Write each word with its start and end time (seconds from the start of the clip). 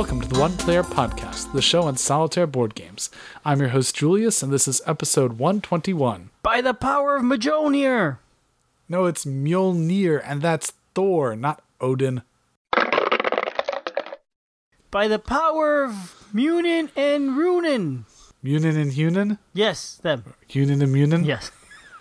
Welcome 0.00 0.22
to 0.22 0.28
the 0.28 0.40
One 0.40 0.56
Player 0.56 0.82
Podcast, 0.82 1.52
the 1.52 1.60
show 1.60 1.82
on 1.82 1.98
solitaire 1.98 2.46
board 2.46 2.74
games. 2.74 3.10
I'm 3.44 3.60
your 3.60 3.68
host, 3.68 3.94
Julius, 3.94 4.42
and 4.42 4.50
this 4.50 4.66
is 4.66 4.80
episode 4.86 5.34
121. 5.34 6.30
By 6.42 6.62
the 6.62 6.72
power 6.72 7.16
of 7.16 7.22
Mjolnir! 7.22 8.16
No, 8.88 9.04
it's 9.04 9.26
Mjolnir, 9.26 10.22
and 10.24 10.40
that's 10.40 10.72
Thor, 10.94 11.36
not 11.36 11.62
Odin. 11.82 12.22
By 14.90 15.06
the 15.06 15.18
power 15.18 15.84
of 15.84 16.24
Munin 16.32 16.88
and 16.96 17.32
Runin! 17.32 18.04
Munin 18.42 18.78
and 18.78 18.92
Hunin? 18.92 19.36
Yes, 19.52 19.96
them. 19.96 20.32
Hunin 20.48 20.82
and 20.82 20.94
Munin? 20.94 21.24
Yes. 21.24 21.50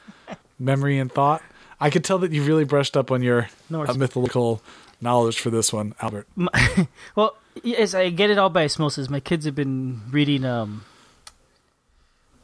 Memory 0.57 0.99
and 0.99 1.11
thought? 1.11 1.41
I 1.81 1.89
could 1.89 2.05
tell 2.05 2.19
that 2.19 2.31
you 2.31 2.43
really 2.43 2.63
brushed 2.63 2.95
up 2.95 3.11
on 3.11 3.21
your 3.21 3.49
uh, 3.73 3.93
mythological 3.93 4.61
knowledge 5.01 5.39
for 5.39 5.49
this 5.49 5.73
one, 5.73 5.95
Albert. 6.01 6.27
My- 6.37 6.87
well, 7.15 7.35
yes, 7.63 7.93
I 7.93 8.09
get 8.09 8.29
it 8.29 8.37
all 8.37 8.49
by 8.49 8.63
osmosis. 8.65 9.09
My 9.09 9.19
kids 9.19 9.45
have 9.45 9.55
been 9.55 10.01
reading, 10.09 10.45
um. 10.45 10.83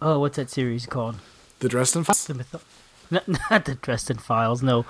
Oh, 0.02 0.20
what's 0.20 0.36
that 0.38 0.50
series 0.50 0.86
called? 0.86 1.16
The 1.60 1.70
Dresden 1.70 2.04
Files? 2.04 2.26
The 2.28 2.34
mytho- 2.34 2.62
not, 3.10 3.28
not 3.52 3.66
the 3.66 3.76
Dresden 3.76 4.18
Files, 4.18 4.62
no. 4.62 4.86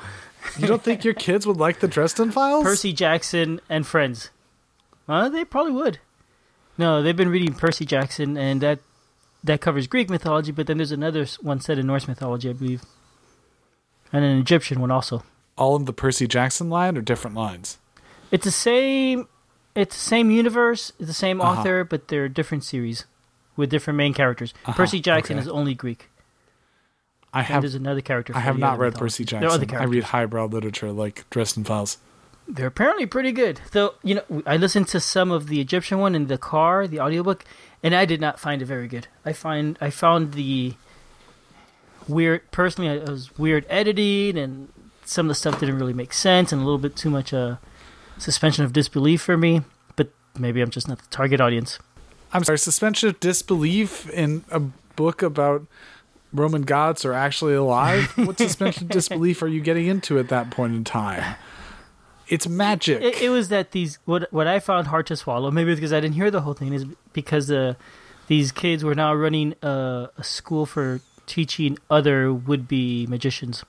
You 0.59 0.67
don't 0.67 0.83
think 0.83 1.03
your 1.03 1.13
kids 1.13 1.47
would 1.47 1.57
like 1.57 1.79
the 1.79 1.87
Dresden 1.87 2.31
Files? 2.31 2.63
Percy 2.63 2.93
Jackson 2.93 3.59
and 3.69 3.85
Friends. 3.85 4.29
Uh, 5.07 5.29
they 5.29 5.45
probably 5.45 5.71
would. 5.73 5.99
No, 6.77 7.01
they've 7.01 7.15
been 7.15 7.29
reading 7.29 7.53
Percy 7.53 7.85
Jackson, 7.85 8.37
and 8.37 8.61
that 8.61 8.79
that 9.43 9.61
covers 9.61 9.87
Greek 9.87 10.09
mythology. 10.09 10.51
But 10.51 10.67
then 10.67 10.77
there's 10.77 10.91
another 10.91 11.25
one 11.41 11.61
set 11.61 11.79
in 11.79 11.87
Norse 11.87 12.07
mythology, 12.07 12.49
I 12.49 12.53
believe, 12.53 12.83
and 14.11 14.25
an 14.25 14.37
Egyptian 14.37 14.81
one 14.81 14.91
also. 14.91 15.23
All 15.57 15.75
in 15.77 15.85
the 15.85 15.93
Percy 15.93 16.27
Jackson 16.27 16.69
line 16.69 16.97
or 16.97 17.01
different 17.01 17.35
lines? 17.35 17.77
It's 18.31 18.43
the 18.43 18.51
same. 18.51 19.27
It's 19.75 19.95
the 19.95 20.01
same 20.01 20.31
universe, 20.31 20.91
it's 20.99 21.07
the 21.07 21.13
same 21.13 21.41
Uh-huh. 21.41 21.59
author, 21.59 21.83
but 21.83 22.07
they're 22.07 22.29
different 22.29 22.63
series 22.63 23.05
with 23.57 23.69
different 23.69 23.97
main 23.97 24.13
characters. 24.13 24.53
Uh-huh, 24.65 24.73
Percy 24.77 24.99
Jackson 24.99 25.37
okay. 25.37 25.43
is 25.43 25.49
only 25.49 25.73
Greek, 25.75 26.09
I 27.33 27.39
and 27.39 27.47
have 27.47 27.61
there's 27.61 27.75
another 27.75 28.01
character. 28.01 28.33
I 28.35 28.39
have 28.39 28.57
not 28.57 28.79
read 28.79 28.93
mythology. 28.93 29.23
Percy 29.23 29.23
There 29.25 29.49
are 29.49 29.51
other 29.51 29.65
Jackson. 29.65 29.81
I 29.81 29.91
read 29.91 30.03
highbrow 30.05 30.45
literature 30.45 30.91
like 30.91 31.29
Dresden 31.29 31.63
Files. 31.65 31.97
They're 32.47 32.67
apparently 32.67 33.05
pretty 33.07 33.31
good. 33.31 33.59
Though, 33.71 33.95
you 34.03 34.15
know, 34.15 34.43
I 34.45 34.55
listened 34.57 34.87
to 34.89 34.99
some 34.99 35.31
of 35.31 35.47
the 35.47 35.59
Egyptian 35.59 35.97
one 35.99 36.13
in 36.15 36.27
the 36.27 36.37
car, 36.37 36.87
the 36.87 36.99
audiobook, 36.99 37.43
and 37.81 37.95
I 37.95 38.05
did 38.05 38.21
not 38.21 38.39
find 38.39 38.61
it 38.61 38.65
very 38.65 38.87
good. 38.87 39.07
I 39.25 39.33
find 39.33 39.77
I 39.81 39.89
found 39.89 40.33
the 40.33 40.75
weird 42.07 42.49
personally 42.51 42.89
it 42.95 43.09
was 43.09 43.35
weird 43.37 43.65
editing 43.67 44.37
and 44.37 44.69
some 45.05 45.25
of 45.25 45.29
the 45.29 45.35
stuff 45.35 45.59
didn't 45.59 45.79
really 45.79 45.93
make 45.93 46.13
sense 46.13 46.51
and 46.51 46.61
a 46.61 46.63
little 46.65 46.77
bit 46.77 46.95
too 46.95 47.09
much 47.09 47.33
uh 47.33 47.55
suspension 48.17 48.65
of 48.65 48.73
disbelief 48.73 49.21
for 49.21 49.37
me, 49.37 49.61
but 49.95 50.09
maybe 50.37 50.61
I'm 50.61 50.69
just 50.69 50.87
not 50.87 50.99
the 50.99 51.07
target 51.09 51.41
audience. 51.41 51.79
I'm 52.33 52.43
sorry, 52.43 52.57
suspension 52.57 53.09
of 53.09 53.19
disbelief 53.19 54.09
in 54.09 54.43
a 54.51 54.59
book 54.59 55.21
about 55.21 55.65
Roman 56.35 56.63
gods 56.63 57.05
are 57.05 57.13
actually 57.13 57.53
alive? 57.53 58.11
what 58.17 58.37
suspension 58.37 58.83
of 58.83 58.89
disbelief 58.89 59.41
are 59.41 59.47
you 59.47 59.61
getting 59.61 59.87
into 59.87 60.19
at 60.19 60.29
that 60.29 60.51
point 60.51 60.75
in 60.75 60.83
time? 60.83 61.35
It's 62.27 62.47
magic. 62.47 63.01
It, 63.01 63.21
it 63.21 63.29
was 63.29 63.49
that 63.49 63.71
these 63.71 63.99
what 64.05 64.31
what 64.33 64.47
I 64.47 64.59
found 64.59 64.87
hard 64.87 65.07
to 65.07 65.15
swallow, 65.15 65.51
maybe 65.51 65.75
because 65.75 65.93
I 65.93 65.99
didn't 65.99 66.15
hear 66.15 66.31
the 66.31 66.41
whole 66.41 66.53
thing, 66.53 66.73
is 66.73 66.85
because 67.13 67.51
uh, 67.51 67.75
these 68.27 68.51
kids 68.51 68.83
were 68.83 68.95
now 68.95 69.13
running 69.13 69.53
a, 69.61 70.09
a 70.17 70.23
school 70.23 70.65
for 70.65 71.01
teaching 71.27 71.77
other 71.89 72.33
would 72.33 72.67
be 72.67 73.05
magicians, 73.07 73.63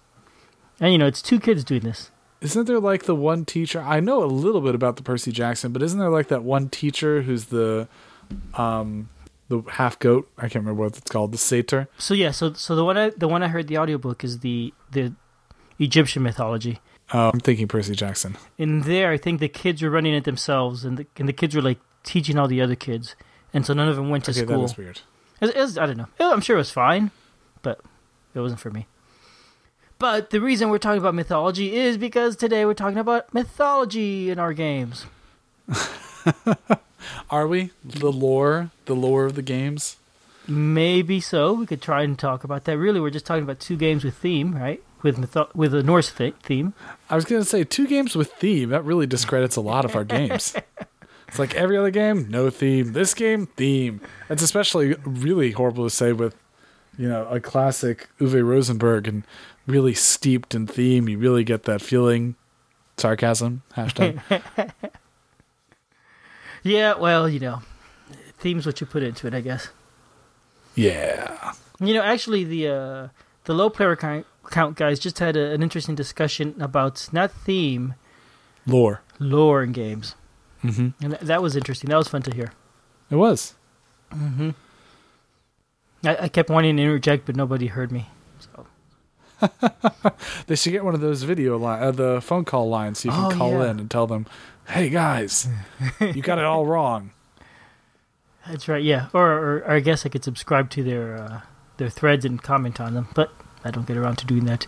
and 0.80 0.90
you 0.90 0.98
know 0.98 1.06
it's 1.06 1.20
two 1.20 1.38
kids 1.38 1.64
doing 1.64 1.82
this. 1.82 2.10
Isn't 2.40 2.66
there 2.66 2.80
like 2.80 3.04
the 3.04 3.14
one 3.14 3.44
teacher? 3.44 3.80
I 3.80 4.00
know 4.00 4.22
a 4.22 4.26
little 4.26 4.60
bit 4.60 4.74
about 4.74 4.96
the 4.96 5.02
Percy 5.02 5.32
Jackson, 5.32 5.72
but 5.72 5.82
isn't 5.82 5.98
there 5.98 6.10
like 6.10 6.28
that 6.28 6.42
one 6.42 6.68
teacher 6.68 7.22
who's 7.22 7.46
the 7.46 7.88
um 8.54 9.08
the 9.48 9.62
half 9.72 9.98
goat? 9.98 10.28
I 10.36 10.42
can't 10.42 10.56
remember 10.56 10.82
what 10.82 10.96
it's 10.98 11.10
called. 11.10 11.32
The 11.32 11.38
satyr. 11.38 11.88
So 11.98 12.14
yeah, 12.14 12.30
so 12.32 12.52
so 12.52 12.76
the 12.76 12.84
one 12.84 12.98
I 12.98 13.10
the 13.10 13.28
one 13.28 13.42
I 13.42 13.48
heard 13.48 13.68
the 13.68 13.78
audiobook 13.78 14.22
is 14.24 14.40
the 14.40 14.72
the 14.90 15.12
Egyptian 15.78 16.22
mythology. 16.22 16.80
Oh, 17.14 17.30
I'm 17.32 17.40
thinking 17.40 17.68
Percy 17.68 17.94
Jackson. 17.94 18.36
In 18.58 18.80
there, 18.82 19.12
I 19.12 19.16
think 19.16 19.38
the 19.40 19.48
kids 19.48 19.80
were 19.80 19.90
running 19.90 20.12
it 20.14 20.24
themselves, 20.24 20.84
and 20.84 20.98
the 20.98 21.06
and 21.16 21.28
the 21.28 21.32
kids 21.32 21.54
were 21.54 21.62
like 21.62 21.78
teaching 22.02 22.36
all 22.38 22.48
the 22.48 22.60
other 22.60 22.74
kids, 22.76 23.14
and 23.54 23.64
so 23.64 23.72
none 23.74 23.88
of 23.88 23.96
them 23.96 24.10
went 24.10 24.24
to 24.24 24.30
Okay, 24.32 24.40
that 24.40 24.48
school. 24.52 24.64
is 24.64 24.76
weird. 24.76 25.00
It, 25.40 25.50
it 25.50 25.56
was, 25.56 25.78
I 25.78 25.86
don't 25.86 25.96
know. 25.96 26.08
I'm 26.20 26.40
sure 26.40 26.56
it 26.56 26.58
was 26.58 26.70
fine, 26.70 27.10
but 27.62 27.80
it 28.34 28.40
wasn't 28.40 28.60
for 28.60 28.70
me. 28.70 28.86
But 29.98 30.30
the 30.30 30.40
reason 30.40 30.68
we're 30.68 30.78
talking 30.78 31.00
about 31.00 31.14
mythology 31.14 31.74
is 31.74 31.96
because 31.96 32.36
today 32.36 32.64
we're 32.66 32.74
talking 32.74 32.98
about 32.98 33.32
mythology 33.32 34.30
in 34.30 34.38
our 34.38 34.52
games. 34.52 35.06
Are 37.30 37.46
we 37.46 37.70
the 37.84 38.12
lore? 38.12 38.70
The 38.84 38.94
lore 38.94 39.24
of 39.24 39.34
the 39.34 39.42
games? 39.42 39.96
Maybe 40.46 41.20
so. 41.20 41.54
We 41.54 41.66
could 41.66 41.82
try 41.82 42.02
and 42.02 42.18
talk 42.18 42.44
about 42.44 42.64
that. 42.64 42.76
Really, 42.78 43.00
we're 43.00 43.10
just 43.10 43.26
talking 43.26 43.42
about 43.42 43.58
two 43.58 43.76
games 43.76 44.04
with 44.04 44.14
theme, 44.16 44.54
right? 44.54 44.82
With 45.02 45.16
mytho- 45.16 45.54
with 45.54 45.74
a 45.74 45.82
Norse 45.82 46.12
th- 46.12 46.34
theme. 46.42 46.74
I 47.10 47.14
was 47.16 47.24
gonna 47.24 47.44
say 47.44 47.64
two 47.64 47.86
games 47.86 48.14
with 48.14 48.32
theme. 48.34 48.68
That 48.70 48.84
really 48.84 49.06
discredits 49.06 49.56
a 49.56 49.60
lot 49.60 49.84
of 49.84 49.96
our 49.96 50.04
games. 50.04 50.54
It's 51.28 51.40
like 51.40 51.56
every 51.56 51.76
other 51.76 51.90
game, 51.90 52.28
no 52.30 52.50
theme. 52.50 52.92
This 52.92 53.12
game, 53.12 53.46
theme. 53.46 54.00
It's 54.30 54.44
especially 54.44 54.94
really 55.04 55.50
horrible 55.50 55.82
to 55.82 55.90
say 55.90 56.12
with, 56.12 56.36
you 56.96 57.08
know, 57.08 57.26
a 57.26 57.40
classic 57.40 58.08
Uwe 58.20 58.46
Rosenberg 58.46 59.08
and 59.08 59.24
really 59.66 59.94
steeped 59.94 60.54
in 60.54 60.66
theme. 60.66 61.08
You 61.08 61.18
really 61.18 61.44
get 61.44 61.64
that 61.64 61.80
feeling. 61.82 62.36
Sarcasm 62.96 63.62
hashtag. 63.76 64.20
Yeah, 66.62 66.94
well, 66.94 67.28
you 67.28 67.38
know, 67.38 67.62
theme's 68.40 68.66
what 68.66 68.80
you 68.80 68.86
put 68.88 69.02
into 69.04 69.26
it, 69.28 69.34
I 69.34 69.40
guess. 69.40 69.68
yeah. 70.74 71.52
You 71.78 71.94
know, 71.94 72.02
actually, 72.02 72.42
the 72.42 72.68
uh, 72.68 73.08
the 73.44 73.52
low 73.54 73.68
player 73.70 73.94
count, 73.94 74.76
guys 74.76 74.98
just 74.98 75.18
had 75.20 75.36
a, 75.36 75.52
an 75.52 75.62
interesting 75.62 75.94
discussion 75.94 76.54
about 76.58 77.08
not 77.12 77.30
theme, 77.30 77.94
Lore. 78.66 79.02
lore 79.18 79.62
in 79.62 79.72
games, 79.72 80.14
hmm 80.62 80.88
and 81.02 81.12
th- 81.12 81.20
that 81.20 81.42
was 81.42 81.54
interesting. 81.54 81.90
That 81.90 81.98
was 81.98 82.08
fun 82.08 82.22
to 82.22 82.34
hear. 82.34 82.52
It 83.10 83.16
was. 83.16 83.54
I, 84.10 84.54
I 86.02 86.28
kept 86.28 86.48
wanting 86.50 86.76
to 86.78 86.82
interject, 86.82 87.26
but 87.26 87.36
nobody 87.36 87.66
heard 87.66 87.92
me. 87.92 88.06
They 90.46 90.56
should 90.56 90.70
get 90.72 90.84
one 90.84 90.94
of 90.94 91.00
those 91.00 91.22
video 91.24 91.58
line, 91.58 91.82
uh, 91.82 91.90
the 91.90 92.20
phone 92.20 92.44
call 92.44 92.68
lines, 92.68 93.00
so 93.00 93.08
you 93.08 93.14
can 93.14 93.24
Oh, 93.32 93.36
call 93.36 93.50
yeah. 93.52 93.70
in 93.70 93.80
and 93.80 93.90
tell 93.90 94.06
them, 94.06 94.26
"Hey 94.68 94.88
guys, 94.88 95.48
you 96.00 96.22
got 96.22 96.38
it 96.38 96.44
all 96.44 96.64
wrong." 96.66 97.10
that's 98.48 98.68
right, 98.68 98.82
yeah. 98.82 99.08
Or, 99.12 99.26
or, 99.30 99.56
or 99.58 99.70
I 99.72 99.80
guess 99.80 100.06
I 100.06 100.08
could 100.08 100.24
subscribe 100.24 100.70
to 100.70 100.82
their 100.82 101.16
uh, 101.16 101.40
their 101.78 101.90
threads 101.90 102.24
and 102.24 102.42
comment 102.42 102.80
on 102.80 102.94
them, 102.94 103.08
but 103.14 103.32
I 103.64 103.70
don't 103.70 103.86
get 103.86 103.96
around 103.96 104.16
to 104.18 104.26
doing 104.26 104.44
that. 104.46 104.66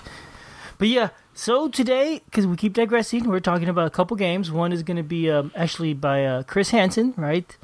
But 0.78 0.88
yeah, 0.88 1.08
so 1.34 1.68
today, 1.68 2.22
because 2.26 2.46
we 2.46 2.56
keep 2.56 2.72
digressing, 2.72 3.28
we're 3.28 3.40
talking 3.40 3.68
about 3.68 3.86
a 3.86 3.90
couple 3.90 4.16
games. 4.16 4.50
One 4.50 4.72
is 4.72 4.82
going 4.82 4.96
to 4.96 5.02
be 5.02 5.30
um, 5.30 5.50
actually 5.56 5.92
by 5.94 6.24
uh, 6.24 6.42
Chris 6.44 6.70
Hansen, 6.70 7.14
right? 7.16 7.56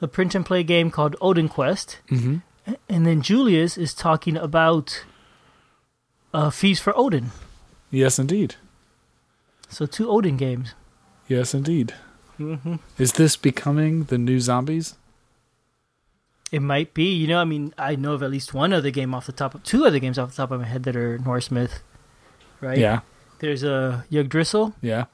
A 0.00 0.06
print 0.08 0.34
and 0.34 0.44
play 0.46 0.62
game 0.62 0.90
called 0.90 1.16
Odin 1.20 1.48
Quest. 1.48 1.98
hmm 2.08 2.36
And 2.88 3.06
then 3.06 3.22
Julius 3.22 3.76
is 3.76 3.92
talking 3.94 4.36
about 4.36 5.04
uh, 6.32 6.50
Feast 6.50 6.82
for 6.82 6.96
Odin. 6.96 7.30
Yes, 7.90 8.18
indeed. 8.18 8.56
So 9.68 9.86
two 9.86 10.10
Odin 10.10 10.36
games. 10.36 10.74
Yes, 11.28 11.54
indeed. 11.54 11.94
Mm-hmm. 12.38 12.76
Is 12.98 13.12
this 13.14 13.36
becoming 13.36 14.04
the 14.04 14.18
new 14.18 14.40
zombies? 14.40 14.94
It 16.50 16.62
might 16.62 16.94
be. 16.94 17.12
You 17.12 17.28
know, 17.28 17.38
I 17.38 17.44
mean, 17.44 17.72
I 17.78 17.94
know 17.94 18.14
of 18.14 18.22
at 18.22 18.30
least 18.30 18.54
one 18.54 18.72
other 18.72 18.90
game 18.90 19.14
off 19.14 19.26
the 19.26 19.32
top 19.32 19.54
of 19.54 19.62
two 19.62 19.84
other 19.86 19.98
games 20.00 20.18
off 20.18 20.30
the 20.30 20.36
top 20.36 20.50
of 20.50 20.60
my 20.60 20.66
head 20.66 20.82
that 20.84 20.96
are 20.96 21.18
Norse 21.18 21.50
myth, 21.50 21.82
right? 22.60 22.78
Yeah, 22.78 23.00
There's 23.38 23.62
a 23.62 23.74
uh, 23.74 24.02
Yggdrasil 24.10 24.74
yeah. 24.80 25.04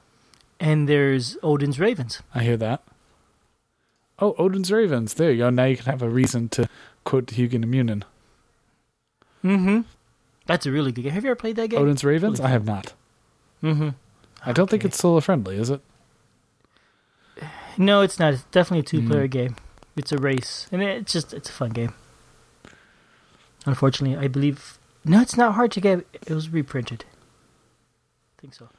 and 0.59 0.89
there's 0.89 1.37
Odin's 1.43 1.79
Ravens. 1.79 2.23
I 2.33 2.41
hear 2.43 2.57
that. 2.57 2.81
Oh, 4.19 4.33
Odin's 4.39 4.71
Ravens. 4.71 5.13
There 5.13 5.31
you 5.31 5.37
go. 5.37 5.49
Now 5.51 5.65
you 5.65 5.77
can 5.77 5.85
have 5.85 6.01
a 6.01 6.09
reason 6.09 6.49
to 6.49 6.67
quote 7.03 7.27
Hugin 7.27 7.61
and 7.61 7.69
Munin. 7.69 8.03
Mm-hmm. 9.43 9.81
That's 10.47 10.65
a 10.65 10.71
really 10.71 10.91
good 10.91 11.03
game. 11.03 11.11
Have 11.11 11.23
you 11.23 11.29
ever 11.31 11.35
played 11.35 11.55
that 11.57 11.69
game? 11.69 11.79
Odin's 11.81 12.03
Ravens? 12.03 12.39
Really 12.39 12.49
I 12.49 12.51
have 12.53 12.65
not. 12.65 12.93
Mm-hmm. 13.61 13.89
I 14.45 14.51
don't 14.53 14.69
think 14.69 14.83
it's 14.85 14.97
solo 14.97 15.19
friendly, 15.19 15.57
is 15.57 15.69
it? 15.69 15.81
No, 17.77 18.01
it's 18.01 18.17
not. 18.17 18.33
It's 18.33 18.43
definitely 18.45 18.79
a 18.79 18.83
two-player 18.83 19.27
Mm. 19.27 19.31
game. 19.31 19.55
It's 19.95 20.11
a 20.11 20.17
race, 20.17 20.67
and 20.71 20.81
it's 20.81 21.11
just 21.13 21.33
it's 21.33 21.49
a 21.49 21.53
fun 21.53 21.69
game. 21.71 21.93
Unfortunately, 23.65 24.17
I 24.17 24.27
believe 24.27 24.79
no, 25.05 25.21
it's 25.21 25.37
not 25.37 25.53
hard 25.55 25.71
to 25.73 25.81
get. 25.81 26.05
It 26.13 26.29
was 26.33 26.49
reprinted. 26.49 27.05
I 28.37 28.41
think 28.41 28.53
so. 28.53 28.69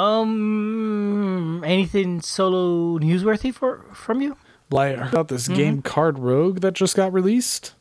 Um, 0.00 1.62
anything 1.64 2.20
solo 2.20 2.98
newsworthy 2.98 3.52
for 3.52 3.84
from 3.92 4.20
you? 4.20 4.36
Like, 4.70 4.96
I 4.96 5.00
heard 5.00 5.08
about 5.14 5.28
this 5.28 5.48
Mhm. 5.48 5.54
game 5.56 5.82
Card 5.82 6.18
Rogue 6.18 6.60
that 6.60 6.74
just 6.74 6.94
got 6.96 7.12
released. 7.12 7.74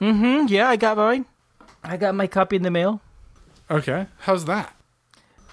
Mm-hmm. 0.00 0.46
Yeah, 0.48 0.68
I 0.68 0.76
got 0.76 0.96
mine. 0.96 1.26
I 1.84 1.96
got 1.96 2.14
my 2.14 2.26
copy 2.26 2.56
in 2.56 2.62
the 2.62 2.70
mail. 2.70 3.00
Okay. 3.70 4.06
How's 4.20 4.44
that? 4.46 4.74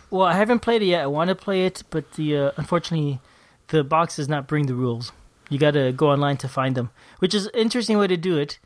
Well, 0.10 0.26
I 0.28 0.34
haven't 0.34 0.60
played 0.60 0.82
it 0.82 0.86
yet. 0.86 1.04
I 1.04 1.08
want 1.08 1.30
to 1.30 1.36
play 1.36 1.66
it, 1.66 1.84
but 1.90 2.12
the 2.14 2.38
uh, 2.38 2.52
unfortunately, 2.58 3.20
the 3.68 3.84
box 3.84 4.18
does 4.18 4.28
not 4.28 4.48
bring 4.48 4.66
the 4.66 4.74
rules. 4.76 5.12
You 5.50 5.58
got 5.58 5.72
to 5.72 5.92
go 5.92 6.10
online 6.12 6.38
to 6.38 6.48
find 6.48 6.76
them, 6.76 6.90
which 7.20 7.34
is 7.34 7.46
an 7.48 7.52
interesting 7.56 7.98
way 7.98 8.08
to 8.08 8.18
do 8.18 8.38
it. 8.38 8.60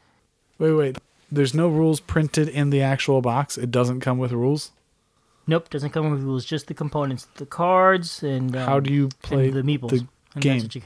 Wait, 0.60 0.72
wait. 0.74 0.98
There's 1.32 1.54
no 1.54 1.68
rules 1.68 2.00
printed 2.00 2.48
in 2.48 2.70
the 2.70 2.82
actual 2.82 3.22
box. 3.22 3.58
It 3.58 3.72
doesn't 3.72 4.00
come 4.02 4.18
with 4.18 4.32
rules. 4.32 4.72
Nope, 5.48 5.70
doesn't 5.70 5.92
come 5.92 6.10
with 6.12 6.22
rules, 6.22 6.46
just 6.46 6.68
the 6.68 6.74
components, 6.74 7.28
the 7.36 7.46
cards, 7.46 8.24
and 8.24 8.56
um, 8.56 8.66
How 8.66 8.80
do 8.80 8.92
you 8.92 9.10
play 9.22 9.50
the 9.52 9.62
meeples. 9.62 10.08
the 10.34 10.40
game? 10.40 10.68
You, 10.74 10.82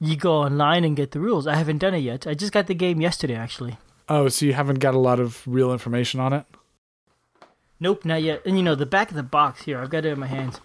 you 0.00 0.16
go 0.16 0.34
online 0.34 0.84
and 0.84 0.96
get 0.96 1.10
the 1.12 1.20
rules. 1.20 1.46
I 1.48 1.54
haven't 1.56 1.78
done 1.78 1.94
it 1.94 1.98
yet. 1.98 2.26
I 2.26 2.34
just 2.34 2.52
got 2.52 2.66
the 2.68 2.74
game 2.74 3.00
yesterday, 3.00 3.34
actually. 3.34 3.76
Oh, 4.08 4.28
so 4.28 4.44
you 4.46 4.52
haven't 4.52 4.80
got 4.80 4.94
a 4.94 4.98
lot 4.98 5.18
of 5.18 5.42
real 5.46 5.72
information 5.72 6.20
on 6.20 6.32
it? 6.32 6.44
Nope, 7.80 8.04
not 8.04 8.22
yet. 8.22 8.42
And 8.44 8.56
you 8.56 8.62
know, 8.62 8.74
the 8.74 8.86
back 8.86 9.10
of 9.10 9.16
the 9.16 9.22
box 9.22 9.62
here, 9.62 9.78
I've 9.78 9.90
got 9.90 10.04
it 10.04 10.12
in 10.12 10.20
my 10.20 10.26
hands. 10.26 10.60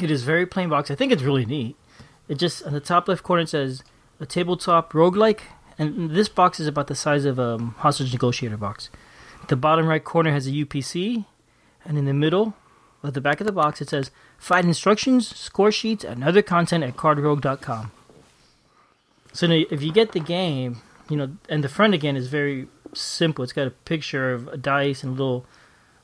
It 0.00 0.10
is 0.10 0.22
very 0.22 0.46
plain 0.46 0.68
box. 0.68 0.90
I 0.90 0.94
think 0.94 1.12
it's 1.12 1.22
really 1.22 1.44
neat. 1.44 1.76
It 2.28 2.36
just 2.36 2.64
on 2.64 2.72
the 2.72 2.80
top 2.80 3.08
left 3.08 3.22
corner 3.22 3.44
says 3.46 3.82
a 4.20 4.26
tabletop 4.26 4.92
roguelike, 4.92 5.40
and 5.78 6.10
this 6.10 6.28
box 6.28 6.60
is 6.60 6.66
about 6.66 6.86
the 6.86 6.94
size 6.94 7.24
of 7.24 7.38
a 7.38 7.54
um, 7.54 7.74
hostage 7.78 8.12
negotiator 8.12 8.56
box. 8.56 8.90
The 9.48 9.56
bottom 9.56 9.86
right 9.86 10.02
corner 10.02 10.30
has 10.30 10.46
a 10.46 10.50
UPC, 10.50 11.26
and 11.84 11.98
in 11.98 12.04
the 12.04 12.14
middle, 12.14 12.54
at 13.04 13.14
the 13.14 13.20
back 13.20 13.40
of 13.40 13.46
the 13.46 13.52
box, 13.52 13.80
it 13.80 13.90
says 13.90 14.10
find 14.38 14.66
instructions, 14.66 15.36
score 15.36 15.72
sheets, 15.72 16.04
and 16.04 16.22
other 16.22 16.42
content 16.42 16.84
at 16.84 16.96
cardrogue.com. 16.96 17.90
So 19.32 19.46
if 19.46 19.82
you 19.82 19.92
get 19.92 20.12
the 20.12 20.20
game, 20.20 20.82
you 21.12 21.18
know, 21.18 21.36
and 21.48 21.62
the 21.62 21.68
front 21.68 21.92
again 21.92 22.16
is 22.16 22.28
very 22.28 22.68
simple. 22.94 23.44
It's 23.44 23.52
got 23.52 23.66
a 23.66 23.70
picture 23.70 24.32
of 24.32 24.48
a 24.48 24.56
dice 24.56 25.02
and 25.02 25.10
a 25.10 25.22
little 25.22 25.44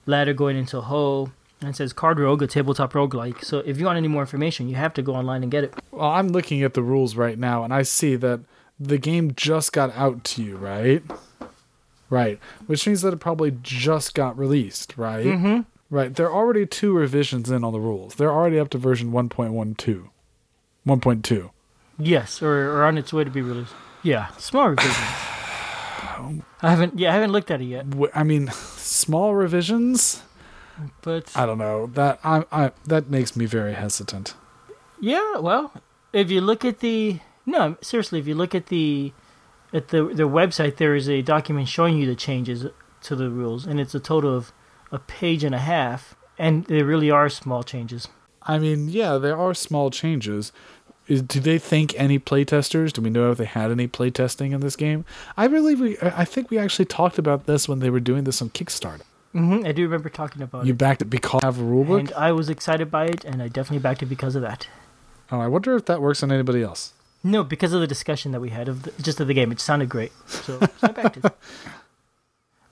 ladder 0.05 0.35
going 0.35 0.57
into 0.57 0.79
a 0.79 0.83
hole. 0.83 1.31
And 1.61 1.71
it 1.71 1.77
says 1.77 1.93
Card 1.93 2.21
Rogue, 2.21 2.43
a 2.43 2.47
tabletop 2.47 2.93
roguelike. 2.93 3.43
So 3.43 3.61
if 3.61 3.79
you 3.79 3.87
want 3.87 3.97
any 3.97 4.07
more 4.07 4.21
information, 4.21 4.69
you 4.69 4.77
have 4.77 4.93
to 4.95 5.03
go 5.03 5.15
online 5.15 5.43
and 5.43 5.51
get 5.51 5.65
it. 5.65 5.75
Well, 5.91 6.11
I'm 6.11 6.29
looking 6.29 6.63
at 6.63 6.75
the 6.75 6.83
rules 6.83 7.17
right 7.17 7.39
now, 7.39 7.65
and 7.65 7.73
I 7.73 7.83
see 7.83 8.17
that 8.17 8.41
the 8.79 8.99
game 8.99 9.33
just 9.35 9.73
got 9.73 9.97
out 9.97 10.25
to 10.25 10.43
you, 10.43 10.57
right? 10.57 11.03
Right. 12.11 12.39
Which 12.67 12.87
means 12.87 13.03
that 13.03 13.13
it 13.15 13.19
probably 13.19 13.57
just 13.63 14.15
got 14.15 14.39
released, 14.39 14.97
right? 14.99 15.27
Mm-hmm. 15.27 15.61
Right. 15.91 16.15
There 16.15 16.27
are 16.27 16.35
already 16.35 16.67
two 16.67 16.93
revisions 16.93 17.51
in 17.51 17.65
on 17.65 17.73
the 17.73 17.81
rules. 17.81 18.17
They're 18.17 18.33
already 18.33 18.59
up 18.59 18.69
to 18.71 18.79
version 18.79 19.11
1.12. 19.11 20.11
1.2. 20.87 21.51
Yes, 21.99 22.41
or, 22.41 22.71
or 22.71 22.85
on 22.85 22.97
its 22.99 23.13
way 23.13 23.25
to 23.25 23.31
be 23.31 23.43
released. 23.43 23.75
Yeah, 24.03 24.29
small 24.37 24.71
revisions. 24.71 24.97
I 26.63 26.71
haven't. 26.71 26.99
Yeah, 26.99 27.11
I 27.11 27.15
haven't 27.15 27.33
looked 27.33 27.51
at 27.51 27.61
it 27.61 27.67
yet. 27.67 27.87
I 28.15 28.23
mean, 28.25 28.49
small 28.49 29.35
revisions. 29.35 30.23
But 31.03 31.37
I 31.37 31.45
don't 31.47 31.59
know 31.59 31.87
that 31.95 32.21
I, 32.23 32.45
I 32.53 32.71
that 32.85 33.11
makes 33.11 33.37
me 33.37 33.47
very 33.47 33.75
hesitant. 33.75 34.35
yeah, 35.01 35.39
well, 35.39 35.73
if 36.13 36.31
you 36.31 36.41
look 36.41 36.65
at 36.65 36.81
the 36.81 37.21
no, 37.47 37.77
seriously, 37.81 38.19
if 38.21 38.27
you 38.29 38.35
look 38.35 38.55
at 38.55 38.67
the 38.67 39.13
at 39.73 39.89
the 39.89 40.05
their 40.05 40.29
website, 40.29 40.77
there 40.77 40.95
is 40.95 41.09
a 41.09 41.23
document 41.23 41.69
showing 41.69 41.99
you 41.99 42.07
the 42.07 42.15
changes 42.15 42.67
to 43.03 43.17
the 43.17 43.31
rules, 43.31 43.67
and 43.67 43.81
it's 43.81 43.95
a 43.95 44.01
total 44.01 44.37
of 44.37 44.53
a 44.93 44.99
page 44.99 45.45
and 45.45 45.55
a 45.55 45.59
half, 45.59 46.15
and 46.39 46.65
there 46.67 46.85
really 46.85 47.11
are 47.11 47.29
small 47.29 47.63
changes. 47.63 48.09
I 48.43 48.59
mean, 48.59 48.89
yeah, 48.89 49.19
there 49.19 49.37
are 49.37 49.55
small 49.55 49.91
changes. 49.91 50.53
Do 51.09 51.41
they 51.41 51.59
think 51.59 51.95
any 51.99 52.19
playtesters? 52.19 52.93
Do 52.93 53.01
we 53.01 53.09
know 53.11 53.31
if 53.31 53.39
they 53.39 53.47
had 53.47 53.71
any 53.71 53.89
playtesting 53.89 54.53
in 54.53 54.61
this 54.61 54.77
game? 54.77 55.05
I 55.37 55.49
believe 55.49 55.81
we. 55.81 55.97
I 56.03 56.25
think 56.27 56.51
we 56.51 56.59
actually 56.59 56.85
talked 56.85 57.19
about 57.19 57.47
this 57.47 57.67
when 57.69 57.79
they 57.79 57.89
were 57.91 58.01
doing 58.01 58.25
this 58.25 58.43
on 58.43 58.51
Kickstarter. 58.51 59.03
hmm 59.33 59.63
I 59.65 59.73
do 59.73 59.83
remember 59.85 60.11
talking 60.11 60.43
about 60.43 60.67
You 60.67 60.73
it, 60.75 60.79
backed 60.79 61.01
it 61.03 61.07
because 61.07 61.41
you 61.43 61.47
have 61.47 61.59
a 61.59 61.63
rulebook. 61.63 61.99
and 62.01 62.13
I 62.13 62.33
was 62.33 62.51
excited 62.51 62.91
by 62.91 63.07
it, 63.07 63.25
and 63.25 63.43
I 63.43 63.49
definitely 63.49 63.79
backed 63.79 64.03
it 64.03 64.07
because 64.07 64.35
of 64.37 64.43
that. 64.43 64.69
oh, 65.33 65.41
I 65.41 65.47
wonder 65.47 65.75
if 65.77 65.87
that 65.87 66.03
works 66.03 66.23
on 66.23 66.31
anybody 66.31 66.63
else. 66.63 66.93
No, 67.25 67.43
because 67.43 67.73
of 67.73 67.81
the 67.81 67.87
discussion 67.87 68.33
that 68.33 68.41
we 68.41 68.51
had 68.51 68.69
of 68.69 68.83
the, 68.83 69.03
just 69.03 69.19
of 69.19 69.27
the 69.29 69.35
game, 69.35 69.51
it 69.51 69.61
sounded 69.61 69.89
great. 69.89 70.13
So, 70.27 70.61
so 70.61 70.69
I 70.83 70.89
backed 70.93 71.17
it. 71.17 71.25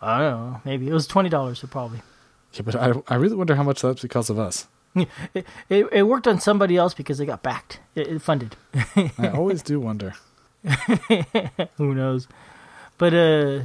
I 0.00 0.18
don't 0.20 0.30
know. 0.52 0.60
Maybe 0.64 0.88
it 0.88 0.92
was 0.92 1.06
twenty 1.06 1.30
dollars, 1.30 1.60
so 1.60 1.66
probably. 1.68 2.02
Yeah, 2.52 2.62
but 2.62 2.76
I, 2.76 2.92
I 3.08 3.14
really 3.16 3.34
wonder 3.34 3.54
how 3.54 3.62
much 3.62 3.80
that's 3.82 4.02
because 4.02 4.28
of 4.30 4.38
us. 4.38 4.66
It, 5.34 5.46
it, 5.68 5.86
it 5.92 6.02
worked 6.04 6.26
on 6.26 6.40
somebody 6.40 6.76
else 6.76 6.94
because 6.94 7.18
they 7.18 7.26
got 7.26 7.42
backed. 7.42 7.80
It, 7.94 8.08
it 8.08 8.22
funded. 8.22 8.56
I 9.18 9.28
always 9.34 9.62
do 9.62 9.78
wonder. 9.78 10.14
Who 11.76 11.94
knows? 11.94 12.26
But 12.98 13.12
uh, 13.12 13.60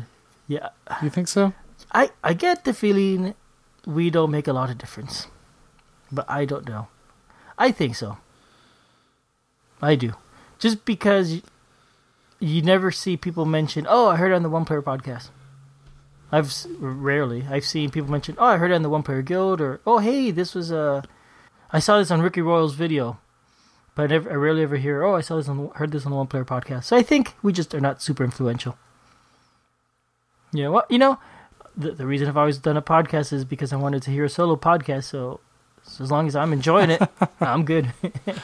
yeah, 0.48 0.69
You 1.01 1.10
think 1.10 1.28
so? 1.30 1.54
I 1.94 2.12
I 2.24 2.33
get 2.33 2.63
the 2.66 2.74
feeling 2.74 3.33
we 3.86 4.10
don't 4.10 4.31
make 4.31 4.48
a 4.48 4.54
lot 4.54 4.69
of 4.69 4.78
difference, 4.78 5.28
but 6.12 6.30
I 6.30 6.45
don't 6.45 6.68
know. 6.68 6.88
I 7.57 7.72
think 7.72 7.95
so. 7.95 8.18
I 9.81 9.95
do, 9.95 10.13
just 10.60 10.86
because 10.86 11.31
you, 11.31 11.42
you 12.39 12.62
never 12.62 12.92
see 12.92 13.18
people 13.18 13.45
mention. 13.45 13.88
Oh, 13.89 14.10
I 14.10 14.16
heard 14.18 14.34
on 14.34 14.44
the 14.44 14.50
One 14.50 14.66
Player 14.66 14.81
Podcast. 14.81 15.30
I've 16.31 16.54
rarely 16.80 17.45
I've 17.50 17.66
seen 17.66 17.89
people 17.89 18.12
mention. 18.12 18.36
Oh, 18.38 18.45
I 18.45 18.57
heard 18.57 18.72
on 18.72 18.84
the 18.84 18.89
One 18.89 19.04
Player 19.04 19.22
Guild, 19.22 19.60
or 19.62 19.80
oh, 19.86 20.00
hey, 20.00 20.31
this 20.31 20.54
was 20.54 20.72
Uh, 20.72 21.01
I 21.73 21.79
saw 21.79 21.97
this 21.97 22.12
on 22.12 22.21
Ricky 22.21 22.41
Royal's 22.41 22.75
video, 22.75 23.19
but 23.95 24.03
I, 24.03 24.07
never, 24.07 24.31
I 24.31 24.35
rarely 24.35 24.63
ever 24.63 24.77
hear. 24.77 25.03
Oh, 25.03 25.15
I 25.15 25.21
saw 25.21 25.38
this 25.38 25.47
on 25.47 25.71
heard 25.75 25.91
this 25.91 26.06
on 26.06 26.12
the 26.12 26.18
One 26.18 26.27
Player 26.27 26.45
Podcast. 26.45 26.85
So 26.85 26.97
I 26.97 27.03
think 27.03 27.35
we 27.41 27.53
just 27.53 27.73
are 27.73 27.79
not 27.79 28.01
super 28.01 28.23
influential. 28.23 28.77
Yeah, 30.51 30.68
well, 30.68 30.85
you 30.89 30.97
know, 30.97 31.18
the 31.77 31.91
the 31.91 32.06
reason 32.06 32.27
I've 32.27 32.38
always 32.38 32.57
done 32.57 32.77
a 32.77 32.81
podcast 32.81 33.31
is 33.31 33.45
because 33.45 33.71
I 33.71 33.77
wanted 33.77 34.03
to 34.03 34.12
hear 34.12 34.25
a 34.25 34.29
solo 34.29 34.56
podcast. 34.56 35.06
So, 35.06 35.39
so 35.83 36.03
as 36.03 36.12
long 36.12 36.27
as 36.27 36.35
I'm 36.35 36.51
enjoying 36.51 36.89
it, 36.89 37.01
I'm 37.41 37.63
good. 37.63 37.94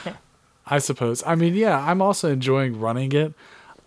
I 0.66 0.78
suppose. 0.78 1.22
I 1.26 1.34
mean, 1.34 1.54
yeah, 1.54 1.78
I'm 1.78 2.02
also 2.02 2.32
enjoying 2.32 2.78
running 2.78 3.12
it. 3.12 3.34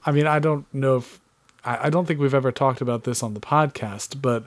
I 0.05 0.11
mean, 0.11 0.25
I 0.25 0.39
don't 0.39 0.71
know 0.73 0.97
if 0.97 1.19
I, 1.63 1.87
I 1.87 1.89
don't 1.89 2.05
think 2.05 2.19
we've 2.19 2.33
ever 2.33 2.51
talked 2.51 2.81
about 2.81 3.03
this 3.03 3.23
on 3.23 3.33
the 3.33 3.39
podcast, 3.39 4.21
but 4.21 4.45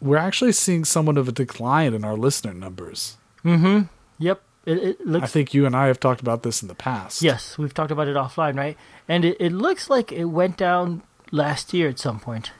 we're 0.00 0.16
actually 0.16 0.52
seeing 0.52 0.84
somewhat 0.84 1.18
of 1.18 1.28
a 1.28 1.32
decline 1.32 1.92
in 1.94 2.04
our 2.04 2.16
listener 2.16 2.54
numbers. 2.54 3.16
mm-hmm. 3.44 3.82
Yep. 4.20 4.40
It, 4.66 4.98
it 5.00 5.22
I 5.22 5.26
think 5.26 5.52
you 5.54 5.64
and 5.66 5.74
I 5.74 5.86
have 5.86 5.98
talked 5.98 6.20
about 6.20 6.42
this 6.42 6.62
in 6.62 6.68
the 6.68 6.74
past. 6.74 7.22
yes, 7.22 7.56
we've 7.58 7.74
talked 7.74 7.90
about 7.90 8.06
it 8.08 8.14
offline, 8.16 8.56
right? 8.56 8.76
And 9.08 9.24
it, 9.24 9.36
it 9.40 9.52
looks 9.52 9.88
like 9.90 10.12
it 10.12 10.26
went 10.26 10.56
down 10.56 11.02
last 11.32 11.72
year 11.74 11.88
at 11.88 11.98
some 11.98 12.20
point. 12.20 12.52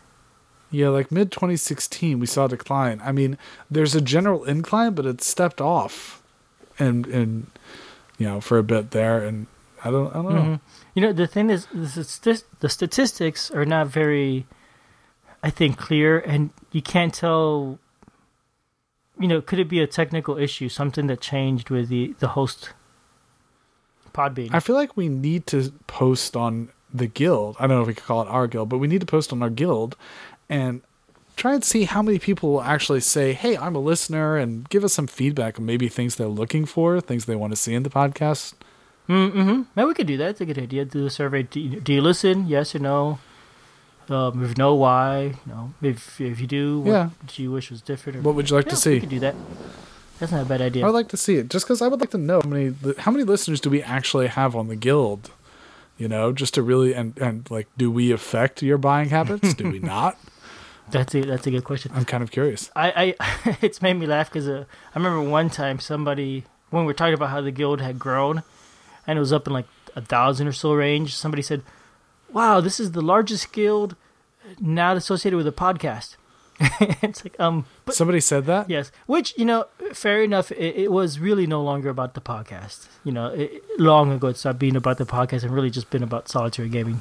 Yeah, 0.71 0.89
like 0.89 1.13
mid 1.13 1.31
2016, 1.31 2.19
we 2.19 2.27
saw 2.27 2.47
a 2.47 2.49
decline. 2.49 3.01
I 3.05 3.13
mean, 3.13 3.37
there's 3.71 3.95
a 3.95 4.01
general 4.01 4.45
incline, 4.45 4.95
but 4.95 5.05
it 5.05 5.21
stepped 5.21 5.61
off, 5.61 6.23
and 6.79 7.07
and 7.07 7.49
you 8.19 8.27
know 8.27 8.41
for 8.41 8.57
a 8.57 8.63
bit 8.63 8.93
there, 8.93 9.23
and 9.25 9.47
I 9.85 9.91
don't 9.91 10.11
I 10.11 10.23
don't 10.23 10.35
know. 10.35 10.43
Mhm. 10.43 10.61
You 10.95 11.03
know, 11.03 11.13
the 11.13 11.27
thing 11.27 11.51
is, 11.51 11.67
the, 11.67 12.43
the 12.61 12.69
statistics 12.69 13.51
are 13.51 13.65
not 13.65 13.89
very, 13.89 14.47
I 15.43 15.51
think, 15.51 15.77
clear, 15.77 16.19
and 16.19 16.51
you 16.73 16.83
can't 16.83 17.13
tell. 17.13 17.79
You 19.21 19.29
know, 19.29 19.41
could 19.41 19.59
it 19.59 19.69
be 19.69 19.81
a 19.81 19.87
technical 19.87 20.39
issue, 20.39 20.69
something 20.69 21.07
that 21.09 21.21
changed 21.21 21.71
with 21.71 21.89
the 21.89 22.15
the 22.19 22.29
host 22.29 22.71
Podbean? 24.13 24.51
I 24.53 24.61
feel 24.61 24.75
like 24.75 24.97
we 24.97 25.09
need 25.09 25.47
to 25.49 25.73
post 25.87 26.37
on 26.37 26.71
the 26.93 27.07
guild. 27.07 27.57
I 27.61 27.67
don't 27.67 27.77
know 27.77 27.83
if 27.83 27.89
we 27.89 27.95
could 27.95 28.05
call 28.05 28.23
it 28.23 28.29
our 28.29 28.47
guild, 28.47 28.69
but 28.71 28.79
we 28.79 28.89
need 28.89 29.01
to 29.01 29.07
post 29.07 29.33
on 29.33 29.43
our 29.43 29.51
guild 29.51 29.95
and 30.49 30.81
try 31.37 31.55
and 31.55 31.65
see 31.65 31.85
how 31.85 32.03
many 32.03 32.19
people 32.19 32.51
will 32.51 32.63
actually 32.63 33.01
say, 33.01 33.35
"Hey, 33.35 33.57
I'm 33.57 33.77
a 33.77 33.81
listener," 33.81 34.37
and 34.37 34.69
give 34.71 34.85
us 34.85 34.95
some 34.95 35.07
feedback 35.07 35.59
on 35.59 35.67
maybe 35.67 35.89
things 35.89 36.17
they're 36.17 36.27
looking 36.27 36.65
for, 36.65 37.01
things 37.01 37.27
they 37.27 37.37
want 37.37 37.53
to 37.53 37.57
see 37.57 37.75
in 37.75 37.83
the 37.83 37.91
podcast. 37.91 38.55
Mm-hmm. 39.09 39.63
Maybe 39.75 39.87
we 39.87 39.95
could 39.95 40.07
do 40.07 40.17
that. 40.17 40.31
It's 40.31 40.41
a 40.41 40.47
good 40.47 40.59
idea. 40.59 40.85
Do 40.85 41.05
a 41.05 41.11
survey. 41.11 41.43
Do 41.43 41.61
you, 41.61 41.81
do 41.81 41.93
you 41.93 42.01
listen? 42.01 42.47
Yes 42.47 42.75
or 42.75 42.79
no? 42.79 43.19
Um, 44.11 44.43
if 44.45 44.59
no, 44.59 44.75
why? 44.75 45.35
No. 45.47 45.73
If 45.81 46.21
if 46.21 46.41
you 46.41 46.47
do, 46.47 46.81
what 46.81 46.91
Yeah. 46.93 47.11
do 47.29 47.43
you 47.43 47.53
wish 47.53 47.71
was 47.71 47.81
different? 47.81 48.19
Or, 48.19 48.23
What 48.23 48.35
would 48.35 48.51
you 48.51 48.57
like 48.57 48.67
Yeah, 48.67 48.71
to 48.71 48.77
We 48.91 48.95
see? 48.97 49.01
could 49.01 49.09
do 49.09 49.21
that. 49.21 49.35
That's 50.19 50.33
not 50.33 50.43
a 50.43 50.45
bad 50.45 50.61
idea. 50.61 50.83
I 50.83 50.87
would 50.87 50.95
like 50.95 51.09
to 51.09 51.17
see 51.17 51.37
it, 51.37 51.49
just 51.49 51.65
because 51.65 51.81
I 51.81 51.89
would 51.89 52.01
like 52.01 52.11
to 52.11 52.19
know 52.19 52.41
how 52.43 52.49
many 52.49 52.75
how 52.99 53.11
many 53.13 53.25
listeners 53.25 53.61
do 53.61 53.71
we 53.71 53.83
actually 53.83 54.27
have 54.27 54.55
on 54.57 54.69
the 54.69 54.77
guild. 54.77 55.31
You 55.97 56.09
know, 56.09 56.33
just 56.33 56.55
to 56.55 56.63
really 56.63 56.93
and 56.95 57.17
and 57.19 57.49
like, 57.51 57.69
do 57.79 57.91
we 57.91 58.11
affect 58.11 58.63
your 58.63 58.79
buying 58.79 59.11
habits? 59.11 59.55
do 59.55 59.71
we 59.71 59.79
not? 59.97 60.19
That's 60.91 61.15
a 61.15 61.21
that's 61.23 61.47
a 61.47 61.51
good 61.53 61.65
question. 61.65 61.93
I'm 61.95 62.05
kind 62.05 62.23
of 62.23 62.31
curious. 62.33 62.71
I, 62.75 63.15
I 63.21 63.57
it's 63.63 63.81
made 63.81 63.95
me 63.95 64.07
laugh 64.07 64.29
because 64.29 64.49
uh, 64.49 64.65
I 64.95 64.99
remember 64.99 65.23
one 65.31 65.49
time 65.51 65.79
somebody 65.79 66.45
when 66.71 66.83
we 66.83 66.87
were 66.89 66.95
talking 66.95 67.15
about 67.15 67.31
how 67.31 67.41
the 67.41 67.53
guild 67.53 67.81
had 67.81 67.99
grown, 67.99 68.43
and 69.07 69.17
it 69.17 69.21
was 69.21 69.33
up 69.33 69.47
in 69.47 69.53
like 69.53 69.67
a 69.95 70.01
thousand 70.01 70.49
or 70.49 70.53
so 70.53 70.73
range. 70.75 71.15
Somebody 71.15 71.43
said, 71.43 71.63
"Wow, 72.33 72.61
this 72.61 72.81
is 72.81 72.93
the 72.93 73.01
largest 73.03 73.53
guild 73.53 73.97
not 74.61 74.97
associated 74.97 75.37
with 75.37 75.47
a 75.47 75.53
podcast." 75.53 76.17
it's 77.03 77.25
like 77.25 77.39
um, 77.41 77.65
but 77.87 77.95
Somebody 77.95 78.21
said 78.21 78.45
that. 78.45 78.69
yes, 78.69 78.93
which 79.07 79.33
you 79.39 79.47
know, 79.47 79.65
fair 79.95 80.23
enough. 80.23 80.53
It, 80.53 80.77
it 80.77 80.93
was 80.93 81.19
really 81.19 81.47
no 81.47 81.63
longer 81.63 81.89
about 81.89 82.13
the 82.15 82.21
podcast. 82.21 82.87
You 83.03 83.13
know, 83.13 83.29
it, 83.29 83.63
long 83.79 84.13
ago 84.13 84.29
it 84.29 84.37
stopped 84.37 84.59
being 84.59 84.77
about 84.77 84.99
the 84.99 85.07
podcast 85.07 85.43
and 85.43 85.53
really 85.55 85.71
just 85.71 85.89
been 85.91 86.03
about 86.03 86.29
solitary 86.29 86.69
gaming. 86.69 87.01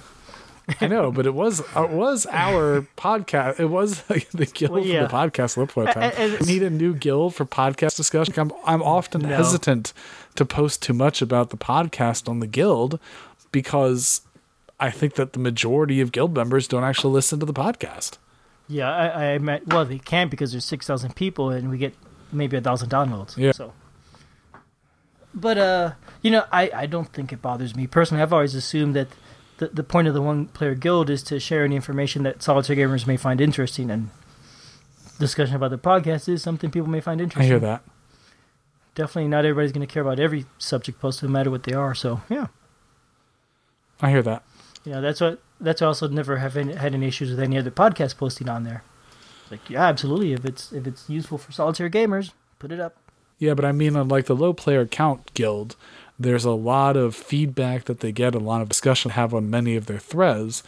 I 0.79 0.87
know, 0.87 1.11
but 1.11 1.25
it 1.25 1.33
was 1.33 1.59
it 1.75 1.89
was 1.89 2.25
our 2.31 2.87
podcast. 2.95 3.59
It 3.59 3.65
was 3.65 4.07
like 4.09 4.29
the 4.41 4.45
guild 4.45 4.71
Well, 4.71 4.85
yeah. 4.85 5.07
for 5.07 5.11
the 5.11 5.13
podcast 5.31 5.61
at 5.61 5.75
one 5.75 5.87
time. 5.87 6.13
And 6.15 6.39
We 6.39 6.45
need 6.45 6.63
a 6.63 6.69
new 6.69 6.93
guild 6.93 7.35
for 7.35 7.43
podcast 7.43 7.97
discussion. 7.97 8.33
I'm 8.37 8.51
I'm 8.65 8.81
often 8.81 9.21
No. 9.23 9.35
hesitant 9.35 9.91
to 10.35 10.45
post 10.45 10.81
too 10.81 10.93
much 10.93 11.21
about 11.21 11.49
the 11.49 11.57
podcast 11.57 12.29
on 12.29 12.39
the 12.39 12.47
guild 12.47 12.97
because 13.51 14.21
I 14.79 14.91
think 14.91 15.15
that 15.15 15.33
the 15.33 15.39
majority 15.39 15.99
of 16.01 16.11
guild 16.11 16.35
members 16.35 16.67
don't 16.67 16.83
actually 16.83 17.13
listen 17.13 17.39
to 17.39 17.45
the 17.45 17.53
podcast. 17.53 18.17
Yeah, 18.67 18.89
I, 18.89 19.33
I 19.33 19.37
meant 19.39 19.73
well 19.73 19.83
they 19.83 19.97
can't 19.97 20.29
because 20.29 20.51
there's 20.51 20.65
six 20.65 20.85
thousand 20.85 21.15
people 21.15 21.49
and 21.49 21.69
we 21.69 21.77
get 21.77 21.95
maybe 22.31 22.55
a 22.55 22.61
thousand 22.61 22.89
downloads. 22.89 23.35
Yeah. 23.35 23.51
So, 23.51 23.73
but 25.33 25.57
uh, 25.57 25.91
you 26.21 26.31
know, 26.31 26.45
I 26.51 26.69
I 26.73 26.85
don't 26.85 27.11
think 27.11 27.33
it 27.33 27.41
bothers 27.41 27.75
me 27.75 27.87
personally. 27.87 28.21
I've 28.21 28.31
always 28.31 28.55
assumed 28.55 28.95
that 28.95 29.07
the 29.57 29.67
the 29.69 29.83
point 29.83 30.07
of 30.07 30.13
the 30.13 30.21
one 30.21 30.45
player 30.47 30.75
guild 30.75 31.09
is 31.09 31.23
to 31.23 31.39
share 31.39 31.63
any 31.63 31.75
information 31.75 32.23
that 32.23 32.43
solitaire 32.43 32.75
gamers 32.75 33.07
may 33.07 33.17
find 33.17 33.41
interesting 33.41 33.89
and 33.89 34.11
discussion 35.19 35.55
about 35.55 35.71
the 35.71 35.77
podcast 35.77 36.29
is 36.29 36.41
something 36.41 36.71
people 36.71 36.89
may 36.89 37.01
find 37.01 37.19
interesting. 37.19 37.43
I 37.43 37.47
hear 37.47 37.59
that. 37.59 37.83
Definitely, 38.95 39.29
not 39.29 39.45
everybody's 39.45 39.71
going 39.71 39.85
to 39.85 39.91
care 39.91 40.01
about 40.01 40.19
every 40.19 40.45
subject 40.57 40.99
posted, 40.99 41.29
no 41.29 41.33
matter 41.33 41.51
what 41.51 41.63
they 41.63 41.73
are. 41.73 41.93
So 41.95 42.21
yeah, 42.29 42.47
I 44.01 44.09
hear 44.11 44.21
that. 44.23 44.43
You 44.89 44.95
know 44.95 45.01
that's 45.01 45.21
what 45.21 45.39
that's 45.61 45.81
why 45.81 45.85
I 45.85 45.89
also 45.89 46.07
never 46.07 46.37
have 46.37 46.57
any, 46.57 46.73
had 46.73 46.95
any 46.95 47.05
issues 47.05 47.29
with 47.29 47.39
any 47.39 47.59
other 47.59 47.69
podcast 47.69 48.17
posting 48.17 48.49
on 48.49 48.63
there. 48.63 48.83
Like 49.51 49.69
yeah, 49.69 49.85
absolutely. 49.85 50.33
If 50.33 50.45
it's 50.45 50.73
if 50.73 50.87
it's 50.87 51.07
useful 51.07 51.37
for 51.37 51.51
solitaire 51.51 51.91
gamers, 51.91 52.31
put 52.57 52.71
it 52.71 52.79
up. 52.79 52.97
Yeah, 53.37 53.53
but 53.53 53.65
I 53.65 53.71
mean, 53.71 53.95
on 53.95 54.07
like 54.07 54.25
the 54.25 54.35
low 54.35 54.51
player 54.51 54.87
count 54.87 55.31
guild, 55.35 55.75
there's 56.17 56.43
a 56.43 56.51
lot 56.51 56.97
of 56.97 57.15
feedback 57.15 57.85
that 57.85 57.99
they 57.99 58.11
get, 58.11 58.33
a 58.33 58.39
lot 58.39 58.63
of 58.63 58.69
discussion 58.69 59.11
have 59.11 59.31
on 59.31 59.47
many 59.47 59.75
of 59.75 59.85
their 59.85 59.99
threads. 59.99 60.63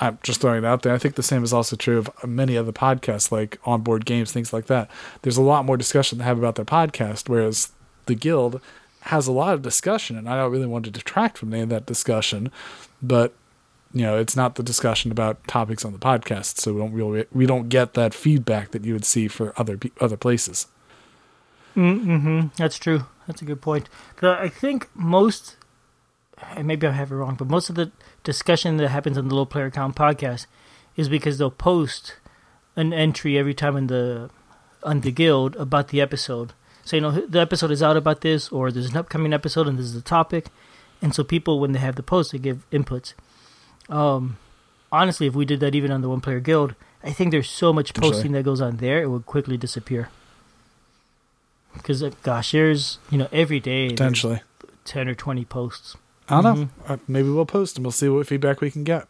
I'm 0.00 0.18
just 0.24 0.40
throwing 0.40 0.64
it 0.64 0.66
out 0.66 0.82
there. 0.82 0.92
I 0.92 0.98
think 0.98 1.14
the 1.14 1.22
same 1.22 1.44
is 1.44 1.52
also 1.52 1.76
true 1.76 1.98
of 1.98 2.10
uh, 2.24 2.26
many 2.26 2.58
other 2.58 2.72
podcasts, 2.72 3.30
like 3.30 3.60
onboard 3.64 4.04
games, 4.04 4.32
things 4.32 4.52
like 4.52 4.66
that. 4.66 4.90
There's 5.22 5.36
a 5.36 5.42
lot 5.42 5.64
more 5.64 5.76
discussion 5.76 6.18
to 6.18 6.24
have 6.24 6.38
about 6.38 6.56
their 6.56 6.64
podcast, 6.64 7.28
whereas 7.28 7.70
the 8.06 8.16
guild 8.16 8.60
has 9.02 9.28
a 9.28 9.32
lot 9.32 9.54
of 9.54 9.62
discussion, 9.62 10.18
and 10.18 10.28
I 10.28 10.36
don't 10.36 10.50
really 10.50 10.66
want 10.66 10.86
to 10.86 10.90
detract 10.90 11.38
from 11.38 11.54
any 11.54 11.62
of 11.62 11.68
that 11.68 11.86
discussion, 11.86 12.50
but 13.00 13.32
you 13.94 14.02
know, 14.02 14.18
it's 14.18 14.34
not 14.34 14.56
the 14.56 14.62
discussion 14.64 15.12
about 15.12 15.46
topics 15.46 15.84
on 15.84 15.92
the 15.92 15.98
podcast, 16.00 16.58
so 16.58 16.72
we 16.72 16.80
don't 16.80 16.92
really 16.92 17.26
we 17.32 17.46
don't 17.46 17.68
get 17.68 17.94
that 17.94 18.12
feedback 18.12 18.72
that 18.72 18.84
you 18.84 18.92
would 18.92 19.04
see 19.04 19.28
for 19.28 19.54
other 19.56 19.78
other 20.00 20.16
places. 20.16 20.66
Mm-hmm. 21.76 22.48
That's 22.56 22.76
true. 22.76 23.06
That's 23.26 23.40
a 23.40 23.44
good 23.44 23.62
point. 23.62 23.88
I 24.20 24.48
think 24.48 24.88
most, 24.94 25.56
and 26.56 26.66
maybe 26.66 26.86
I 26.86 26.90
have 26.90 27.12
it 27.12 27.14
wrong, 27.14 27.36
but 27.36 27.48
most 27.48 27.70
of 27.70 27.76
the 27.76 27.92
discussion 28.24 28.76
that 28.78 28.88
happens 28.88 29.16
on 29.16 29.28
the 29.28 29.34
low 29.34 29.44
player 29.44 29.70
count 29.70 29.94
podcast 29.94 30.46
is 30.96 31.08
because 31.08 31.38
they'll 31.38 31.50
post 31.50 32.16
an 32.76 32.92
entry 32.92 33.38
every 33.38 33.54
time 33.54 33.76
in 33.76 33.86
the 33.86 34.28
on 34.82 35.00
the 35.00 35.12
guild 35.12 35.54
about 35.54 35.88
the 35.88 36.00
episode. 36.00 36.52
So 36.84 36.96
you 36.96 37.00
know 37.00 37.12
the 37.12 37.40
episode 37.40 37.70
is 37.70 37.82
out 37.82 37.96
about 37.96 38.22
this, 38.22 38.48
or 38.48 38.72
there's 38.72 38.90
an 38.90 38.96
upcoming 38.96 39.32
episode 39.32 39.68
and 39.68 39.78
this 39.78 39.86
is 39.86 39.94
the 39.94 40.02
topic, 40.02 40.48
and 41.00 41.14
so 41.14 41.22
people 41.22 41.60
when 41.60 41.70
they 41.70 41.78
have 41.78 41.94
the 41.94 42.02
post 42.02 42.32
they 42.32 42.38
give 42.38 42.68
inputs. 42.72 43.14
Um, 43.88 44.38
honestly, 44.90 45.26
if 45.26 45.34
we 45.34 45.44
did 45.44 45.60
that 45.60 45.74
even 45.74 45.90
on 45.90 46.00
the 46.00 46.08
one 46.08 46.20
player 46.20 46.40
guild, 46.40 46.74
I 47.02 47.12
think 47.12 47.30
there's 47.30 47.50
so 47.50 47.72
much 47.72 47.92
Potentially. 47.92 48.12
posting 48.14 48.32
that 48.32 48.44
goes 48.44 48.60
on 48.60 48.78
there, 48.78 49.02
it 49.02 49.10
would 49.10 49.26
quickly 49.26 49.56
disappear. 49.56 50.08
Because 51.74 52.02
uh, 52.02 52.10
gosh, 52.22 52.52
there's 52.52 52.98
you 53.10 53.18
know 53.18 53.28
every 53.32 53.60
day 53.60 53.88
Potentially. 53.90 54.42
ten 54.84 55.08
or 55.08 55.14
twenty 55.14 55.44
posts. 55.44 55.96
I 56.28 56.40
don't 56.40 56.44
know. 56.44 56.64
Mm-hmm. 56.64 56.92
Uh, 56.92 56.96
maybe 57.06 57.28
we'll 57.28 57.46
post 57.46 57.76
and 57.76 57.84
we'll 57.84 57.92
see 57.92 58.08
what 58.08 58.26
feedback 58.26 58.60
we 58.60 58.70
can 58.70 58.84
get. 58.84 59.06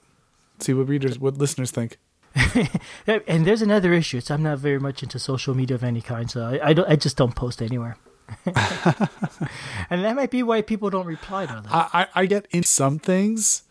See 0.58 0.72
what 0.74 0.88
readers, 0.88 1.18
what 1.18 1.38
listeners 1.38 1.70
think. 1.70 1.98
And 3.06 3.46
there's 3.46 3.62
another 3.62 3.92
issue. 3.92 4.18
It's 4.18 4.30
I'm 4.30 4.42
not 4.42 4.58
very 4.58 4.80
much 4.80 5.02
into 5.02 5.18
social 5.18 5.54
media 5.54 5.76
of 5.76 5.84
any 5.84 6.00
kind, 6.00 6.30
so 6.30 6.42
I, 6.42 6.70
I 6.70 6.72
don't. 6.72 6.88
I 6.88 6.96
just 6.96 7.16
don't 7.16 7.34
post 7.34 7.62
anywhere. 7.62 7.96
and 8.46 10.04
that 10.04 10.16
might 10.16 10.30
be 10.30 10.42
why 10.42 10.62
people 10.62 10.90
don't 10.90 11.06
reply 11.06 11.46
to 11.46 11.52
them. 11.52 11.66
I, 11.68 12.08
I, 12.14 12.22
I 12.22 12.26
get 12.26 12.46
in 12.50 12.62
some 12.62 12.98
things, 12.98 13.62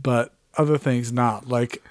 but 0.00 0.32
other 0.58 0.76
things 0.76 1.12
not. 1.12 1.48
Like, 1.48 1.82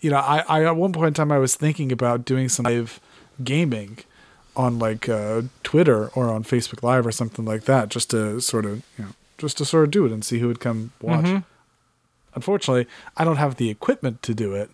you 0.00 0.10
know, 0.10 0.18
I, 0.18 0.44
I 0.48 0.64
at 0.64 0.76
one 0.76 0.92
point 0.92 1.08
in 1.08 1.14
time 1.14 1.32
I 1.32 1.38
was 1.38 1.54
thinking 1.54 1.90
about 1.92 2.24
doing 2.26 2.48
some 2.50 2.64
live 2.64 3.00
gaming 3.42 3.98
on 4.56 4.78
like 4.78 5.08
uh, 5.08 5.42
Twitter 5.62 6.08
or 6.08 6.28
on 6.28 6.44
Facebook 6.44 6.82
Live 6.82 7.06
or 7.06 7.12
something 7.12 7.44
like 7.44 7.64
that, 7.64 7.88
just 7.88 8.10
to 8.10 8.40
sort 8.40 8.66
of 8.66 8.82
you 8.98 9.04
know 9.06 9.10
just 9.38 9.56
to 9.58 9.64
sort 9.64 9.84
of 9.84 9.90
do 9.90 10.04
it 10.06 10.12
and 10.12 10.24
see 10.24 10.38
who 10.40 10.46
would 10.48 10.60
come 10.60 10.92
watch. 11.00 11.24
Mhm. 11.24 11.44
Unfortunately, 12.34 12.86
I 13.16 13.24
don't 13.24 13.36
have 13.36 13.56
the 13.56 13.70
equipment 13.70 14.22
to 14.22 14.34
do 14.34 14.54
it, 14.54 14.70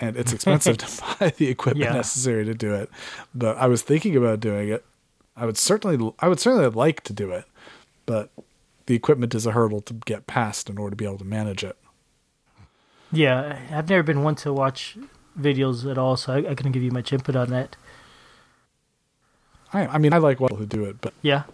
and 0.00 0.16
it's 0.16 0.32
expensive 0.32 0.76
to 0.78 1.02
buy 1.20 1.30
the 1.30 1.48
equipment 1.48 1.84
Yeah. 1.90 1.94
necessary 1.96 2.44
to 2.44 2.54
do 2.54 2.74
it. 2.74 2.90
But 3.34 3.56
I 3.56 3.66
was 3.66 3.82
thinking 3.82 4.16
about 4.16 4.40
doing 4.40 4.68
it. 4.68 4.84
I 5.36 5.46
would 5.46 5.56
certainly, 5.58 6.12
I 6.20 6.28
would 6.28 6.40
certainly 6.40 6.68
like 6.68 7.02
to 7.04 7.12
do 7.12 7.30
it, 7.30 7.44
but 8.06 8.30
the 8.86 8.94
equipment 8.94 9.34
is 9.34 9.46
a 9.46 9.52
hurdle 9.52 9.80
to 9.82 9.94
get 10.04 10.26
past 10.26 10.68
in 10.68 10.76
order 10.78 10.90
to 10.90 10.96
be 10.96 11.04
able 11.04 11.18
to 11.18 11.24
manage 11.24 11.62
it. 11.64 11.76
Yeah, 13.10 13.58
I've 13.72 13.88
never 13.88 14.02
been 14.02 14.22
one 14.22 14.34
to 14.36 14.52
watch 14.52 14.96
videos 15.38 15.90
at 15.90 15.96
all, 15.98 16.16
so 16.16 16.34
I, 16.34 16.50
I 16.50 16.54
couldn't 16.54 16.72
give 16.72 16.82
you 16.82 16.90
much 16.90 17.12
input 17.12 17.36
on 17.36 17.48
that. 17.50 17.76
I, 19.72 19.86
I 19.86 19.98
mean, 19.98 20.12
I 20.12 20.18
like 20.18 20.38
people 20.38 20.56
who 20.56 20.66
do 20.66 20.84
it, 20.84 21.00
but 21.00 21.14
Yeah, 21.22 21.44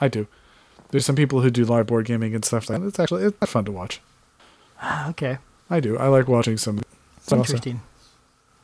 I 0.00 0.08
do. 0.08 0.26
There's 0.90 1.04
some 1.04 1.16
people 1.16 1.40
who 1.42 1.50
do 1.50 1.64
live 1.64 1.86
board 1.86 2.06
gaming 2.06 2.34
and 2.34 2.44
stuff 2.44 2.68
like 2.70 2.80
that. 2.80 2.86
It's 2.86 2.98
actually 2.98 3.24
it's 3.24 3.50
fun 3.50 3.64
to 3.66 3.72
watch. 3.72 4.00
Ah, 4.80 5.08
okay, 5.10 5.38
I 5.68 5.80
do. 5.80 5.98
I 5.98 6.08
like 6.08 6.28
watching 6.28 6.56
some. 6.56 6.78
it's 7.16 7.32
also- 7.32 7.40
interesting. 7.52 7.80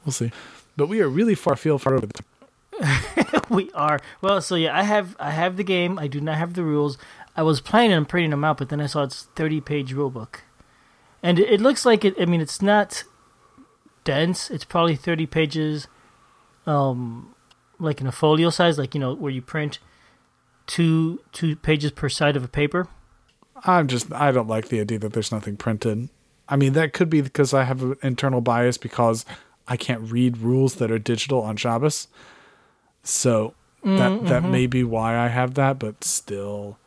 We'll 0.04 0.12
see. 0.12 0.32
But 0.76 0.88
we 0.88 1.00
are 1.00 1.08
really 1.08 1.34
far 1.34 1.54
afield 1.54 1.80
far 1.82 1.94
over 1.94 2.06
the 2.06 2.12
time. 2.12 3.42
we 3.48 3.70
are 3.72 4.00
well. 4.20 4.40
So 4.42 4.54
yeah, 4.54 4.76
I 4.76 4.82
have 4.82 5.16
I 5.20 5.30
have 5.30 5.56
the 5.56 5.64
game. 5.64 5.98
I 5.98 6.08
do 6.08 6.20
not 6.20 6.36
have 6.36 6.54
the 6.54 6.62
rules. 6.62 6.98
I 7.36 7.42
was 7.42 7.60
planning 7.60 7.96
on 7.96 8.04
printing 8.04 8.30
them 8.30 8.44
out, 8.44 8.58
but 8.58 8.68
then 8.68 8.80
I 8.80 8.86
saw 8.86 9.04
it's 9.04 9.24
thirty 9.36 9.60
page 9.60 9.92
rule 9.92 10.10
book, 10.10 10.42
and 11.24 11.38
it, 11.38 11.54
it 11.54 11.60
looks 11.60 11.84
like 11.86 12.04
it. 12.04 12.14
I 12.20 12.26
mean, 12.26 12.42
it's 12.42 12.60
not 12.62 13.02
dense. 14.04 14.50
It's 14.50 14.64
probably 14.64 14.94
thirty 14.94 15.26
pages, 15.26 15.88
um, 16.66 17.34
like 17.80 18.00
in 18.00 18.06
a 18.06 18.12
folio 18.12 18.50
size, 18.50 18.78
like 18.78 18.94
you 18.94 19.00
know 19.00 19.14
where 19.14 19.32
you 19.32 19.42
print 19.42 19.78
two 20.66 21.20
two 21.32 21.56
pages 21.56 21.90
per 21.90 22.10
side 22.10 22.36
of 22.36 22.44
a 22.44 22.48
paper. 22.48 22.86
I'm 23.64 23.88
just 23.88 24.12
I 24.12 24.30
don't 24.30 24.48
like 24.48 24.68
the 24.68 24.80
idea 24.80 24.98
that 24.98 25.14
there's 25.14 25.32
nothing 25.32 25.56
printed. 25.56 26.10
I 26.46 26.56
mean 26.56 26.74
that 26.74 26.92
could 26.92 27.08
be 27.08 27.22
because 27.22 27.54
I 27.54 27.64
have 27.64 27.82
an 27.82 27.96
internal 28.02 28.42
bias 28.42 28.76
because 28.76 29.24
I 29.66 29.78
can't 29.78 30.12
read 30.12 30.36
rules 30.36 30.74
that 30.74 30.90
are 30.90 30.98
digital 30.98 31.40
on 31.40 31.56
Shabbos. 31.56 32.06
So 33.02 33.54
that 33.82 34.26
that 34.26 34.44
may 34.44 34.66
be 34.66 34.84
why 34.84 35.16
I 35.18 35.28
have 35.28 35.54
that, 35.54 35.78
but 35.78 36.04
still 36.04 36.78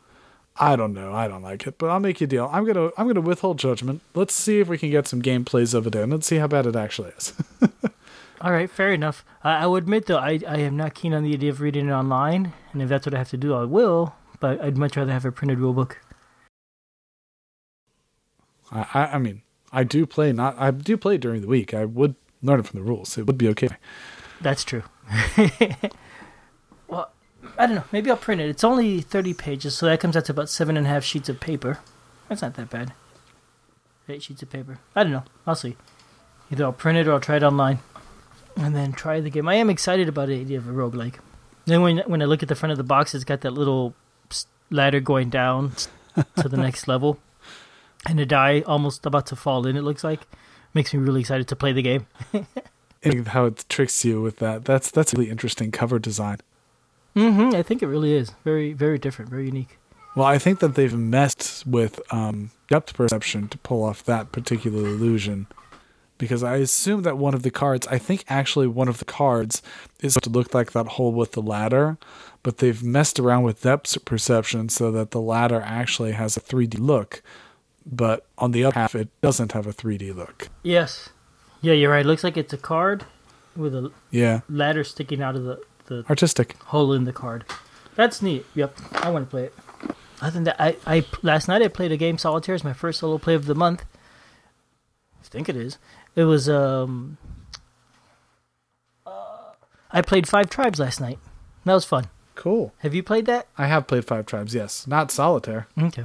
I 0.60 0.74
don't 0.74 0.92
know. 0.92 1.12
I 1.12 1.28
don't 1.28 1.42
like 1.42 1.66
it. 1.66 1.78
But 1.78 1.90
I'll 1.90 2.00
make 2.00 2.20
you 2.20 2.24
a 2.24 2.28
deal. 2.28 2.50
I'm 2.52 2.64
gonna 2.64 2.90
I'm 2.96 3.06
gonna 3.06 3.20
withhold 3.20 3.58
judgment. 3.58 4.02
Let's 4.14 4.34
see 4.34 4.60
if 4.60 4.68
we 4.68 4.78
can 4.78 4.90
get 4.90 5.06
some 5.06 5.22
gameplays 5.22 5.74
of 5.74 5.86
it 5.86 5.94
in. 5.94 6.10
Let's 6.10 6.26
see 6.26 6.36
how 6.36 6.48
bad 6.48 6.66
it 6.66 6.76
actually 6.76 7.10
is. 7.16 7.32
All 8.40 8.52
right, 8.52 8.70
fair 8.70 8.92
enough. 8.92 9.24
I, 9.42 9.64
I 9.64 9.66
would 9.66 9.84
admit 9.84 10.06
though, 10.06 10.18
I 10.18 10.40
I 10.46 10.58
am 10.58 10.76
not 10.76 10.94
keen 10.94 11.14
on 11.14 11.22
the 11.22 11.32
idea 11.32 11.50
of 11.50 11.60
reading 11.60 11.88
it 11.88 11.92
online, 11.92 12.52
and 12.72 12.82
if 12.82 12.88
that's 12.88 13.06
what 13.06 13.14
I 13.14 13.18
have 13.18 13.30
to 13.30 13.36
do, 13.36 13.54
I 13.54 13.64
will. 13.64 14.14
But 14.40 14.60
I'd 14.60 14.76
much 14.76 14.96
rather 14.96 15.12
have 15.12 15.24
a 15.24 15.32
printed 15.32 15.58
rule 15.58 15.72
book. 15.72 16.00
I, 18.70 18.86
I 18.94 19.04
I 19.14 19.18
mean 19.18 19.42
I 19.72 19.84
do 19.84 20.06
play 20.06 20.32
not 20.32 20.56
I 20.58 20.70
do 20.70 20.96
play 20.96 21.18
during 21.18 21.40
the 21.40 21.48
week. 21.48 21.72
I 21.72 21.84
would 21.84 22.16
learn 22.42 22.60
it 22.60 22.66
from 22.66 22.80
the 22.80 22.84
rules. 22.84 23.16
It 23.16 23.26
would 23.26 23.38
be 23.38 23.48
okay. 23.48 23.68
That's 24.40 24.64
true. 24.64 24.82
I 27.58 27.66
don't 27.66 27.74
know. 27.74 27.84
Maybe 27.90 28.10
I'll 28.10 28.16
print 28.16 28.40
it. 28.40 28.48
It's 28.48 28.62
only 28.62 29.00
30 29.00 29.34
pages, 29.34 29.74
so 29.74 29.86
that 29.86 29.98
comes 29.98 30.16
out 30.16 30.26
to 30.26 30.32
about 30.32 30.48
seven 30.48 30.76
and 30.76 30.86
a 30.86 30.90
half 30.90 31.02
sheets 31.02 31.28
of 31.28 31.40
paper. 31.40 31.80
That's 32.28 32.40
not 32.40 32.54
that 32.54 32.70
bad. 32.70 32.92
Eight 34.08 34.22
sheets 34.22 34.42
of 34.42 34.48
paper. 34.50 34.78
I 34.94 35.02
don't 35.02 35.12
know. 35.12 35.24
I'll 35.46 35.56
see. 35.56 35.76
Either 36.50 36.64
I'll 36.64 36.72
print 36.72 36.98
it 36.98 37.08
or 37.08 37.12
I'll 37.12 37.20
try 37.20 37.36
it 37.36 37.42
online. 37.42 37.80
And 38.56 38.74
then 38.74 38.92
try 38.92 39.20
the 39.20 39.28
game. 39.28 39.48
I 39.48 39.56
am 39.56 39.70
excited 39.70 40.08
about 40.08 40.28
the 40.28 40.40
idea 40.40 40.58
of 40.58 40.68
a 40.68 40.72
roguelike. 40.72 41.16
Then 41.66 41.82
when, 41.82 41.98
when 42.06 42.22
I 42.22 42.24
look 42.24 42.42
at 42.42 42.48
the 42.48 42.54
front 42.54 42.70
of 42.70 42.78
the 42.78 42.84
box, 42.84 43.14
it's 43.14 43.24
got 43.24 43.42
that 43.42 43.52
little 43.52 43.94
ladder 44.70 45.00
going 45.00 45.28
down 45.28 45.72
to 46.36 46.48
the 46.48 46.56
next 46.56 46.88
level. 46.88 47.18
And 48.06 48.18
a 48.20 48.24
die 48.26 48.62
almost 48.66 49.04
about 49.04 49.26
to 49.26 49.36
fall 49.36 49.66
in, 49.66 49.76
it 49.76 49.82
looks 49.82 50.04
like. 50.04 50.20
Makes 50.74 50.94
me 50.94 51.00
really 51.00 51.20
excited 51.20 51.48
to 51.48 51.56
play 51.56 51.72
the 51.72 51.82
game. 51.82 52.06
How 53.26 53.46
it 53.46 53.64
tricks 53.68 54.04
you 54.04 54.20
with 54.22 54.36
that. 54.38 54.64
That's 54.64 54.90
that's 54.90 55.12
a 55.12 55.16
really 55.16 55.30
interesting 55.30 55.70
cover 55.70 55.98
design. 55.98 56.38
Hmm 57.14 57.50
I 57.54 57.62
think 57.62 57.82
it 57.82 57.86
really 57.86 58.12
is 58.12 58.32
very, 58.44 58.72
very 58.72 58.98
different, 58.98 59.30
very 59.30 59.46
unique. 59.46 59.78
Well, 60.14 60.26
I 60.26 60.38
think 60.38 60.60
that 60.60 60.74
they've 60.74 60.94
messed 60.96 61.66
with 61.66 62.00
um, 62.12 62.50
depth 62.68 62.94
perception 62.94 63.48
to 63.48 63.58
pull 63.58 63.84
off 63.84 64.04
that 64.04 64.32
particular 64.32 64.88
illusion. 64.88 65.46
Because 66.16 66.42
I 66.42 66.56
assume 66.56 67.02
that 67.02 67.16
one 67.16 67.34
of 67.34 67.44
the 67.44 67.50
cards, 67.50 67.86
I 67.86 67.98
think 67.98 68.24
actually 68.28 68.66
one 68.66 68.88
of 68.88 68.98
the 68.98 69.04
cards 69.04 69.62
is 70.00 70.14
supposed 70.14 70.24
to 70.24 70.30
look 70.30 70.52
like 70.52 70.72
that 70.72 70.86
hole 70.88 71.12
with 71.12 71.32
the 71.32 71.42
ladder, 71.42 71.96
but 72.42 72.58
they've 72.58 72.82
messed 72.82 73.20
around 73.20 73.44
with 73.44 73.62
depth 73.62 74.04
perception 74.04 74.68
so 74.68 74.90
that 74.90 75.12
the 75.12 75.20
ladder 75.20 75.62
actually 75.64 76.12
has 76.12 76.36
a 76.36 76.40
3D 76.40 76.80
look 76.80 77.22
but 77.90 78.26
on 78.36 78.52
the 78.52 78.64
other 78.64 78.74
half, 78.74 78.94
it 78.94 79.08
doesn't 79.20 79.52
have 79.52 79.66
a 79.66 79.72
3D 79.72 80.14
look. 80.14 80.48
Yes. 80.62 81.08
Yeah, 81.60 81.72
you're 81.72 81.90
right. 81.90 82.04
It 82.04 82.08
looks 82.08 82.22
like 82.22 82.36
it's 82.36 82.52
a 82.52 82.58
card 82.58 83.04
with 83.56 83.74
a 83.74 83.90
Yeah, 84.10 84.40
ladder 84.48 84.84
sticking 84.84 85.22
out 85.22 85.34
of 85.36 85.44
the, 85.44 85.60
the 85.88 86.04
artistic. 86.08 86.56
hole 86.64 86.92
in 86.92 87.04
the 87.04 87.12
card. 87.12 87.44
That's 87.96 88.22
neat. 88.22 88.46
Yep, 88.54 88.78
I 88.92 89.10
want 89.10 89.26
to 89.26 89.30
play 89.30 89.44
it. 89.44 89.54
Other 90.20 90.32
than 90.32 90.44
that, 90.44 90.60
I, 90.60 90.76
I 90.86 91.04
last 91.22 91.48
night 91.48 91.62
I 91.62 91.68
played 91.68 91.92
a 91.92 91.96
game 91.96 92.18
Solitaire. 92.18 92.54
It's 92.54 92.64
my 92.64 92.72
first 92.72 93.00
solo 93.00 93.18
play 93.18 93.34
of 93.34 93.46
the 93.46 93.54
month. 93.54 93.84
I 95.20 95.26
think 95.28 95.48
it 95.48 95.56
is. 95.56 95.78
It 96.14 96.24
was 96.24 96.48
um. 96.48 97.18
uh, 99.06 99.52
I 99.90 100.02
played 100.02 100.28
Five 100.28 100.48
Tribes 100.48 100.78
last 100.78 101.00
night. 101.00 101.18
That 101.64 101.74
was 101.74 101.84
fun. 101.84 102.06
Cool. 102.34 102.72
Have 102.78 102.94
you 102.94 103.02
played 103.02 103.26
that? 103.26 103.48
I 103.58 103.66
have 103.66 103.86
played 103.86 104.04
Five 104.04 104.26
Tribes, 104.26 104.54
yes. 104.54 104.86
Not 104.86 105.10
Solitaire. 105.10 105.66
Okay. 105.80 106.04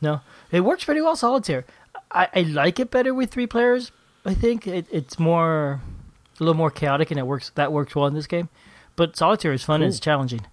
No, 0.00 0.20
it 0.50 0.60
works 0.60 0.84
pretty 0.84 1.00
well 1.00 1.16
solitaire. 1.16 1.64
I, 2.10 2.28
I 2.34 2.40
like 2.42 2.78
it 2.78 2.90
better 2.90 3.14
with 3.14 3.30
three 3.30 3.46
players. 3.46 3.90
I 4.24 4.34
think 4.34 4.66
it, 4.66 4.86
it's 4.90 5.18
more 5.18 5.80
a 6.38 6.42
little 6.42 6.54
more 6.54 6.70
chaotic, 6.70 7.10
and 7.10 7.18
it 7.18 7.26
works. 7.26 7.50
That 7.54 7.72
works 7.72 7.94
well 7.94 8.06
in 8.06 8.14
this 8.14 8.26
game. 8.26 8.48
But 8.96 9.16
solitaire 9.16 9.52
is 9.52 9.62
fun 9.64 9.82
and 9.82 9.88
it's 9.90 10.00
challenging. 10.00 10.46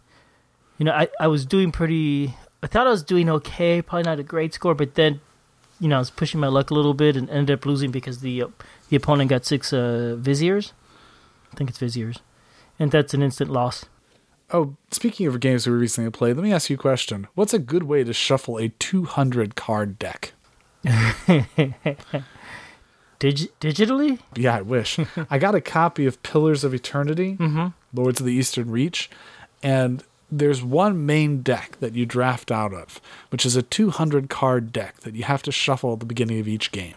You 0.77 0.85
know, 0.85 0.93
I, 0.93 1.07
I 1.19 1.27
was 1.27 1.45
doing 1.45 1.71
pretty. 1.71 2.35
I 2.63 2.67
thought 2.67 2.87
I 2.87 2.91
was 2.91 3.03
doing 3.03 3.29
okay, 3.29 3.81
probably 3.81 4.03
not 4.03 4.19
a 4.19 4.23
great 4.23 4.53
score, 4.53 4.73
but 4.75 4.95
then, 4.95 5.19
you 5.79 5.87
know, 5.87 5.95
I 5.97 5.99
was 5.99 6.09
pushing 6.11 6.39
my 6.39 6.47
luck 6.47 6.69
a 6.71 6.73
little 6.73 6.93
bit 6.93 7.15
and 7.15 7.29
ended 7.29 7.53
up 7.59 7.65
losing 7.65 7.91
because 7.91 8.19
the 8.21 8.43
uh, 8.43 8.47
the 8.89 8.95
opponent 8.95 9.29
got 9.29 9.45
six 9.45 9.71
uh, 9.73 10.15
viziers. 10.17 10.73
I 11.53 11.55
think 11.55 11.69
it's 11.69 11.79
viziers, 11.79 12.19
and 12.79 12.91
that's 12.91 13.13
an 13.13 13.21
instant 13.21 13.51
loss. 13.51 13.85
Oh, 14.53 14.75
speaking 14.91 15.27
of 15.27 15.39
games 15.39 15.65
we 15.67 15.73
recently 15.73 16.09
played, 16.11 16.35
let 16.35 16.43
me 16.43 16.51
ask 16.51 16.69
you 16.69 16.75
a 16.75 16.79
question. 16.79 17.27
What's 17.35 17.53
a 17.53 17.59
good 17.59 17.83
way 17.83 18.03
to 18.03 18.11
shuffle 18.13 18.57
a 18.57 18.67
200 18.69 19.55
card 19.55 19.97
deck? 19.99 20.33
Dig- 23.19 23.51
digitally? 23.59 24.19
Yeah, 24.35 24.57
I 24.57 24.61
wish. 24.61 24.99
I 25.29 25.37
got 25.37 25.55
a 25.55 25.61
copy 25.61 26.05
of 26.05 26.21
Pillars 26.23 26.63
of 26.63 26.73
Eternity, 26.73 27.37
Mm-hmm. 27.39 27.67
Lords 27.93 28.19
of 28.19 28.25
the 28.25 28.33
Eastern 28.33 28.71
Reach, 28.71 29.09
and 29.61 30.03
there's 30.31 30.63
one 30.63 31.05
main 31.05 31.41
deck 31.41 31.77
that 31.79 31.93
you 31.93 32.05
draft 32.05 32.51
out 32.51 32.73
of, 32.73 33.01
which 33.29 33.45
is 33.45 33.55
a 33.55 33.61
200 33.61 34.29
card 34.29 34.71
deck 34.71 35.01
that 35.01 35.15
you 35.15 35.23
have 35.23 35.43
to 35.43 35.51
shuffle 35.51 35.93
at 35.93 35.99
the 35.99 36.05
beginning 36.05 36.39
of 36.39 36.47
each 36.47 36.71
game. 36.71 36.95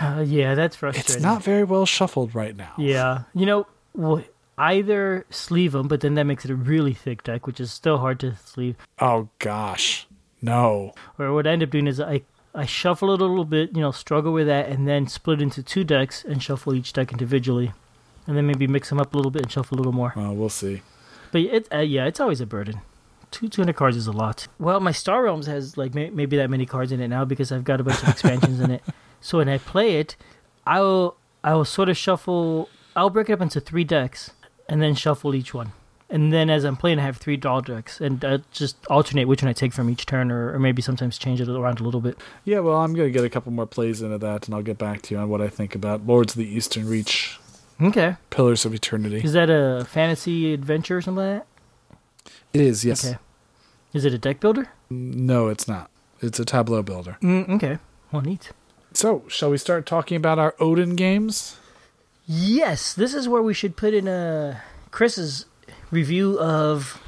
Uh, 0.00 0.24
yeah, 0.26 0.54
that's 0.54 0.76
frustrating. 0.76 1.14
It's 1.14 1.22
not 1.22 1.42
very 1.42 1.64
well 1.64 1.84
shuffled 1.84 2.34
right 2.34 2.56
now. 2.56 2.72
Yeah, 2.78 3.24
you 3.34 3.46
know, 3.46 3.66
well, 3.94 4.22
either 4.56 5.26
sleeve 5.30 5.72
them, 5.72 5.88
but 5.88 6.00
then 6.00 6.14
that 6.14 6.24
makes 6.24 6.44
it 6.44 6.50
a 6.50 6.56
really 6.56 6.94
thick 6.94 7.22
deck, 7.24 7.46
which 7.46 7.60
is 7.60 7.72
still 7.72 7.98
hard 7.98 8.20
to 8.20 8.36
sleeve. 8.36 8.76
Oh 8.98 9.28
gosh. 9.38 10.06
No. 10.40 10.94
Or 11.18 11.32
what 11.32 11.46
I 11.46 11.50
end 11.50 11.62
up 11.64 11.70
doing 11.70 11.86
is 11.86 12.00
I 12.00 12.22
I 12.54 12.64
shuffle 12.64 13.12
it 13.12 13.20
a 13.20 13.24
little 13.24 13.44
bit, 13.44 13.74
you 13.74 13.80
know, 13.80 13.90
struggle 13.92 14.32
with 14.32 14.46
that, 14.46 14.68
and 14.68 14.86
then 14.86 15.06
split 15.06 15.42
into 15.42 15.62
two 15.62 15.84
decks 15.84 16.24
and 16.24 16.42
shuffle 16.42 16.74
each 16.74 16.92
deck 16.92 17.12
individually, 17.12 17.72
and 18.28 18.36
then 18.36 18.46
maybe 18.46 18.68
mix 18.68 18.90
them 18.90 19.00
up 19.00 19.12
a 19.12 19.16
little 19.16 19.32
bit 19.32 19.42
and 19.42 19.50
shuffle 19.50 19.76
a 19.76 19.78
little 19.78 19.92
more. 19.92 20.12
Well, 20.14 20.36
we'll 20.36 20.48
see. 20.50 20.82
But 21.32 21.40
it, 21.40 21.68
uh, 21.74 21.78
yeah, 21.78 22.04
it's 22.04 22.20
always 22.20 22.40
a 22.40 22.46
burden. 22.46 22.82
Two 23.32 23.48
two 23.48 23.62
hundred 23.62 23.76
cards 23.76 23.96
is 23.96 24.06
a 24.06 24.12
lot. 24.12 24.46
Well, 24.60 24.78
my 24.80 24.92
Star 24.92 25.24
Realms 25.24 25.46
has 25.46 25.76
like 25.76 25.94
may- 25.94 26.10
maybe 26.10 26.36
that 26.36 26.48
many 26.48 26.64
cards 26.64 26.92
in 26.92 27.00
it 27.00 27.08
now 27.08 27.24
because 27.24 27.50
I've 27.50 27.64
got 27.64 27.80
a 27.80 27.84
bunch 27.84 28.02
of 28.02 28.08
expansions 28.14 28.60
in 28.60 28.70
it. 28.70 28.82
So 29.20 29.38
when 29.38 29.48
I 29.48 29.58
play 29.58 29.98
it, 29.98 30.14
I'll 30.66 31.16
I'll 31.42 31.64
sort 31.64 31.88
of 31.88 31.96
shuffle. 31.96 32.68
I'll 32.94 33.10
break 33.10 33.28
it 33.28 33.32
up 33.32 33.40
into 33.40 33.60
three 33.60 33.84
decks 33.84 34.30
and 34.68 34.80
then 34.80 34.94
shuffle 34.94 35.34
each 35.34 35.52
one. 35.52 35.72
And 36.10 36.32
then 36.32 36.48
as 36.48 36.64
I'm 36.64 36.76
playing, 36.76 36.98
I 36.98 37.02
have 37.02 37.18
three 37.18 37.36
draw 37.36 37.60
decks, 37.60 38.00
and 38.00 38.24
uh, 38.24 38.38
just 38.50 38.76
alternate 38.86 39.28
which 39.28 39.42
one 39.42 39.50
I 39.50 39.52
take 39.52 39.74
from 39.74 39.90
each 39.90 40.06
turn, 40.06 40.30
or, 40.30 40.54
or 40.54 40.58
maybe 40.58 40.80
sometimes 40.80 41.18
change 41.18 41.38
it 41.38 41.48
around 41.50 41.80
a 41.80 41.82
little 41.82 42.00
bit. 42.00 42.16
Yeah, 42.46 42.60
well, 42.60 42.78
I'm 42.78 42.94
going 42.94 43.08
to 43.08 43.12
get 43.12 43.24
a 43.24 43.28
couple 43.28 43.52
more 43.52 43.66
plays 43.66 44.00
into 44.00 44.16
that, 44.16 44.46
and 44.46 44.54
I'll 44.54 44.62
get 44.62 44.78
back 44.78 45.02
to 45.02 45.14
you 45.14 45.20
on 45.20 45.28
what 45.28 45.42
I 45.42 45.48
think 45.48 45.74
about 45.74 46.06
Lords 46.06 46.32
of 46.32 46.38
the 46.38 46.48
Eastern 46.48 46.88
Reach, 46.88 47.38
Okay, 47.80 48.16
Pillars 48.30 48.64
of 48.64 48.74
Eternity. 48.74 49.18
is 49.24 49.32
that 49.34 49.48
a 49.50 49.84
fantasy 49.84 50.52
adventure 50.52 50.96
or 50.98 51.02
something 51.02 51.24
like 51.24 51.42
that? 52.24 52.30
It 52.52 52.60
is, 52.60 52.84
yes. 52.84 53.04
Okay, 53.06 53.18
is 53.92 54.04
it 54.04 54.12
a 54.12 54.18
deck 54.18 54.40
builder? 54.40 54.68
No, 54.90 55.48
it's 55.48 55.68
not. 55.68 55.90
It's 56.20 56.40
a 56.40 56.44
tableau 56.44 56.82
builder. 56.82 57.18
Mm, 57.22 57.48
okay, 57.50 57.78
well, 58.10 58.22
neat. 58.22 58.50
So, 58.92 59.22
shall 59.28 59.50
we 59.50 59.58
start 59.58 59.86
talking 59.86 60.16
about 60.16 60.38
our 60.38 60.54
Odin 60.58 60.96
games? 60.96 61.56
Yes, 62.26 62.92
this 62.94 63.14
is 63.14 63.28
where 63.28 63.42
we 63.42 63.54
should 63.54 63.76
put 63.76 63.94
in 63.94 64.08
a 64.08 64.60
Chris's 64.90 65.46
review 65.90 66.38
of 66.40 67.00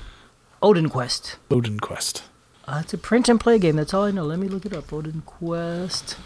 Odin 0.62 0.88
Quest. 0.88 1.36
Odin 1.50 1.80
Quest. 1.80 2.22
Uh, 2.66 2.80
it's 2.84 2.94
a 2.94 2.98
print 2.98 3.28
and 3.28 3.40
play 3.40 3.58
game. 3.58 3.76
That's 3.76 3.92
all 3.92 4.04
I 4.04 4.12
know. 4.12 4.24
Let 4.24 4.38
me 4.38 4.46
look 4.46 4.64
it 4.64 4.72
up. 4.72 4.92
Odin 4.92 5.22
Quest. 5.26 6.16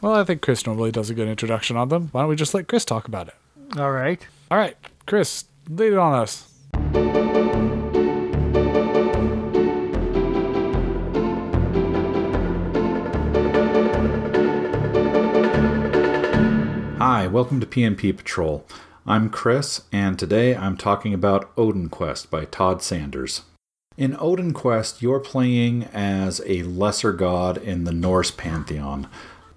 Well, 0.00 0.14
I 0.14 0.24
think 0.24 0.42
Chris 0.42 0.66
normally 0.66 0.90
does 0.90 1.08
a 1.08 1.14
good 1.14 1.28
introduction 1.28 1.76
on 1.76 1.88
them. 1.88 2.08
Why 2.12 2.22
don't 2.22 2.30
we 2.30 2.36
just 2.36 2.52
let 2.54 2.66
Chris 2.66 2.84
talk 2.84 3.06
about 3.06 3.28
it? 3.28 3.34
All 3.74 3.90
right. 3.90 4.26
All 4.50 4.56
right, 4.56 4.76
Chris, 5.06 5.44
lead 5.68 5.92
it 5.92 5.98
on 5.98 6.14
us. 6.14 6.52
Hi, 16.98 17.26
welcome 17.26 17.60
to 17.60 17.66
PNP 17.66 18.16
Patrol. 18.16 18.64
I'm 19.06 19.28
Chris, 19.28 19.82
and 19.92 20.18
today 20.18 20.56
I'm 20.56 20.76
talking 20.76 21.12
about 21.12 21.50
Odin 21.58 21.88
Quest 21.88 22.30
by 22.30 22.46
Todd 22.46 22.82
Sanders. 22.82 23.42
In 23.98 24.16
Odin 24.18 24.52
Quest, 24.52 25.02
you're 25.02 25.20
playing 25.20 25.84
as 25.92 26.40
a 26.46 26.62
lesser 26.62 27.12
god 27.12 27.58
in 27.58 27.84
the 27.84 27.92
Norse 27.92 28.30
pantheon. 28.30 29.08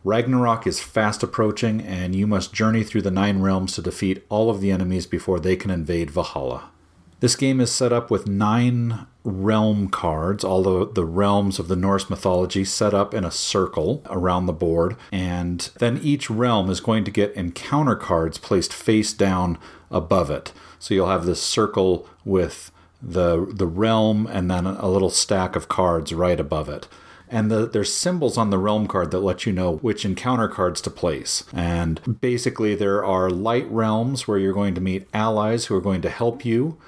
Ragnarok 0.10 0.66
is 0.66 0.80
fast 0.80 1.22
approaching, 1.22 1.82
and 1.82 2.16
you 2.16 2.26
must 2.26 2.52
journey 2.52 2.84
through 2.84 3.04
the 3.04 3.12
Nine 3.12 3.44
Realms 3.44 3.76
to 3.76 3.82
defeat 3.84 4.26
all 4.28 4.50
of 4.50 4.60
the 4.60 4.72
enemies 4.72 5.06
before 5.06 5.40
they 5.40 5.56
can 5.56 5.70
invade 5.70 6.10
Valhalla. 6.10 6.72
This 7.20 7.36
game 7.36 7.62
is 7.62 7.72
set 7.72 7.94
up 7.94 8.10
with 8.10 8.26
nine 8.26 9.06
realm 9.24 9.88
cards, 9.88 10.44
all 10.44 10.64
the, 10.64 10.92
the 10.92 11.06
realms 11.06 11.60
of 11.60 11.68
the 11.68 11.76
Norse 11.76 12.10
mythology 12.10 12.66
set 12.66 12.92
up 12.92 13.14
in 13.14 13.24
a 13.24 13.30
circle 13.30 14.02
around 14.10 14.48
the 14.48 14.54
board. 14.54 14.96
And 15.12 15.70
then 15.78 16.00
each 16.02 16.28
realm 16.28 16.72
is 16.72 16.80
going 16.80 17.04
to 17.04 17.12
get 17.12 17.36
encounter 17.36 17.96
cards 17.96 18.40
placed 18.40 18.74
face 18.74 19.14
down 19.14 19.60
above 19.92 20.32
it. 20.32 20.54
So 20.80 20.96
you'll 20.96 21.10
have 21.10 21.28
this 21.28 21.42
circle 21.42 22.10
with 22.26 22.72
the, 23.00 23.46
the 23.54 23.68
realm 23.68 24.26
and 24.26 24.50
then 24.50 24.66
a 24.66 24.88
little 24.88 25.12
stack 25.12 25.56
of 25.56 25.68
cards 25.68 26.12
right 26.14 26.40
above 26.40 26.68
it. 26.68 26.88
And 27.30 27.52
the, 27.52 27.68
there's 27.68 27.94
symbols 27.94 28.38
on 28.38 28.50
the 28.50 28.58
realm 28.58 28.88
card 28.88 29.12
that 29.12 29.20
let 29.20 29.46
you 29.46 29.54
know 29.54 29.78
which 29.78 30.04
encounter 30.04 30.48
cards 30.48 30.82
to 30.82 30.90
place. 30.90 31.44
And 31.54 32.20
basically, 32.22 32.74
there 32.76 33.06
are 33.06 33.30
light 33.30 33.70
realms 33.70 34.28
where 34.28 34.40
you're 34.40 34.54
going 34.54 34.74
to 34.76 34.82
meet 34.82 35.08
allies 35.14 35.66
who 35.66 35.76
are 35.76 35.82
going 35.82 36.02
to 36.02 36.10
help 36.10 36.44
you 36.44 36.80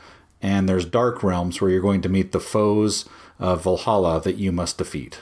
and 0.42 0.68
there's 0.68 0.86
dark 0.86 1.24
realms 1.24 1.62
where 1.62 1.70
you're 1.70 1.82
going 1.82 2.02
to 2.02 2.10
meet 2.10 2.32
the 2.32 2.40
foes 2.40 3.06
of 3.40 3.64
Valhalla 3.64 4.20
that 4.22 4.38
you 4.38 4.52
must 4.52 4.78
defeat. 4.78 5.20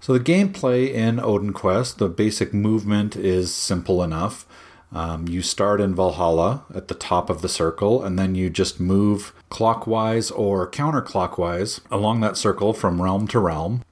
So 0.00 0.12
the 0.12 0.20
gameplay 0.20 0.92
in 0.92 1.20
Odin 1.20 1.52
Quest, 1.52 1.98
the 1.98 2.08
basic 2.08 2.52
movement 2.52 3.16
is 3.16 3.54
simple 3.54 4.02
enough. 4.02 4.46
Um, 4.92 5.26
you 5.26 5.42
start 5.42 5.80
in 5.80 5.94
Valhalla 5.94 6.64
at 6.74 6.88
the 6.88 6.94
top 6.94 7.28
of 7.28 7.42
the 7.42 7.48
circle, 7.48 8.04
and 8.04 8.18
then 8.18 8.34
you 8.34 8.50
just 8.50 8.78
move 8.78 9.32
clockwise 9.50 10.30
or 10.30 10.70
counterclockwise 10.70 11.80
along 11.90 12.20
that 12.20 12.36
circle 12.36 12.72
from 12.72 13.02
realm 13.02 13.26
to 13.28 13.38
realm. 13.40 13.82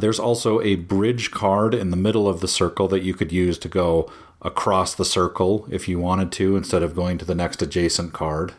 There's 0.00 0.18
also 0.18 0.60
a 0.60 0.76
bridge 0.76 1.30
card 1.30 1.74
in 1.74 1.90
the 1.90 1.96
middle 1.96 2.28
of 2.28 2.40
the 2.40 2.48
circle 2.48 2.88
that 2.88 3.02
you 3.02 3.14
could 3.14 3.32
use 3.32 3.58
to 3.58 3.68
go 3.68 4.10
across 4.42 4.94
the 4.94 5.04
circle 5.04 5.66
if 5.70 5.88
you 5.88 5.98
wanted 5.98 6.32
to, 6.32 6.56
instead 6.56 6.82
of 6.82 6.96
going 6.96 7.18
to 7.18 7.24
the 7.24 7.34
next 7.34 7.62
adjacent 7.62 8.12
card. 8.12 8.54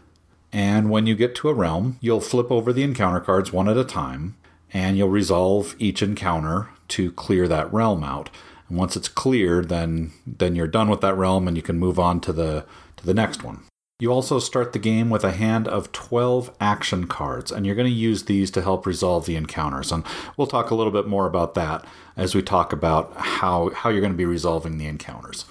And 0.54 0.90
when 0.90 1.08
you 1.08 1.16
get 1.16 1.34
to 1.36 1.50
a 1.50 1.54
realm, 1.54 1.98
you'll 2.02 2.22
flip 2.22 2.52
over 2.52 2.74
the 2.74 2.84
encounter 2.84 3.20
cards 3.20 3.54
one 3.54 3.70
at 3.70 3.78
a 3.78 3.86
time, 3.86 4.36
and 4.74 4.98
you'll 4.98 5.10
resolve 5.10 5.76
each 5.80 6.02
encounter 6.02 6.70
to 6.90 7.12
clear 7.14 7.48
that 7.48 7.72
realm 7.72 8.04
out. 8.04 8.30
And 8.70 8.78
once 8.78 8.96
it's 8.96 9.08
cleared, 9.10 9.70
then 9.70 10.12
then 10.26 10.56
you're 10.56 10.68
done 10.68 10.90
with 10.90 11.02
that 11.02 11.16
realm 11.16 11.48
and 11.48 11.58
you 11.58 11.64
can 11.64 11.80
move 11.80 12.00
on 12.00 12.20
to 12.22 12.34
the 12.34 12.66
to 12.98 13.06
the 13.06 13.14
next 13.14 13.44
one. 13.44 13.64
You 14.02 14.12
also 14.12 14.40
start 14.40 14.74
the 14.74 14.80
game 14.80 15.12
with 15.12 15.24
a 15.24 15.32
hand 15.32 15.68
of 15.68 15.92
12 15.92 16.52
action 16.60 17.06
cards, 17.06 17.52
and 17.52 17.68
you're 17.68 17.76
going 17.76 17.88
to 17.88 17.94
use 17.94 18.24
these 18.24 18.50
to 18.50 18.64
help 18.64 18.88
resolve 18.88 19.28
the 19.28 19.36
encounters. 19.36 19.92
And 19.92 20.04
we'll 20.36 20.48
talk 20.48 20.72
a 20.72 20.76
little 20.76 20.92
bit 20.92 21.08
more 21.08 21.28
about 21.28 21.54
that 21.54 21.86
as 22.18 22.34
we 22.34 22.42
talk 22.42 22.74
about 22.74 23.14
how, 23.16 23.70
how 23.70 23.92
you're 23.92 24.02
going 24.02 24.12
to 24.12 24.18
be 24.18 24.26
resolving 24.26 24.80
the 24.80 24.88
encounters. 24.88 25.46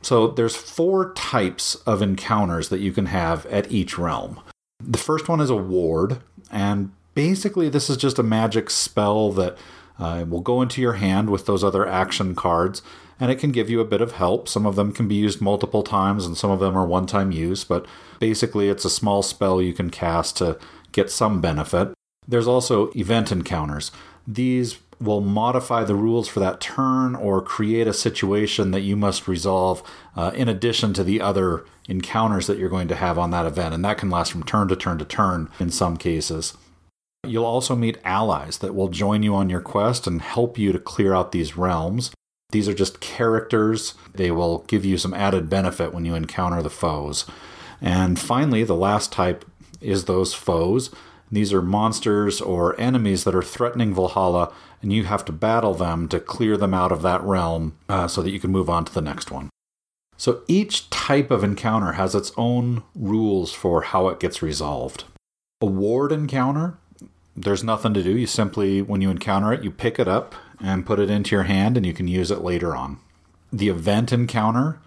So 0.00 0.28
there's 0.28 0.56
four 0.56 1.12
types 1.12 1.74
of 1.84 2.00
encounters 2.00 2.70
that 2.70 2.80
you 2.80 2.90
can 2.90 3.04
have 3.04 3.44
at 3.46 3.70
each 3.70 3.98
realm. 3.98 4.40
The 4.80 4.96
first 4.96 5.28
one 5.28 5.42
is 5.42 5.50
a 5.50 5.54
ward, 5.54 6.22
and 6.50 6.90
basically 7.12 7.68
this 7.68 7.90
is 7.90 7.98
just 7.98 8.18
a 8.18 8.22
magic 8.22 8.70
spell 8.70 9.30
that 9.32 9.58
uh, 9.98 10.24
will 10.26 10.40
go 10.40 10.62
into 10.62 10.80
your 10.80 10.94
hand 10.94 11.28
with 11.28 11.44
those 11.44 11.62
other 11.62 11.86
action 11.86 12.34
cards, 12.34 12.80
and 13.20 13.30
it 13.30 13.38
can 13.38 13.52
give 13.52 13.70
you 13.70 13.80
a 13.80 13.84
bit 13.84 14.00
of 14.00 14.12
help. 14.12 14.48
Some 14.48 14.66
of 14.66 14.76
them 14.76 14.92
can 14.92 15.08
be 15.08 15.14
used 15.14 15.40
multiple 15.40 15.82
times, 15.82 16.26
and 16.26 16.36
some 16.36 16.50
of 16.50 16.60
them 16.60 16.76
are 16.76 16.86
one-time 16.86 17.32
use. 17.32 17.64
But 17.64 17.86
basically, 18.18 18.68
it's 18.68 18.84
a 18.84 18.90
small 18.90 19.22
spell 19.22 19.62
you 19.62 19.72
can 19.72 19.90
cast 19.90 20.36
to 20.38 20.58
get 20.92 21.10
some 21.10 21.40
benefit. 21.40 21.92
There's 22.26 22.46
also 22.48 22.90
event 22.94 23.30
encounters. 23.30 23.90
These 24.26 24.78
will 25.00 25.20
modify 25.20 25.84
the 25.84 25.94
rules 25.94 26.28
for 26.28 26.40
that 26.40 26.60
turn 26.60 27.14
or 27.14 27.42
create 27.42 27.86
a 27.86 27.92
situation 27.92 28.70
that 28.70 28.80
you 28.80 28.96
must 28.96 29.28
resolve 29.28 29.82
uh, 30.16 30.30
in 30.34 30.48
addition 30.48 30.94
to 30.94 31.04
the 31.04 31.20
other 31.20 31.64
encounters 31.88 32.46
that 32.46 32.58
you're 32.58 32.68
going 32.68 32.88
to 32.88 32.94
have 32.94 33.18
on 33.18 33.30
that 33.30 33.46
event. 33.46 33.74
And 33.74 33.84
that 33.84 33.98
can 33.98 34.08
last 34.08 34.32
from 34.32 34.44
turn 34.44 34.68
to 34.68 34.76
turn 34.76 34.98
to 34.98 35.04
turn 35.04 35.50
in 35.58 35.70
some 35.70 35.96
cases. 35.96 36.56
You'll 37.26 37.44
also 37.44 37.74
meet 37.74 37.98
allies 38.04 38.58
that 38.58 38.74
will 38.74 38.88
join 38.88 39.22
you 39.22 39.34
on 39.34 39.50
your 39.50 39.60
quest 39.60 40.06
and 40.06 40.22
help 40.22 40.58
you 40.58 40.72
to 40.72 40.78
clear 40.78 41.14
out 41.14 41.32
these 41.32 41.56
realms. 41.56 42.10
These 42.50 42.68
are 42.68 42.74
just 42.74 43.00
characters. 43.00 43.94
They 44.14 44.30
will 44.30 44.58
give 44.68 44.84
you 44.84 44.96
some 44.96 45.14
added 45.14 45.50
benefit 45.50 45.92
when 45.92 46.04
you 46.04 46.14
encounter 46.14 46.62
the 46.62 46.70
foes. 46.70 47.26
And 47.80 48.18
finally, 48.18 48.64
the 48.64 48.76
last 48.76 49.12
type 49.12 49.44
is 49.80 50.04
those 50.04 50.34
foes. 50.34 50.90
These 51.30 51.52
are 51.52 51.62
monsters 51.62 52.40
or 52.40 52.78
enemies 52.80 53.24
that 53.24 53.34
are 53.34 53.42
threatening 53.42 53.92
Valhalla, 53.92 54.52
and 54.80 54.92
you 54.92 55.04
have 55.04 55.24
to 55.24 55.32
battle 55.32 55.74
them 55.74 56.08
to 56.08 56.20
clear 56.20 56.56
them 56.56 56.72
out 56.72 56.92
of 56.92 57.02
that 57.02 57.22
realm 57.22 57.76
uh, 57.88 58.06
so 58.06 58.22
that 58.22 58.30
you 58.30 58.38
can 58.38 58.52
move 58.52 58.70
on 58.70 58.84
to 58.84 58.94
the 58.94 59.00
next 59.00 59.30
one. 59.30 59.50
So 60.16 60.42
each 60.46 60.90
type 60.90 61.30
of 61.30 61.42
encounter 61.42 61.92
has 61.92 62.14
its 62.14 62.30
own 62.36 62.84
rules 62.94 63.52
for 63.52 63.82
how 63.82 64.08
it 64.08 64.20
gets 64.20 64.42
resolved. 64.42 65.04
A 65.60 65.66
ward 65.66 66.12
encounter, 66.12 66.78
there's 67.36 67.64
nothing 67.64 67.94
to 67.94 68.02
do. 68.02 68.16
You 68.16 68.26
simply, 68.26 68.80
when 68.80 69.00
you 69.00 69.10
encounter 69.10 69.52
it, 69.52 69.64
you 69.64 69.70
pick 69.72 69.98
it 69.98 70.06
up 70.06 70.34
and 70.60 70.86
put 70.86 71.00
it 71.00 71.10
into 71.10 71.34
your 71.34 71.44
hand, 71.44 71.76
and 71.76 71.84
you 71.84 71.92
can 71.92 72.08
use 72.08 72.30
it 72.30 72.42
later 72.42 72.76
on. 72.76 72.98
The 73.52 73.68
event 73.68 74.12
encounter, 74.12 74.80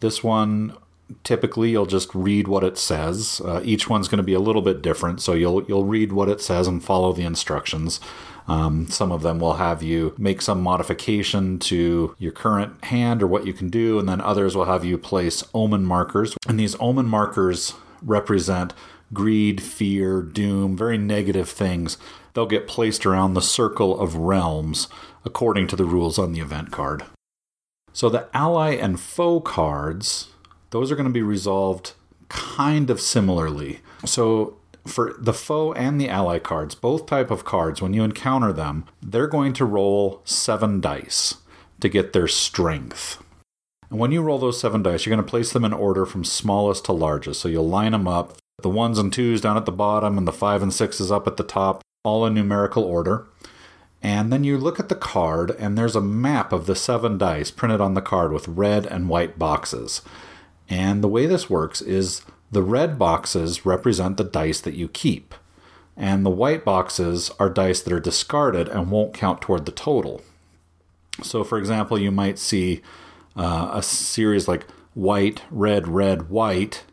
this 0.00 0.22
one 0.22 0.76
typically 1.24 1.70
you'll 1.70 1.86
just 1.86 2.14
read 2.14 2.48
what 2.48 2.64
it 2.64 2.78
says. 2.78 3.40
Uh, 3.44 3.60
each 3.64 3.88
one's 3.88 4.08
going 4.08 4.18
to 4.18 4.22
be 4.22 4.34
a 4.34 4.40
little 4.40 4.62
bit 4.62 4.82
different, 4.82 5.20
so 5.20 5.32
you'll 5.32 5.62
you'll 5.64 5.84
read 5.84 6.12
what 6.12 6.28
it 6.28 6.40
says 6.40 6.66
and 6.66 6.82
follow 6.82 7.12
the 7.12 7.24
instructions. 7.24 8.00
Um, 8.48 8.88
some 8.88 9.12
of 9.12 9.22
them 9.22 9.38
will 9.38 9.54
have 9.54 9.82
you 9.82 10.14
make 10.18 10.42
some 10.42 10.60
modification 10.60 11.58
to 11.60 12.16
your 12.18 12.32
current 12.32 12.84
hand 12.86 13.22
or 13.22 13.26
what 13.26 13.46
you 13.46 13.52
can 13.52 13.68
do, 13.68 13.98
and 13.98 14.08
then 14.08 14.20
others 14.20 14.56
will 14.56 14.64
have 14.64 14.84
you 14.84 14.98
place 14.98 15.44
omen 15.54 15.84
markers. 15.84 16.36
And 16.48 16.58
these 16.58 16.76
omen 16.80 17.06
markers 17.06 17.74
represent 18.02 18.74
greed, 19.12 19.62
fear, 19.62 20.22
doom, 20.22 20.76
very 20.76 20.98
negative 20.98 21.48
things. 21.48 21.98
They'll 22.34 22.46
get 22.46 22.66
placed 22.66 23.04
around 23.04 23.34
the 23.34 23.42
circle 23.42 24.00
of 24.00 24.16
realms 24.16 24.88
according 25.24 25.66
to 25.68 25.76
the 25.76 25.84
rules 25.84 26.18
on 26.18 26.32
the 26.32 26.40
event 26.40 26.70
card. 26.70 27.04
So 27.92 28.08
the 28.08 28.28
ally 28.34 28.70
and 28.70 28.98
foe 28.98 29.40
cards 29.40 30.28
those 30.72 30.90
are 30.90 30.96
going 30.96 31.06
to 31.06 31.12
be 31.12 31.22
resolved 31.22 31.92
kind 32.28 32.90
of 32.90 33.00
similarly. 33.00 33.80
So 34.04 34.56
for 34.86 35.14
the 35.18 35.34
foe 35.34 35.72
and 35.74 36.00
the 36.00 36.08
ally 36.08 36.38
cards, 36.38 36.74
both 36.74 37.06
type 37.06 37.30
of 37.30 37.44
cards, 37.44 37.80
when 37.80 37.92
you 37.92 38.02
encounter 38.02 38.52
them, 38.52 38.86
they're 39.00 39.28
going 39.28 39.52
to 39.52 39.64
roll 39.64 40.22
seven 40.24 40.80
dice 40.80 41.36
to 41.80 41.88
get 41.88 42.12
their 42.12 42.26
strength. 42.26 43.22
And 43.90 43.98
when 43.98 44.12
you 44.12 44.22
roll 44.22 44.38
those 44.38 44.58
seven 44.58 44.82
dice, 44.82 45.04
you're 45.04 45.14
going 45.14 45.24
to 45.24 45.30
place 45.30 45.52
them 45.52 45.64
in 45.64 45.74
order 45.74 46.06
from 46.06 46.24
smallest 46.24 46.86
to 46.86 46.92
largest. 46.92 47.42
So 47.42 47.48
you'll 47.48 47.68
line 47.68 47.92
them 47.92 48.08
up, 48.08 48.38
the 48.62 48.70
ones 48.70 48.98
and 48.98 49.12
twos 49.12 49.42
down 49.42 49.58
at 49.58 49.66
the 49.66 49.72
bottom, 49.72 50.16
and 50.16 50.26
the 50.26 50.32
five 50.32 50.62
and 50.62 50.72
sixes 50.72 51.12
up 51.12 51.26
at 51.26 51.36
the 51.36 51.44
top, 51.44 51.82
all 52.02 52.24
in 52.24 52.32
numerical 52.32 52.82
order. 52.82 53.26
And 54.02 54.32
then 54.32 54.42
you 54.42 54.58
look 54.58 54.80
at 54.80 54.88
the 54.88 54.96
card, 54.96 55.52
and 55.52 55.78
there's 55.78 55.94
a 55.94 56.00
map 56.00 56.52
of 56.52 56.66
the 56.66 56.74
seven 56.74 57.18
dice 57.18 57.52
printed 57.52 57.80
on 57.80 57.94
the 57.94 58.02
card 58.02 58.32
with 58.32 58.48
red 58.48 58.84
and 58.84 59.08
white 59.08 59.38
boxes. 59.38 60.02
And 60.68 61.02
the 61.04 61.08
way 61.08 61.26
this 61.26 61.48
works 61.48 61.80
is 61.80 62.22
the 62.50 62.62
red 62.62 62.98
boxes 62.98 63.64
represent 63.64 64.16
the 64.16 64.24
dice 64.24 64.60
that 64.60 64.74
you 64.74 64.88
keep, 64.88 65.34
and 65.96 66.26
the 66.26 66.30
white 66.30 66.64
boxes 66.64 67.30
are 67.38 67.48
dice 67.48 67.80
that 67.80 67.92
are 67.92 68.00
discarded 68.00 68.68
and 68.68 68.90
won't 68.90 69.14
count 69.14 69.40
toward 69.40 69.66
the 69.66 69.72
total. 69.72 70.22
So, 71.22 71.44
for 71.44 71.58
example, 71.58 71.98
you 71.98 72.10
might 72.10 72.38
see 72.38 72.82
uh, 73.36 73.70
a 73.72 73.82
series 73.82 74.48
like 74.48 74.66
white, 74.94 75.42
red, 75.50 75.86
red, 75.86 76.28
white, 76.28 76.84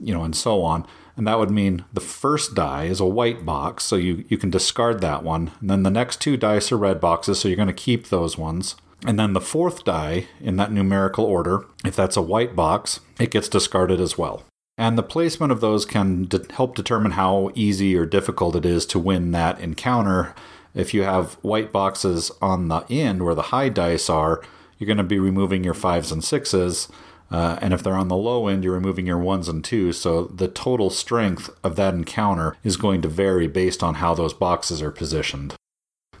you 0.00 0.12
know, 0.12 0.24
and 0.24 0.34
so 0.34 0.62
on. 0.62 0.86
And 1.20 1.26
that 1.26 1.38
would 1.38 1.50
mean 1.50 1.84
the 1.92 2.00
first 2.00 2.54
die 2.54 2.84
is 2.84 2.98
a 2.98 3.04
white 3.04 3.44
box, 3.44 3.84
so 3.84 3.96
you, 3.96 4.24
you 4.30 4.38
can 4.38 4.48
discard 4.48 5.02
that 5.02 5.22
one. 5.22 5.50
And 5.60 5.68
then 5.68 5.82
the 5.82 5.90
next 5.90 6.18
two 6.18 6.38
dice 6.38 6.72
are 6.72 6.78
red 6.78 6.98
boxes, 6.98 7.38
so 7.38 7.46
you're 7.46 7.58
going 7.58 7.68
to 7.68 7.74
keep 7.74 8.08
those 8.08 8.38
ones. 8.38 8.74
And 9.04 9.18
then 9.18 9.34
the 9.34 9.40
fourth 9.42 9.84
die 9.84 10.28
in 10.40 10.56
that 10.56 10.72
numerical 10.72 11.26
order, 11.26 11.66
if 11.84 11.94
that's 11.94 12.16
a 12.16 12.22
white 12.22 12.56
box, 12.56 13.00
it 13.18 13.30
gets 13.30 13.50
discarded 13.50 14.00
as 14.00 14.16
well. 14.16 14.44
And 14.78 14.96
the 14.96 15.02
placement 15.02 15.52
of 15.52 15.60
those 15.60 15.84
can 15.84 16.24
de- 16.24 16.50
help 16.54 16.74
determine 16.74 17.12
how 17.12 17.50
easy 17.54 17.94
or 17.94 18.06
difficult 18.06 18.56
it 18.56 18.64
is 18.64 18.86
to 18.86 18.98
win 18.98 19.30
that 19.32 19.60
encounter. 19.60 20.34
If 20.74 20.94
you 20.94 21.02
have 21.02 21.34
white 21.42 21.70
boxes 21.70 22.30
on 22.40 22.68
the 22.68 22.86
end 22.88 23.26
where 23.26 23.34
the 23.34 23.52
high 23.52 23.68
dice 23.68 24.08
are, 24.08 24.42
you're 24.78 24.86
going 24.86 24.96
to 24.96 25.04
be 25.04 25.18
removing 25.18 25.64
your 25.64 25.74
fives 25.74 26.10
and 26.10 26.24
sixes. 26.24 26.88
Uh, 27.30 27.58
and 27.62 27.72
if 27.72 27.82
they're 27.82 27.94
on 27.94 28.08
the 28.08 28.16
low 28.16 28.48
end, 28.48 28.64
you're 28.64 28.74
removing 28.74 29.06
your 29.06 29.18
ones 29.18 29.48
and 29.48 29.64
twos. 29.64 30.00
So 30.00 30.24
the 30.24 30.48
total 30.48 30.90
strength 30.90 31.48
of 31.62 31.76
that 31.76 31.94
encounter 31.94 32.56
is 32.64 32.76
going 32.76 33.02
to 33.02 33.08
vary 33.08 33.46
based 33.46 33.82
on 33.82 33.94
how 33.94 34.14
those 34.14 34.34
boxes 34.34 34.82
are 34.82 34.90
positioned. 34.90 35.54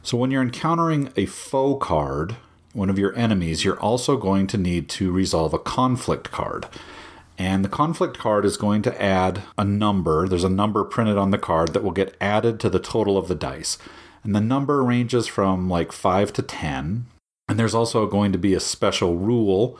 So 0.02 0.16
when 0.16 0.30
you're 0.30 0.42
encountering 0.42 1.12
a 1.16 1.26
foe 1.26 1.74
card, 1.74 2.36
one 2.72 2.88
of 2.88 2.98
your 2.98 3.14
enemies, 3.16 3.64
you're 3.64 3.80
also 3.80 4.16
going 4.16 4.46
to 4.48 4.58
need 4.58 4.88
to 4.90 5.10
resolve 5.10 5.52
a 5.52 5.58
conflict 5.58 6.30
card. 6.30 6.66
And 7.36 7.64
the 7.64 7.70
conflict 7.70 8.18
card 8.18 8.44
is 8.44 8.56
going 8.56 8.82
to 8.82 9.02
add 9.02 9.42
a 9.58 9.64
number. 9.64 10.28
There's 10.28 10.44
a 10.44 10.50
number 10.50 10.84
printed 10.84 11.16
on 11.16 11.30
the 11.30 11.38
card 11.38 11.72
that 11.72 11.82
will 11.82 11.90
get 11.90 12.14
added 12.20 12.60
to 12.60 12.70
the 12.70 12.78
total 12.78 13.16
of 13.16 13.28
the 13.28 13.34
dice. 13.34 13.78
And 14.22 14.34
the 14.34 14.40
number 14.40 14.82
ranges 14.84 15.26
from 15.26 15.68
like 15.68 15.90
5 15.90 16.32
to 16.34 16.42
10. 16.42 17.06
And 17.48 17.58
there's 17.58 17.74
also 17.74 18.06
going 18.06 18.32
to 18.32 18.38
be 18.38 18.54
a 18.54 18.60
special 18.60 19.16
rule 19.16 19.78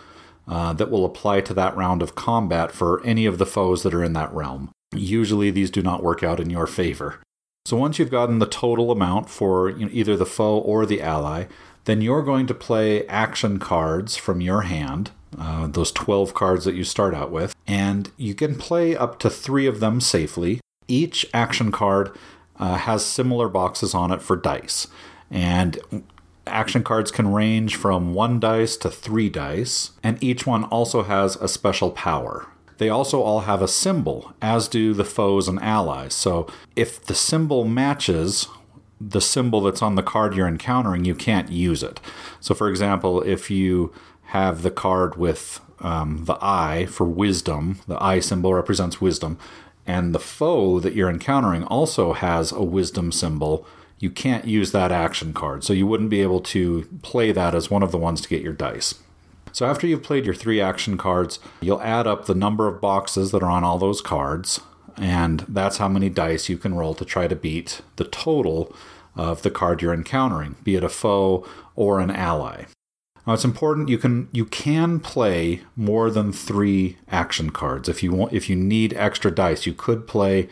uh, 0.50 0.72
that 0.72 0.90
will 0.90 1.04
apply 1.04 1.40
to 1.40 1.54
that 1.54 1.76
round 1.76 2.02
of 2.02 2.16
combat 2.16 2.72
for 2.72 3.00
any 3.04 3.24
of 3.24 3.38
the 3.38 3.46
foes 3.46 3.84
that 3.84 3.94
are 3.94 4.02
in 4.02 4.12
that 4.14 4.32
realm. 4.34 4.70
Usually, 4.92 5.52
these 5.52 5.70
do 5.70 5.80
not 5.80 6.02
work 6.02 6.24
out 6.24 6.40
in 6.40 6.50
your 6.50 6.66
favor. 6.66 7.20
So, 7.64 7.76
once 7.76 7.98
you've 7.98 8.10
gotten 8.10 8.40
the 8.40 8.46
total 8.46 8.90
amount 8.90 9.30
for 9.30 9.70
you 9.70 9.86
know, 9.86 9.90
either 9.92 10.16
the 10.16 10.26
foe 10.26 10.58
or 10.58 10.84
the 10.84 11.00
ally, 11.00 11.44
then 11.84 12.02
you're 12.02 12.24
going 12.24 12.48
to 12.48 12.54
play 12.54 13.06
action 13.06 13.60
cards 13.60 14.16
from 14.16 14.40
your 14.40 14.62
hand, 14.62 15.12
uh, 15.38 15.68
those 15.68 15.92
12 15.92 16.34
cards 16.34 16.64
that 16.64 16.74
you 16.74 16.82
start 16.82 17.14
out 17.14 17.30
with, 17.30 17.54
and 17.68 18.10
you 18.16 18.34
can 18.34 18.56
play 18.56 18.96
up 18.96 19.20
to 19.20 19.30
three 19.30 19.66
of 19.66 19.78
them 19.78 20.00
safely. 20.00 20.60
Each 20.88 21.24
action 21.32 21.70
card 21.70 22.16
uh, 22.58 22.74
has 22.74 23.04
similar 23.04 23.48
boxes 23.48 23.94
on 23.94 24.10
it 24.10 24.20
for 24.20 24.34
dice, 24.34 24.88
and 25.30 25.78
action 26.46 26.82
cards 26.82 27.10
can 27.10 27.32
range 27.32 27.76
from 27.76 28.14
one 28.14 28.40
dice 28.40 28.76
to 28.78 28.90
three 28.90 29.28
dice, 29.28 29.92
and 30.02 30.22
each 30.22 30.46
one 30.46 30.64
also 30.64 31.02
has 31.02 31.36
a 31.36 31.48
special 31.48 31.90
power. 31.90 32.46
They 32.78 32.88
also 32.88 33.20
all 33.20 33.40
have 33.40 33.60
a 33.60 33.68
symbol, 33.68 34.32
as 34.40 34.66
do 34.66 34.94
the 34.94 35.04
foes 35.04 35.48
and 35.48 35.60
allies. 35.60 36.14
So 36.14 36.46
if 36.76 37.04
the 37.04 37.14
symbol 37.14 37.64
matches 37.64 38.48
the 39.00 39.20
symbol 39.20 39.62
that's 39.62 39.82
on 39.82 39.94
the 39.94 40.02
card 40.02 40.34
you're 40.34 40.46
encountering, 40.46 41.04
you 41.04 41.14
can't 41.14 41.50
use 41.50 41.82
it. 41.82 42.00
So, 42.38 42.54
for 42.54 42.68
example, 42.68 43.22
if 43.22 43.50
you 43.50 43.92
have 44.24 44.62
the 44.62 44.70
card 44.70 45.16
with 45.16 45.60
um, 45.80 46.26
the 46.26 46.36
eye 46.42 46.86
for 46.86 47.04
wisdom, 47.06 47.80
the 47.88 48.02
eye 48.02 48.20
symbol 48.20 48.54
represents 48.54 49.00
wisdom, 49.00 49.38
and 49.86 50.14
the 50.14 50.20
foe 50.20 50.78
that 50.80 50.94
you're 50.94 51.08
encountering 51.08 51.64
also 51.64 52.12
has 52.12 52.52
a 52.52 52.62
wisdom 52.62 53.10
symbol, 53.10 53.66
you 54.00 54.10
can't 54.10 54.46
use 54.46 54.72
that 54.72 54.90
action 54.90 55.32
card. 55.32 55.62
So, 55.62 55.72
you 55.72 55.86
wouldn't 55.86 56.10
be 56.10 56.22
able 56.22 56.40
to 56.40 56.88
play 57.02 57.30
that 57.30 57.54
as 57.54 57.70
one 57.70 57.84
of 57.84 57.92
the 57.92 57.98
ones 57.98 58.20
to 58.22 58.28
get 58.28 58.42
your 58.42 58.52
dice. 58.52 58.96
So, 59.52 59.66
after 59.66 59.86
you've 59.86 60.02
played 60.02 60.24
your 60.24 60.34
three 60.34 60.60
action 60.60 60.98
cards, 60.98 61.38
you'll 61.60 61.82
add 61.82 62.08
up 62.08 62.26
the 62.26 62.34
number 62.34 62.66
of 62.66 62.80
boxes 62.80 63.30
that 63.30 63.42
are 63.42 63.50
on 63.50 63.62
all 63.62 63.78
those 63.78 64.00
cards 64.00 64.60
and 65.00 65.40
that's 65.48 65.78
how 65.78 65.88
many 65.88 66.10
dice 66.10 66.48
you 66.48 66.58
can 66.58 66.74
roll 66.74 66.94
to 66.94 67.04
try 67.04 67.26
to 67.26 67.34
beat 67.34 67.80
the 67.96 68.04
total 68.04 68.74
of 69.16 69.42
the 69.42 69.50
card 69.50 69.82
you're 69.82 69.94
encountering, 69.94 70.56
be 70.62 70.76
it 70.76 70.84
a 70.84 70.88
foe 70.88 71.46
or 71.74 72.00
an 72.00 72.10
ally. 72.10 72.64
Now 73.26 73.32
it's 73.32 73.44
important 73.44 73.88
you 73.88 73.98
can 73.98 74.28
you 74.32 74.44
can 74.44 75.00
play 75.00 75.62
more 75.74 76.10
than 76.10 76.32
3 76.32 76.96
action 77.10 77.50
cards. 77.50 77.88
If 77.88 78.02
you 78.02 78.12
want 78.12 78.32
if 78.32 78.48
you 78.48 78.56
need 78.56 78.94
extra 78.94 79.30
dice, 79.30 79.66
you 79.66 79.72
could 79.72 80.06
play 80.06 80.48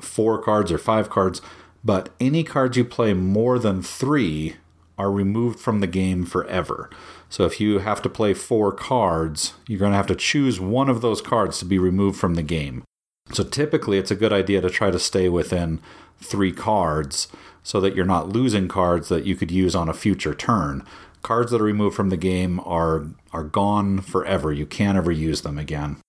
4 0.00 0.42
cards 0.42 0.70
or 0.70 0.78
5 0.78 1.10
cards, 1.10 1.40
but 1.88 2.10
any 2.20 2.44
cards 2.44 2.76
you 2.76 2.84
play 2.84 3.14
more 3.14 3.58
than 3.58 3.80
3 3.80 4.56
are 4.98 5.10
removed 5.10 5.58
from 5.58 5.80
the 5.80 5.86
game 5.86 6.26
forever. 6.26 6.90
So 7.30 7.46
if 7.46 7.62
you 7.62 7.78
have 7.78 8.02
to 8.02 8.10
play 8.10 8.34
4 8.34 8.72
cards, 8.72 9.54
you're 9.66 9.78
going 9.78 9.92
to 9.92 9.96
have 9.96 10.06
to 10.08 10.14
choose 10.14 10.60
one 10.60 10.90
of 10.90 11.00
those 11.00 11.22
cards 11.22 11.58
to 11.60 11.64
be 11.64 11.78
removed 11.78 12.20
from 12.20 12.34
the 12.34 12.42
game. 12.42 12.84
So 13.32 13.42
typically, 13.42 13.96
it's 13.96 14.10
a 14.10 14.16
good 14.16 14.34
idea 14.34 14.60
to 14.60 14.68
try 14.68 14.90
to 14.90 14.98
stay 14.98 15.30
within 15.30 15.80
three 16.20 16.52
cards 16.52 17.28
so 17.62 17.80
that 17.80 17.96
you're 17.96 18.04
not 18.04 18.28
losing 18.28 18.68
cards 18.68 19.08
that 19.08 19.24
you 19.24 19.34
could 19.34 19.50
use 19.50 19.74
on 19.74 19.88
a 19.88 19.94
future 19.94 20.34
turn. 20.34 20.84
Cards 21.22 21.52
that 21.52 21.62
are 21.62 21.64
removed 21.64 21.96
from 21.96 22.10
the 22.10 22.18
game 22.18 22.60
are 22.66 23.06
are 23.32 23.44
gone 23.44 24.02
forever. 24.02 24.52
You 24.52 24.66
can't 24.66 24.98
ever 24.98 25.10
use 25.10 25.40
them 25.40 25.56
again. 25.56 26.02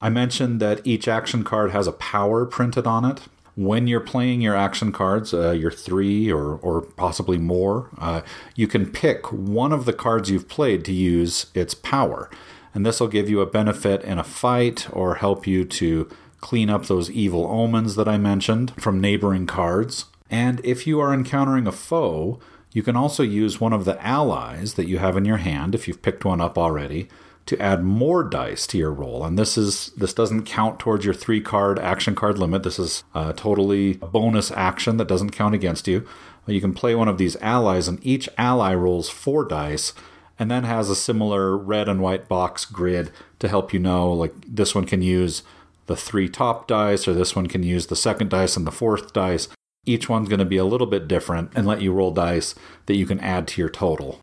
I 0.00 0.08
mentioned 0.08 0.60
that 0.60 0.86
each 0.86 1.06
action 1.08 1.44
card 1.44 1.72
has 1.72 1.86
a 1.86 1.92
power 1.92 2.46
printed 2.46 2.86
on 2.86 3.04
it. 3.04 3.20
When 3.56 3.86
you're 3.86 4.00
playing 4.00 4.40
your 4.40 4.56
action 4.56 4.92
cards, 4.92 5.34
uh, 5.34 5.50
your 5.50 5.70
three 5.70 6.30
or, 6.30 6.54
or 6.56 6.82
possibly 6.82 7.38
more, 7.38 7.90
uh, 7.98 8.22
you 8.54 8.66
can 8.66 8.90
pick 8.90 9.32
one 9.32 9.72
of 9.72 9.84
the 9.84 9.92
cards 9.92 10.30
you've 10.30 10.48
played 10.48 10.84
to 10.86 10.92
use 10.92 11.46
its 11.54 11.74
power. 11.74 12.30
And 12.72 12.86
this 12.86 13.00
will 13.00 13.08
give 13.08 13.28
you 13.28 13.40
a 13.40 13.46
benefit 13.46 14.02
in 14.02 14.18
a 14.18 14.24
fight 14.24 14.86
or 14.92 15.16
help 15.16 15.46
you 15.46 15.64
to 15.64 16.08
clean 16.40 16.70
up 16.70 16.86
those 16.86 17.10
evil 17.10 17.46
omens 17.46 17.96
that 17.96 18.08
I 18.08 18.16
mentioned 18.16 18.72
from 18.78 19.00
neighboring 19.00 19.46
cards. 19.46 20.06
And 20.30 20.60
if 20.64 20.86
you 20.86 21.00
are 21.00 21.12
encountering 21.12 21.66
a 21.66 21.72
foe, 21.72 22.38
you 22.72 22.82
can 22.82 22.96
also 22.96 23.22
use 23.22 23.60
one 23.60 23.72
of 23.72 23.84
the 23.84 24.00
allies 24.04 24.74
that 24.74 24.86
you 24.86 24.98
have 24.98 25.16
in 25.16 25.24
your 25.24 25.38
hand, 25.38 25.74
if 25.74 25.88
you've 25.88 26.02
picked 26.02 26.24
one 26.24 26.40
up 26.40 26.56
already, 26.56 27.08
to 27.46 27.60
add 27.60 27.82
more 27.82 28.22
dice 28.22 28.66
to 28.68 28.78
your 28.78 28.92
roll. 28.92 29.24
And 29.24 29.38
this 29.38 29.58
is 29.58 29.88
this 29.96 30.14
doesn't 30.14 30.44
count 30.44 30.78
towards 30.78 31.04
your 31.04 31.14
three 31.14 31.40
card 31.40 31.78
action 31.78 32.14
card 32.14 32.38
limit. 32.38 32.62
This 32.62 32.78
is 32.78 33.04
a 33.14 33.32
totally 33.32 33.98
a 34.02 34.06
bonus 34.06 34.50
action 34.52 34.96
that 34.98 35.08
doesn't 35.08 35.30
count 35.30 35.54
against 35.54 35.88
you. 35.88 36.06
You 36.46 36.60
can 36.60 36.74
play 36.74 36.94
one 36.94 37.08
of 37.08 37.18
these 37.18 37.36
allies, 37.36 37.86
and 37.86 38.04
each 38.04 38.28
ally 38.36 38.74
rolls 38.74 39.08
four 39.08 39.44
dice, 39.44 39.92
and 40.38 40.50
then 40.50 40.64
has 40.64 40.90
a 40.90 40.96
similar 40.96 41.56
red 41.56 41.88
and 41.88 42.00
white 42.00 42.28
box 42.28 42.64
grid 42.64 43.10
to 43.38 43.48
help 43.48 43.72
you 43.72 43.78
know 43.78 44.12
like 44.12 44.32
this 44.46 44.74
one 44.74 44.84
can 44.84 45.02
use 45.02 45.42
the 45.86 45.96
three 45.96 46.28
top 46.28 46.66
dice, 46.66 47.06
or 47.06 47.14
this 47.14 47.36
one 47.36 47.46
can 47.46 47.62
use 47.62 47.86
the 47.86 47.96
second 47.96 48.30
dice 48.30 48.56
and 48.56 48.66
the 48.66 48.72
fourth 48.72 49.12
dice. 49.12 49.48
Each 49.86 50.08
one's 50.08 50.28
going 50.28 50.40
to 50.40 50.44
be 50.44 50.56
a 50.56 50.64
little 50.64 50.86
bit 50.86 51.08
different 51.08 51.52
and 51.54 51.66
let 51.66 51.82
you 51.82 51.92
roll 51.92 52.12
dice 52.12 52.54
that 52.86 52.96
you 52.96 53.06
can 53.06 53.20
add 53.20 53.48
to 53.48 53.60
your 53.60 53.70
total. 53.70 54.20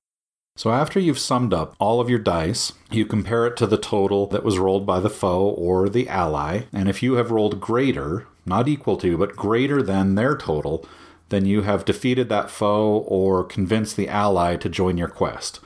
So 0.57 0.71
after 0.71 0.99
you've 0.99 1.19
summed 1.19 1.53
up 1.53 1.75
all 1.77 2.01
of 2.01 2.09
your 2.09 2.17
dice, 2.17 2.73
you 2.89 3.05
compare 3.05 3.45
it 3.45 3.55
to 3.57 3.67
the 3.67 3.77
total 3.77 4.25
that 4.27 4.43
was 4.43 4.57
rolled 4.57 4.87
by 4.87 4.99
the 4.99 5.09
foe 5.09 5.49
or 5.49 5.87
the 5.87 6.09
ally, 6.09 6.63
and 6.73 6.89
if 6.89 7.03
you 7.03 7.13
have 7.13 7.29
rolled 7.29 7.61
greater, 7.61 8.25
not 8.43 8.67
equal 8.67 8.97
to, 8.97 9.19
but 9.19 9.35
greater 9.35 9.83
than 9.83 10.15
their 10.15 10.35
total, 10.35 10.83
then 11.29 11.45
you 11.45 11.61
have 11.61 11.85
defeated 11.85 12.27
that 12.29 12.49
foe 12.49 13.05
or 13.07 13.43
convinced 13.43 13.95
the 13.95 14.09
ally 14.09 14.55
to 14.55 14.67
join 14.67 14.97
your 14.97 15.07
quest. 15.07 15.59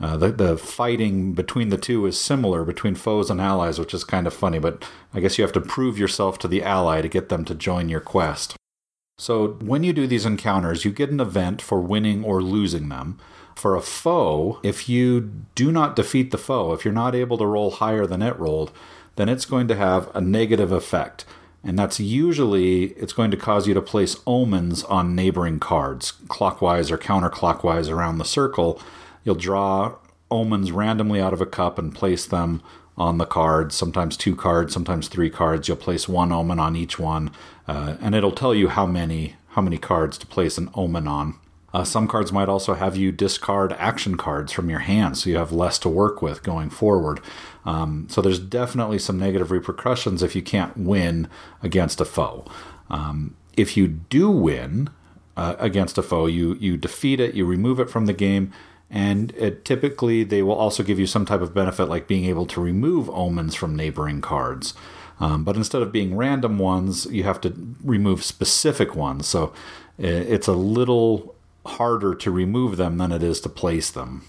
Uh, 0.00 0.16
the, 0.16 0.32
the 0.32 0.56
fighting 0.56 1.34
between 1.34 1.68
the 1.68 1.78
two 1.78 2.04
is 2.04 2.20
similar 2.20 2.64
between 2.64 2.96
foes 2.96 3.30
and 3.30 3.40
allies, 3.40 3.78
which 3.78 3.94
is 3.94 4.02
kind 4.02 4.26
of 4.26 4.34
funny, 4.34 4.58
but 4.58 4.84
I 5.14 5.20
guess 5.20 5.38
you 5.38 5.44
have 5.44 5.52
to 5.52 5.60
prove 5.60 6.00
yourself 6.00 6.40
to 6.40 6.48
the 6.48 6.64
ally 6.64 7.00
to 7.00 7.08
get 7.08 7.28
them 7.28 7.44
to 7.44 7.54
join 7.54 7.88
your 7.88 8.00
quest. 8.00 8.56
So 9.18 9.50
when 9.60 9.84
you 9.84 9.92
do 9.92 10.08
these 10.08 10.26
encounters, 10.26 10.84
you 10.84 10.90
get 10.90 11.10
an 11.10 11.20
event 11.20 11.62
for 11.62 11.80
winning 11.80 12.24
or 12.24 12.42
losing 12.42 12.88
them. 12.88 13.20
For 13.54 13.76
a 13.76 13.82
foe, 13.82 14.58
if 14.62 14.88
you 14.88 15.32
do 15.54 15.70
not 15.70 15.96
defeat 15.96 16.30
the 16.30 16.38
foe, 16.38 16.72
if 16.72 16.84
you're 16.84 16.94
not 16.94 17.14
able 17.14 17.38
to 17.38 17.46
roll 17.46 17.70
higher 17.70 18.06
than 18.06 18.22
it 18.22 18.38
rolled, 18.38 18.72
then 19.16 19.28
it's 19.28 19.44
going 19.44 19.68
to 19.68 19.76
have 19.76 20.14
a 20.14 20.20
negative 20.20 20.72
effect. 20.72 21.24
And 21.64 21.78
that's 21.78 22.00
usually 22.00 22.86
it's 22.94 23.12
going 23.12 23.30
to 23.30 23.36
cause 23.36 23.68
you 23.68 23.74
to 23.74 23.82
place 23.82 24.16
omens 24.26 24.82
on 24.84 25.14
neighboring 25.14 25.60
cards, 25.60 26.12
clockwise 26.28 26.90
or 26.90 26.98
counterclockwise 26.98 27.88
around 27.88 28.18
the 28.18 28.24
circle. 28.24 28.80
You'll 29.22 29.36
draw 29.36 29.96
omens 30.30 30.72
randomly 30.72 31.20
out 31.20 31.32
of 31.32 31.40
a 31.40 31.46
cup 31.46 31.78
and 31.78 31.94
place 31.94 32.26
them 32.26 32.62
on 32.96 33.18
the 33.18 33.26
cards, 33.26 33.74
sometimes 33.74 34.16
two 34.16 34.34
cards, 34.34 34.74
sometimes 34.74 35.08
three 35.08 35.30
cards. 35.30 35.68
You'll 35.68 35.76
place 35.76 36.08
one 36.08 36.32
omen 36.32 36.58
on 36.58 36.76
each 36.76 36.98
one, 36.98 37.30
uh, 37.68 37.96
and 38.00 38.14
it'll 38.14 38.32
tell 38.32 38.54
you 38.54 38.68
how 38.68 38.86
many 38.86 39.36
how 39.50 39.62
many 39.62 39.76
cards 39.76 40.16
to 40.16 40.26
place 40.26 40.56
an 40.56 40.70
omen 40.74 41.06
on. 41.06 41.34
Uh, 41.72 41.84
some 41.84 42.06
cards 42.06 42.32
might 42.32 42.48
also 42.48 42.74
have 42.74 42.96
you 42.96 43.10
discard 43.10 43.72
action 43.74 44.16
cards 44.16 44.52
from 44.52 44.68
your 44.68 44.80
hand, 44.80 45.16
so 45.16 45.30
you 45.30 45.36
have 45.36 45.52
less 45.52 45.78
to 45.78 45.88
work 45.88 46.20
with 46.20 46.42
going 46.42 46.68
forward. 46.68 47.20
Um, 47.64 48.06
so 48.10 48.20
there's 48.20 48.38
definitely 48.38 48.98
some 48.98 49.18
negative 49.18 49.50
repercussions 49.50 50.22
if 50.22 50.36
you 50.36 50.42
can't 50.42 50.76
win 50.76 51.28
against 51.62 52.00
a 52.00 52.04
foe. 52.04 52.44
Um, 52.90 53.36
if 53.56 53.76
you 53.76 53.88
do 53.88 54.30
win 54.30 54.90
uh, 55.36 55.56
against 55.58 55.96
a 55.96 56.02
foe, 56.02 56.26
you 56.26 56.54
you 56.60 56.76
defeat 56.76 57.20
it, 57.20 57.34
you 57.34 57.46
remove 57.46 57.80
it 57.80 57.88
from 57.88 58.06
the 58.06 58.12
game, 58.12 58.52
and 58.90 59.32
it, 59.32 59.64
typically 59.64 60.24
they 60.24 60.42
will 60.42 60.54
also 60.54 60.82
give 60.82 60.98
you 60.98 61.06
some 61.06 61.24
type 61.24 61.40
of 61.40 61.54
benefit, 61.54 61.86
like 61.86 62.06
being 62.06 62.26
able 62.26 62.46
to 62.46 62.60
remove 62.60 63.08
omens 63.10 63.54
from 63.54 63.74
neighboring 63.74 64.20
cards. 64.20 64.74
Um, 65.20 65.44
but 65.44 65.56
instead 65.56 65.82
of 65.82 65.92
being 65.92 66.16
random 66.16 66.58
ones, 66.58 67.06
you 67.06 67.22
have 67.22 67.40
to 67.42 67.54
remove 67.84 68.24
specific 68.24 68.96
ones. 68.96 69.26
So 69.28 69.52
it's 69.98 70.48
a 70.48 70.52
little 70.52 71.31
harder 71.64 72.14
to 72.14 72.30
remove 72.30 72.76
them 72.76 72.98
than 72.98 73.12
it 73.12 73.22
is 73.22 73.40
to 73.40 73.48
place 73.48 73.90
them. 73.90 74.24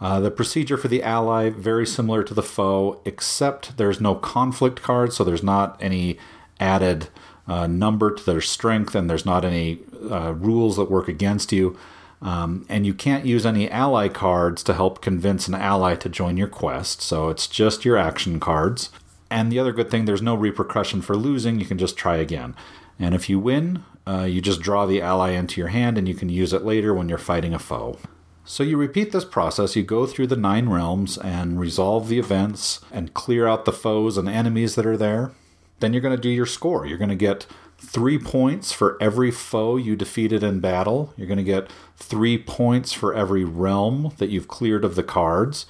Uh, 0.00 0.20
the 0.20 0.30
procedure 0.30 0.76
for 0.76 0.88
the 0.88 1.02
ally 1.02 1.50
very 1.50 1.86
similar 1.86 2.22
to 2.22 2.34
the 2.34 2.42
foe, 2.42 3.00
except 3.04 3.76
there's 3.76 4.00
no 4.00 4.14
conflict 4.14 4.80
card, 4.80 5.12
so 5.12 5.24
there's 5.24 5.42
not 5.42 5.76
any 5.80 6.16
added 6.60 7.08
uh, 7.48 7.66
number 7.66 8.14
to 8.14 8.24
their 8.24 8.40
strength, 8.40 8.94
and 8.94 9.10
there's 9.10 9.26
not 9.26 9.44
any 9.44 9.80
uh, 10.10 10.32
rules 10.34 10.76
that 10.76 10.90
work 10.90 11.08
against 11.08 11.52
you. 11.52 11.76
Um, 12.20 12.66
and 12.68 12.84
you 12.84 12.94
can't 12.94 13.24
use 13.24 13.46
any 13.46 13.70
ally 13.70 14.08
cards 14.08 14.62
to 14.64 14.74
help 14.74 15.00
convince 15.00 15.48
an 15.48 15.54
ally 15.54 15.94
to 15.96 16.08
join 16.08 16.36
your 16.36 16.48
quest, 16.48 17.00
so 17.00 17.28
it's 17.28 17.46
just 17.46 17.84
your 17.84 17.96
action 17.96 18.38
cards. 18.38 18.90
And 19.30 19.52
the 19.52 19.58
other 19.58 19.72
good 19.72 19.90
thing, 19.90 20.04
there's 20.04 20.22
no 20.22 20.34
repercussion 20.34 21.02
for 21.02 21.16
losing, 21.16 21.58
you 21.58 21.66
can 21.66 21.78
just 21.78 21.96
try 21.96 22.16
again. 22.16 22.54
And 22.98 23.14
if 23.14 23.28
you 23.28 23.38
win, 23.38 23.84
uh, 24.08 24.24
you 24.24 24.40
just 24.40 24.62
draw 24.62 24.86
the 24.86 25.02
ally 25.02 25.30
into 25.30 25.60
your 25.60 25.68
hand 25.68 25.98
and 25.98 26.08
you 26.08 26.14
can 26.14 26.28
use 26.28 26.52
it 26.52 26.64
later 26.64 26.94
when 26.94 27.08
you're 27.08 27.18
fighting 27.18 27.52
a 27.52 27.58
foe. 27.58 27.98
So 28.44 28.62
you 28.62 28.78
repeat 28.78 29.12
this 29.12 29.26
process, 29.26 29.76
you 29.76 29.82
go 29.82 30.06
through 30.06 30.28
the 30.28 30.36
nine 30.36 30.70
realms 30.70 31.18
and 31.18 31.60
resolve 31.60 32.08
the 32.08 32.18
events 32.18 32.80
and 32.90 33.12
clear 33.12 33.46
out 33.46 33.66
the 33.66 33.72
foes 33.72 34.16
and 34.16 34.26
enemies 34.26 34.74
that 34.76 34.86
are 34.86 34.96
there. 34.96 35.32
Then 35.80 35.92
you're 35.92 36.00
going 36.00 36.16
to 36.16 36.22
do 36.22 36.30
your 36.30 36.46
score. 36.46 36.86
You're 36.86 36.96
going 36.96 37.10
to 37.10 37.14
get 37.14 37.46
three 37.76 38.18
points 38.18 38.72
for 38.72 38.96
every 39.02 39.30
foe 39.30 39.76
you 39.76 39.94
defeated 39.94 40.42
in 40.42 40.60
battle. 40.60 41.12
You're 41.18 41.28
going 41.28 41.36
to 41.36 41.44
get 41.44 41.70
three 41.98 42.38
points 42.38 42.94
for 42.94 43.14
every 43.14 43.44
realm 43.44 44.14
that 44.16 44.30
you've 44.30 44.48
cleared 44.48 44.84
of 44.84 44.94
the 44.94 45.02
cards. 45.02 45.66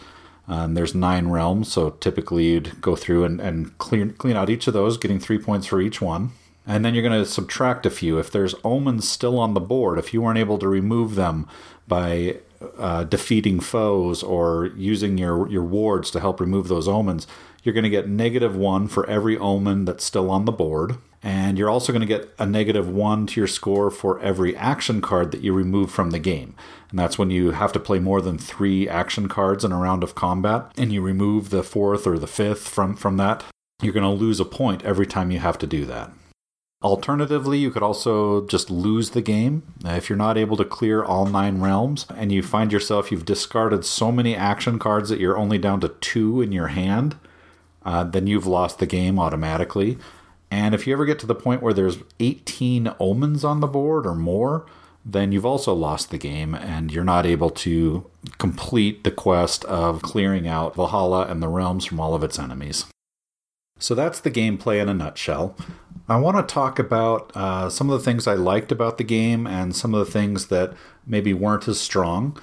And 0.47 0.77
there's 0.77 0.95
nine 0.95 1.29
realms, 1.29 1.73
so 1.73 1.91
typically 1.91 2.45
you'd 2.45 2.81
go 2.81 2.95
through 2.95 3.25
and, 3.25 3.41
and 3.41 3.77
clean 3.79 4.37
out 4.37 4.49
each 4.49 4.69
of 4.69 4.73
those, 4.73 4.97
getting 4.97 5.19
three 5.19 5.39
points 5.39 5.67
for 5.67 5.81
each 5.81 6.01
one. 6.01 6.31
And 6.69 6.85
then 6.85 6.95
you're 6.95 7.03
going 7.03 7.19
to 7.19 7.29
subtract 7.29 7.87
a 7.87 7.91
few. 7.91 8.19
If 8.19 8.31
there's 8.31 8.55
omens 8.63 9.09
still 9.09 9.39
on 9.39 9.55
the 9.55 9.61
board, 9.61 9.99
if 9.99 10.13
you 10.13 10.21
weren't 10.21 10.39
able 10.39 10.59
to 10.59 10.69
remove 10.69 11.15
them 11.15 11.49
by 11.89 12.41
uh, 12.77 13.05
defeating 13.05 13.59
foes 13.59 14.23
or 14.23 14.67
using 14.77 15.17
your, 15.17 15.49
your 15.49 15.65
wards 15.65 16.11
to 16.11 16.21
help 16.21 16.41
remove 16.41 16.69
those 16.69 16.87
omens, 16.87 17.27
you're 17.63 17.73
going 17.73 17.85
to 17.85 17.91
get 17.91 18.07
negative 18.07 18.55
one 18.55 18.87
for 18.87 19.09
every 19.09 19.39
omen 19.39 19.87
that's 19.87 20.05
still 20.05 20.31
on 20.31 20.45
the 20.45 20.53
board. 20.53 20.99
And 21.23 21.59
you're 21.59 21.71
also 21.71 21.93
going 21.93 22.07
to 22.07 22.07
get 22.07 22.33
a 22.39 22.45
negative 22.45 22.89
one 22.89 23.27
to 23.29 23.41
your 23.41 23.49
score 23.49 23.91
for 23.91 24.21
every 24.21 24.55
action 24.55 25.01
card 25.01 25.33
that 25.33 25.41
you 25.41 25.55
remove 25.55 25.91
from 25.91 26.11
the 26.11 26.19
game. 26.19 26.55
And 26.91 26.99
that's 26.99 27.19
when 27.19 27.31
you 27.31 27.53
have 27.53 27.73
to 27.73 27.81
play 27.81 27.99
more 27.99 28.21
than 28.21 28.39
three 28.39 28.89
action 28.89 29.27
cards 29.27 29.65
in 29.65 29.73
a 29.73 29.79
round 29.79 30.03
of 30.03 30.15
combat, 30.15 30.71
and 30.77 30.93
you 30.93 31.01
remove 31.01 31.51
the 31.51 31.63
fourth 31.63 32.07
or 32.07 32.19
the 32.19 32.27
fifth 32.27 32.69
from, 32.69 32.95
from 32.95 33.17
that. 33.17 33.43
You're 33.83 33.95
going 33.95 34.05
to 34.05 34.11
lose 34.11 34.39
a 34.39 34.45
point 34.45 34.85
every 34.85 35.07
time 35.07 35.31
you 35.31 35.39
have 35.39 35.59
to 35.59 35.67
do 35.67 35.85
that. 35.87 36.13
Alternatively, 36.81 37.59
you 37.59 37.73
could 37.73 37.83
also 37.83 38.47
just 38.47 38.71
lose 38.71 39.11
the 39.11 39.21
game. 39.21 39.65
Uh, 39.85 39.91
if 39.91 40.09
you're 40.09 40.17
not 40.17 40.39
able 40.39 40.57
to 40.57 40.65
clear 40.65 41.03
all 41.03 41.27
nine 41.27 41.61
realms 41.61 42.07
and 42.15 42.31
you 42.31 42.41
find 42.41 42.71
yourself 42.71 43.11
you've 43.11 43.25
discarded 43.25 43.85
so 43.85 44.13
many 44.13 44.37
action 44.37 44.79
cards 44.79 45.09
that 45.09 45.19
you're 45.19 45.37
only 45.37 45.59
down 45.59 45.81
to 45.81 45.89
two 45.89 46.41
in 46.41 46.53
your 46.53 46.69
hand, 46.69 47.17
uh, 47.85 48.05
then 48.05 48.29
you've 48.29 48.47
lost 48.47 48.79
the 48.79 48.87
game 48.87 49.19
automatically. 49.19 49.99
And 50.53 50.73
if 50.73 50.87
you 50.87 50.93
ever 50.93 51.05
get 51.05 51.19
to 51.19 51.27
the 51.27 51.35
point 51.35 51.63
where 51.63 51.75
there's 51.75 51.99
18 52.21 52.95
omens 53.01 53.45
on 53.45 53.59
the 53.59 53.67
board 53.67 54.07
or 54.07 54.15
more, 54.15 54.65
then 55.05 55.33
you've 55.33 55.47
also 55.47 55.75
lost 55.75 56.11
the 56.11 56.19
game 56.19 56.55
and 56.55 56.93
you're 56.93 57.03
not 57.03 57.27
able 57.27 57.51
to 57.51 58.09
complete 58.39 59.03
the 59.03 59.11
quest 59.11 59.65
of 59.65 60.03
clearing 60.03 60.47
out 60.47 60.77
Valhalla 60.77 61.27
and 61.27 61.43
the 61.43 61.49
realms 61.49 61.87
from 61.87 61.99
all 61.99 62.15
of 62.15 62.23
its 62.23 62.39
enemies. 62.39 62.85
So 63.79 63.95
that's 63.95 64.21
the 64.21 64.31
gameplay 64.31 64.81
in 64.81 64.89
a 64.89 64.95
nutshell. 64.95 65.57
I 66.09 66.17
want 66.17 66.37
to 66.37 66.55
talk 66.55 66.79
about 66.79 67.31
uh, 67.35 67.69
some 67.69 67.91
of 67.91 67.99
the 67.99 68.05
things 68.05 68.27
I 68.27 68.35
liked 68.35 68.73
about 68.73 68.99
the 68.99 69.05
game 69.05 69.47
and 69.47 69.77
some 69.77 69.95
of 69.95 70.05
the 70.05 70.11
things 70.11 70.47
that 70.47 70.75
maybe 71.07 71.35
weren't 71.35 71.69
as 71.69 71.81
strong. 71.81 72.41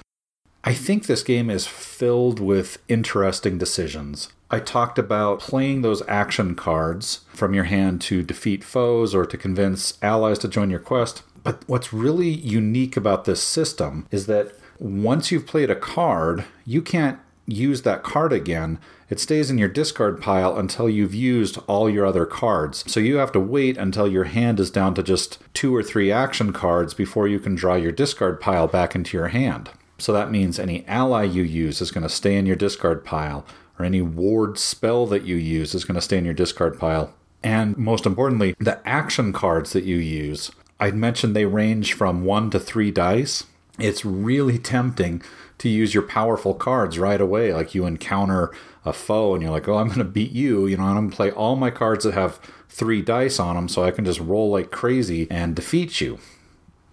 I 0.62 0.72
think 0.72 1.06
this 1.06 1.22
game 1.22 1.50
is 1.50 1.66
filled 1.66 2.40
with 2.40 2.78
interesting 2.88 3.58
decisions. 3.58 4.32
I 4.50 4.60
talked 4.60 4.98
about 4.98 5.40
playing 5.40 5.82
those 5.82 6.02
action 6.08 6.54
cards 6.54 7.20
from 7.34 7.54
your 7.54 7.64
hand 7.64 8.00
to 8.02 8.22
defeat 8.22 8.62
foes 8.62 9.14
or 9.14 9.26
to 9.26 9.36
convince 9.36 9.98
allies 10.02 10.38
to 10.40 10.48
join 10.48 10.70
your 10.70 10.80
quest. 10.80 11.22
But 11.42 11.62
what's 11.66 11.92
really 11.92 12.30
unique 12.30 12.96
about 12.96 13.24
this 13.24 13.42
system 13.42 14.06
is 14.10 14.26
that 14.26 14.52
once 14.78 15.30
you've 15.30 15.46
played 15.46 15.70
a 15.70 15.76
card, 15.76 16.44
you 16.64 16.82
can't 16.82 17.18
use 17.46 17.82
that 17.82 18.02
card 18.02 18.32
again, 18.32 18.78
it 19.08 19.20
stays 19.20 19.50
in 19.50 19.58
your 19.58 19.68
discard 19.68 20.20
pile 20.20 20.58
until 20.58 20.88
you've 20.88 21.14
used 21.14 21.58
all 21.66 21.88
your 21.88 22.04
other 22.04 22.26
cards. 22.26 22.84
So 22.90 22.98
you 23.00 23.16
have 23.16 23.32
to 23.32 23.40
wait 23.40 23.76
until 23.76 24.08
your 24.08 24.24
hand 24.24 24.58
is 24.58 24.70
down 24.70 24.94
to 24.94 25.02
just 25.02 25.38
two 25.54 25.74
or 25.74 25.82
three 25.82 26.10
action 26.10 26.52
cards 26.52 26.92
before 26.92 27.28
you 27.28 27.38
can 27.38 27.54
draw 27.54 27.76
your 27.76 27.92
discard 27.92 28.40
pile 28.40 28.66
back 28.66 28.94
into 28.94 29.16
your 29.16 29.28
hand. 29.28 29.70
So 29.98 30.12
that 30.12 30.30
means 30.30 30.58
any 30.58 30.86
ally 30.86 31.24
you 31.24 31.42
use 31.42 31.80
is 31.80 31.90
going 31.90 32.02
to 32.02 32.08
stay 32.08 32.36
in 32.36 32.46
your 32.46 32.56
discard 32.56 33.04
pile, 33.04 33.46
or 33.78 33.84
any 33.84 34.02
ward 34.02 34.58
spell 34.58 35.06
that 35.06 35.22
you 35.22 35.36
use 35.36 35.74
is 35.74 35.84
going 35.84 35.94
to 35.94 36.00
stay 36.00 36.18
in 36.18 36.24
your 36.24 36.34
discard 36.34 36.78
pile. 36.78 37.14
And 37.42 37.76
most 37.76 38.06
importantly, 38.06 38.54
the 38.58 38.86
action 38.86 39.32
cards 39.32 39.72
that 39.72 39.84
you 39.84 39.96
use. 39.96 40.50
I 40.80 40.90
mentioned 40.90 41.34
they 41.34 41.46
range 41.46 41.94
from 41.94 42.24
one 42.24 42.50
to 42.50 42.58
three 42.58 42.90
dice. 42.90 43.44
It's 43.78 44.04
really 44.04 44.58
tempting 44.58 45.22
to 45.58 45.68
use 45.68 45.94
your 45.94 46.02
powerful 46.02 46.54
cards 46.54 46.98
right 46.98 47.20
away. 47.20 47.52
Like 47.52 47.74
you 47.74 47.86
encounter 47.86 48.52
a 48.84 48.92
foe 48.92 49.34
and 49.34 49.42
you're 49.42 49.52
like, 49.52 49.68
oh, 49.68 49.78
I'm 49.78 49.88
going 49.88 49.98
to 49.98 50.04
beat 50.04 50.32
you. 50.32 50.66
You 50.66 50.76
know, 50.76 50.84
I'm 50.84 50.94
going 50.94 51.10
to 51.10 51.16
play 51.16 51.30
all 51.30 51.56
my 51.56 51.70
cards 51.70 52.04
that 52.04 52.14
have 52.14 52.40
three 52.68 53.02
dice 53.02 53.38
on 53.38 53.56
them 53.56 53.68
so 53.68 53.84
I 53.84 53.90
can 53.90 54.04
just 54.04 54.20
roll 54.20 54.50
like 54.50 54.70
crazy 54.70 55.26
and 55.30 55.56
defeat 55.56 56.00
you. 56.00 56.18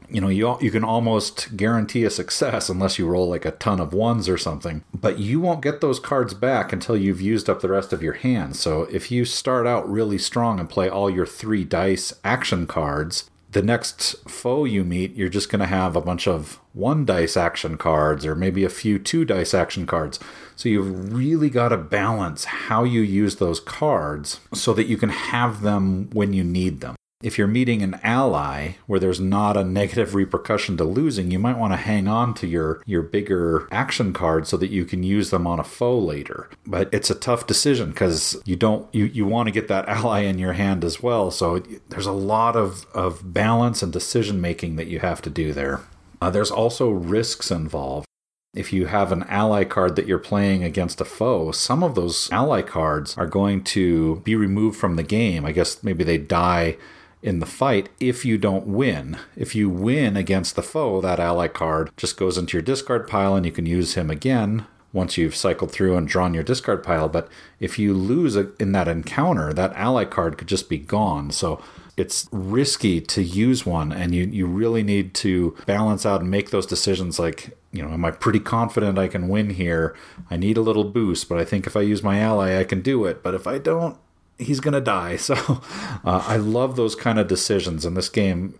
You 0.09 0.21
know, 0.21 0.27
you, 0.27 0.57
you 0.61 0.69
can 0.69 0.83
almost 0.83 1.57
guarantee 1.57 2.03
a 2.03 2.09
success 2.09 2.69
unless 2.69 2.99
you 2.99 3.07
roll 3.07 3.29
like 3.29 3.45
a 3.45 3.51
ton 3.51 3.79
of 3.79 3.93
ones 3.93 4.29
or 4.29 4.37
something. 4.37 4.83
But 4.93 5.17
you 5.17 5.39
won't 5.39 5.63
get 5.63 5.81
those 5.81 5.99
cards 5.99 6.33
back 6.33 6.71
until 6.71 6.95
you've 6.95 7.21
used 7.21 7.49
up 7.49 7.61
the 7.61 7.69
rest 7.69 7.93
of 7.93 8.03
your 8.03 8.13
hand. 8.13 8.55
So 8.55 8.83
if 8.83 9.11
you 9.11 9.25
start 9.25 9.65
out 9.65 9.89
really 9.89 10.19
strong 10.19 10.59
and 10.59 10.69
play 10.69 10.87
all 10.87 11.09
your 11.09 11.25
three 11.25 11.63
dice 11.63 12.13
action 12.23 12.67
cards, 12.67 13.29
the 13.53 13.61
next 13.61 14.15
foe 14.29 14.65
you 14.65 14.83
meet, 14.83 15.15
you're 15.15 15.29
just 15.29 15.49
going 15.49 15.59
to 15.59 15.65
have 15.65 15.95
a 15.95 16.01
bunch 16.01 16.27
of 16.27 16.59
one 16.73 17.05
dice 17.05 17.37
action 17.37 17.77
cards 17.77 18.25
or 18.25 18.35
maybe 18.35 18.63
a 18.63 18.69
few 18.69 18.99
two 18.99 19.25
dice 19.25 19.53
action 19.53 19.85
cards. 19.85 20.19
So 20.55 20.69
you've 20.69 21.13
really 21.13 21.49
got 21.49 21.69
to 21.69 21.77
balance 21.77 22.45
how 22.45 22.83
you 22.83 23.01
use 23.01 23.37
those 23.37 23.59
cards 23.59 24.39
so 24.53 24.73
that 24.73 24.87
you 24.87 24.97
can 24.97 25.09
have 25.09 25.61
them 25.61 26.09
when 26.11 26.33
you 26.33 26.43
need 26.43 26.81
them 26.81 26.95
if 27.23 27.37
you're 27.37 27.47
meeting 27.47 27.81
an 27.81 27.99
ally 28.03 28.73
where 28.85 28.99
there's 28.99 29.19
not 29.19 29.55
a 29.55 29.63
negative 29.63 30.13
repercussion 30.13 30.75
to 30.77 30.83
losing, 30.83 31.31
you 31.31 31.39
might 31.39 31.57
want 31.57 31.71
to 31.73 31.77
hang 31.77 32.07
on 32.07 32.33
to 32.35 32.47
your 32.47 32.81
your 32.85 33.01
bigger 33.01 33.67
action 33.71 34.13
cards 34.13 34.49
so 34.49 34.57
that 34.57 34.69
you 34.69 34.85
can 34.85 35.01
use 35.01 35.29
them 35.29 35.47
on 35.47 35.59
a 35.59 35.63
foe 35.63 35.97
later. 35.97 36.49
But 36.67 36.93
it's 36.93 37.09
a 37.09 37.15
tough 37.15 37.47
decision 37.47 37.91
because 37.91 38.41
you 38.45 38.57
don't 38.57 38.93
you, 38.93 39.05
you 39.05 39.25
want 39.25 39.47
to 39.47 39.51
get 39.51 39.69
that 39.69 39.87
ally 39.93 40.21
in 40.21 40.37
your 40.37 40.53
hand 40.53 40.83
as 40.83 41.01
well. 41.01 41.31
So 41.31 41.63
there's 41.89 42.05
a 42.05 42.11
lot 42.11 42.55
of, 42.55 42.85
of 42.93 43.33
balance 43.33 43.81
and 43.81 43.91
decision 43.91 44.41
making 44.41 44.75
that 44.75 44.87
you 44.87 44.99
have 44.99 45.21
to 45.23 45.29
do 45.29 45.53
there. 45.53 45.81
Uh, 46.21 46.29
there's 46.29 46.51
also 46.51 46.89
risks 46.89 47.49
involved. 47.51 48.05
If 48.53 48.71
you 48.71 48.85
have 48.85 49.11
an 49.11 49.23
ally 49.23 49.63
card 49.63 49.95
that 49.95 50.05
you're 50.05 50.19
playing 50.19 50.63
against 50.63 51.01
a 51.01 51.05
foe, 51.05 51.51
some 51.51 51.83
of 51.83 51.95
those 51.95 52.29
ally 52.31 52.61
cards 52.61 53.17
are 53.17 53.25
going 53.25 53.63
to 53.65 54.17
be 54.17 54.35
removed 54.35 54.77
from 54.77 54.95
the 54.95 55.03
game. 55.03 55.43
I 55.43 55.53
guess 55.53 55.81
maybe 55.83 56.03
they 56.03 56.19
die 56.19 56.77
in 57.23 57.39
the 57.39 57.45
fight 57.45 57.89
if 57.99 58.25
you 58.25 58.37
don't 58.37 58.67
win. 58.67 59.17
If 59.35 59.55
you 59.55 59.69
win 59.69 60.15
against 60.17 60.55
the 60.55 60.61
foe, 60.61 61.01
that 61.01 61.19
ally 61.19 61.47
card 61.47 61.89
just 61.97 62.17
goes 62.17 62.37
into 62.37 62.57
your 62.57 62.61
discard 62.61 63.07
pile 63.07 63.35
and 63.35 63.45
you 63.45 63.51
can 63.51 63.65
use 63.65 63.95
him 63.95 64.11
again 64.11 64.67
once 64.91 65.17
you've 65.17 65.35
cycled 65.35 65.71
through 65.71 65.97
and 65.97 66.07
drawn 66.07 66.33
your 66.33 66.43
discard 66.43 66.83
pile. 66.83 67.09
But 67.09 67.27
if 67.59 67.79
you 67.79 67.93
lose 67.93 68.35
in 68.35 68.73
that 68.73 68.87
encounter, 68.87 69.53
that 69.53 69.73
ally 69.73 70.05
card 70.05 70.37
could 70.37 70.47
just 70.47 70.69
be 70.69 70.77
gone. 70.77 71.31
So 71.31 71.63
it's 71.95 72.27
risky 72.31 72.99
to 73.01 73.21
use 73.21 73.65
one, 73.65 73.91
and 73.91 74.15
you, 74.15 74.25
you 74.25 74.47
really 74.47 74.83
need 74.83 75.13
to 75.15 75.55
balance 75.65 76.05
out 76.05 76.21
and 76.21 76.29
make 76.29 76.49
those 76.49 76.65
decisions 76.65 77.19
like, 77.19 77.55
you 77.71 77.83
know, 77.83 77.89
am 77.89 78.03
I 78.05 78.11
pretty 78.11 78.39
confident 78.39 78.97
I 78.97 79.07
can 79.07 79.27
win 79.27 79.51
here? 79.51 79.95
I 80.29 80.37
need 80.37 80.57
a 80.57 80.61
little 80.61 80.85
boost, 80.85 81.29
but 81.29 81.37
I 81.37 81.45
think 81.45 81.67
if 81.67 81.77
I 81.77 81.81
use 81.81 82.01
my 82.01 82.19
ally, 82.19 82.59
I 82.59 82.63
can 82.63 82.81
do 82.81 83.05
it. 83.05 83.21
But 83.21 83.35
if 83.35 83.45
I 83.45 83.59
don't, 83.59 83.97
he's 84.43 84.59
going 84.59 84.73
to 84.73 84.81
die. 84.81 85.17
So 85.23 85.35
uh, 86.03 86.23
I 86.27 86.35
love 86.35 86.75
those 86.75 86.95
kind 86.95 87.17
of 87.17 87.27
decisions 87.27 87.85
in 87.85 87.93
this 87.93 88.09
game. 88.09 88.55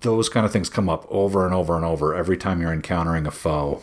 Those 0.00 0.28
kind 0.28 0.44
of 0.44 0.52
things 0.52 0.68
come 0.68 0.88
up 0.88 1.06
over 1.08 1.46
and 1.46 1.54
over 1.54 1.76
and 1.76 1.84
over 1.84 2.14
every 2.14 2.36
time 2.36 2.60
you're 2.60 2.72
encountering 2.72 3.26
a 3.26 3.30
foe. 3.30 3.82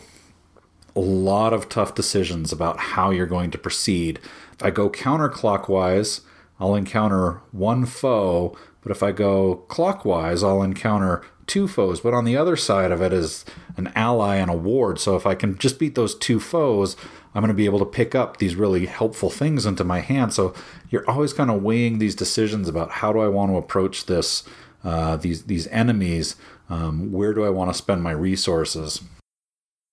A 0.94 1.00
lot 1.00 1.52
of 1.52 1.68
tough 1.68 1.94
decisions 1.94 2.52
about 2.52 2.78
how 2.78 3.10
you're 3.10 3.26
going 3.26 3.50
to 3.52 3.58
proceed. 3.58 4.20
If 4.52 4.62
I 4.62 4.70
go 4.70 4.90
counterclockwise, 4.90 6.20
I'll 6.58 6.74
encounter 6.74 7.40
one 7.52 7.86
foe, 7.86 8.54
but 8.82 8.92
if 8.92 9.02
I 9.02 9.12
go 9.12 9.56
clockwise, 9.68 10.42
I'll 10.42 10.62
encounter 10.62 11.22
two 11.50 11.66
foes. 11.66 12.00
But 12.00 12.14
on 12.14 12.24
the 12.24 12.36
other 12.36 12.56
side 12.56 12.92
of 12.92 13.02
it 13.02 13.12
is 13.12 13.44
an 13.76 13.92
ally 13.94 14.36
and 14.36 14.50
a 14.50 14.56
ward. 14.56 14.98
So 15.00 15.16
if 15.16 15.26
I 15.26 15.34
can 15.34 15.58
just 15.58 15.78
beat 15.78 15.96
those 15.96 16.14
two 16.14 16.38
foes, 16.38 16.96
I'm 17.34 17.42
going 17.42 17.48
to 17.48 17.54
be 17.54 17.64
able 17.64 17.80
to 17.80 17.84
pick 17.84 18.14
up 18.14 18.36
these 18.36 18.54
really 18.54 18.86
helpful 18.86 19.30
things 19.30 19.66
into 19.66 19.84
my 19.84 20.00
hand. 20.00 20.32
So 20.32 20.54
you're 20.90 21.08
always 21.10 21.32
kind 21.32 21.50
of 21.50 21.62
weighing 21.62 21.98
these 21.98 22.14
decisions 22.14 22.68
about 22.68 22.90
how 22.90 23.12
do 23.12 23.18
I 23.18 23.28
want 23.28 23.50
to 23.50 23.56
approach 23.56 24.06
this, 24.06 24.44
uh, 24.84 25.16
these 25.16 25.44
these 25.44 25.66
enemies. 25.68 26.36
Um, 26.68 27.10
where 27.10 27.34
do 27.34 27.44
I 27.44 27.50
want 27.50 27.70
to 27.70 27.78
spend 27.78 28.02
my 28.02 28.12
resources? 28.12 29.02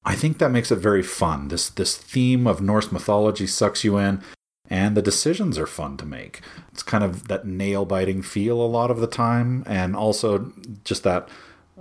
I 0.05 0.15
think 0.15 0.37
that 0.37 0.51
makes 0.51 0.71
it 0.71 0.77
very 0.77 1.03
fun. 1.03 1.49
This 1.49 1.69
this 1.69 1.97
theme 1.97 2.47
of 2.47 2.61
Norse 2.61 2.91
mythology 2.91 3.47
sucks 3.47 3.83
you 3.83 3.97
in, 3.97 4.21
and 4.69 4.95
the 4.95 5.01
decisions 5.01 5.57
are 5.57 5.67
fun 5.67 5.97
to 5.97 6.05
make. 6.05 6.41
It's 6.71 6.83
kind 6.83 7.03
of 7.03 7.27
that 7.27 7.45
nail 7.45 7.85
biting 7.85 8.21
feel 8.21 8.61
a 8.61 8.73
lot 8.77 8.89
of 8.89 8.99
the 8.99 9.07
time, 9.07 9.63
and 9.65 9.95
also 9.95 10.53
just 10.83 11.03
that 11.03 11.27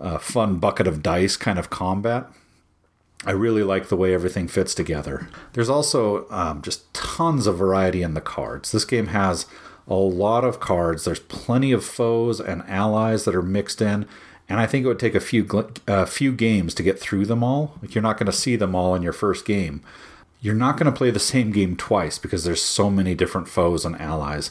uh, 0.01 0.19
fun 0.19 0.59
bucket 0.59 0.87
of 0.87 1.03
dice 1.03 1.37
kind 1.37 1.59
of 1.59 1.71
combat. 1.71 2.27
I 3.25 3.33
really 3.33 3.63
like 3.63 3.89
the 3.89 3.97
way 3.97 4.15
everything 4.15 4.47
fits 4.47 4.75
together. 4.75 5.29
There's 5.55 5.71
also 5.71 6.29
um, 6.31 6.63
just 6.63 6.93
tons 6.95 7.47
of 7.47 7.57
variety 7.57 8.03
in 8.03 8.15
the 8.15 8.21
cards. 8.21 8.73
This 8.73 8.85
game 8.85 9.09
has 9.09 9.47
a 9.89 9.95
lot 9.95 10.45
of 10.45 10.61
cards. 10.61 11.05
There's 11.05 11.21
plenty 11.21 11.73
of 11.73 11.85
foes 11.85 12.41
and 12.41 12.63
allies 12.69 13.25
that 13.25 13.35
are 13.35 13.43
mixed 13.43 13.81
in, 13.81 14.07
and 14.49 14.61
I 14.61 14.67
think 14.67 14.85
it 14.85 14.89
would 14.89 15.01
take 15.01 15.15
a 15.15 15.21
few 15.21 15.47
a 15.87 16.07
few 16.07 16.33
games 16.33 16.75
to 16.75 16.83
get 16.83 17.01
through 17.01 17.27
them 17.27 17.43
all. 17.43 17.79
Like 17.81 17.95
you're 17.95 18.03
not 18.03 18.19
going 18.19 18.27
to 18.27 18.33
see 18.33 18.57
them 18.57 18.75
all 18.75 18.95
in 18.95 19.03
your 19.03 19.13
first 19.13 19.45
game. 19.45 19.83
You're 20.41 20.55
not 20.55 20.77
going 20.77 20.93
to 20.93 20.97
play 20.97 21.11
the 21.11 21.19
same 21.19 21.51
game 21.51 21.77
twice 21.77 22.19
because 22.19 22.45
there's 22.45 22.63
so 22.63 22.91
many 22.91 23.15
different 23.15 23.49
foes 23.49 23.85
and 23.85 24.01
allies, 24.01 24.51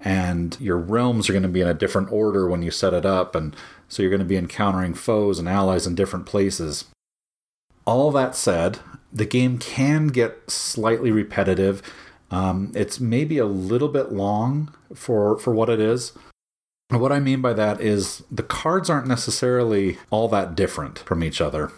and 0.00 0.58
your 0.60 0.78
realms 0.78 1.28
are 1.28 1.32
going 1.32 1.42
to 1.42 1.48
be 1.48 1.60
in 1.60 1.68
a 1.68 1.74
different 1.74 2.12
order 2.12 2.48
when 2.48 2.62
you 2.62 2.70
set 2.70 2.94
it 2.94 3.04
up, 3.04 3.34
and 3.34 3.56
so 3.94 4.02
you're 4.02 4.10
going 4.10 4.18
to 4.18 4.24
be 4.24 4.36
encountering 4.36 4.92
foes 4.92 5.38
and 5.38 5.48
allies 5.48 5.86
in 5.86 5.94
different 5.94 6.26
places. 6.26 6.86
All 7.84 8.10
that 8.10 8.34
said, 8.34 8.80
the 9.12 9.24
game 9.24 9.58
can 9.58 10.08
get 10.08 10.50
slightly 10.50 11.12
repetitive. 11.12 11.80
Um, 12.30 12.72
it's 12.74 12.98
maybe 12.98 13.38
a 13.38 13.46
little 13.46 13.88
bit 13.88 14.10
long 14.10 14.74
for 14.92 15.38
for 15.38 15.54
what 15.54 15.70
it 15.70 15.78
is. 15.78 16.12
What 16.90 17.12
I 17.12 17.20
mean 17.20 17.40
by 17.40 17.52
that 17.52 17.80
is 17.80 18.24
the 18.30 18.42
cards 18.42 18.90
aren't 18.90 19.06
necessarily 19.06 19.98
all 20.10 20.28
that 20.28 20.56
different 20.56 20.98
from 20.98 21.22
each 21.22 21.40
other. 21.40 21.70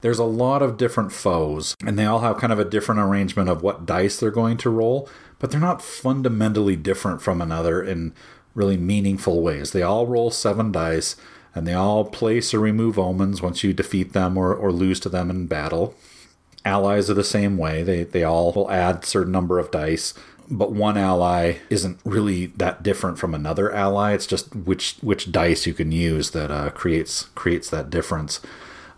There's 0.00 0.18
a 0.18 0.24
lot 0.24 0.62
of 0.62 0.76
different 0.76 1.12
foes, 1.12 1.76
and 1.86 1.96
they 1.96 2.06
all 2.06 2.20
have 2.20 2.38
kind 2.38 2.52
of 2.52 2.58
a 2.58 2.64
different 2.64 3.00
arrangement 3.00 3.48
of 3.48 3.62
what 3.62 3.86
dice 3.86 4.18
they're 4.18 4.32
going 4.32 4.56
to 4.58 4.70
roll, 4.70 5.08
but 5.38 5.50
they're 5.52 5.60
not 5.60 5.80
fundamentally 5.80 6.74
different 6.74 7.22
from 7.22 7.40
another 7.40 7.80
in 7.80 8.12
really 8.52 8.76
meaningful 8.76 9.40
ways. 9.40 9.70
They 9.70 9.82
all 9.82 10.08
roll 10.08 10.32
seven 10.32 10.72
dice, 10.72 11.14
and 11.54 11.66
they 11.66 11.74
all 11.74 12.04
place 12.04 12.54
or 12.54 12.58
remove 12.60 12.98
omens 12.98 13.42
once 13.42 13.62
you 13.62 13.72
defeat 13.72 14.12
them 14.12 14.36
or, 14.36 14.54
or 14.54 14.72
lose 14.72 15.00
to 15.00 15.08
them 15.08 15.30
in 15.30 15.46
battle. 15.46 15.94
Allies 16.64 17.10
are 17.10 17.14
the 17.14 17.24
same 17.24 17.58
way. 17.58 17.82
They, 17.82 18.04
they 18.04 18.22
all 18.22 18.52
will 18.52 18.70
add 18.70 19.04
certain 19.04 19.32
number 19.32 19.58
of 19.58 19.70
dice, 19.70 20.14
but 20.48 20.72
one 20.72 20.96
ally 20.96 21.56
isn't 21.70 21.98
really 22.04 22.46
that 22.46 22.82
different 22.82 23.18
from 23.18 23.34
another 23.34 23.72
ally. 23.72 24.12
It's 24.12 24.26
just 24.26 24.54
which 24.54 24.96
which 25.00 25.32
dice 25.32 25.66
you 25.66 25.74
can 25.74 25.92
use 25.92 26.30
that 26.30 26.50
uh, 26.50 26.70
creates 26.70 27.24
creates 27.34 27.68
that 27.70 27.90
difference. 27.90 28.40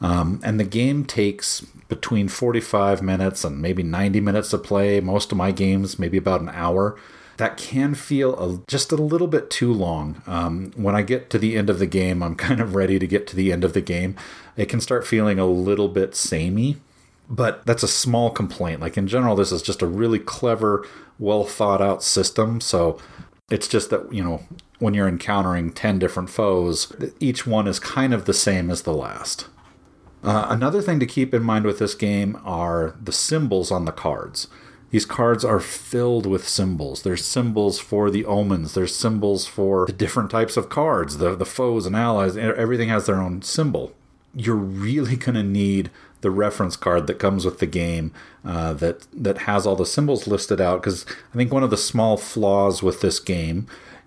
Um, 0.00 0.40
and 0.44 0.60
the 0.60 0.64
game 0.64 1.04
takes 1.04 1.60
between 1.88 2.28
45 2.28 3.00
minutes 3.00 3.44
and 3.44 3.62
maybe 3.62 3.82
90 3.82 4.20
minutes 4.20 4.50
to 4.50 4.58
play. 4.58 5.00
Most 5.00 5.32
of 5.32 5.38
my 5.38 5.50
games, 5.50 5.98
maybe 5.98 6.18
about 6.18 6.40
an 6.40 6.50
hour 6.50 6.98
that 7.36 7.56
can 7.56 7.94
feel 7.94 8.38
a, 8.38 8.60
just 8.66 8.92
a 8.92 8.96
little 8.96 9.26
bit 9.26 9.50
too 9.50 9.72
long. 9.72 10.22
Um, 10.26 10.72
when 10.76 10.94
I 10.94 11.02
get 11.02 11.30
to 11.30 11.38
the 11.38 11.56
end 11.56 11.70
of 11.70 11.78
the 11.78 11.86
game, 11.86 12.22
I'm 12.22 12.34
kind 12.36 12.60
of 12.60 12.74
ready 12.74 12.98
to 12.98 13.06
get 13.06 13.26
to 13.28 13.36
the 13.36 13.52
end 13.52 13.64
of 13.64 13.72
the 13.72 13.80
game. 13.80 14.16
It 14.56 14.66
can 14.66 14.80
start 14.80 15.06
feeling 15.06 15.38
a 15.38 15.46
little 15.46 15.88
bit 15.88 16.14
samey, 16.14 16.76
but 17.28 17.64
that's 17.66 17.82
a 17.82 17.88
small 17.88 18.30
complaint. 18.30 18.80
Like 18.80 18.96
in 18.96 19.08
general, 19.08 19.36
this 19.36 19.52
is 19.52 19.62
just 19.62 19.82
a 19.82 19.86
really 19.86 20.18
clever, 20.18 20.86
well 21.18 21.44
thought 21.44 21.80
out 21.80 22.02
system. 22.02 22.60
So 22.60 22.98
it's 23.50 23.68
just 23.68 23.90
that, 23.90 24.12
you 24.12 24.22
know, 24.22 24.42
when 24.78 24.94
you're 24.94 25.08
encountering 25.08 25.72
10 25.72 25.98
different 25.98 26.30
foes, 26.30 26.92
each 27.20 27.46
one 27.46 27.66
is 27.66 27.78
kind 27.78 28.12
of 28.12 28.24
the 28.24 28.34
same 28.34 28.70
as 28.70 28.82
the 28.82 28.92
last. 28.92 29.48
Uh, 30.22 30.46
another 30.48 30.80
thing 30.80 30.98
to 31.00 31.06
keep 31.06 31.34
in 31.34 31.42
mind 31.42 31.66
with 31.66 31.78
this 31.78 31.94
game 31.94 32.38
are 32.44 32.96
the 33.02 33.12
symbols 33.12 33.70
on 33.70 33.84
the 33.84 33.92
cards. 33.92 34.48
These 34.94 35.06
cards 35.06 35.44
are 35.44 35.58
filled 35.58 36.24
with 36.24 36.48
symbols. 36.48 37.02
There's 37.02 37.24
symbols 37.24 37.80
for 37.80 38.12
the 38.12 38.24
omens. 38.24 38.74
There's 38.74 38.94
symbols 38.94 39.44
for 39.44 39.86
the 39.86 39.92
different 39.92 40.30
types 40.30 40.56
of 40.56 40.68
cards, 40.68 41.18
the, 41.18 41.34
the 41.34 41.44
foes 41.44 41.84
and 41.84 41.96
allies. 41.96 42.36
Everything 42.36 42.90
has 42.90 43.06
their 43.06 43.20
own 43.20 43.42
symbol. 43.42 43.92
You're 44.36 44.54
really 44.54 45.16
going 45.16 45.34
to 45.34 45.42
need 45.42 45.90
the 46.20 46.30
reference 46.30 46.76
card 46.76 47.08
that 47.08 47.18
comes 47.18 47.44
with 47.44 47.58
the 47.58 47.66
game 47.66 48.12
uh, 48.44 48.72
that 48.74 49.08
that 49.12 49.38
has 49.38 49.66
all 49.66 49.74
the 49.74 49.84
symbols 49.84 50.28
listed 50.28 50.60
out. 50.60 50.80
Because 50.80 51.04
I 51.32 51.38
think 51.38 51.52
one 51.52 51.64
of 51.64 51.70
the 51.70 51.76
small 51.76 52.16
flaws 52.16 52.80
with 52.80 53.00
this 53.00 53.18
game 53.18 53.66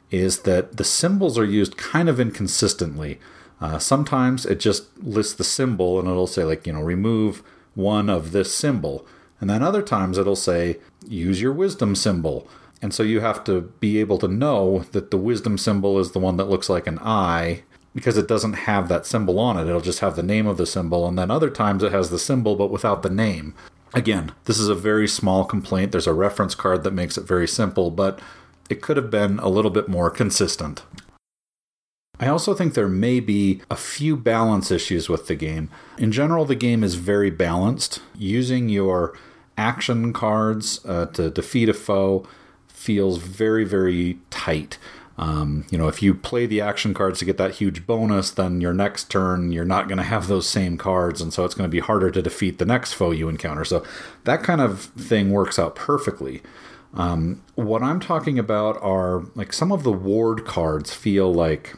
is 0.09 0.43
that 0.43 0.77
the 0.77 0.85
symbols 0.85 1.38
are 1.38 1.43
used 1.43 1.75
kind 1.75 2.07
of 2.07 2.17
inconsistently. 2.17 3.19
Uh, 3.59 3.77
sometimes 3.77 4.45
it 4.45 4.61
just 4.61 4.97
lists 5.03 5.33
the 5.33 5.43
symbol 5.43 5.99
and 5.99 6.07
it'll 6.07 6.27
say 6.27 6.45
like 6.45 6.65
you 6.65 6.71
know 6.71 6.79
remove 6.79 7.43
one 7.75 8.09
of 8.09 8.31
this 8.31 8.55
symbol 8.55 9.05
and 9.39 9.49
then 9.49 9.61
other 9.61 9.81
times 9.81 10.17
it'll 10.17 10.35
say, 10.35 10.77
use 11.07 11.41
your 11.41 11.53
wisdom 11.53 11.95
symbol. 11.95 12.47
And 12.81 12.93
so 12.93 13.03
you 13.03 13.21
have 13.21 13.43
to 13.45 13.61
be 13.79 13.99
able 13.99 14.17
to 14.19 14.27
know 14.27 14.85
that 14.91 15.11
the 15.11 15.17
wisdom 15.17 15.57
symbol 15.57 15.99
is 15.99 16.11
the 16.11 16.19
one 16.19 16.38
that 16.38 16.49
looks 16.49 16.69
like 16.69 16.88
an 16.88 16.99
eye 16.99 17.63
because 17.95 18.17
it 18.17 18.27
doesn't 18.27 18.53
have 18.53 18.89
that 18.89 19.05
symbol 19.05 19.39
on 19.39 19.57
it. 19.57 19.67
It'll 19.67 19.81
just 19.81 20.01
have 20.01 20.15
the 20.15 20.23
name 20.23 20.45
of 20.45 20.57
the 20.57 20.67
symbol. 20.67 21.07
And 21.07 21.17
then 21.17 21.31
other 21.31 21.49
times 21.49 21.81
it 21.81 21.91
has 21.91 22.09
the 22.09 22.19
symbol 22.19 22.55
but 22.55 22.69
without 22.69 23.01
the 23.01 23.09
name. 23.09 23.55
Again, 23.93 24.33
this 24.45 24.59
is 24.59 24.69
a 24.69 24.75
very 24.75 25.07
small 25.07 25.45
complaint. 25.45 25.91
There's 25.91 26.07
a 26.07 26.13
reference 26.13 26.53
card 26.53 26.83
that 26.83 26.93
makes 26.93 27.17
it 27.17 27.25
very 27.25 27.47
simple, 27.47 27.89
but 27.89 28.19
it 28.69 28.81
could 28.81 28.97
have 28.97 29.09
been 29.09 29.39
a 29.39 29.49
little 29.49 29.71
bit 29.71 29.88
more 29.88 30.11
consistent. 30.11 30.83
I 32.19 32.27
also 32.27 32.53
think 32.53 32.73
there 32.73 32.88
may 32.88 33.19
be 33.19 33.61
a 33.69 33.75
few 33.75 34.17
balance 34.17 34.71
issues 34.71 35.07
with 35.07 35.27
the 35.27 35.35
game. 35.35 35.69
In 35.97 36.11
general, 36.11 36.45
the 36.45 36.55
game 36.55 36.83
is 36.83 36.95
very 36.95 37.29
balanced. 37.29 38.01
Using 38.15 38.69
your 38.69 39.17
action 39.57 40.13
cards 40.13 40.79
uh, 40.85 41.07
to 41.07 41.29
defeat 41.29 41.69
a 41.69 41.73
foe 41.73 42.27
feels 42.67 43.17
very, 43.17 43.63
very 43.63 44.19
tight. 44.29 44.77
Um, 45.17 45.65
you 45.71 45.79
know, 45.79 45.87
if 45.87 46.03
you 46.03 46.13
play 46.13 46.45
the 46.45 46.61
action 46.61 46.93
cards 46.93 47.19
to 47.19 47.25
get 47.25 47.37
that 47.37 47.55
huge 47.55 47.87
bonus, 47.87 48.29
then 48.29 48.61
your 48.61 48.73
next 48.73 49.09
turn 49.09 49.51
you're 49.51 49.65
not 49.65 49.87
going 49.87 49.97
to 49.97 50.03
have 50.03 50.27
those 50.27 50.47
same 50.47 50.77
cards, 50.77 51.21
and 51.21 51.33
so 51.33 51.43
it's 51.43 51.55
going 51.55 51.67
to 51.67 51.71
be 51.71 51.79
harder 51.79 52.11
to 52.11 52.21
defeat 52.21 52.59
the 52.59 52.65
next 52.65 52.93
foe 52.93 53.11
you 53.11 53.27
encounter. 53.27 53.65
So 53.65 53.83
that 54.25 54.43
kind 54.43 54.61
of 54.61 54.81
thing 54.81 55.31
works 55.31 55.57
out 55.57 55.75
perfectly. 55.75 56.43
Um, 56.93 57.41
what 57.55 57.81
I'm 57.81 57.99
talking 57.99 58.37
about 58.37 58.81
are 58.81 59.23
like 59.33 59.53
some 59.53 59.71
of 59.71 59.83
the 59.83 59.91
ward 59.91 60.45
cards 60.45 60.93
feel 60.93 61.33
like 61.33 61.75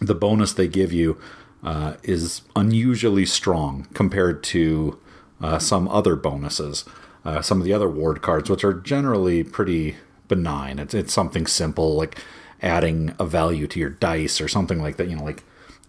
the 0.00 0.14
bonus 0.14 0.54
they 0.54 0.68
give 0.68 0.92
you 0.92 1.18
uh, 1.62 1.94
is 2.02 2.42
unusually 2.54 3.26
strong 3.26 3.86
compared 3.92 4.42
to 4.44 4.98
uh, 5.40 5.58
some 5.58 5.88
other 5.88 6.16
bonuses. 6.16 6.84
Uh, 7.24 7.42
some 7.42 7.58
of 7.58 7.64
the 7.64 7.72
other 7.72 7.88
ward 7.88 8.22
cards, 8.22 8.48
which 8.48 8.62
are 8.62 8.72
generally 8.72 9.42
pretty 9.42 9.96
benign. 10.28 10.78
It's 10.78 10.94
it's 10.94 11.12
something 11.12 11.46
simple 11.46 11.96
like 11.96 12.18
adding 12.62 13.14
a 13.18 13.26
value 13.26 13.66
to 13.66 13.80
your 13.80 13.90
dice 13.90 14.40
or 14.40 14.46
something 14.46 14.80
like 14.80 14.96
that. 14.96 15.08
You 15.08 15.16
know, 15.16 15.24
like 15.24 15.42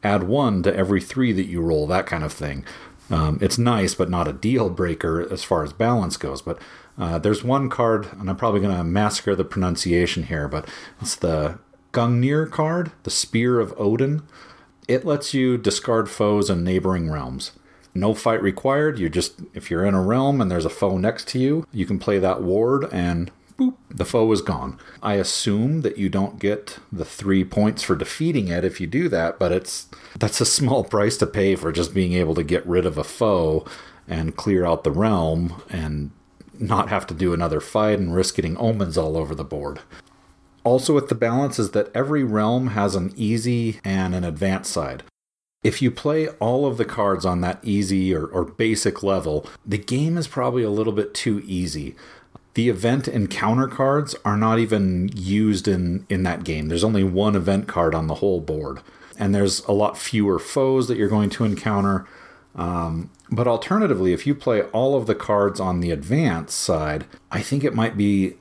add 0.04 0.24
one 0.24 0.64
to 0.64 0.76
every 0.76 1.02
three 1.02 1.32
that 1.34 1.46
you 1.46 1.62
roll, 1.62 1.86
that 1.88 2.08
kind 2.08 2.24
of 2.24 2.34
thing. 2.34 2.66
Um, 3.10 3.38
it's 3.42 3.58
nice, 3.58 3.96
but 3.96 4.10
not 4.10 4.28
a 4.28 4.34
deal 4.34 4.70
breaker 4.70 5.32
as 5.32 5.44
far 5.44 5.64
as 5.64 5.74
balance 5.74 6.18
goes. 6.18 6.42
But 6.42 6.60
uh, 6.98 7.20
there's 7.20 7.44
one 7.44 7.70
card, 7.70 8.10
and 8.20 8.30
I'm 8.30 8.36
probably 8.36 8.60
going 8.60 8.76
to 8.76 8.84
massacre 8.84 9.36
the 9.36 9.46
pronunciation 9.46 10.24
here, 10.24 10.48
but 10.48 10.68
it's 11.00 11.16
the 11.16 11.60
Gungnir 11.94 12.50
card, 12.52 12.92
the 13.04 13.10
Spear 13.10 13.60
of 13.60 13.74
Odin. 13.78 14.24
It 14.88 15.06
lets 15.06 15.34
you 15.34 15.58
discard 15.58 16.10
foes 16.10 16.50
in 16.50 16.64
neighboring 16.64 17.10
realms. 17.10 17.52
No 17.98 18.14
fight 18.14 18.42
required. 18.42 19.00
You 19.00 19.10
just, 19.10 19.42
if 19.54 19.72
you're 19.72 19.86
in 19.86 19.96
a 19.96 20.02
realm 20.02 20.40
and 20.40 20.52
there's 20.52 20.66
a 20.66 20.70
foe 20.70 20.98
next 20.98 21.28
to 21.30 21.40
you, 21.40 21.68
you 21.72 21.86
can 21.86 21.98
play 21.98 22.20
that 22.20 22.44
ward 22.44 22.88
and 22.92 23.32
boop, 23.58 23.74
the 23.90 24.06
foe 24.06 24.32
is 24.32 24.42
gone. 24.42 24.80
I 25.02 25.16
assume 25.16 25.82
that 25.82 25.98
you 25.98 26.10
don't 26.10 26.40
get 26.40 26.78
the 26.92 27.06
three 27.06 27.44
points 27.44 27.82
for 27.82 27.96
defeating 27.96 28.50
it 28.50 28.64
if 28.64 28.80
you 28.80 28.88
do 28.88 29.10
that, 29.10 29.40
but 29.40 29.52
it's 29.52 29.88
that's 30.18 30.40
a 30.40 30.46
small 30.46 30.84
price 30.96 31.18
to 31.18 31.28
pay 31.28 31.56
for 31.56 31.72
just 31.72 31.94
being 31.94 32.14
able 32.14 32.36
to 32.36 32.44
get 32.44 32.66
rid 32.68 32.86
of 32.86 32.98
a 32.98 33.04
foe 33.04 33.66
and 34.08 34.36
clear 34.36 34.66
out 34.66 34.84
the 34.84 34.92
realm 34.92 35.62
and 35.70 36.12
not 36.60 36.90
have 36.90 37.06
to 37.08 37.14
do 37.14 37.34
another 37.34 37.60
fight 37.60 38.00
and 38.00 38.16
risk 38.16 38.36
getting 38.36 38.58
omens 38.58 38.98
all 38.98 39.18
over 39.18 39.36
the 39.36 39.44
board. 39.44 39.82
Also, 40.64 40.94
with 40.94 41.08
the 41.08 41.16
balance 41.16 41.60
is 41.60 41.72
that 41.72 41.90
every 41.96 42.24
realm 42.24 42.68
has 42.68 42.96
an 42.96 43.14
easy 43.16 43.80
and 43.84 44.14
an 44.14 44.24
advanced 44.24 44.72
side. 44.72 45.04
If 45.68 45.82
you 45.82 45.92
play 45.92 46.30
all 46.40 46.66
of 46.66 46.78
the 46.78 46.86
cards 46.86 47.26
on 47.26 47.42
that 47.42 47.60
easy 47.62 48.16
or, 48.16 48.26
or 48.26 48.46
basic 48.46 49.04
level, 49.04 49.46
the 49.66 49.78
game 49.78 50.18
is 50.18 50.28
probably 50.28 50.64
a 50.64 50.70
little 50.70 50.94
bit 50.94 51.14
too 51.14 51.44
easy 51.46 51.96
the 52.58 52.70
event 52.70 53.08
encounter 53.08 53.68
cards 53.68 54.16
are 54.26 54.36
not 54.36 54.58
even 54.58 55.12
used 55.14 55.68
in 55.68 56.08
in 56.10 56.24
that 56.24 56.44
game. 56.44 56.70
There's 56.70 56.84
only 56.84 57.04
one 57.04 57.36
event 57.36 57.68
card 57.68 57.94
on 57.94 58.08
the 58.08 58.16
whole 58.16 58.42
board, 58.42 58.80
and 59.20 59.36
there's 59.36 59.64
a 59.66 59.72
lot 59.72 59.96
fewer 59.96 60.40
foes 60.40 60.88
that 60.88 60.98
you're 60.98 61.08
going 61.08 61.30
to 61.30 61.44
encounter. 61.44 62.08
Um, 62.56 63.12
but 63.30 63.48
alternatively, 63.48 64.12
if 64.12 64.26
you 64.26 64.34
play 64.34 64.64
all 64.64 64.98
of 64.98 65.06
the 65.06 65.14
cards 65.14 65.60
on 65.60 65.82
the 65.82 65.92
advanced 65.92 66.58
side, 66.58 67.06
I 67.30 67.44
think 67.44 67.64
it 67.64 67.76
might 67.76 67.96
be 67.96 68.38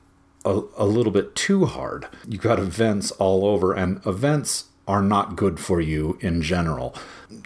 a, 0.47 0.63
a 0.79 0.87
little 0.87 1.13
bit 1.13 1.35
too 1.35 1.67
hard. 1.67 2.09
You've 2.27 2.41
got 2.41 2.59
events 2.59 3.11
all 3.11 3.45
over, 3.45 3.75
and 3.75 4.01
events 4.07 4.71
are 4.87 5.03
not 5.03 5.37
good 5.37 5.59
for 5.59 5.81
you 5.81 6.19
in 6.21 6.43
general. 6.43 6.95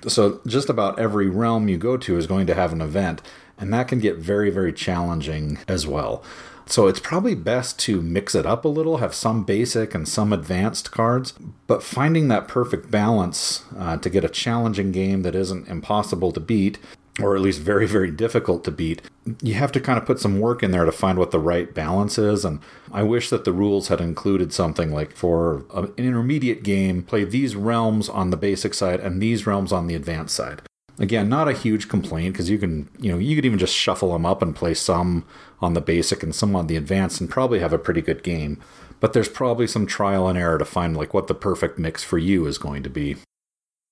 So, 0.06 0.40
just 0.46 0.68
about 0.68 0.98
every 0.98 1.28
realm 1.28 1.68
you 1.68 1.78
go 1.78 1.96
to 1.96 2.16
is 2.16 2.26
going 2.26 2.46
to 2.46 2.54
have 2.54 2.72
an 2.72 2.80
event, 2.80 3.22
and 3.58 3.72
that 3.72 3.88
can 3.88 3.98
get 3.98 4.16
very, 4.16 4.50
very 4.50 4.72
challenging 4.72 5.58
as 5.68 5.86
well. 5.86 6.22
So 6.70 6.86
it's 6.86 7.00
probably 7.00 7.34
best 7.34 7.80
to 7.80 8.00
mix 8.00 8.32
it 8.32 8.46
up 8.46 8.64
a 8.64 8.68
little, 8.68 8.98
have 8.98 9.12
some 9.12 9.42
basic 9.42 9.92
and 9.92 10.06
some 10.06 10.32
advanced 10.32 10.92
cards, 10.92 11.34
but 11.66 11.82
finding 11.82 12.28
that 12.28 12.46
perfect 12.46 12.92
balance 12.92 13.64
uh, 13.76 13.96
to 13.96 14.08
get 14.08 14.22
a 14.22 14.28
challenging 14.28 14.92
game 14.92 15.22
that 15.22 15.34
isn't 15.34 15.66
impossible 15.66 16.30
to 16.30 16.38
beat, 16.38 16.78
or 17.18 17.34
at 17.34 17.42
least 17.42 17.60
very, 17.60 17.86
very 17.86 18.10
difficult 18.10 18.64
to 18.64 18.70
beat, 18.70 19.02
you 19.42 19.54
have 19.54 19.72
to 19.72 19.80
kind 19.80 19.98
of 19.98 20.06
put 20.06 20.20
some 20.20 20.40
work 20.40 20.62
in 20.62 20.70
there 20.70 20.84
to 20.84 20.92
find 20.92 21.18
what 21.18 21.30
the 21.30 21.38
right 21.38 21.74
balance 21.74 22.18
is. 22.18 22.44
And 22.44 22.60
I 22.92 23.02
wish 23.02 23.30
that 23.30 23.44
the 23.44 23.52
rules 23.52 23.88
had 23.88 24.00
included 24.00 24.52
something 24.52 24.92
like 24.92 25.12
for 25.12 25.64
an 25.74 25.92
intermediate 25.96 26.62
game, 26.62 27.02
play 27.02 27.24
these 27.24 27.56
realms 27.56 28.08
on 28.08 28.30
the 28.30 28.36
basic 28.36 28.74
side 28.74 29.00
and 29.00 29.20
these 29.20 29.46
realms 29.46 29.72
on 29.72 29.86
the 29.86 29.94
advanced 29.94 30.36
side. 30.36 30.62
Again, 30.98 31.28
not 31.30 31.48
a 31.48 31.54
huge 31.54 31.88
complaint 31.88 32.34
because 32.34 32.50
you 32.50 32.58
can, 32.58 32.88
you 32.98 33.10
know, 33.10 33.18
you 33.18 33.34
could 33.34 33.46
even 33.46 33.58
just 33.58 33.74
shuffle 33.74 34.12
them 34.12 34.26
up 34.26 34.42
and 34.42 34.54
play 34.54 34.74
some 34.74 35.24
on 35.60 35.72
the 35.72 35.80
basic 35.80 36.22
and 36.22 36.34
some 36.34 36.54
on 36.54 36.66
the 36.66 36.76
advanced 36.76 37.20
and 37.20 37.30
probably 37.30 37.58
have 37.60 37.72
a 37.72 37.78
pretty 37.78 38.02
good 38.02 38.22
game. 38.22 38.62
But 39.00 39.14
there's 39.14 39.28
probably 39.28 39.66
some 39.66 39.86
trial 39.86 40.28
and 40.28 40.38
error 40.38 40.58
to 40.58 40.64
find 40.66 40.94
like 40.94 41.14
what 41.14 41.26
the 41.26 41.34
perfect 41.34 41.78
mix 41.78 42.04
for 42.04 42.18
you 42.18 42.46
is 42.46 42.58
going 42.58 42.82
to 42.82 42.90
be. 42.90 43.16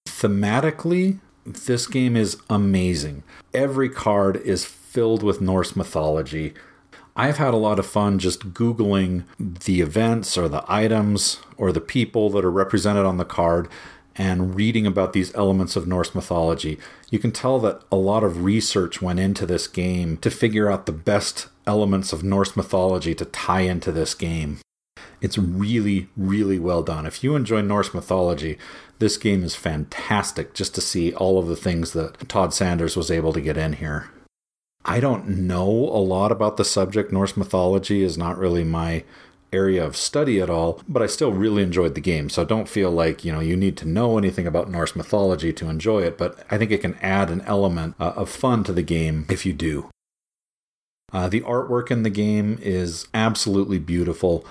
Thematically, 0.07 1.21
this 1.55 1.87
game 1.87 2.17
is 2.17 2.37
amazing. 2.51 3.23
Every 3.55 3.89
card 3.89 4.37
is 4.37 4.65
filled 4.65 5.23
with 5.23 5.41
Norse 5.41 5.75
mythology. 5.75 6.55
I've 7.17 7.39
had 7.39 7.53
a 7.53 7.59
lot 7.59 7.79
of 7.79 7.87
fun 7.87 8.19
just 8.19 8.55
Googling 8.55 9.25
the 9.39 9.81
events 9.81 10.39
or 10.39 10.49
the 10.49 10.65
items 10.69 11.41
or 11.57 11.73
the 11.73 11.81
people 11.81 12.31
that 12.31 12.45
are 12.45 12.51
represented 12.51 13.05
on 13.05 13.17
the 13.17 13.25
card 13.25 13.69
and 14.19 14.55
reading 14.55 14.87
about 14.87 15.13
these 15.13 15.35
elements 15.35 15.77
of 15.77 15.87
Norse 15.87 16.15
mythology, 16.15 16.79
you 17.09 17.21
can 17.21 17.31
tell 17.31 17.61
that 17.61 17.83
a 17.91 17.97
lot 17.97 18.25
of 18.25 18.43
research 18.43 19.01
went 19.01 19.21
into 19.21 19.47
this 19.47 19.69
game 19.69 20.17
to 20.19 20.31
figure 20.31 20.71
out 20.71 20.87
the 20.87 20.93
best 20.93 21.47
elements 21.67 22.13
of 22.13 22.25
Norse 22.25 22.57
mythology 22.57 23.15
to 23.15 23.25
tie 23.25 23.61
into 23.61 23.93
this 23.93 24.15
game. 24.15 24.59
It's 25.21 25.39
really, 25.39 26.09
really 26.17 26.59
well 26.59 26.83
done. 26.83 27.07
If 27.07 27.25
you 27.25 27.35
enjoy 27.35 27.63
Norse 27.63 27.93
mythology, 27.95 28.59
this 28.99 29.17
game 29.17 29.43
is 29.43 29.55
fantastic 29.55 30.55
just 30.55 30.75
to 30.75 30.81
see 30.81 31.13
all 31.15 31.39
of 31.39 31.47
the 31.47 31.57
things 31.57 31.93
that 31.93 32.29
Todd 32.29 32.55
Sanders 32.55 32.97
was 32.97 33.11
able 33.11 33.33
to 33.33 33.41
get 33.41 33.57
in 33.57 33.75
here. 33.75 34.11
I 34.85 35.01
don't 35.01 35.29
know 35.29 35.69
a 35.69 36.01
lot 36.01 36.33
about 36.33 36.57
the 36.57 36.65
subject. 36.65 37.13
Norse 37.13 37.37
mythology 37.37 38.03
is 38.03 38.17
not 38.17 38.39
really 38.39 38.65
my 38.65 39.05
area 39.53 39.85
of 39.85 39.97
study 39.97 40.41
at 40.41 40.51
all, 40.51 40.81
but 40.89 41.03
I 41.03 41.07
still 41.07 41.33
really 41.33 41.63
enjoyed 41.63 41.95
the 41.95 42.01
game. 42.01 42.29
So 42.29 42.45
don't 42.45 42.69
feel 42.69 42.91
like, 42.91 43.25
you 43.25 43.33
know, 43.33 43.41
you 43.41 43.57
need 43.57 43.77
to 43.79 43.89
know 43.89 44.19
anything 44.19 44.47
about 44.47 44.71
Norse 44.71 44.95
mythology 44.95 45.53
to 45.55 45.69
enjoy 45.69 46.03
it, 46.03 46.19
but 46.19 46.45
I 46.51 46.59
think 46.59 46.71
it 46.71 46.81
can 46.81 46.95
add 46.97 47.31
an 47.31 47.43
element 47.43 47.95
uh, 47.99 48.13
of 48.17 48.29
fun 48.29 48.65
to 48.65 48.73
the 48.73 48.83
game 48.83 49.27
if 49.29 49.47
you 49.47 49.53
do. 49.53 49.91
Uh, 51.13 51.29
the 51.29 51.41
artwork 51.41 51.91
in 51.91 52.03
the 52.03 52.11
game 52.11 52.59
is 52.61 53.09
absolutely 53.15 53.79
beautiful. 53.79 54.45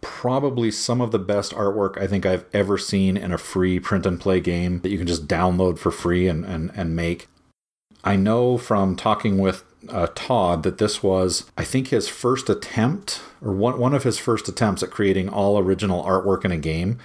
Probably 0.00 0.70
some 0.70 1.00
of 1.00 1.10
the 1.10 1.18
best 1.18 1.52
artwork 1.52 2.00
I 2.00 2.06
think 2.06 2.24
I've 2.24 2.44
ever 2.52 2.78
seen 2.78 3.16
in 3.16 3.32
a 3.32 3.38
free 3.38 3.80
print 3.80 4.06
and 4.06 4.20
play 4.20 4.40
game 4.40 4.80
that 4.80 4.90
you 4.90 4.98
can 4.98 5.06
just 5.06 5.26
download 5.28 5.78
for 5.78 5.90
free 5.90 6.28
and, 6.28 6.44
and, 6.44 6.70
and 6.74 6.94
make. 6.94 7.28
I 8.04 8.16
know 8.16 8.58
from 8.58 8.96
talking 8.96 9.38
with 9.38 9.64
uh, 9.88 10.08
Todd 10.14 10.62
that 10.62 10.78
this 10.78 11.02
was, 11.02 11.50
I 11.56 11.64
think, 11.64 11.88
his 11.88 12.08
first 12.08 12.48
attempt, 12.48 13.20
or 13.42 13.52
one, 13.52 13.78
one 13.78 13.94
of 13.94 14.04
his 14.04 14.18
first 14.18 14.48
attempts 14.48 14.82
at 14.82 14.90
creating 14.90 15.28
all 15.28 15.58
original 15.58 16.04
artwork 16.04 16.44
in 16.44 16.52
a 16.52 16.56
game. 16.56 16.98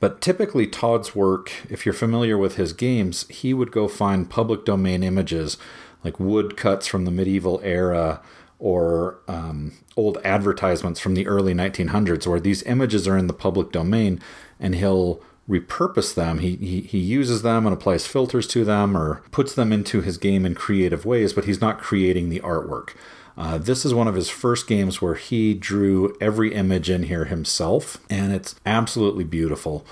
But 0.00 0.20
typically, 0.20 0.66
Todd's 0.66 1.14
work, 1.14 1.52
if 1.68 1.84
you're 1.84 1.92
familiar 1.92 2.38
with 2.38 2.56
his 2.56 2.72
games, 2.72 3.26
he 3.28 3.52
would 3.52 3.72
go 3.72 3.88
find 3.88 4.30
public 4.30 4.64
domain 4.64 5.02
images 5.02 5.56
like 6.04 6.20
woodcuts 6.20 6.86
from 6.86 7.04
the 7.04 7.10
medieval 7.10 7.60
era 7.64 8.20
or 8.58 9.20
um, 9.28 9.72
old 9.96 10.18
advertisements 10.24 11.00
from 11.00 11.14
the 11.14 11.26
early 11.26 11.54
1900s 11.54 12.26
where 12.26 12.40
these 12.40 12.62
images 12.64 13.06
are 13.06 13.16
in 13.16 13.26
the 13.26 13.32
public 13.32 13.70
domain 13.70 14.20
and 14.58 14.74
he'll 14.74 15.22
repurpose 15.48 16.14
them. 16.14 16.40
He, 16.40 16.56
he, 16.56 16.80
he 16.82 16.98
uses 16.98 17.42
them 17.42 17.66
and 17.66 17.72
applies 17.72 18.06
filters 18.06 18.46
to 18.48 18.64
them 18.64 18.96
or 18.96 19.22
puts 19.30 19.54
them 19.54 19.72
into 19.72 20.00
his 20.00 20.18
game 20.18 20.44
in 20.44 20.54
creative 20.54 21.04
ways, 21.04 21.32
but 21.32 21.44
he's 21.44 21.60
not 21.60 21.78
creating 21.78 22.28
the 22.28 22.40
artwork. 22.40 22.90
Uh, 23.36 23.56
this 23.56 23.84
is 23.84 23.94
one 23.94 24.08
of 24.08 24.16
his 24.16 24.28
first 24.28 24.66
games 24.66 25.00
where 25.00 25.14
he 25.14 25.54
drew 25.54 26.14
every 26.20 26.52
image 26.52 26.90
in 26.90 27.04
here 27.04 27.26
himself, 27.26 27.98
and 28.10 28.32
it's 28.32 28.56
absolutely 28.66 29.22
beautiful. 29.22 29.86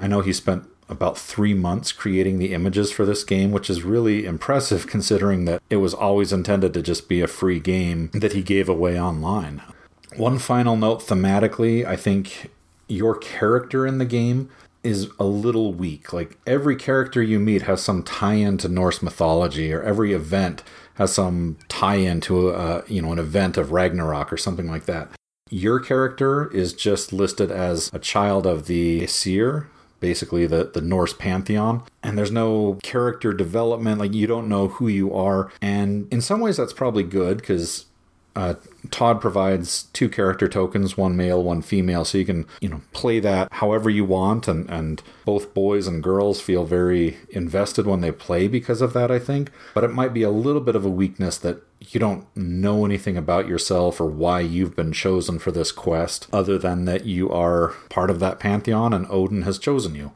I 0.00 0.06
know 0.06 0.20
he 0.20 0.32
spent 0.32 0.66
about 0.92 1.18
three 1.18 1.54
months 1.54 1.90
creating 1.90 2.38
the 2.38 2.52
images 2.52 2.92
for 2.92 3.04
this 3.04 3.24
game, 3.24 3.50
which 3.50 3.68
is 3.68 3.82
really 3.82 4.24
impressive 4.24 4.86
considering 4.94 5.44
that 5.46 5.62
it 5.68 5.76
was 5.78 5.94
always 5.94 6.32
intended 6.32 6.72
to 6.74 6.82
just 6.82 7.08
be 7.08 7.20
a 7.20 7.26
free 7.26 7.58
game 7.58 8.10
that 8.14 8.32
he 8.32 8.42
gave 8.42 8.68
away 8.68 9.00
online. 9.00 9.62
One 10.16 10.38
final 10.38 10.76
note 10.76 11.00
thematically, 11.00 11.84
I 11.84 11.96
think 11.96 12.50
your 12.86 13.16
character 13.16 13.86
in 13.86 13.98
the 13.98 14.04
game 14.04 14.50
is 14.82 15.08
a 15.18 15.24
little 15.24 15.72
weak. 15.72 16.12
Like 16.12 16.38
every 16.46 16.76
character 16.76 17.22
you 17.22 17.38
meet 17.38 17.62
has 17.62 17.82
some 17.82 18.02
tie-in 18.02 18.58
to 18.58 18.68
Norse 18.68 19.02
mythology, 19.02 19.72
or 19.72 19.82
every 19.82 20.12
event 20.12 20.62
has 20.94 21.12
some 21.12 21.56
tie-in 21.68 22.20
to 22.22 22.50
a, 22.50 22.84
you 22.86 23.00
know 23.00 23.12
an 23.12 23.18
event 23.18 23.56
of 23.56 23.72
Ragnarok 23.72 24.32
or 24.32 24.36
something 24.36 24.68
like 24.68 24.84
that. 24.86 25.08
Your 25.50 25.80
character 25.80 26.50
is 26.52 26.72
just 26.72 27.12
listed 27.12 27.50
as 27.50 27.90
a 27.92 27.98
child 27.98 28.46
of 28.46 28.66
the 28.66 29.02
Aesir, 29.04 29.68
basically 30.02 30.46
the, 30.46 30.64
the 30.64 30.82
Norse 30.82 31.14
pantheon. 31.14 31.84
And 32.02 32.18
there's 32.18 32.32
no 32.32 32.78
character 32.82 33.32
development, 33.32 34.00
like 34.00 34.12
you 34.12 34.26
don't 34.26 34.48
know 34.48 34.68
who 34.68 34.88
you 34.88 35.14
are. 35.14 35.50
And 35.62 36.12
in 36.12 36.20
some 36.20 36.40
ways, 36.40 36.58
that's 36.58 36.74
probably 36.74 37.04
good 37.04 37.38
because 37.38 37.86
uh, 38.34 38.54
Todd 38.90 39.20
provides 39.20 39.84
two 39.92 40.08
character 40.08 40.48
tokens, 40.48 40.96
one 40.96 41.16
male, 41.16 41.42
one 41.42 41.62
female, 41.62 42.04
so 42.04 42.18
you 42.18 42.24
can 42.24 42.46
you 42.60 42.68
know 42.68 42.80
play 42.92 43.20
that 43.20 43.48
however 43.52 43.90
you 43.90 44.04
want, 44.04 44.48
and 44.48 44.68
and 44.70 45.02
both 45.24 45.54
boys 45.54 45.86
and 45.86 46.02
girls 46.02 46.40
feel 46.40 46.64
very 46.64 47.18
invested 47.30 47.86
when 47.86 48.00
they 48.00 48.12
play 48.12 48.48
because 48.48 48.80
of 48.80 48.92
that. 48.94 49.10
I 49.10 49.18
think, 49.18 49.50
but 49.74 49.84
it 49.84 49.92
might 49.92 50.14
be 50.14 50.22
a 50.22 50.30
little 50.30 50.62
bit 50.62 50.76
of 50.76 50.84
a 50.84 50.90
weakness 50.90 51.36
that 51.38 51.62
you 51.80 52.00
don't 52.00 52.26
know 52.36 52.84
anything 52.84 53.16
about 53.16 53.48
yourself 53.48 54.00
or 54.00 54.06
why 54.06 54.40
you've 54.40 54.76
been 54.76 54.92
chosen 54.92 55.38
for 55.38 55.50
this 55.50 55.72
quest, 55.72 56.26
other 56.32 56.58
than 56.58 56.84
that 56.86 57.04
you 57.04 57.30
are 57.30 57.68
part 57.90 58.08
of 58.08 58.20
that 58.20 58.38
pantheon 58.38 58.92
and 58.92 59.06
Odin 59.10 59.42
has 59.42 59.58
chosen 59.58 59.94
you. 59.94 60.12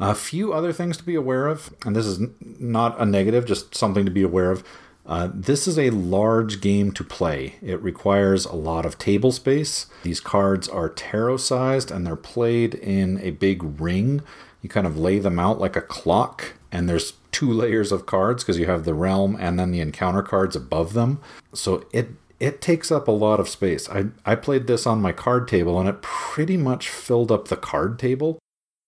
A 0.00 0.14
few 0.14 0.54
other 0.54 0.72
things 0.72 0.96
to 0.96 1.04
be 1.04 1.14
aware 1.14 1.46
of, 1.46 1.74
and 1.84 1.94
this 1.94 2.06
is 2.06 2.26
not 2.40 2.98
a 2.98 3.04
negative, 3.04 3.44
just 3.44 3.74
something 3.74 4.06
to 4.06 4.10
be 4.10 4.22
aware 4.22 4.50
of. 4.50 4.64
Uh, 5.10 5.28
this 5.34 5.66
is 5.66 5.76
a 5.76 5.90
large 5.90 6.60
game 6.60 6.92
to 6.92 7.02
play. 7.02 7.56
It 7.60 7.82
requires 7.82 8.44
a 8.44 8.54
lot 8.54 8.86
of 8.86 8.96
table 8.96 9.32
space. 9.32 9.86
These 10.04 10.20
cards 10.20 10.68
are 10.68 10.88
tarot 10.88 11.38
sized 11.38 11.90
and 11.90 12.06
they're 12.06 12.14
played 12.14 12.76
in 12.76 13.20
a 13.20 13.30
big 13.32 13.80
ring. 13.80 14.22
You 14.62 14.68
kind 14.68 14.86
of 14.86 14.96
lay 14.96 15.18
them 15.18 15.36
out 15.40 15.58
like 15.58 15.74
a 15.74 15.80
clock, 15.80 16.52
and 16.70 16.88
there's 16.88 17.14
two 17.32 17.50
layers 17.52 17.90
of 17.90 18.06
cards 18.06 18.44
because 18.44 18.58
you 18.58 18.66
have 18.66 18.84
the 18.84 18.94
realm 18.94 19.36
and 19.40 19.58
then 19.58 19.72
the 19.72 19.80
encounter 19.80 20.22
cards 20.22 20.54
above 20.54 20.92
them. 20.92 21.20
So 21.52 21.84
it 21.92 22.10
it 22.38 22.62
takes 22.62 22.92
up 22.92 23.08
a 23.08 23.12
lot 23.12 23.40
of 23.40 23.48
space. 23.48 23.88
I, 23.90 24.06
I 24.24 24.34
played 24.36 24.66
this 24.66 24.86
on 24.86 25.02
my 25.02 25.12
card 25.12 25.46
table 25.46 25.78
and 25.78 25.88
it 25.88 26.00
pretty 26.00 26.56
much 26.56 26.88
filled 26.88 27.30
up 27.30 27.48
the 27.48 27.56
card 27.56 27.98
table. 27.98 28.38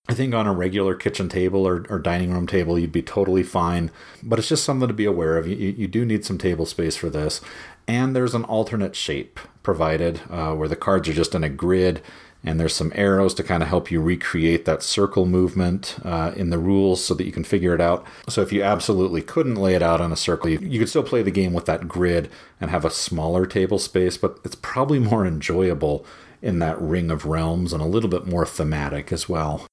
I 0.09 0.15
think 0.15 0.35
on 0.35 0.47
a 0.47 0.53
regular 0.53 0.95
kitchen 0.95 1.29
table 1.29 1.67
or, 1.67 1.87
or 1.89 1.99
dining 1.99 2.33
room 2.33 2.47
table, 2.47 2.79
you'd 2.79 2.93
be 2.93 3.03
totally 3.03 3.43
fine. 3.43 3.91
But 4.23 4.39
it's 4.39 4.49
just 4.49 4.65
something 4.65 4.89
to 4.89 4.95
be 4.95 5.05
aware 5.05 5.39
of. 5.39 5.47
You, 5.47 5.57
you 5.57 5.89
do 5.89 6.05
need 6.05 6.25
some 6.25 6.39
table 6.39 6.67
space 6.67 6.97
for 6.97 7.09
this. 7.09 7.41
And 7.89 8.15
there's 8.15 8.35
an 8.35 8.45
alternate 8.45 8.95
shape 8.95 9.41
provided 9.63 10.21
uh, 10.29 10.55
where 10.55 10.69
the 10.69 10.77
cards 10.77 11.09
are 11.09 11.15
just 11.15 11.35
in 11.35 11.45
a 11.45 11.49
grid 11.49 12.03
and 12.45 12.59
there's 12.59 12.75
some 12.75 12.93
arrows 12.95 13.35
to 13.35 13.43
kind 13.43 13.63
of 13.63 13.69
help 13.69 13.91
you 13.91 14.01
recreate 14.01 14.65
that 14.65 14.83
circle 14.83 15.27
movement 15.27 15.97
uh, 16.05 16.33
in 16.35 16.51
the 16.51 16.59
rules 16.59 17.05
so 17.05 17.15
that 17.15 17.25
you 17.25 17.33
can 17.33 17.45
figure 17.45 17.75
it 17.75 17.81
out. 17.81 18.05
So 18.29 18.43
if 18.43 18.53
you 18.53 18.63
absolutely 18.63 19.23
couldn't 19.23 19.55
lay 19.55 19.75
it 19.75 19.83
out 19.83 20.01
on 20.01 20.13
a 20.13 20.17
circle, 20.17 20.51
you, 20.51 20.59
you 20.59 20.81
could 20.81 20.89
still 20.89 21.05
play 21.05 21.23
the 21.23 21.31
game 21.31 21.53
with 21.53 21.67
that 21.67 21.87
grid 21.87 22.29
and 22.61 22.71
have 22.71 22.85
a 22.85 22.91
smaller 22.91 23.47
table 23.47 23.79
space, 23.79 24.17
but 24.17 24.41
it's 24.45 24.57
probably 24.57 24.99
more 24.99 25.25
enjoyable 25.25 26.05
in 26.43 26.59
that 26.59 26.81
ring 26.81 27.11
of 27.11 27.27
realms 27.27 27.73
and 27.73 27.81
a 27.81 27.87
little 27.87 28.11
bit 28.11 28.27
more 28.27 28.45
thematic 28.45 29.13
as 29.13 29.29
well. 29.29 29.67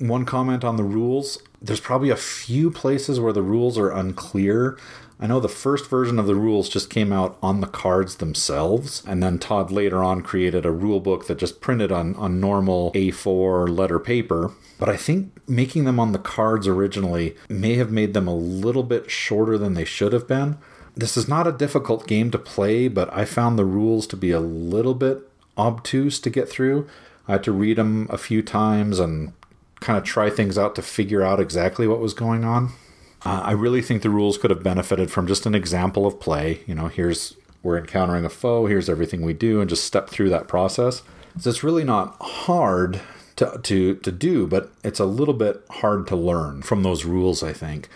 One 0.00 0.24
comment 0.24 0.64
on 0.64 0.76
the 0.76 0.82
rules 0.82 1.38
there's 1.64 1.80
probably 1.80 2.10
a 2.10 2.16
few 2.16 2.70
places 2.70 3.18
where 3.18 3.32
the 3.32 3.42
rules 3.42 3.78
are 3.78 3.90
unclear. 3.90 4.76
I 5.18 5.26
know 5.26 5.40
the 5.40 5.48
first 5.48 5.88
version 5.88 6.18
of 6.18 6.26
the 6.26 6.34
rules 6.34 6.68
just 6.68 6.90
came 6.90 7.10
out 7.10 7.38
on 7.42 7.60
the 7.60 7.66
cards 7.66 8.16
themselves, 8.16 9.02
and 9.06 9.22
then 9.22 9.38
Todd 9.38 9.70
later 9.70 10.02
on 10.02 10.20
created 10.20 10.66
a 10.66 10.72
rule 10.72 11.00
book 11.00 11.26
that 11.26 11.38
just 11.38 11.62
printed 11.62 11.90
on, 11.90 12.14
on 12.16 12.38
normal 12.38 12.92
A4 12.92 13.68
letter 13.68 13.98
paper. 13.98 14.50
But 14.78 14.90
I 14.90 14.96
think 14.98 15.32
making 15.48 15.84
them 15.84 15.98
on 15.98 16.12
the 16.12 16.18
cards 16.18 16.68
originally 16.68 17.34
may 17.48 17.76
have 17.76 17.90
made 17.90 18.12
them 18.12 18.28
a 18.28 18.34
little 18.34 18.82
bit 18.82 19.10
shorter 19.10 19.56
than 19.56 19.72
they 19.72 19.86
should 19.86 20.12
have 20.12 20.28
been. 20.28 20.58
This 20.94 21.16
is 21.16 21.28
not 21.28 21.46
a 21.46 21.52
difficult 21.52 22.06
game 22.06 22.30
to 22.32 22.38
play, 22.38 22.88
but 22.88 23.10
I 23.16 23.24
found 23.24 23.58
the 23.58 23.64
rules 23.64 24.06
to 24.08 24.16
be 24.16 24.32
a 24.32 24.40
little 24.40 24.94
bit 24.94 25.20
obtuse 25.56 26.18
to 26.20 26.30
get 26.30 26.48
through. 26.48 26.86
I 27.26 27.32
had 27.32 27.44
to 27.44 27.52
read 27.52 27.78
them 27.78 28.06
a 28.10 28.18
few 28.18 28.42
times 28.42 28.98
and 28.98 29.32
kind 29.84 29.98
of 29.98 30.04
try 30.04 30.30
things 30.30 30.56
out 30.56 30.74
to 30.74 30.82
figure 30.82 31.22
out 31.22 31.38
exactly 31.38 31.86
what 31.86 32.00
was 32.00 32.14
going 32.14 32.42
on. 32.42 32.70
Uh, 33.24 33.42
I 33.44 33.52
really 33.52 33.82
think 33.82 34.02
the 34.02 34.10
rules 34.10 34.38
could 34.38 34.50
have 34.50 34.62
benefited 34.62 35.10
from 35.10 35.26
just 35.26 35.46
an 35.46 35.54
example 35.54 36.06
of 36.06 36.18
play. 36.18 36.60
You 36.66 36.74
know, 36.74 36.88
here's 36.88 37.36
we're 37.62 37.78
encountering 37.78 38.24
a 38.24 38.30
foe, 38.30 38.66
here's 38.66 38.88
everything 38.88 39.22
we 39.22 39.32
do, 39.32 39.60
and 39.60 39.70
just 39.70 39.84
step 39.84 40.10
through 40.10 40.30
that 40.30 40.48
process. 40.48 41.02
So 41.38 41.50
it's 41.50 41.62
really 41.62 41.84
not 41.84 42.16
hard 42.20 43.00
to, 43.36 43.58
to, 43.62 43.96
to 43.96 44.12
do, 44.12 44.46
but 44.46 44.70
it's 44.82 45.00
a 45.00 45.06
little 45.06 45.34
bit 45.34 45.62
hard 45.70 46.06
to 46.08 46.16
learn 46.16 46.62
from 46.62 46.82
those 46.82 47.04
rules, 47.04 47.42
I 47.42 47.52
think. 47.52 47.88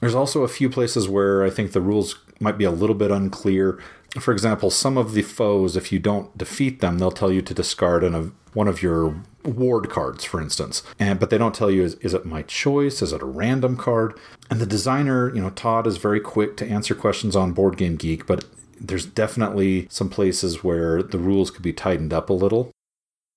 There's 0.00 0.14
also 0.14 0.42
a 0.42 0.48
few 0.48 0.70
places 0.70 1.08
where 1.08 1.42
I 1.42 1.50
think 1.50 1.72
the 1.72 1.80
rules 1.80 2.16
might 2.40 2.58
be 2.58 2.64
a 2.64 2.70
little 2.70 2.94
bit 2.94 3.10
unclear. 3.10 3.80
For 4.20 4.32
example, 4.32 4.70
some 4.70 4.96
of 4.96 5.12
the 5.12 5.22
foes, 5.22 5.76
if 5.76 5.92
you 5.92 5.98
don't 5.98 6.36
defeat 6.36 6.80
them, 6.80 6.98
they'll 6.98 7.10
tell 7.10 7.30
you 7.30 7.42
to 7.42 7.52
discard 7.52 8.02
an, 8.02 8.32
one 8.54 8.66
of 8.66 8.82
your 8.82 9.22
ward 9.44 9.90
cards, 9.90 10.24
for 10.24 10.40
instance. 10.40 10.82
And 10.98 11.20
but 11.20 11.30
they 11.30 11.38
don't 11.38 11.54
tell 11.54 11.70
you 11.70 11.82
is, 11.82 11.94
is 11.96 12.14
it 12.14 12.24
my 12.24 12.42
choice? 12.42 13.02
Is 13.02 13.12
it 13.12 13.22
a 13.22 13.26
random 13.26 13.76
card? 13.76 14.18
And 14.50 14.60
the 14.60 14.66
designer, 14.66 15.34
you 15.34 15.42
know, 15.42 15.50
Todd 15.50 15.86
is 15.86 15.98
very 15.98 16.20
quick 16.20 16.56
to 16.58 16.66
answer 16.68 16.94
questions 16.94 17.36
on 17.36 17.52
Board 17.52 17.76
Game 17.76 17.96
Geek, 17.96 18.26
but 18.26 18.44
there's 18.80 19.06
definitely 19.06 19.86
some 19.90 20.08
places 20.08 20.64
where 20.64 21.02
the 21.02 21.18
rules 21.18 21.50
could 21.50 21.62
be 21.62 21.72
tightened 21.72 22.12
up 22.12 22.30
a 22.30 22.34
little. 22.34 22.70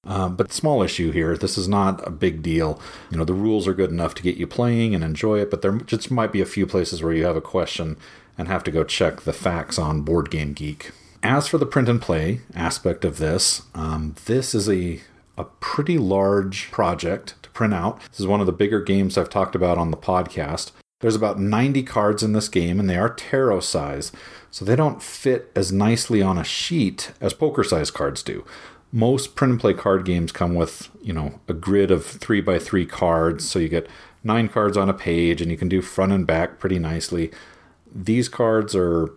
Um, 0.04 0.36
but 0.36 0.52
small 0.52 0.82
issue 0.82 1.12
here. 1.12 1.38
This 1.38 1.60
is 1.60 1.68
not 1.68 2.06
a 2.08 2.10
big 2.10 2.42
deal. 2.42 2.82
You 3.12 3.18
know, 3.18 3.26
the 3.26 3.36
rules 3.36 3.68
are 3.68 3.74
good 3.74 3.92
enough 3.92 4.16
to 4.16 4.24
get 4.24 4.36
you 4.36 4.48
playing 4.48 4.96
and 4.96 5.04
enjoy 5.04 5.40
it, 5.40 5.52
but 5.52 5.62
there 5.62 5.74
just 5.74 6.10
might 6.10 6.32
be 6.32 6.42
a 6.42 6.46
few 6.46 6.66
places 6.66 7.04
where 7.04 7.14
you 7.14 7.24
have 7.26 7.36
a 7.36 7.42
question 7.42 7.98
and 8.38 8.48
have 8.48 8.64
to 8.64 8.72
go 8.72 8.84
check 8.84 9.22
the 9.22 9.34
facts 9.34 9.78
on 9.78 10.02
Board 10.02 10.30
Game 10.30 10.54
Geek. 10.54 10.92
As 11.24 11.48
for 11.48 11.58
the 11.58 11.66
print 11.66 11.88
and 11.88 12.02
play 12.02 12.42
aspect 12.56 13.06
of 13.06 13.18
this, 13.18 13.64
um, 13.76 14.16
this 14.26 14.56
is 14.56 14.68
a 14.70 15.02
a 15.38 15.46
pretty 15.60 15.98
large 15.98 16.70
project 16.72 17.36
to 17.42 17.50
print 17.50 17.74
out. 17.74 18.00
This 18.10 18.20
is 18.20 18.28
one 18.28 18.42
of 18.42 18.46
the 18.46 18.52
bigger 18.52 18.82
games 18.82 19.18
I've 19.18 19.30
talked 19.30 19.56
about 19.56 19.78
on 19.78 19.92
the 19.92 19.98
podcast. 19.98 20.72
There's 21.00 21.16
about 21.16 21.40
90 21.40 21.82
cards 21.84 22.22
in 22.22 22.34
this 22.34 22.48
game, 22.48 22.80
and 22.80 22.90
they 22.90 22.98
are 22.98 23.10
tarot 23.10 23.62
size, 23.62 24.12
so 24.52 24.64
they 24.64 24.76
don't 24.76 25.02
fit 25.02 25.52
as 25.56 25.72
nicely 25.72 26.22
on 26.22 26.38
a 26.38 26.44
sheet 26.44 27.12
as 27.20 27.34
poker 27.34 27.64
size 27.64 27.90
cards 27.90 28.22
do. 28.22 28.46
Most 28.92 29.36
print 29.36 29.52
and 29.52 29.60
play 29.60 29.74
card 29.74 30.06
games 30.06 30.32
come 30.32 30.54
with, 30.54 30.90
you 31.02 31.14
know, 31.14 31.40
a 31.48 31.54
grid 31.54 31.90
of 31.90 32.06
three 32.06 32.42
by 32.42 32.60
three 32.60 32.86
cards, 32.86 33.50
so 33.50 33.58
you 33.58 33.68
get 33.70 33.88
nine 34.24 34.48
cards 34.48 34.78
on 34.78 34.90
a 34.90 34.94
page, 34.94 35.42
and 35.42 35.50
you 35.50 35.58
can 35.58 35.70
do 35.70 35.82
front 35.82 36.12
and 36.12 36.28
back 36.28 36.60
pretty 36.60 36.78
nicely. 36.78 37.32
These 37.94 38.30
cards 38.30 38.76
are 38.76 39.12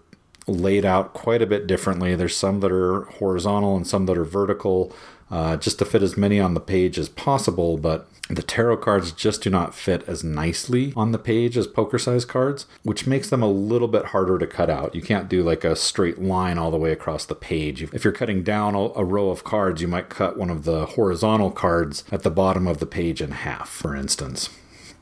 laid 0.46 0.84
out 0.84 1.14
quite 1.14 1.42
a 1.42 1.46
bit 1.46 1.66
differently. 1.66 2.14
There's 2.14 2.36
some 2.36 2.60
that 2.60 2.72
are 2.72 3.02
horizontal 3.04 3.76
and 3.76 3.86
some 3.86 4.06
that 4.06 4.18
are 4.18 4.24
vertical 4.24 4.94
uh, 5.30 5.56
just 5.56 5.78
to 5.78 5.84
fit 5.84 6.02
as 6.02 6.16
many 6.16 6.38
on 6.38 6.54
the 6.54 6.60
page 6.60 6.98
as 6.98 7.08
possible, 7.08 7.78
but 7.78 8.06
the 8.28 8.42
tarot 8.42 8.78
cards 8.78 9.12
just 9.12 9.42
do 9.42 9.50
not 9.50 9.74
fit 9.74 10.02
as 10.06 10.24
nicely 10.24 10.92
on 10.96 11.12
the 11.12 11.18
page 11.18 11.58
as 11.58 11.66
poker 11.66 11.98
size 11.98 12.24
cards, 12.24 12.66
which 12.82 13.06
makes 13.06 13.28
them 13.28 13.42
a 13.42 13.50
little 13.50 13.88
bit 13.88 14.06
harder 14.06 14.38
to 14.38 14.46
cut 14.46 14.70
out. 14.70 14.94
You 14.94 15.02
can't 15.02 15.28
do 15.28 15.42
like 15.42 15.64
a 15.64 15.76
straight 15.76 16.20
line 16.20 16.56
all 16.56 16.70
the 16.70 16.78
way 16.78 16.92
across 16.92 17.26
the 17.26 17.34
page. 17.34 17.82
If 17.82 18.04
you're 18.04 18.12
cutting 18.12 18.42
down 18.42 18.74
a 18.74 19.04
row 19.04 19.30
of 19.30 19.44
cards, 19.44 19.82
you 19.82 19.88
might 19.88 20.08
cut 20.08 20.38
one 20.38 20.50
of 20.50 20.64
the 20.64 20.86
horizontal 20.86 21.50
cards 21.50 22.04
at 22.10 22.22
the 22.22 22.30
bottom 22.30 22.66
of 22.66 22.78
the 22.78 22.86
page 22.86 23.20
in 23.20 23.32
half, 23.32 23.68
for 23.68 23.94
instance. 23.94 24.50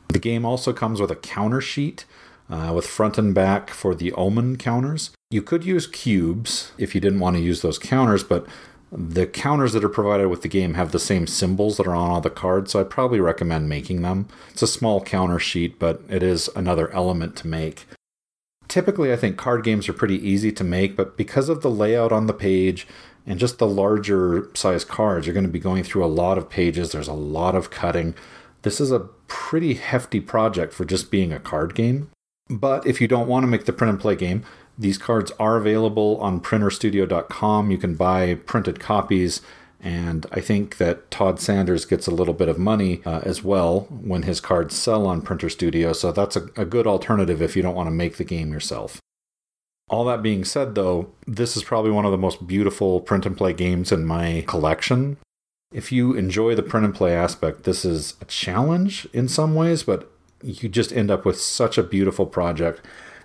The 0.09 0.19
game 0.19 0.45
also 0.45 0.73
comes 0.73 1.01
with 1.01 1.11
a 1.11 1.17
counter 1.17 1.61
sheet 1.61 2.05
uh, 2.51 2.73
with 2.75 2.87
front 2.87 3.19
and 3.19 3.35
back 3.35 3.71
for 3.71 3.95
the 3.95 4.13
omen 4.13 4.57
counters. 4.57 5.11
You 5.31 5.43
could 5.43 5.65
use 5.65 5.87
cubes 5.87 6.73
if 6.79 6.95
you 6.95 7.01
didn't 7.01 7.21
want 7.21 7.37
to 7.37 7.43
use 7.43 7.63
those 7.63 7.79
counters, 7.79 8.23
but 8.23 8.47
the 8.91 9.27
counters 9.27 9.73
that 9.73 9.85
are 9.85 9.89
provided 9.89 10.29
with 10.29 10.43
the 10.43 10.49
game 10.49 10.75
have 10.75 10.93
the 10.93 10.99
same 10.99 11.27
symbols 11.27 11.79
that 11.79 11.87
are 11.87 11.95
on 11.95 12.11
all 12.11 12.21
the 12.21 12.29
cards, 12.29 12.73
so 12.73 12.81
I 12.81 12.85
probably 12.85 13.21
recommend 13.21 13.69
making 13.69 14.03
them. 14.03 14.29
It's 14.51 14.61
a 14.61 14.67
small 14.67 15.03
counter 15.03 15.39
sheet, 15.39 15.79
but 15.79 16.03
it 16.11 16.23
is 16.23 16.51
another 16.55 16.93
element 16.93 17.35
to 17.37 17.47
make. 17.47 17.87
Typically, 18.69 19.11
I 19.11 19.17
think 19.17 19.39
card 19.39 19.65
games 19.65 19.89
are 19.89 19.95
pretty 19.95 20.17
easy 20.17 20.53
to 20.53 20.65
make, 20.65 20.95
but 20.95 21.17
because 21.17 21.49
of 21.49 21.63
the 21.63 21.71
layout 21.71 22.13
on 22.13 22.27
the 22.27 22.35
page 22.35 22.87
and 23.27 23.39
just 23.39 23.59
the 23.59 23.67
larger 23.67 24.51
size 24.55 24.85
cards, 24.85 25.27
you're 25.27 25.35
going 25.35 25.47
to 25.47 25.53
be 25.53 25.59
going 25.59 25.85
through 25.85 26.05
a 26.05 26.07
lot 26.07 26.37
of 26.37 26.51
pages. 26.51 26.93
There's 26.93 27.09
a 27.09 27.15
lot 27.15 27.55
of 27.55 27.71
cutting. 27.71 28.15
This 28.61 28.81
is 28.81 28.93
a 28.93 29.09
pretty 29.27 29.75
hefty 29.75 30.21
project 30.21 30.75
for 30.75 30.85
just 30.85 31.11
being 31.11 31.33
a 31.33 31.41
card 31.41 31.75
game. 31.75 32.11
But 32.53 32.87
if 32.87 33.01
you 33.01 33.09
don't 33.09 33.29
want 33.29 33.45
to 33.45 33.49
make 33.49 33.65
the 33.65 33.73
print 33.73 33.91
and 33.91 34.01
play 34.01 34.15
game, 34.15 34.45
these 34.79 34.99
cards 34.99 35.33
are 35.41 35.57
available 35.57 36.19
on 36.19 36.41
printerstudio.com. 36.41 37.71
You 37.71 37.79
can 37.79 37.95
buy 37.95 38.35
printed 38.35 38.79
copies, 38.79 39.41
and 39.81 40.27
I 40.31 40.41
think 40.41 40.77
that 40.77 41.11
Todd 41.11 41.41
Sanders 41.41 41.87
gets 41.87 42.07
a 42.07 42.11
little 42.11 42.35
bit 42.35 42.51
of 42.51 42.59
money 42.59 43.01
uh, 43.07 43.21
as 43.25 43.43
well 43.43 43.81
when 43.91 44.25
his 44.25 44.39
cards 44.41 44.77
sell 44.77 45.07
on 45.07 45.23
Printer 45.23 45.49
Studio, 45.49 45.95
so 45.95 46.13
that's 46.13 46.37
a, 46.37 46.49
a 46.57 46.67
good 46.67 46.87
alternative 46.87 47.41
if 47.41 47.57
you 47.57 47.63
don't 47.63 47.75
want 47.75 47.87
to 47.87 47.93
make 47.93 48.19
the 48.19 48.25
game 48.25 48.53
yourself. 48.53 49.01
All 49.89 50.05
that 50.05 50.23
being 50.23 50.45
said, 50.45 50.75
though, 50.75 51.11
this 51.27 51.57
is 51.57 51.65
probably 51.65 51.91
one 51.91 52.05
of 52.05 52.13
the 52.13 52.19
most 52.19 52.47
beautiful 52.47 53.01
print 53.01 53.27
and 53.27 53.37
play 53.37 53.53
games 53.55 53.93
in 53.93 54.05
my 54.05 54.45
collection. 54.47 55.17
If 55.73 55.91
you 55.91 56.15
enjoy 56.15 56.55
the 56.55 56.63
print 56.63 56.85
and 56.85 56.95
play 56.95 57.15
aspect, 57.15 57.65
this 57.65 57.85
is 57.85 58.15
a 58.21 58.27
challenge 58.27 59.09
in 59.13 59.27
some 59.27 59.55
ways, 59.55 59.83
but 59.83 60.12
you 60.43 60.69
just 60.69 60.93
end 60.93 61.11
up 61.11 61.25
with 61.25 61.41
such 61.41 61.79
a 61.79 61.83
beautiful 61.83 62.27
project. 62.27 62.81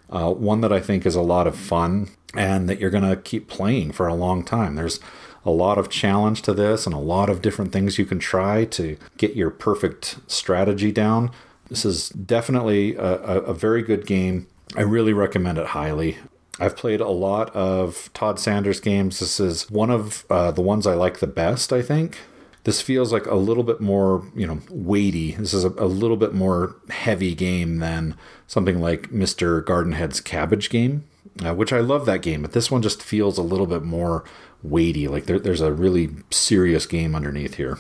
Uh, 0.10 0.32
one 0.32 0.62
that 0.62 0.72
I 0.72 0.80
think 0.80 1.06
is 1.06 1.16
a 1.16 1.22
lot 1.22 1.48
of 1.48 1.56
fun 1.56 2.10
and 2.34 2.70
that 2.70 2.80
you're 2.80 2.90
going 2.90 3.10
to 3.10 3.18
keep 3.18 3.48
playing 3.48 3.92
for 3.92 4.08
a 4.08 4.14
long 4.14 4.44
time. 4.44 4.76
There's 4.76 5.00
a 5.46 5.52
lot 5.52 5.78
of 5.78 5.90
challenge 5.90 6.42
to 6.44 6.54
this 6.54 6.86
and 6.86 6.94
a 6.94 7.00
lot 7.00 7.30
of 7.30 7.42
different 7.42 7.72
things 7.72 7.98
you 7.98 8.06
can 8.06 8.20
try 8.20 8.66
to 8.66 8.98
get 9.18 9.36
your 9.36 9.50
perfect 9.50 10.20
strategy 10.28 10.92
down. 10.92 11.32
This 11.70 11.86
is 11.86 12.10
definitely 12.10 12.96
a, 12.96 13.02
a, 13.02 13.54
very 13.54 13.82
good 13.82 14.06
game. 14.06 14.48
I 14.76 14.82
really 14.82 15.14
recommend 15.14 15.58
it 15.58 15.68
highly. 15.68 16.18
I've 16.60 16.76
played 16.76 17.02
a 17.02 17.10
lot 17.10 17.54
of 17.56 18.10
Todd 18.14 18.40
Sanders 18.40 18.80
games. 18.80 19.20
This 19.20 19.40
is 19.40 19.70
one 19.70 19.90
of 19.90 20.26
uh, 20.30 20.52
the 20.52 20.62
ones 20.62 20.88
I 20.88 20.96
like 20.96 21.20
the 21.20 21.28
best, 21.28 21.72
I 21.74 21.82
think. 21.82 22.20
This 22.68 22.82
feels 22.82 23.14
like 23.14 23.26
a 23.28 23.36
little 23.36 23.64
bit 23.64 23.80
more, 23.80 24.30
you 24.36 24.46
know, 24.46 24.60
weighty. 24.70 25.32
This 25.32 25.54
is 25.54 25.64
a, 25.64 25.70
a 25.78 25.88
little 25.88 26.18
bit 26.18 26.34
more 26.34 26.76
heavy 26.90 27.34
game 27.34 27.78
than 27.78 28.18
something 28.46 28.82
like 28.82 29.04
Mr. 29.04 29.66
Gardenhead's 29.66 30.20
Cabbage 30.20 30.70
game, 30.70 31.06
uh, 31.46 31.56
which 31.56 31.72
I 31.72 31.80
love 31.80 32.06
that 32.08 32.22
game, 32.22 32.42
but 32.42 32.52
this 32.52 32.70
one 32.70 32.82
just 32.82 33.02
feels 33.02 33.38
a 33.38 33.42
little 33.42 33.68
bit 33.68 33.84
more 33.84 34.26
weighty. 34.62 35.08
Like 35.08 35.28
there, 35.28 35.40
there's 35.40 35.62
a 35.62 35.72
really 35.72 36.10
serious 36.30 36.86
game 36.86 37.16
underneath 37.16 37.56
here. 37.56 37.80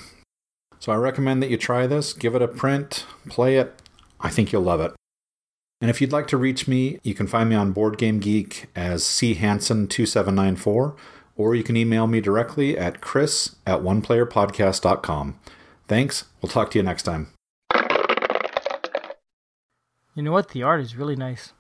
So 0.80 0.94
I 0.94 0.96
recommend 0.96 1.44
that 1.44 1.50
you 1.50 1.58
try 1.58 1.86
this, 1.86 2.14
give 2.14 2.34
it 2.34 2.42
a 2.42 2.48
print, 2.48 3.06
play 3.28 3.58
it. 3.58 3.82
I 4.22 4.30
think 4.30 4.54
you'll 4.54 4.62
love 4.62 4.80
it. 4.80 4.94
And 5.82 5.90
if 5.90 6.00
you'd 6.00 6.14
like 6.14 6.28
to 6.28 6.38
reach 6.38 6.66
me, 6.66 7.00
you 7.04 7.14
can 7.14 7.28
find 7.28 7.50
me 7.50 7.58
on 7.58 7.74
Board 7.74 7.98
Game 7.98 8.20
Geek 8.20 8.68
as 8.74 9.04
C 9.04 9.36
Hansen2794, 9.36 10.96
or 11.38 11.56
you 11.56 11.64
can 11.64 11.78
email 11.78 12.08
me 12.08 12.20
directly 12.20 12.78
at 12.78 13.00
chris 13.00 13.56
at 13.66 13.80
oneplayerpodcast.com. 13.82 15.40
Thanks. 15.88 16.26
We'll 16.42 16.50
talk 16.50 16.72
to 16.72 16.80
you 16.80 16.84
next 16.84 17.04
time. 17.04 17.28
You 20.16 20.24
know 20.24 20.32
what? 20.32 20.50
The 20.50 20.64
art 20.64 20.82
is 20.82 20.96
really 20.96 21.16
nice. 21.16 21.54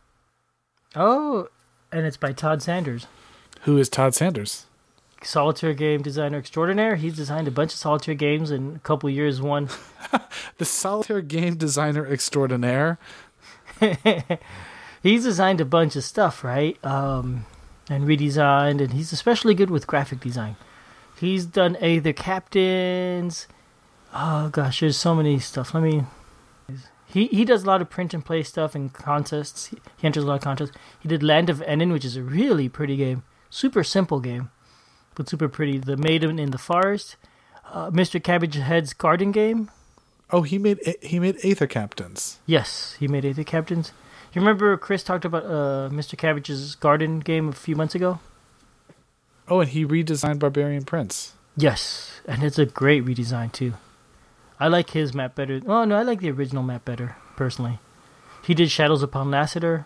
Oh, 0.95 1.47
and 1.91 2.05
it's 2.05 2.17
by 2.17 2.33
Todd 2.33 2.61
Sanders, 2.61 3.05
Who 3.61 3.77
is 3.77 3.87
Todd 3.89 4.15
Sanders? 4.15 4.65
solitaire 5.23 5.73
game 5.73 6.01
designer 6.01 6.37
extraordinaire. 6.37 6.95
He's 6.95 7.15
designed 7.15 7.47
a 7.47 7.51
bunch 7.51 7.73
of 7.73 7.79
solitaire 7.79 8.13
games 8.15 8.51
in 8.51 8.75
a 8.75 8.79
couple 8.79 9.09
years. 9.09 9.41
One, 9.41 9.69
The 10.57 10.65
solitaire 10.65 11.21
game 11.21 11.55
designer 11.55 12.05
extraordinaire. 12.05 12.97
he's 15.03 15.23
designed 15.23 15.61
a 15.61 15.65
bunch 15.65 15.95
of 15.95 16.03
stuff, 16.03 16.43
right? 16.43 16.83
Um, 16.85 17.45
and 17.89 18.05
redesigned, 18.05 18.81
and 18.81 18.93
he's 18.93 19.11
especially 19.11 19.53
good 19.53 19.69
with 19.69 19.87
graphic 19.87 20.19
design. 20.19 20.55
He's 21.19 21.45
done 21.45 21.75
Aether 21.77 22.13
Captains. 22.13 23.47
Oh 24.13 24.49
gosh, 24.49 24.79
there's 24.79 24.97
so 24.97 25.15
many 25.15 25.39
stuff. 25.39 25.73
Let 25.73 25.83
me. 25.83 26.03
He 27.05 27.27
he 27.27 27.45
does 27.45 27.63
a 27.63 27.67
lot 27.67 27.81
of 27.81 27.89
print 27.89 28.13
and 28.13 28.23
play 28.23 28.43
stuff 28.43 28.75
and 28.75 28.93
contests. 28.93 29.67
He, 29.67 29.77
he 29.97 30.07
enters 30.07 30.23
a 30.23 30.27
lot 30.27 30.35
of 30.35 30.41
contests. 30.41 30.71
He 30.99 31.07
did 31.07 31.23
Land 31.23 31.49
of 31.49 31.59
Enin, 31.59 31.91
which 31.91 32.05
is 32.05 32.17
a 32.17 32.23
really 32.23 32.69
pretty 32.69 32.97
game, 32.97 33.23
super 33.49 33.83
simple 33.83 34.19
game, 34.19 34.51
but 35.15 35.29
super 35.29 35.47
pretty. 35.47 35.77
The 35.77 35.97
Maiden 35.97 36.37
in 36.37 36.51
the 36.51 36.57
Forest, 36.57 37.15
uh, 37.71 37.89
Mr. 37.91 38.21
Cabbage 38.21 38.55
Head's 38.55 38.93
garden 38.93 39.31
game. 39.31 39.71
Oh, 40.29 40.41
he 40.41 40.57
made 40.57 40.79
he 41.01 41.19
made 41.19 41.37
Aether 41.43 41.67
Captains. 41.67 42.39
Yes, 42.45 42.95
he 42.99 43.07
made 43.07 43.25
Aether 43.25 43.45
Captains. 43.45 43.93
You 44.37 44.41
remember 44.41 44.77
Chris 44.77 45.01
talked 45.01 45.25
about 45.25 45.45
uh, 45.45 45.89
Mr. 45.91 46.15
Cabbage's 46.15 46.75
garden 46.75 47.21
game 47.21 47.49
a 47.49 47.53
few 47.53 47.75
months 47.75 47.95
ago? 47.95 48.19
Oh, 49.47 49.61
and 49.61 49.69
he 49.71 49.83
redesigned 49.83 50.37
Barbarian 50.37 50.85
Prince. 50.85 51.33
Yes, 51.55 52.21
and 52.27 52.43
it's 52.43 52.59
a 52.59 52.67
great 52.67 53.03
redesign 53.03 53.51
too. 53.51 53.73
I 54.59 54.67
like 54.67 54.91
his 54.91 55.11
map 55.15 55.33
better. 55.33 55.59
Oh 55.65 55.85
no, 55.85 55.95
I 55.97 56.03
like 56.03 56.19
the 56.19 56.29
original 56.29 56.61
map 56.61 56.85
better 56.85 57.15
personally. 57.35 57.79
He 58.43 58.53
did 58.53 58.69
Shadows 58.69 59.01
upon 59.01 59.31
Lassadar. 59.31 59.85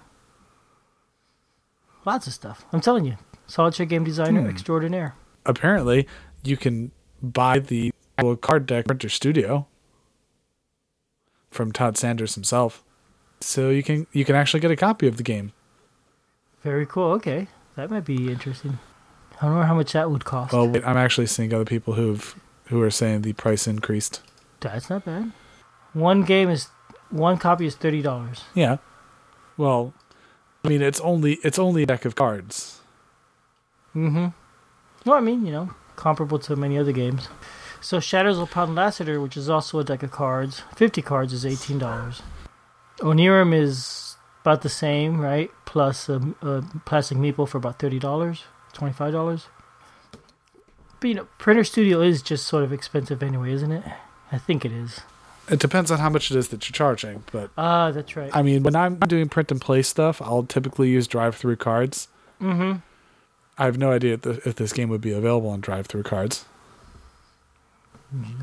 Lots 2.04 2.28
of 2.28 2.34
stuff. 2.34 2.66
I'm 2.74 2.82
telling 2.82 3.06
you, 3.06 3.16
solitaire 3.47 3.86
game 3.86 4.04
designer 4.04 4.41
Hmm. 4.41 4.49
extraordinaire. 4.49 5.16
Apparently, 5.45 6.06
you 6.43 6.58
can 6.58 6.91
buy 7.24 7.60
the 7.60 7.93
card 8.41 8.66
deck 8.66 8.84
printer 8.88 9.08
studio 9.08 9.66
from 11.49 11.72
Todd 11.72 11.95
Sanders 11.97 12.36
himself. 12.36 12.84
So 13.42 13.70
you 13.70 13.84
can 13.84 14.08
you 14.14 14.24
can 14.24 14.36
actually 14.36 14.60
get 14.60 14.72
a 14.72 14.76
copy 14.76 15.08
of 15.08 15.18
the 15.18 15.24
game. 15.24 15.52
Very 16.64 16.86
cool. 16.86 17.12
Okay, 17.14 17.48
that 17.76 17.89
might 17.89 18.06
be 18.06 18.32
interesting. 18.32 18.80
I 19.42 19.46
don't 19.48 19.56
know 19.56 19.64
how 19.64 19.74
much 19.74 19.94
that 19.94 20.12
would 20.12 20.24
cost. 20.24 20.54
Well, 20.54 20.70
wait, 20.70 20.86
I'm 20.86 20.98
actually 20.98 21.26
seeing 21.26 21.54
other 21.54 21.66
people 21.66 21.96
who've 21.96 22.39
who 22.66 22.82
are 22.82 22.92
saying 22.92 23.24
the 23.24 23.34
price 23.34 23.68
increased. 23.68 24.22
That's 24.60 24.89
not 24.89 25.06
bad. 25.06 25.32
One 25.94 26.24
game 26.24 26.50
is 26.50 26.68
one 27.10 27.38
copy 27.38 27.66
is 27.66 27.76
thirty 27.76 28.02
dollars. 28.02 28.44
Yeah. 28.54 28.78
Well, 29.58 29.94
I 30.64 30.70
mean, 30.70 30.82
it's 30.82 31.00
only 31.02 31.34
it's 31.44 31.58
only 31.58 31.84
a 31.84 31.86
deck 31.88 32.06
of 32.06 32.16
cards. 32.16 32.80
Mm-hmm. 33.96 34.28
Well, 35.06 35.18
I 35.18 35.22
mean, 35.22 35.46
you 35.46 35.52
know, 35.52 35.72
comparable 35.96 36.39
to 36.39 36.56
many 36.56 36.78
other 36.78 36.92
games. 36.92 37.28
So 37.82 38.00
Shadows 38.00 38.38
upon 38.38 38.76
Lassadar, 38.76 39.22
which 39.22 39.36
is 39.36 39.50
also 39.50 39.80
a 39.80 39.84
deck 39.84 40.04
of 40.04 40.12
cards, 40.12 40.62
fifty 40.76 41.02
cards 41.02 41.34
is 41.34 41.46
eighteen 41.46 41.80
dollars. 41.80 42.22
Onirim 43.02 43.54
is 43.54 44.16
about 44.41 44.62
the 44.62 44.70
same, 44.70 45.20
right? 45.20 45.52
Plus 45.66 46.10
a, 46.10 46.22
a 46.41 46.64
plastic 46.86 47.18
meeple 47.18 47.47
for 47.47 47.58
about 47.58 47.80
thirty 47.80 47.99
dollars, 47.99 48.43
twenty 48.74 48.93
five 48.93 49.12
dollars. 49.12 49.47
But 50.99 51.08
you 51.08 51.16
know, 51.16 51.28
Printer 51.38 51.64
Studio 51.64 52.02
is 52.02 52.22
just 52.22 52.47
sort 52.47 52.64
of 52.64 52.72
expensive 52.72 53.24
anyway, 53.24 53.52
isn't 53.54 53.72
it? 53.72 53.84
I 54.32 54.38
think 54.38 54.64
it 54.66 54.72
is. 54.72 55.02
It 55.49 55.60
depends 55.60 55.91
on 55.91 55.99
how 55.99 56.10
much 56.10 56.32
it 56.32 56.38
is 56.38 56.49
that 56.49 56.70
you're 56.70 56.74
charging, 56.74 57.24
but 57.32 57.49
Ah, 57.58 57.91
that's 57.91 58.16
right. 58.16 58.30
I 58.34 58.41
mean, 58.41 58.64
when 58.64 58.76
I'm 58.76 58.97
doing 58.99 59.28
print 59.28 59.52
and 59.52 59.60
play 59.60 59.82
stuff, 59.82 60.22
I'll 60.22 60.43
typically 60.43 60.89
use 60.89 61.08
DriveThruCards. 61.08 62.08
mm-hmm. 62.39 62.78
I 63.58 63.66
have 63.66 63.78
no 63.78 63.91
idea 63.91 64.14
if, 64.14 64.47
if 64.47 64.56
this 64.56 64.72
game 64.72 64.89
would 64.89 65.02
be 65.02 65.12
available 65.12 65.49
on 65.49 65.62
DriveThruCards. 65.62 66.45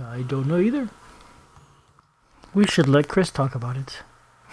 I 0.03 0.23
don't 0.23 0.47
know 0.47 0.59
either. 0.59 0.91
We 2.55 2.67
should 2.67 2.89
let 2.89 3.09
Chris 3.09 3.31
talk 3.31 3.55
about 3.55 3.77
it 3.77 4.03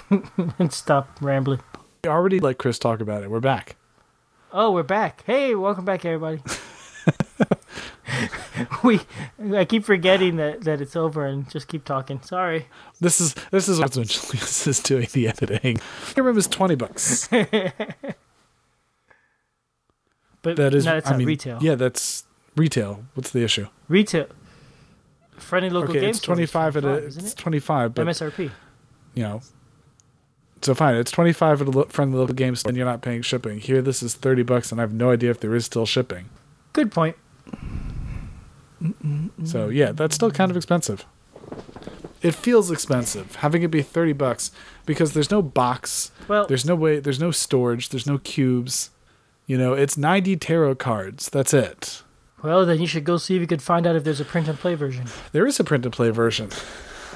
and 0.60 0.72
stop 0.72 1.18
rambling. 1.22 1.62
We 2.04 2.10
already 2.10 2.40
let 2.40 2.58
Chris 2.58 2.80
talk 2.80 3.00
about 3.00 3.24
it. 3.24 3.32
We're 3.32 3.40
back. 3.40 3.76
Oh, 4.52 4.72
we're 4.72 4.84
back. 4.84 5.24
Hey, 5.26 5.56
welcome 5.56 5.86
back, 5.86 6.06
everybody. 6.06 6.42
we, 8.84 9.02
I 9.54 9.66
keep 9.66 9.84
forgetting 9.84 10.38
that, 10.38 10.62
that 10.62 10.82
it's 10.82 10.96
over 10.96 11.26
and 11.26 11.50
just 11.50 11.68
keep 11.68 11.84
talking. 11.84 12.22
Sorry. 12.22 12.68
This 13.00 13.20
is 13.20 13.36
this 13.52 13.68
is 13.68 13.80
when 13.80 13.90
Julius 13.90 14.68
is 14.68 14.80
doing 14.80 15.08
the 15.12 15.28
editing. 15.28 15.80
Your 16.16 16.26
room 16.26 16.38
is 16.38 16.48
twenty 16.48 16.76
bucks. 16.76 17.30
But 20.42 20.58
That 20.58 20.76
is, 20.76 20.86
no, 20.86 20.96
it's 20.98 21.08
I 21.08 21.10
not 21.10 21.18
mean, 21.18 21.28
retail. 21.28 21.58
Yeah, 21.60 21.74
that's 21.74 22.24
retail. 22.56 23.04
What's 23.16 23.32
the 23.32 23.44
issue? 23.44 23.68
Retail. 23.88 24.28
Friendly 25.38 25.72
local 25.72 25.90
okay, 25.90 26.02
game 26.02 26.10
it's 26.12 26.20
twenty 26.20 26.46
five 26.46 26.78
at 26.78 26.86
a 26.86 27.02
25, 27.02 27.18
it's 27.18 27.34
twenty 27.34 27.58
five, 27.58 27.96
but 27.96 28.06
MSRP. 28.06 28.52
you 29.16 29.24
know. 29.24 29.42
So 30.66 30.74
fine, 30.74 30.96
it's 30.96 31.12
twenty 31.12 31.32
five 31.32 31.62
at 31.62 31.68
a 31.68 31.86
friendly 31.90 32.18
local 32.18 32.34
game 32.34 32.56
store, 32.56 32.72
and 32.72 32.76
you're 32.78 32.88
not 32.88 33.04
paying 33.04 33.22
shipping. 33.22 33.60
Here, 33.60 33.84
this 33.84 34.02
is 34.02 34.16
thirty 34.16 34.42
bucks, 34.42 34.72
and 34.72 34.82
I 34.82 34.84
have 34.84 34.94
no 34.94 35.12
idea 35.12 35.30
if 35.30 35.40
there 35.40 35.54
is 35.54 35.64
still 35.64 35.86
shipping. 35.86 36.26
Good 36.74 36.92
point. 36.92 37.16
So 39.44 39.70
yeah, 39.70 39.92
that's 39.92 40.16
still 40.16 40.32
kind 40.32 40.50
of 40.50 40.58
expensive. 40.58 41.06
It 42.24 42.34
feels 42.34 42.72
expensive 42.72 43.36
having 43.36 43.62
it 43.62 43.70
be 43.70 43.84
thirty 43.84 44.12
bucks 44.14 44.50
because 44.88 45.14
there's 45.14 45.30
no 45.30 45.44
box, 45.44 46.10
Well, 46.28 46.48
there's 46.48 46.66
no 46.66 46.74
way, 46.74 47.00
there's 47.00 47.20
no 47.20 47.30
storage, 47.30 47.90
there's 47.90 48.08
no 48.08 48.18
cubes. 48.18 48.90
You 49.46 49.60
know, 49.60 49.74
it's 49.74 49.98
ninety 49.98 50.36
tarot 50.36 50.76
cards. 50.76 51.30
That's 51.30 51.54
it. 51.54 52.02
well, 52.42 52.66
then 52.66 52.82
you 52.82 52.88
should 52.88 53.04
go 53.04 53.18
see 53.18 53.36
if 53.36 53.42
you 53.42 53.46
could 53.48 53.62
find 53.62 53.86
out 53.86 53.96
if 53.96 54.04
there's 54.04 54.20
a 54.20 54.26
print 54.26 54.48
and 54.48 54.58
play 54.58 54.74
version. 54.74 55.06
There 55.32 55.46
is 55.46 55.60
a 55.60 55.64
print 55.64 55.86
and 55.86 55.94
play 55.94 56.10
version. 56.10 56.50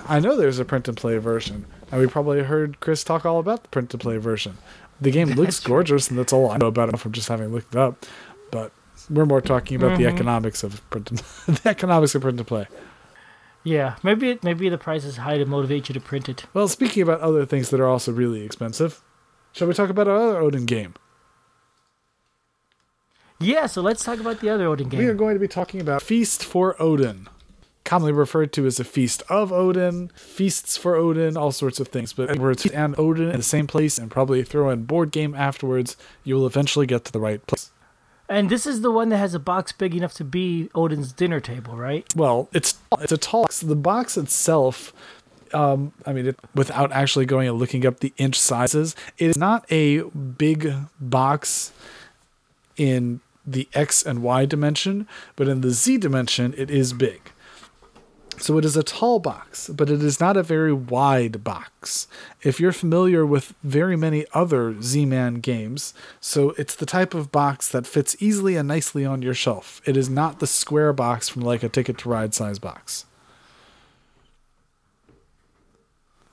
I 0.08 0.20
know 0.20 0.36
there's 0.38 0.60
a 0.60 0.66
print 0.66 0.88
and 0.88 0.96
play 0.96 1.18
version, 1.18 1.66
and 1.92 2.00
we 2.02 2.08
probably 2.08 2.42
heard 2.44 2.80
Chris 2.80 3.04
talk 3.04 3.26
all 3.26 3.40
about 3.40 3.64
the 3.64 3.70
print 3.70 3.90
to 3.92 3.98
play 3.98 4.18
version. 4.18 4.58
The 5.02 5.12
game 5.12 5.30
looks 5.30 5.60
gorgeous, 5.60 6.10
and 6.10 6.20
that's 6.20 6.34
all 6.34 6.52
I 6.52 6.58
know 6.58 6.68
about 6.68 6.90
it 6.94 6.98
from 6.98 7.12
just 7.14 7.30
having 7.30 7.50
looked 7.54 7.74
it 7.74 7.80
up. 7.80 8.06
But 8.52 8.72
we're 9.10 9.26
more 9.26 9.42
talking 9.42 9.78
about 9.78 9.98
the 9.98 10.04
Mhm. 10.06 10.14
economics 10.14 10.64
of 10.64 10.88
print 10.90 11.08
the 11.48 11.62
economics 11.66 12.16
of 12.16 12.22
print 12.22 12.38
and 12.40 12.48
play. 12.48 12.68
Yeah, 13.64 13.96
maybe 14.04 14.30
it, 14.32 14.44
maybe 14.44 14.70
the 14.70 14.78
price 14.78 15.04
is 15.04 15.18
high 15.18 15.38
to 15.38 15.46
motivate 15.46 15.90
you 15.90 15.94
to 15.94 16.00
print 16.00 16.30
it. 16.30 16.46
Well, 16.54 16.68
speaking 16.68 17.04
about 17.04 17.20
other 17.22 17.46
things 17.46 17.70
that 17.70 17.80
are 17.80 17.88
also 17.88 18.12
really 18.12 18.42
expensive, 18.44 19.02
shall 19.52 19.68
we 19.68 19.74
talk 19.74 19.90
about 19.90 20.08
our 20.08 20.16
other 20.16 20.38
Odin 20.40 20.66
game? 20.66 20.94
Yeah, 23.40 23.68
so 23.68 23.82
let's 23.82 24.04
talk 24.04 24.20
about 24.20 24.42
the 24.42 24.50
other 24.50 24.66
Odin 24.68 24.90
game. 24.90 25.00
We 25.00 25.06
are 25.08 25.14
going 25.14 25.36
to 25.36 25.40
be 25.40 25.48
talking 25.48 25.80
about 25.80 26.02
Feast 26.02 26.44
for 26.44 26.82
Odin, 26.82 27.28
commonly 27.90 28.14
referred 28.14 28.54
to 28.54 28.68
as 28.68 28.80
a 28.80 28.84
feast 28.84 29.24
of 29.30 29.52
Odin, 29.52 30.12
feasts 30.14 30.78
for 30.78 30.96
Odin, 30.96 31.36
all 31.36 31.52
sorts 31.52 31.80
of 31.80 31.88
things. 31.88 32.14
But 32.14 32.30
it's 32.30 32.66
and 32.68 32.98
Odin 33.00 33.32
in 33.32 33.38
the 33.38 33.44
same 33.44 33.66
place 33.66 33.98
and 33.98 34.12
probably 34.12 34.44
throw 34.44 34.70
in 34.70 34.84
board 34.84 35.10
game 35.10 35.34
afterwards, 35.34 35.98
you 36.24 36.36
will 36.36 36.46
eventually 36.46 36.86
get 36.86 37.04
to 37.06 37.12
the 37.12 37.20
right 37.20 37.46
place. 37.48 37.72
And 38.30 38.48
this 38.48 38.68
is 38.68 38.82
the 38.82 38.92
one 38.92 39.10
that 39.10 39.18
has 39.18 39.34
a 39.34 39.40
box 39.40 39.72
big 39.72 39.96
enough 39.96 40.14
to 40.14 40.24
be 40.24 40.70
Odin's 40.76 41.12
dinner 41.12 41.40
table, 41.40 41.76
right? 41.76 42.06
Well, 42.16 42.48
it's 42.54 42.78
it's 43.00 43.12
a 43.12 43.18
tall. 43.18 43.48
The 43.64 43.76
box 43.76 44.18
itself 44.18 44.94
um, 45.52 45.94
I 46.06 46.14
mean, 46.14 46.28
it, 46.28 46.40
without 46.54 46.92
actually 46.92 47.26
going 47.26 47.50
and 47.50 47.58
looking 47.58 47.88
up 47.88 48.02
the 48.02 48.14
inch 48.18 48.40
sizes, 48.40 48.96
it 49.18 49.32
is 49.32 49.38
not 49.38 49.66
a 49.72 50.02
big 50.04 50.72
box 51.00 51.72
in 52.78 53.22
the 53.48 53.68
X 53.74 54.04
and 54.04 54.22
Y 54.22 54.46
dimension, 54.46 55.08
but 55.36 55.48
in 55.48 55.62
the 55.62 55.72
Z 55.72 55.98
dimension, 55.98 56.54
it 56.56 56.70
is 56.70 56.94
big. 56.94 57.32
So 58.42 58.58
it 58.58 58.64
is 58.64 58.78
a 58.78 58.84
tall 58.84 59.20
box, 59.20 59.70
but 59.70 59.90
it 59.90 60.02
is 60.02 60.20
not 60.22 60.38
a 60.38 60.44
very 60.44 60.72
wide 60.72 61.44
box. 61.44 62.08
If 62.42 62.60
you're 62.60 62.72
familiar 62.72 63.26
with 63.26 63.54
very 63.64 63.98
many 63.98 64.26
other 64.34 64.82
Z 64.82 65.06
Man 65.06 65.36
games, 65.36 65.94
so 66.22 66.52
it's 66.52 66.74
the 66.74 66.86
type 66.86 67.14
of 67.14 67.32
box 67.34 67.68
that 67.70 67.86
fits 67.86 68.16
easily 68.20 68.56
and 68.56 68.68
nicely 68.68 69.06
on 69.06 69.22
your 69.22 69.34
shelf. 69.34 69.82
It 69.86 69.98
is 69.98 70.10
not 70.10 70.40
the 70.40 70.48
square 70.48 70.94
box 70.94 71.28
from 71.28 71.42
like 71.42 71.64
a 71.64 71.70
Ticket 71.70 71.98
to 72.00 72.10
Ride 72.10 72.34
size 72.34 72.60
box. 72.60 73.06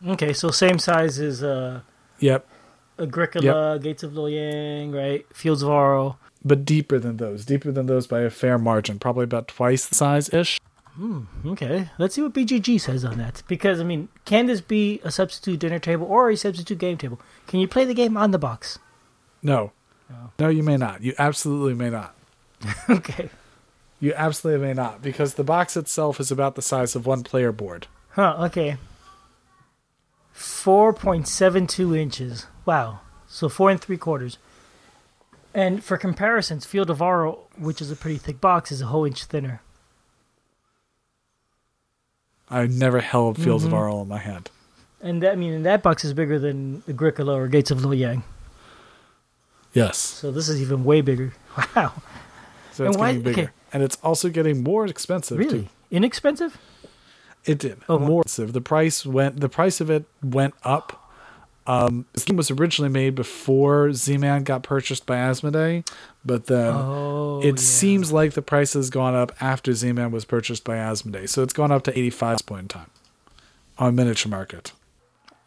Okay, 0.06 0.32
so 0.32 0.50
same 0.50 0.78
size 0.78 1.18
as 1.18 1.42
uh, 1.42 1.80
Yep. 2.20 2.46
Agricola, 2.98 3.78
Gates 3.78 4.02
of 4.02 4.12
Loyang, 4.12 4.94
right? 4.94 5.26
Fields 5.34 5.62
of 5.62 5.68
Aro. 5.68 6.16
but 6.44 6.64
deeper 6.64 6.98
than 6.98 7.16
those, 7.16 7.44
deeper 7.44 7.72
than 7.72 7.86
those 7.86 8.06
by 8.06 8.20
a 8.20 8.30
fair 8.30 8.58
margin, 8.58 8.98
probably 8.98 9.24
about 9.24 9.48
twice 9.48 9.86
the 9.86 9.94
size 9.94 10.32
ish. 10.32 10.58
Hmm, 10.96 11.24
okay, 11.44 11.90
let's 11.98 12.14
see 12.14 12.22
what 12.22 12.32
BGG 12.32 12.80
says 12.80 13.04
on 13.04 13.18
that. 13.18 13.42
Because 13.46 13.80
I 13.80 13.84
mean, 13.84 14.08
can 14.24 14.46
this 14.46 14.62
be 14.62 15.00
a 15.04 15.10
substitute 15.10 15.60
dinner 15.60 15.78
table 15.78 16.06
or 16.06 16.30
a 16.30 16.36
substitute 16.36 16.78
game 16.78 16.96
table? 16.96 17.20
Can 17.46 17.60
you 17.60 17.68
play 17.68 17.84
the 17.84 17.92
game 17.92 18.16
on 18.16 18.30
the 18.30 18.38
box? 18.38 18.78
No, 19.42 19.72
oh. 20.10 20.30
no, 20.38 20.48
you 20.48 20.62
may 20.62 20.78
not. 20.78 21.02
You 21.02 21.14
absolutely 21.18 21.74
may 21.74 21.90
not. 21.90 22.14
okay. 22.90 23.28
You 24.00 24.14
absolutely 24.14 24.66
may 24.66 24.72
not 24.72 25.02
because 25.02 25.34
the 25.34 25.44
box 25.44 25.76
itself 25.76 26.18
is 26.18 26.30
about 26.30 26.54
the 26.54 26.62
size 26.62 26.96
of 26.96 27.06
one 27.06 27.22
player 27.22 27.52
board. 27.52 27.86
Huh. 28.10 28.36
Okay. 28.46 28.78
Four 30.32 30.94
point 30.94 31.28
seven 31.28 31.66
two 31.66 31.94
inches. 31.94 32.46
Wow. 32.64 33.00
So 33.26 33.50
four 33.50 33.70
and 33.70 33.80
three 33.80 33.98
quarters. 33.98 34.38
And 35.52 35.82
for 35.82 35.96
comparisons, 35.96 36.66
Field 36.66 36.90
of 36.90 36.98
Aro, 36.98 37.40
which 37.58 37.80
is 37.80 37.90
a 37.90 37.96
pretty 37.96 38.18
thick 38.18 38.40
box, 38.40 38.70
is 38.70 38.82
a 38.82 38.86
whole 38.86 39.06
inch 39.06 39.24
thinner. 39.24 39.62
I 42.48 42.66
never 42.66 43.00
held 43.00 43.38
Fields 43.38 43.64
of 43.64 43.70
mm-hmm. 43.70 43.78
Arle 43.78 44.02
in 44.02 44.08
my 44.08 44.18
hand. 44.18 44.50
And 45.00 45.22
that, 45.22 45.32
I 45.32 45.36
mean, 45.36 45.52
and 45.52 45.66
that 45.66 45.82
box 45.82 46.04
is 46.04 46.14
bigger 46.14 46.38
than 46.38 46.82
Agricola 46.88 47.34
or 47.34 47.48
Gates 47.48 47.70
of 47.70 47.78
Loyang. 47.78 48.22
Yes, 49.72 49.98
So 49.98 50.32
this 50.32 50.48
is 50.48 50.60
even 50.62 50.84
way 50.84 51.00
bigger. 51.02 51.32
Wow. 51.76 51.92
so 52.72 52.84
And 52.84 52.94
it's 52.94 52.98
why- 52.98 53.12
getting 53.12 53.22
bigger, 53.22 53.42
okay. 53.42 53.50
and 53.72 53.82
it's 53.82 53.96
also 54.02 54.28
getting 54.30 54.62
more 54.62 54.86
expensive. 54.86 55.38
Really? 55.38 55.62
Too. 55.64 55.68
Inexpensive? 55.90 56.58
It 57.44 57.58
did 57.58 57.78
Oh, 57.88 57.98
more 57.98 58.22
expensive. 58.22 58.52
The 58.54 58.60
price 58.60 59.06
went. 59.06 59.40
The 59.40 59.48
price 59.48 59.80
of 59.80 59.88
it 59.90 60.04
went 60.22 60.54
up. 60.64 61.05
Um, 61.66 62.06
this 62.12 62.24
game 62.24 62.36
was 62.36 62.50
originally 62.50 62.90
made 62.92 63.14
before 63.16 63.92
Z-Man 63.92 64.44
got 64.44 64.62
purchased 64.62 65.04
by 65.04 65.16
Asmodee, 65.16 65.84
but 66.24 66.46
then 66.46 66.74
Oh. 66.74 67.40
it 67.42 67.46
yeah. 67.46 67.54
seems 67.56 68.12
like 68.12 68.32
the 68.34 68.42
price 68.42 68.74
has 68.74 68.88
gone 68.88 69.14
up 69.14 69.32
after 69.40 69.72
Z-Man 69.72 70.10
was 70.12 70.24
purchased 70.24 70.62
by 70.64 70.76
Asmodee. 70.76 71.28
So 71.28 71.42
it's 71.42 71.52
gone 71.52 71.72
up 71.72 71.82
to 71.84 71.98
85 71.98 72.28
at 72.28 72.32
this 72.34 72.42
point 72.42 72.62
in 72.62 72.68
time 72.68 72.90
on 73.78 73.94
miniature 73.96 74.30
market. 74.30 74.72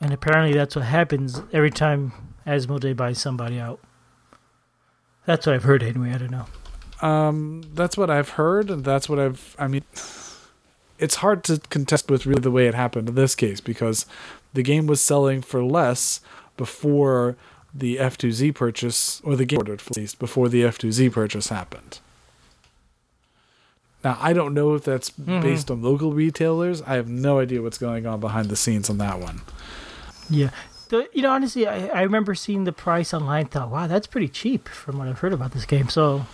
And 0.01 0.11
apparently 0.13 0.53
that's 0.53 0.75
what 0.75 0.85
happens 0.85 1.41
every 1.53 1.71
time 1.71 2.11
Asmodee 2.45 2.95
buys 2.97 3.19
somebody 3.19 3.59
out. 3.59 3.79
That's 5.25 5.45
what 5.45 5.55
I've 5.55 5.63
heard 5.63 5.83
anyway. 5.83 6.11
I 6.13 6.17
don't 6.17 6.31
know. 6.31 6.45
Um, 7.01 7.63
that's 7.75 7.95
what 7.97 8.09
I've 8.09 8.29
heard, 8.29 8.69
and 8.69 8.83
that's 8.83 9.07
what 9.07 9.19
I've. 9.19 9.55
I 9.59 9.67
mean, 9.67 9.83
it's 10.99 11.15
hard 11.15 11.43
to 11.45 11.59
contest 11.69 12.09
with 12.11 12.25
really 12.25 12.41
the 12.41 12.51
way 12.51 12.67
it 12.67 12.73
happened 12.73 13.09
in 13.09 13.15
this 13.15 13.35
case 13.35 13.61
because 13.61 14.05
the 14.53 14.63
game 14.63 14.87
was 14.87 15.01
selling 15.01 15.41
for 15.41 15.63
less 15.63 16.21
before 16.57 17.35
the 17.73 17.97
F2Z 17.97 18.55
purchase, 18.55 19.21
or 19.23 19.35
the 19.35 19.45
game 19.45 19.59
ordered 19.59 19.81
for 19.81 19.91
at 19.91 19.97
least 19.97 20.19
before 20.19 20.49
the 20.49 20.63
F2Z 20.63 21.11
purchase 21.11 21.49
happened. 21.49 21.99
Now 24.03 24.17
I 24.19 24.33
don't 24.33 24.53
know 24.53 24.73
if 24.73 24.83
that's 24.83 25.11
mm-hmm. 25.11 25.41
based 25.41 25.69
on 25.69 25.81
local 25.81 26.13
retailers. 26.13 26.81
I 26.83 26.95
have 26.95 27.07
no 27.07 27.39
idea 27.39 27.61
what's 27.61 27.77
going 27.77 28.05
on 28.05 28.19
behind 28.19 28.49
the 28.49 28.55
scenes 28.55 28.89
on 28.89 28.97
that 28.99 29.19
one. 29.19 29.41
Yeah. 30.29 30.49
The, 30.89 31.07
you 31.13 31.21
know, 31.21 31.31
honestly, 31.31 31.67
I, 31.67 31.87
I 31.87 32.01
remember 32.01 32.33
seeing 32.33 32.63
the 32.63 32.71
price 32.71 33.13
online. 33.13 33.45
Thought, 33.45 33.69
wow, 33.69 33.87
that's 33.87 34.07
pretty 34.07 34.27
cheap 34.27 34.67
from 34.67 34.97
what 34.97 35.07
I've 35.07 35.19
heard 35.19 35.33
about 35.33 35.51
this 35.51 35.65
game. 35.65 35.89
So 35.89 36.25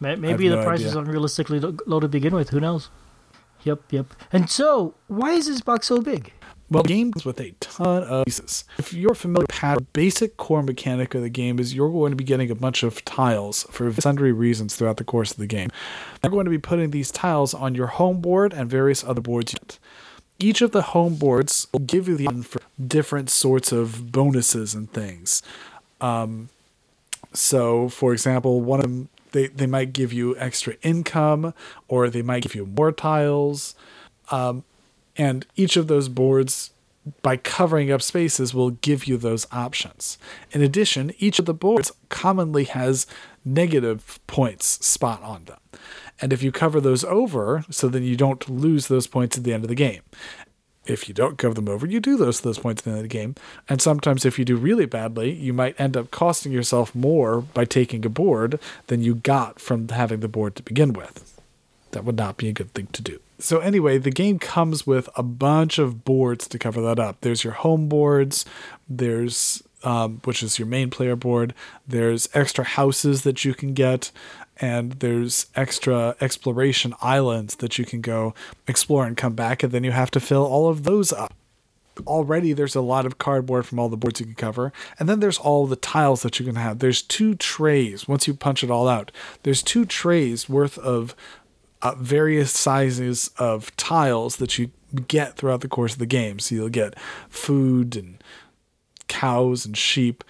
may- 0.00 0.16
maybe 0.16 0.48
no 0.48 0.56
the 0.56 0.64
price 0.64 0.80
idea. 0.80 0.88
is 0.88 0.94
unrealistically 0.96 1.80
low 1.86 2.00
to 2.00 2.08
begin 2.08 2.34
with. 2.34 2.50
Who 2.50 2.60
knows? 2.60 2.90
Yep, 3.64 3.80
yep. 3.90 4.06
And 4.32 4.50
so, 4.50 4.94
why 5.06 5.32
is 5.32 5.46
this 5.46 5.60
box 5.60 5.86
so 5.86 6.00
big? 6.00 6.32
Well, 6.72 6.82
the 6.82 6.88
game 6.88 7.12
comes 7.12 7.24
with 7.24 7.40
a 7.40 7.52
ton 7.60 8.04
of 8.04 8.24
pieces. 8.24 8.64
If 8.78 8.94
you're 8.94 9.14
familiar 9.14 9.46
with 9.48 9.60
the 9.60 9.86
basic 9.92 10.36
core 10.36 10.62
mechanic 10.62 11.14
of 11.14 11.22
the 11.22 11.28
game 11.28 11.58
is 11.58 11.74
you're 11.74 11.90
going 11.90 12.10
to 12.12 12.16
be 12.16 12.24
getting 12.24 12.50
a 12.50 12.54
bunch 12.54 12.82
of 12.82 13.04
tiles 13.04 13.64
for 13.70 13.92
sundry 13.92 14.32
reasons 14.32 14.74
throughout 14.74 14.96
the 14.96 15.04
course 15.04 15.32
of 15.32 15.36
the 15.36 15.46
game. 15.46 15.70
You're 16.22 16.30
going 16.30 16.46
to 16.46 16.50
be 16.50 16.58
putting 16.58 16.90
these 16.90 17.10
tiles 17.10 17.52
on 17.52 17.74
your 17.74 17.88
home 17.88 18.20
board 18.20 18.52
and 18.52 18.70
various 18.70 19.04
other 19.04 19.20
boards. 19.20 19.54
Each 20.38 20.62
of 20.62 20.72
the 20.72 20.82
home 20.82 21.16
boards 21.16 21.66
will 21.72 21.80
give 21.80 22.08
you 22.08 22.16
the 22.16 22.26
option 22.26 22.42
for 22.42 22.60
different 22.84 23.28
sorts 23.30 23.70
of 23.70 24.10
bonuses 24.10 24.74
and 24.74 24.90
things. 24.90 25.42
Um, 26.00 26.48
so, 27.34 27.88
for 27.88 28.12
example, 28.12 28.60
one 28.60 28.80
of 28.80 28.84
them 28.84 29.08
they, 29.32 29.48
they 29.48 29.66
might 29.66 29.92
give 29.92 30.12
you 30.12 30.36
extra 30.36 30.74
income, 30.82 31.54
or 31.88 32.08
they 32.08 32.22
might 32.22 32.42
give 32.42 32.54
you 32.54 32.66
more 32.66 32.92
tiles. 32.92 33.74
Um, 34.30 34.64
and 35.16 35.46
each 35.56 35.76
of 35.76 35.88
those 35.88 36.08
boards, 36.08 36.70
by 37.20 37.36
covering 37.36 37.90
up 37.90 38.02
spaces, 38.02 38.54
will 38.54 38.70
give 38.70 39.06
you 39.06 39.16
those 39.16 39.46
options. 39.52 40.18
In 40.52 40.62
addition, 40.62 41.12
each 41.18 41.38
of 41.38 41.46
the 41.46 41.54
boards 41.54 41.92
commonly 42.08 42.64
has 42.64 43.06
negative 43.44 44.20
points 44.26 44.84
spot 44.86 45.22
on 45.22 45.44
them. 45.44 45.58
And 46.20 46.32
if 46.32 46.42
you 46.42 46.52
cover 46.52 46.80
those 46.80 47.04
over, 47.04 47.64
so 47.70 47.88
then 47.88 48.04
you 48.04 48.16
don't 48.16 48.48
lose 48.48 48.86
those 48.86 49.06
points 49.06 49.36
at 49.36 49.44
the 49.44 49.52
end 49.52 49.64
of 49.64 49.68
the 49.68 49.74
game. 49.74 50.02
If 50.84 51.08
you 51.08 51.14
don't 51.14 51.38
cover 51.38 51.54
them 51.54 51.68
over, 51.68 51.86
you 51.86 52.00
do 52.00 52.16
lose 52.16 52.40
those 52.40 52.58
points 52.58 52.80
at 52.80 52.84
the 52.84 52.90
end 52.90 52.98
of 52.98 53.04
the 53.04 53.08
game. 53.08 53.36
And 53.68 53.80
sometimes, 53.80 54.24
if 54.24 54.38
you 54.38 54.44
do 54.44 54.56
really 54.56 54.86
badly, 54.86 55.32
you 55.32 55.52
might 55.52 55.80
end 55.80 55.96
up 55.96 56.10
costing 56.10 56.50
yourself 56.50 56.94
more 56.94 57.40
by 57.40 57.64
taking 57.64 58.04
a 58.04 58.08
board 58.08 58.58
than 58.88 59.02
you 59.02 59.14
got 59.14 59.60
from 59.60 59.88
having 59.88 60.20
the 60.20 60.28
board 60.28 60.56
to 60.56 60.62
begin 60.62 60.92
with. 60.92 61.40
That 61.92 62.04
would 62.04 62.16
not 62.16 62.36
be 62.36 62.48
a 62.48 62.52
good 62.52 62.74
thing 62.74 62.88
to 62.92 63.02
do. 63.02 63.20
So, 63.42 63.58
anyway, 63.58 63.98
the 63.98 64.12
game 64.12 64.38
comes 64.38 64.86
with 64.86 65.08
a 65.16 65.22
bunch 65.24 65.80
of 65.80 66.04
boards 66.04 66.46
to 66.46 66.60
cover 66.60 66.80
that 66.82 67.00
up. 67.00 67.22
There's 67.22 67.42
your 67.42 67.54
home 67.54 67.88
boards, 67.88 68.44
there's, 68.88 69.64
um, 69.82 70.20
which 70.22 70.44
is 70.44 70.60
your 70.60 70.68
main 70.68 70.90
player 70.90 71.16
board, 71.16 71.52
there's 71.84 72.28
extra 72.34 72.62
houses 72.62 73.22
that 73.22 73.44
you 73.44 73.52
can 73.52 73.74
get, 73.74 74.12
and 74.60 74.92
there's 74.92 75.46
extra 75.56 76.14
exploration 76.20 76.94
islands 77.02 77.56
that 77.56 77.78
you 77.78 77.84
can 77.84 78.00
go 78.00 78.32
explore 78.68 79.04
and 79.06 79.16
come 79.16 79.34
back, 79.34 79.64
and 79.64 79.72
then 79.72 79.82
you 79.82 79.90
have 79.90 80.12
to 80.12 80.20
fill 80.20 80.44
all 80.44 80.68
of 80.68 80.84
those 80.84 81.12
up 81.12 81.34
already 82.06 82.54
there's 82.54 82.74
a 82.74 82.80
lot 82.80 83.04
of 83.04 83.18
cardboard 83.18 83.66
from 83.66 83.78
all 83.78 83.90
the 83.90 83.98
boards 83.98 84.18
you 84.18 84.24
can 84.24 84.34
cover 84.34 84.72
and 84.98 85.10
then 85.10 85.20
there's 85.20 85.36
all 85.36 85.66
the 85.66 85.76
tiles 85.76 86.22
that 86.22 86.40
you 86.40 86.46
can 86.46 86.54
have 86.54 86.78
there's 86.78 87.02
two 87.02 87.34
trays 87.34 88.08
once 88.08 88.26
you 88.26 88.32
punch 88.32 88.64
it 88.64 88.70
all 88.70 88.88
out 88.88 89.12
there's 89.42 89.62
two 89.62 89.84
trays 89.84 90.48
worth 90.48 90.78
of 90.78 91.14
uh, 91.82 91.94
various 91.96 92.52
sizes 92.52 93.30
of 93.38 93.74
tiles 93.76 94.36
that 94.36 94.58
you 94.58 94.70
get 95.06 95.36
throughout 95.36 95.60
the 95.60 95.68
course 95.68 95.94
of 95.94 95.98
the 95.98 96.06
game 96.06 96.38
so 96.38 96.54
you'll 96.54 96.68
get 96.68 96.98
food 97.28 97.96
and 97.96 98.22
cows 99.08 99.66
and 99.66 99.76
sheep 99.76 100.22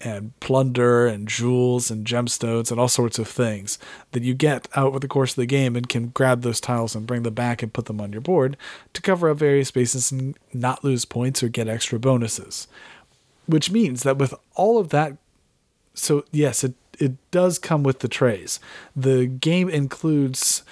and 0.00 0.38
plunder 0.40 1.06
and 1.06 1.26
jewels 1.26 1.90
and 1.90 2.06
gemstones 2.06 2.70
and 2.70 2.78
all 2.78 2.88
sorts 2.88 3.18
of 3.18 3.26
things 3.26 3.78
that 4.12 4.22
you 4.22 4.32
get 4.32 4.68
out 4.76 4.92
with 4.92 5.02
the 5.02 5.08
course 5.08 5.32
of 5.32 5.36
the 5.36 5.46
game 5.46 5.74
and 5.74 5.88
can 5.88 6.08
grab 6.08 6.42
those 6.42 6.60
tiles 6.60 6.94
and 6.94 7.06
bring 7.06 7.22
them 7.24 7.34
back 7.34 7.62
and 7.62 7.72
put 7.72 7.86
them 7.86 8.00
on 8.00 8.12
your 8.12 8.20
board 8.20 8.56
to 8.92 9.02
cover 9.02 9.28
up 9.28 9.38
various 9.38 9.68
spaces 9.68 10.12
and 10.12 10.36
not 10.52 10.84
lose 10.84 11.04
points 11.04 11.42
or 11.42 11.48
get 11.48 11.68
extra 11.68 11.98
bonuses. 11.98 12.68
Which 13.46 13.70
means 13.70 14.02
that 14.02 14.18
with 14.18 14.34
all 14.54 14.78
of 14.78 14.90
that, 14.90 15.16
so 15.94 16.24
yes, 16.30 16.62
it, 16.62 16.74
it 17.00 17.14
does 17.30 17.58
come 17.58 17.82
with 17.82 18.00
the 18.00 18.08
trays. 18.08 18.60
The 18.94 19.26
game 19.26 19.68
includes 19.68 20.62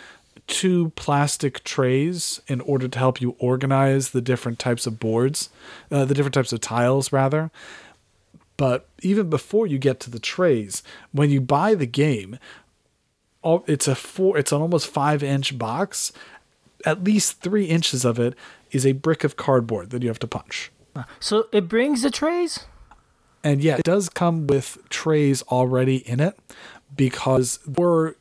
two 0.47 0.91
plastic 0.91 1.65
trays 1.65 2.41
in 2.47 2.61
order 2.61 2.89
to 2.89 2.99
help 2.99 3.21
you 3.21 3.37
organize 3.39 4.11
the 4.11 4.21
different 4.21 4.59
types 4.59 4.87
of 4.87 5.01
boards, 5.01 5.51
uh, 5.91 6.05
the 6.05 6.15
different 6.15 6.35
types 6.35 6.53
of 6.53 6.61
tiles, 6.61 7.13
rather. 7.13 7.51
But 8.57 8.89
even 9.03 9.29
before 9.29 9.67
you 9.67 9.79
get 9.79 10.01
to 10.01 10.11
the 10.11 10.19
trays, 10.19 10.83
when 11.13 11.31
you 11.31 11.41
buy 11.41 11.75
the 11.75 11.87
game, 11.87 12.39
all, 13.43 13.65
it's 13.67 13.87
a 13.87 13.95
four, 13.95 14.39
it's 14.39 14.53
an 14.53 14.63
almost 14.63 14.87
five 14.87 15.23
inch 15.23 15.59
box. 15.59 16.13
at 16.85 17.03
least 17.03 17.41
three 17.41 17.65
inches 17.67 18.05
of 18.05 18.19
it 18.19 18.35
is 18.71 18.87
a 18.87 18.93
brick 18.93 19.25
of 19.25 19.37
cardboard 19.37 19.91
that 19.91 20.03
you 20.03 20.09
have 20.09 20.19
to 20.21 20.27
punch. 20.27 20.71
So 21.21 21.47
it 21.53 21.69
brings 21.69 22.03
the 22.03 22.11
trays. 22.11 22.65
And 23.45 23.63
yeah, 23.63 23.77
it 23.77 23.85
does 23.85 24.09
come 24.09 24.47
with 24.47 24.79
trays 24.89 25.43
already 25.43 25.97
in 26.09 26.21
it 26.21 26.39
because 26.97 27.59
are 27.79 28.17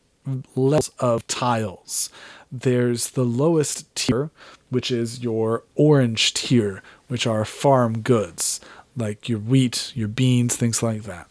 levels 0.56 0.92
of 1.00 1.26
tiles. 1.28 2.10
There's 2.52 3.12
the 3.12 3.26
lowest 3.26 3.94
tier, 3.96 4.32
which 4.70 4.92
is 4.92 5.22
your 5.24 5.64
orange 5.76 6.34
tier, 6.34 6.82
which 7.08 7.28
are 7.28 7.46
farm 7.46 8.02
goods 8.02 8.60
like 8.98 9.28
your 9.28 9.40
wheat, 9.40 9.92
your 9.96 10.08
beans, 10.08 10.56
things 10.56 10.82
like 10.82 11.04
that. 11.04 11.28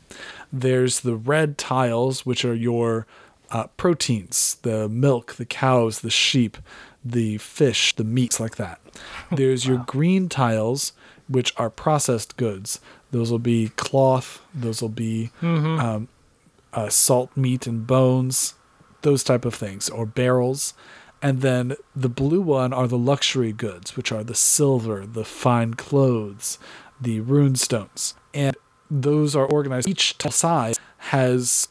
There's 0.53 1.01
the 1.01 1.16
red 1.16 1.59
tiles, 1.59 2.26
which 2.26 2.45
are 2.45 2.55
your 2.55 3.07
uh, 3.51 3.68
proteins, 3.76 4.57
the 4.62 4.88
milk, 4.88 5.34
the 5.34 5.45
cows, 5.45 6.01
the 6.01 6.11
sheep, 6.11 6.59
the 7.05 7.38
fish, 7.38 7.95
the 7.97 8.05
meats, 8.05 8.38
like 8.38 8.57
that. 8.57 8.80
There's 9.32 9.66
wow. 9.66 9.74
your 9.74 9.84
green 9.84 10.28
tiles, 10.28 10.92
which 11.28 11.53
are 11.57 11.70
processed 11.70 12.36
goods. 12.36 12.80
Those 13.11 13.30
will 13.30 13.38
be 13.38 13.68
cloth, 13.70 14.42
those 14.53 14.82
will 14.82 14.88
be 14.88 15.30
mm-hmm. 15.40 15.80
um, 15.80 16.09
uh, 16.72 16.88
salt 16.88 17.36
meat 17.36 17.66
and 17.66 17.86
bones, 17.86 18.55
those 19.05 19.22
type 19.22 19.44
of 19.44 19.55
things, 19.55 19.88
or 19.88 20.05
barrels. 20.05 20.74
And 21.22 21.40
then 21.40 21.76
the 21.96 22.11
blue 22.11 22.42
one 22.42 22.72
are 22.72 22.86
the 22.86 22.98
luxury 22.98 23.52
goods, 23.52 23.96
which 23.96 24.12
are 24.12 24.24
the 24.24 24.34
silver, 24.34 25.07
the 25.07 25.24
fine 25.24 25.74
clothes, 25.74 26.59
the 27.00 27.20
rune 27.20 27.57
stones. 27.57 28.14
And 28.34 28.57
those 28.90 29.34
are 29.34 29.46
organized. 29.46 29.88
Each 29.88 30.16
size 30.30 30.78
has 30.98 31.68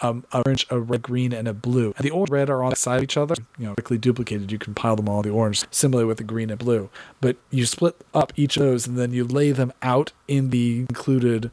um, 0.00 0.24
a 0.32 0.42
orange, 0.44 0.66
a 0.70 0.78
red, 0.78 1.02
green, 1.02 1.32
and 1.32 1.48
a 1.48 1.54
blue. 1.54 1.92
And 1.96 2.04
the 2.04 2.10
orange 2.10 2.30
and 2.30 2.34
red 2.34 2.50
are 2.50 2.62
on 2.62 2.70
the 2.70 2.76
side 2.76 2.98
of 2.98 3.02
each 3.02 3.16
other, 3.16 3.34
you 3.58 3.66
know, 3.66 3.74
quickly 3.74 3.98
duplicated. 3.98 4.52
You 4.52 4.58
can 4.58 4.74
pile 4.74 4.96
them 4.96 5.08
all 5.08 5.22
the 5.22 5.30
orange, 5.30 5.64
similarly 5.70 6.06
with 6.06 6.18
the 6.18 6.24
green 6.24 6.50
and 6.50 6.58
blue. 6.58 6.88
But 7.20 7.36
you 7.50 7.66
split 7.66 8.02
up 8.14 8.32
each 8.36 8.56
of 8.56 8.62
those 8.62 8.86
and 8.86 8.96
then 8.96 9.12
you 9.12 9.24
lay 9.24 9.50
them 9.50 9.72
out 9.82 10.12
in 10.26 10.50
the 10.50 10.80
included 10.80 11.50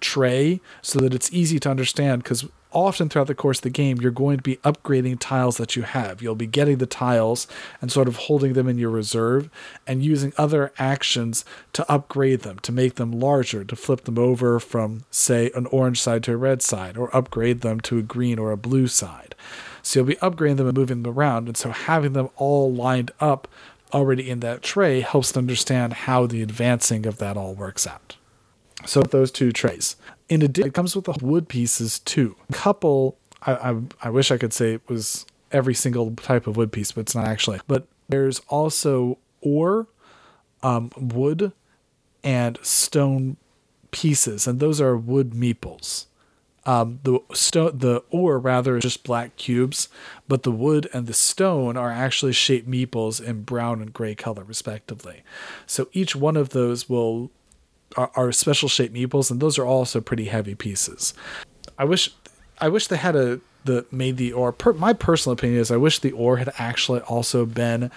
tray 0.00 0.60
so 0.80 0.98
that 1.00 1.14
it's 1.14 1.32
easy 1.32 1.60
to 1.60 1.70
understand 1.70 2.22
because 2.22 2.44
often 2.72 3.08
throughout 3.08 3.26
the 3.26 3.34
course 3.34 3.58
of 3.58 3.62
the 3.62 3.70
game, 3.70 3.98
you're 4.00 4.10
going 4.10 4.36
to 4.36 4.42
be 4.42 4.56
upgrading 4.58 5.18
tiles 5.20 5.56
that 5.56 5.76
you 5.76 5.82
have. 5.82 6.22
You'll 6.22 6.34
be 6.34 6.46
getting 6.46 6.78
the 6.78 6.86
tiles 6.86 7.46
and 7.80 7.90
sort 7.90 8.08
of 8.08 8.16
holding 8.16 8.52
them 8.52 8.68
in 8.68 8.78
your 8.78 8.90
reserve 8.90 9.50
and 9.86 10.02
using 10.02 10.32
other 10.36 10.72
actions 10.78 11.44
to 11.72 11.90
upgrade 11.90 12.40
them, 12.40 12.58
to 12.60 12.72
make 12.72 12.96
them 12.96 13.12
larger, 13.12 13.64
to 13.64 13.76
flip 13.76 14.04
them 14.04 14.18
over 14.18 14.58
from, 14.60 15.04
say, 15.10 15.50
an 15.54 15.66
orange 15.66 16.00
side 16.00 16.22
to 16.24 16.32
a 16.32 16.36
red 16.36 16.62
side, 16.62 16.96
or 16.96 17.14
upgrade 17.16 17.60
them 17.60 17.80
to 17.80 17.98
a 17.98 18.02
green 18.02 18.38
or 18.38 18.52
a 18.52 18.56
blue 18.56 18.86
side. 18.86 19.34
So 19.82 20.00
you'll 20.00 20.06
be 20.06 20.16
upgrading 20.16 20.56
them 20.58 20.68
and 20.68 20.76
moving 20.76 21.02
them 21.02 21.12
around. 21.12 21.48
And 21.48 21.56
so 21.56 21.70
having 21.70 22.12
them 22.12 22.30
all 22.36 22.72
lined 22.72 23.10
up 23.20 23.48
already 23.92 24.30
in 24.30 24.40
that 24.40 24.62
tray 24.62 25.00
helps 25.00 25.32
to 25.32 25.38
understand 25.38 25.92
how 25.92 26.26
the 26.26 26.42
advancing 26.42 27.06
of 27.06 27.18
that 27.18 27.36
all 27.36 27.54
works 27.54 27.86
out. 27.86 28.16
So 28.86 29.02
those 29.02 29.30
two 29.30 29.52
trays. 29.52 29.96
In 30.28 30.42
addition, 30.42 30.68
it 30.68 30.74
comes 30.74 30.96
with 30.96 31.04
the 31.04 31.16
wood 31.20 31.48
pieces 31.48 31.98
too. 31.98 32.36
A 32.48 32.52
couple, 32.52 33.16
I, 33.42 33.52
I, 33.52 33.80
I 34.04 34.10
wish 34.10 34.30
I 34.30 34.38
could 34.38 34.52
say 34.52 34.74
it 34.74 34.88
was 34.88 35.26
every 35.50 35.74
single 35.74 36.12
type 36.12 36.46
of 36.46 36.56
wood 36.56 36.72
piece, 36.72 36.92
but 36.92 37.02
it's 37.02 37.14
not 37.14 37.26
actually. 37.26 37.60
But 37.66 37.86
there's 38.08 38.40
also 38.48 39.18
ore, 39.40 39.86
um, 40.62 40.90
wood, 40.96 41.52
and 42.24 42.58
stone 42.62 43.36
pieces, 43.90 44.46
and 44.46 44.60
those 44.60 44.80
are 44.80 44.96
wood 44.96 45.32
meeples. 45.32 46.06
Um, 46.64 47.00
the 47.02 47.18
stone, 47.32 47.78
the 47.78 48.04
ore 48.10 48.38
rather 48.38 48.76
is 48.76 48.82
just 48.82 49.02
black 49.02 49.36
cubes, 49.36 49.88
but 50.28 50.44
the 50.44 50.52
wood 50.52 50.88
and 50.92 51.08
the 51.08 51.12
stone 51.12 51.76
are 51.76 51.90
actually 51.90 52.32
shaped 52.32 52.70
meeples 52.70 53.20
in 53.20 53.42
brown 53.42 53.82
and 53.82 53.92
gray 53.92 54.14
color, 54.14 54.44
respectively. 54.44 55.22
So 55.66 55.88
each 55.92 56.14
one 56.14 56.36
of 56.36 56.50
those 56.50 56.88
will 56.88 57.32
are, 57.96 58.32
special 58.32 58.68
shaped 58.68 58.94
meeples, 58.94 59.30
and 59.30 59.40
those 59.40 59.58
are 59.58 59.66
also 59.66 60.00
pretty 60.00 60.26
heavy 60.26 60.54
pieces. 60.54 61.14
I 61.78 61.84
wish 61.84 62.10
I 62.60 62.68
wish 62.68 62.86
they 62.86 62.96
had 62.96 63.16
a 63.16 63.40
the 63.64 63.86
made 63.90 64.16
the 64.16 64.32
ore. 64.32 64.52
Per, 64.52 64.72
my 64.72 64.92
personal 64.92 65.34
opinion 65.34 65.60
is 65.60 65.70
I 65.70 65.76
wish 65.76 65.98
the 65.98 66.12
ore 66.12 66.38
had 66.38 66.52
actually 66.58 67.00
also 67.00 67.46
been 67.46 67.90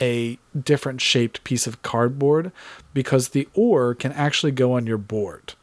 a 0.00 0.38
different 0.58 1.00
shaped 1.00 1.42
piece 1.44 1.66
of 1.66 1.82
cardboard 1.82 2.52
because 2.94 3.30
the 3.30 3.48
ore 3.54 3.94
can 3.94 4.12
actually 4.12 4.52
go 4.52 4.72
on 4.72 4.86
your 4.86 4.98
board. 4.98 5.54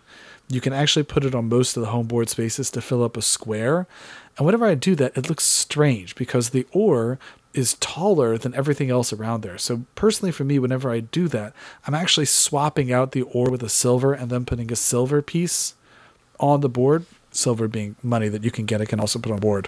You 0.47 0.61
can 0.61 0.73
actually 0.73 1.03
put 1.03 1.25
it 1.25 1.33
on 1.33 1.49
most 1.49 1.75
of 1.75 1.81
the 1.81 1.89
home 1.89 2.07
board 2.07 2.29
spaces 2.29 2.69
to 2.71 2.81
fill 2.81 3.03
up 3.03 3.17
a 3.17 3.21
square. 3.21 3.87
And 4.37 4.45
whenever 4.45 4.65
I 4.65 4.75
do 4.75 4.95
that, 4.95 5.17
it 5.17 5.29
looks 5.29 5.43
strange 5.43 6.15
because 6.15 6.49
the 6.49 6.67
ore 6.71 7.17
is 7.55 7.75
taller 7.75 8.37
than 8.37 8.53
everything 8.53 8.89
else 8.89 9.13
around 9.13 9.41
there. 9.41 9.57
So 9.57 9.85
personally 9.95 10.31
for 10.31 10.43
me, 10.43 10.59
whenever 10.59 10.91
I 10.91 10.99
do 10.99 11.27
that, 11.29 11.53
I'm 11.87 11.93
actually 11.93 12.25
swapping 12.25 12.91
out 12.91 13.13
the 13.13 13.23
ore 13.23 13.49
with 13.49 13.63
a 13.63 13.69
silver 13.69 14.13
and 14.13 14.29
then 14.29 14.45
putting 14.45 14.71
a 14.71 14.75
silver 14.75 15.21
piece 15.21 15.75
on 16.39 16.61
the 16.61 16.69
board. 16.69 17.05
Silver 17.31 17.67
being 17.67 17.97
money 18.01 18.29
that 18.29 18.43
you 18.45 18.51
can 18.51 18.65
get, 18.65 18.79
it 18.79 18.87
can 18.87 18.99
also 18.99 19.19
put 19.19 19.31
on 19.31 19.39
board. 19.39 19.67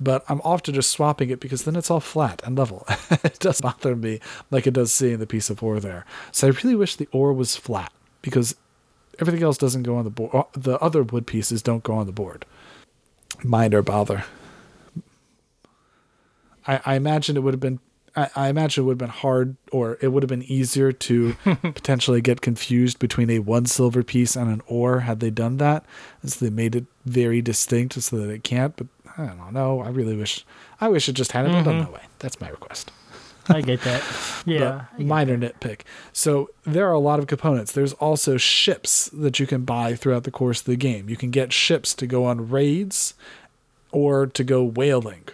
But 0.00 0.24
I'm 0.28 0.40
often 0.44 0.74
just 0.74 0.90
swapping 0.90 1.28
it 1.28 1.40
because 1.40 1.64
then 1.64 1.76
it's 1.76 1.90
all 1.90 2.00
flat 2.00 2.40
and 2.44 2.56
level. 2.56 2.86
it 3.10 3.38
doesn't 3.38 3.62
bother 3.62 3.96
me 3.96 4.20
like 4.50 4.66
it 4.66 4.74
does 4.74 4.92
seeing 4.92 5.18
the 5.18 5.26
piece 5.26 5.50
of 5.50 5.62
ore 5.62 5.80
there. 5.80 6.06
So 6.30 6.46
I 6.46 6.50
really 6.50 6.76
wish 6.76 6.96
the 6.96 7.08
ore 7.12 7.32
was 7.32 7.56
flat 7.56 7.92
because 8.22 8.56
everything 9.18 9.42
else 9.42 9.58
doesn't 9.58 9.82
go 9.82 9.96
on 9.96 10.04
the 10.04 10.10
board. 10.10 10.34
Uh, 10.34 10.44
the 10.52 10.78
other 10.78 11.02
wood 11.02 11.26
pieces 11.26 11.62
don't 11.62 11.82
go 11.82 11.94
on 11.94 12.06
the 12.06 12.12
board. 12.12 12.46
Mind 13.42 13.74
or 13.74 13.82
bother. 13.82 14.24
I, 16.66 16.80
I 16.84 16.94
imagine 16.96 17.36
it 17.36 17.40
would 17.40 17.54
have 17.54 17.60
been 17.60 17.80
I, 18.14 18.30
I 18.36 18.48
imagine 18.48 18.82
it 18.82 18.86
would 18.86 18.92
have 18.92 18.98
been 18.98 19.08
hard 19.08 19.56
or 19.70 19.98
it 20.00 20.08
would 20.08 20.22
have 20.22 20.28
been 20.28 20.42
easier 20.42 20.92
to 20.92 21.34
potentially 21.44 22.20
get 22.20 22.40
confused 22.40 22.98
between 22.98 23.30
a 23.30 23.38
one 23.38 23.66
silver 23.66 24.02
piece 24.02 24.36
and 24.36 24.50
an 24.50 24.62
ore 24.66 25.00
had 25.00 25.20
they 25.20 25.30
done 25.30 25.56
that. 25.58 25.84
So 26.24 26.44
they 26.44 26.50
made 26.50 26.76
it 26.76 26.84
very 27.04 27.40
distinct 27.40 28.00
so 28.00 28.18
that 28.18 28.30
it 28.30 28.44
can't, 28.44 28.76
but 28.76 28.86
I 29.16 29.26
don't 29.26 29.52
know. 29.52 29.80
I 29.80 29.88
really 29.88 30.16
wish 30.16 30.44
I 30.80 30.88
wish 30.88 31.08
it 31.08 31.14
just 31.14 31.32
hadn't 31.32 31.52
mm-hmm. 31.52 31.64
been 31.64 31.64
done 31.64 31.82
mm-hmm. 31.84 31.92
that 31.92 32.00
way. 32.00 32.06
That's 32.18 32.40
my 32.40 32.48
request. 32.48 32.90
I 33.48 33.60
get 33.60 33.80
that. 33.82 34.02
Yeah. 34.44 34.86
minor 34.98 35.36
that. 35.36 35.60
nitpick. 35.60 35.82
So 36.12 36.50
there 36.64 36.88
are 36.88 36.92
a 36.92 36.98
lot 36.98 37.20
of 37.20 37.28
components. 37.28 37.72
There's 37.72 37.92
also 37.94 38.36
ships 38.36 39.08
that 39.12 39.38
you 39.38 39.46
can 39.46 39.64
buy 39.64 39.94
throughout 39.94 40.24
the 40.24 40.32
course 40.32 40.60
of 40.60 40.66
the 40.66 40.76
game. 40.76 41.08
You 41.08 41.16
can 41.16 41.30
get 41.30 41.52
ships 41.52 41.94
to 41.94 42.06
go 42.08 42.24
on 42.24 42.48
raids 42.50 43.14
or 43.92 44.26
to 44.26 44.42
go 44.42 44.64
whaling 44.64 45.28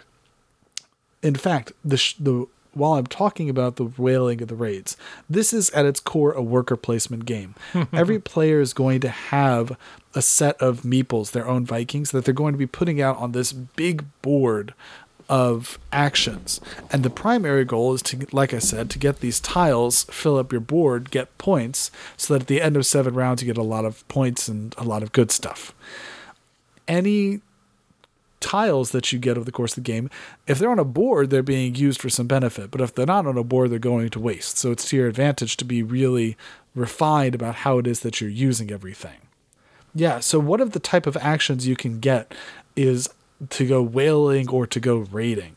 in 1.21 1.35
fact, 1.35 1.73
the 1.83 1.97
sh- 1.97 2.15
the 2.19 2.47
while 2.73 2.93
I'm 2.93 3.07
talking 3.07 3.49
about 3.49 3.75
the 3.75 3.85
whaling 3.85 4.41
of 4.41 4.47
the 4.47 4.55
raids, 4.55 4.95
this 5.29 5.53
is 5.53 5.69
at 5.71 5.85
its 5.85 5.99
core 5.99 6.31
a 6.31 6.41
worker 6.41 6.77
placement 6.77 7.25
game. 7.25 7.55
Every 7.93 8.19
player 8.19 8.61
is 8.61 8.73
going 8.73 9.01
to 9.01 9.09
have 9.09 9.75
a 10.15 10.21
set 10.21 10.59
of 10.61 10.81
meeples, 10.81 11.31
their 11.31 11.47
own 11.47 11.65
Vikings, 11.65 12.11
that 12.11 12.25
they're 12.25 12.33
going 12.33 12.53
to 12.53 12.59
be 12.59 12.67
putting 12.67 13.01
out 13.01 13.17
on 13.17 13.31
this 13.31 13.51
big 13.51 14.05
board 14.21 14.73
of 15.27 15.77
actions. 15.93 16.59
And 16.91 17.03
the 17.03 17.09
primary 17.09 17.63
goal 17.63 17.93
is 17.93 18.01
to, 18.03 18.25
like 18.31 18.53
I 18.53 18.59
said, 18.59 18.89
to 18.89 18.99
get 18.99 19.19
these 19.19 19.39
tiles, 19.39 20.05
fill 20.05 20.37
up 20.37 20.51
your 20.51 20.61
board, 20.61 21.11
get 21.11 21.37
points, 21.37 21.91
so 22.17 22.33
that 22.33 22.41
at 22.43 22.47
the 22.47 22.61
end 22.61 22.75
of 22.75 22.85
seven 22.85 23.13
rounds 23.13 23.41
you 23.41 23.45
get 23.45 23.57
a 23.57 23.63
lot 23.63 23.85
of 23.85 24.07
points 24.07 24.47
and 24.47 24.73
a 24.77 24.83
lot 24.83 25.03
of 25.03 25.11
good 25.11 25.31
stuff. 25.31 25.73
Any 26.87 27.41
tiles 28.39 28.91
that 28.91 29.11
you 29.11 29.19
get 29.19 29.37
over 29.37 29.45
the 29.45 29.51
course 29.51 29.71
of 29.71 29.83
the 29.83 29.91
game. 29.91 30.09
If 30.47 30.59
they're 30.59 30.71
on 30.71 30.79
a 30.79 30.85
board, 30.85 31.29
they're 31.29 31.43
being 31.43 31.75
used 31.75 32.01
for 32.01 32.09
some 32.09 32.27
benefit, 32.27 32.71
but 32.71 32.81
if 32.81 32.93
they're 32.93 33.05
not 33.05 33.27
on 33.27 33.37
a 33.37 33.43
board, 33.43 33.71
they're 33.71 33.79
going 33.79 34.09
to 34.09 34.19
waste. 34.19 34.57
So 34.57 34.71
it's 34.71 34.87
to 34.89 34.97
your 34.97 35.07
advantage 35.07 35.57
to 35.57 35.65
be 35.65 35.83
really 35.83 36.37
refined 36.75 37.35
about 37.35 37.55
how 37.55 37.77
it 37.77 37.87
is 37.87 38.01
that 38.01 38.21
you're 38.21 38.29
using 38.29 38.71
everything. 38.71 39.17
Yeah, 39.93 40.19
so 40.19 40.39
one 40.39 40.61
of 40.61 40.71
the 40.71 40.79
type 40.79 41.07
of 41.07 41.17
actions 41.17 41.67
you 41.67 41.75
can 41.75 41.99
get 41.99 42.33
is 42.75 43.09
to 43.49 43.65
go 43.65 43.81
whaling 43.81 44.49
or 44.49 44.67
to 44.67 44.79
go 44.79 44.97
raiding. 44.97 45.55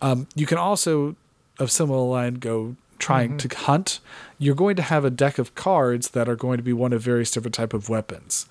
Um, 0.00 0.26
you 0.34 0.46
can 0.46 0.58
also, 0.58 1.16
of 1.58 1.70
similar 1.70 2.08
line, 2.08 2.34
go 2.34 2.76
trying 2.98 3.36
mm-hmm. 3.36 3.48
to 3.48 3.56
hunt. 3.56 4.00
You're 4.38 4.54
going 4.54 4.76
to 4.76 4.82
have 4.82 5.04
a 5.04 5.10
deck 5.10 5.38
of 5.38 5.54
cards 5.54 6.10
that 6.10 6.28
are 6.28 6.36
going 6.36 6.56
to 6.56 6.62
be 6.62 6.72
one 6.72 6.92
of 6.92 7.02
various 7.02 7.30
different 7.30 7.54
type 7.54 7.74
of 7.74 7.88
weapons 7.88 8.46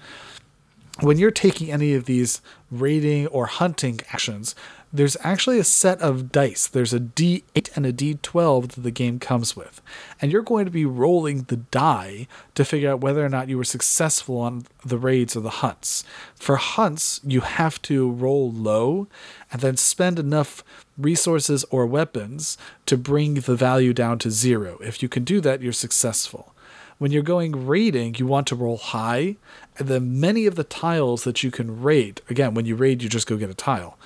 when 1.02 1.18
you're 1.18 1.32
taking 1.32 1.72
any 1.72 1.94
of 1.94 2.06
these 2.06 2.42
raiding 2.70 3.28
or 3.28 3.48
hunting 3.48 4.00
actions, 4.14 4.56
there's 4.94 5.16
actually 5.22 5.58
a 5.58 5.64
set 5.64 6.02
of 6.02 6.32
dice. 6.32 6.68
There's 6.68 6.94
a 6.94 7.00
D8 7.00 7.76
and 7.76 7.86
a 7.86 7.94
D12 7.94 8.74
that 8.74 8.82
the 8.82 8.92
game 8.92 9.20
comes 9.20 9.56
with. 9.56 9.82
And 10.22 10.32
you're 10.32 10.42
going 10.42 10.66
to 10.66 10.72
be 10.72 10.86
rolling 10.86 11.44
the 11.44 11.58
die 11.58 12.28
to 12.56 12.66
figure 12.66 12.92
out 12.92 13.00
whether 13.00 13.26
or 13.26 13.30
not 13.30 13.48
you 13.48 13.58
were 13.58 13.64
successful 13.64 14.40
on 14.40 14.66
the 14.86 14.98
raids 14.98 15.36
or 15.36 15.40
the 15.40 15.50
hunts. 15.50 16.04
For 16.36 16.58
hunts, 16.58 17.22
you 17.24 17.42
have 17.42 17.82
to 17.84 18.12
roll 18.12 18.52
low 18.52 19.08
and 19.52 19.62
then 19.62 19.78
spend 19.78 20.20
enough 20.20 20.64
resources 20.98 21.64
or 21.70 21.86
weapons 21.86 22.58
to 22.86 22.98
bring 22.98 23.36
the 23.36 23.56
value 23.56 23.94
down 23.94 24.20
to 24.20 24.30
zero. 24.30 24.78
If 24.82 25.02
you 25.02 25.08
can 25.08 25.24
do 25.24 25.40
that, 25.42 25.62
you're 25.62 25.74
successful. 25.74 26.54
When 27.02 27.12
you're 27.12 27.24
going 27.24 27.66
raiding, 27.66 28.14
you 28.20 28.28
want 28.28 28.46
to 28.50 28.56
roll 28.56 28.78
high, 28.78 29.38
and 29.80 29.88
then 29.88 30.20
many 30.20 30.46
of 30.46 30.54
the 30.54 30.64
tiles 30.64 31.24
that 31.24 31.42
you 31.42 31.50
can 31.50 31.82
raid, 31.82 32.22
again, 32.30 32.54
when 32.54 32.68
you 32.68 32.76
raid, 32.76 33.02
you 33.02 33.10
just 33.10 33.26
go 33.26 33.38
get 33.38 33.50
a 33.50 33.56
tile. 33.56 33.98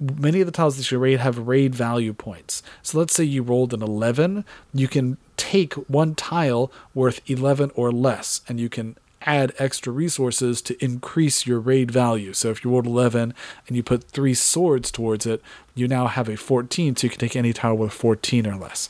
many 0.00 0.40
of 0.40 0.46
the 0.46 0.52
tiles 0.52 0.76
that 0.76 0.90
you 0.90 0.98
raid 0.98 1.20
have 1.20 1.46
raid 1.46 1.74
value 1.74 2.12
points. 2.12 2.62
So 2.82 2.98
let's 2.98 3.14
say 3.14 3.24
you 3.24 3.42
rolled 3.42 3.72
an 3.72 3.82
11, 3.82 4.44
you 4.74 4.88
can 4.88 5.16
take 5.36 5.74
one 5.74 6.14
tile 6.14 6.70
worth 6.94 7.20
11 7.28 7.70
or 7.74 7.90
less, 7.92 8.42
and 8.48 8.60
you 8.60 8.68
can 8.68 8.96
add 9.22 9.52
extra 9.58 9.92
resources 9.92 10.62
to 10.62 10.84
increase 10.84 11.46
your 11.46 11.58
raid 11.58 11.90
value. 11.90 12.32
So 12.32 12.50
if 12.50 12.64
you 12.64 12.70
rolled 12.70 12.86
11 12.86 13.34
and 13.66 13.76
you 13.76 13.82
put 13.82 14.04
three 14.04 14.34
swords 14.34 14.90
towards 14.90 15.26
it, 15.26 15.42
you 15.74 15.88
now 15.88 16.06
have 16.06 16.28
a 16.28 16.36
14, 16.36 16.96
so 16.96 17.06
you 17.06 17.10
can 17.10 17.18
take 17.18 17.36
any 17.36 17.52
tile 17.52 17.76
with 17.76 17.92
14 17.92 18.46
or 18.46 18.56
less. 18.56 18.88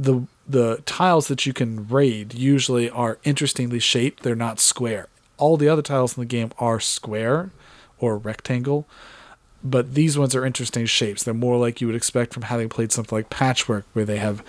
The 0.00 0.26
the 0.48 0.82
tiles 0.86 1.28
that 1.28 1.46
you 1.46 1.52
can 1.52 1.86
raid 1.86 2.34
usually 2.34 2.90
are 2.90 3.18
interestingly 3.22 3.78
shaped. 3.78 4.22
They're 4.22 4.34
not 4.34 4.58
square. 4.58 5.08
All 5.36 5.56
the 5.56 5.68
other 5.68 5.82
tiles 5.82 6.16
in 6.16 6.22
the 6.22 6.26
game 6.26 6.50
are 6.58 6.80
square 6.80 7.50
or 7.98 8.18
rectangle, 8.18 8.88
but 9.62 9.94
these 9.94 10.18
ones 10.18 10.34
are 10.34 10.44
interesting 10.44 10.86
shapes. 10.86 11.22
They're 11.22 11.34
more 11.34 11.58
like 11.58 11.80
you 11.80 11.86
would 11.86 11.96
expect 11.96 12.32
from 12.34 12.44
having 12.44 12.68
played 12.68 12.92
something 12.92 13.16
like 13.16 13.30
Patchwork, 13.30 13.84
where 13.92 14.04
they 14.04 14.16
have 14.16 14.42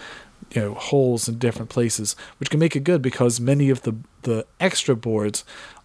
you 0.53 0.61
know 0.61 0.73
holes 0.73 1.27
in 1.27 1.37
different 1.37 1.69
places, 1.69 2.15
which 2.39 2.49
can 2.49 2.59
make 2.59 2.75
it 2.75 2.83
good 2.83 3.01
because 3.01 3.39
many 3.39 3.69
of 3.69 3.83
the 3.83 3.95
the 4.23 4.45
extra 4.59 4.95
boards 4.95 5.43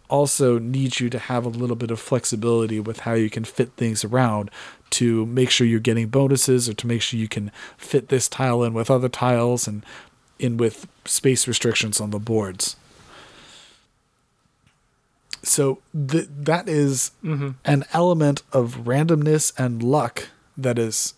also 0.08 0.58
need 0.58 1.00
you 1.00 1.10
to 1.10 1.18
have 1.18 1.44
a 1.44 1.48
little 1.50 1.76
bit 1.76 1.90
of 1.90 2.00
flexibility 2.00 2.78
with 2.80 3.00
how 3.00 3.14
you 3.14 3.30
can 3.30 3.44
fit 3.44 3.72
things 3.76 4.04
around 4.04 4.50
to 4.91 5.26
make 5.26 5.51
sure 5.51 5.66
you're 5.66 5.80
getting 5.80 6.09
bonuses 6.09 6.68
or 6.68 6.74
to 6.74 6.87
make 6.87 7.03
sure 7.03 7.18
you 7.18 7.28
can 7.28 7.51
fit 7.76 8.09
this 8.09 8.28
tile 8.28 8.62
in 8.62 8.74
with 8.74 8.91
other 8.91 9.09
tiles 9.09 9.66
and 9.66 9.84
in 10.39 10.57
with 10.57 10.87
space 11.05 11.49
restrictions 11.49 12.01
on 12.01 12.11
the 12.11 12.18
boards. 12.18 12.76
So 15.43 15.78
th- 15.95 16.28
that 16.30 16.68
is 16.68 17.12
mm-hmm. 17.22 17.51
an 17.64 17.84
element 17.93 18.43
of 18.53 18.78
randomness 18.84 19.53
and 19.59 19.82
luck 19.82 20.28
that 20.57 20.78
is 20.78 21.14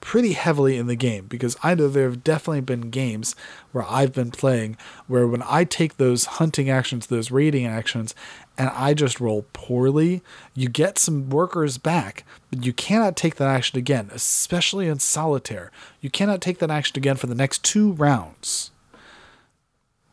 pretty 0.00 0.32
heavily 0.32 0.76
in 0.76 0.86
the 0.86 0.96
game 0.96 1.26
because 1.26 1.56
I 1.62 1.74
know 1.74 1.88
there 1.88 2.08
have 2.08 2.24
definitely 2.24 2.62
been 2.62 2.90
games 2.90 3.36
where 3.72 3.84
I've 3.88 4.12
been 4.12 4.30
playing 4.30 4.76
where 5.06 5.26
when 5.26 5.42
I 5.46 5.64
take 5.64 5.96
those 5.96 6.24
hunting 6.24 6.70
actions, 6.70 7.06
those 7.06 7.30
raiding 7.30 7.66
actions, 7.66 8.14
and 8.56 8.70
I 8.70 8.94
just 8.94 9.20
roll 9.20 9.46
poorly, 9.52 10.22
you 10.54 10.68
get 10.68 10.98
some 10.98 11.30
workers 11.30 11.78
back, 11.78 12.24
but 12.50 12.64
you 12.64 12.72
cannot 12.72 13.16
take 13.16 13.36
that 13.36 13.48
action 13.48 13.78
again, 13.78 14.10
especially 14.12 14.88
in 14.88 14.98
solitaire. 14.98 15.70
You 16.00 16.10
cannot 16.10 16.40
take 16.40 16.58
that 16.58 16.70
action 16.70 16.96
again 16.96 17.16
for 17.16 17.26
the 17.26 17.34
next 17.34 17.62
two 17.62 17.92
rounds. 17.92 18.70